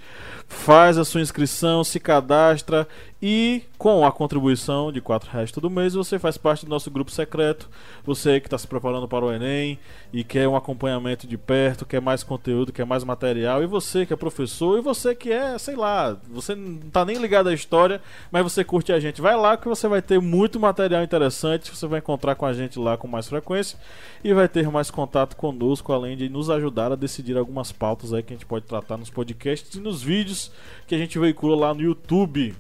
faz 0.48 0.98
a 0.98 1.04
sua 1.04 1.22
inscrição, 1.22 1.84
se 1.84 2.00
cadastra 2.00 2.88
e 3.22 3.64
com 3.78 4.06
a 4.06 4.12
contribuição 4.12 4.92
de 4.92 5.00
R$ 5.00 5.06
reais 5.32 5.52
todo 5.52 5.70
mês 5.72 5.96
você 5.96 6.20
faz 6.20 6.38
parte 6.38 6.66
do 6.66 6.70
nosso 6.70 6.92
grupo 6.92 7.10
secreto. 7.12 7.70
Você 8.06 8.40
que 8.40 8.48
está 8.48 8.58
se 8.58 8.68
preparando 8.68 9.08
para 9.08 9.26
o 9.26 9.32
Enem 9.32 9.80
e 10.14 10.24
quer 10.24 10.48
um 10.48 10.56
acompanhamento 10.56 11.28
de 11.28 11.38
perto, 11.38 11.86
quer 11.86 12.00
mais 12.00 12.24
conteúdo, 12.24 12.72
quer 12.72 12.86
mais 12.86 13.04
material, 13.04 13.64
e 13.64 13.66
você 13.66 14.06
que 14.06 14.14
é 14.14 14.16
professor, 14.16 14.78
e 14.78 14.82
você 14.82 15.16
que 15.16 15.32
é, 15.32 15.58
sei 15.58 15.76
lá, 15.76 16.16
você 16.30 16.56
não 16.56 16.80
está 16.88 17.04
nem 17.04 17.18
ligado 17.18 17.50
à 17.50 17.54
história, 17.54 18.02
mas 18.32 18.44
você 18.44 18.64
curte 18.64 18.92
a 18.92 19.00
gente, 19.00 19.22
vai 19.22 19.36
lá 19.36 19.58
que 19.58 19.68
você 19.68 19.88
vai 19.88 20.02
ter 20.02 20.20
muito 20.22 20.60
material 20.60 21.04
interessante, 21.04 21.76
você 21.76 21.88
vai 21.88 22.00
encontrar 22.00 22.36
com 22.36 22.46
a 22.46 22.54
gente 22.54 22.80
lá 22.80 22.98
com 22.98 23.08
mais 23.08 23.28
frequência 23.28 23.78
e 24.24 24.34
vai 24.38 24.48
ter 24.48 24.70
mais 24.70 24.90
contato 24.90 25.36
conosco, 25.36 25.92
além 25.92 26.16
de 26.16 26.30
nos 26.30 26.50
ajudar 26.50 26.92
a 26.92 26.96
decidir 26.96 27.38
algumas 27.38 27.72
pautas 27.72 28.14
aí 28.14 28.24
que 28.24 28.34
a 28.34 28.36
gente 28.36 28.46
pode 28.46 28.66
tratar 28.66 28.96
nos 28.96 29.10
podcasts 29.10 29.76
e 29.76 29.80
nos 29.80 30.02
vídeos 30.02 30.52
que 30.86 30.96
a 30.96 30.98
gente 30.98 31.18
veicula 31.18 31.56
lá 31.56 31.74
no 31.74 31.82
YouTube. 31.82 32.56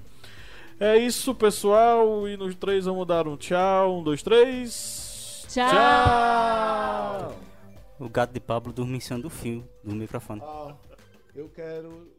É 0.79 0.97
isso, 0.97 1.33
pessoal. 1.33 2.27
E 2.27 2.35
nos 2.35 2.55
três 2.55 2.85
vamos 2.85 3.07
dar 3.07 3.27
um 3.27 3.37
tchau. 3.37 3.99
Um, 3.99 4.03
dois, 4.03 4.21
três. 4.21 5.45
Tchau. 5.49 5.69
Tchau. 5.69 7.35
O 7.99 8.09
gato 8.09 8.33
de 8.33 8.39
Pablo 8.39 8.73
dorme 8.73 8.97
em 8.97 8.99
cima 8.99 9.19
do 9.19 9.29
fio 9.29 9.63
do 9.83 9.95
microfone. 9.95 10.41
Ah, 10.43 10.75
eu 11.35 11.49
quero 11.49 12.16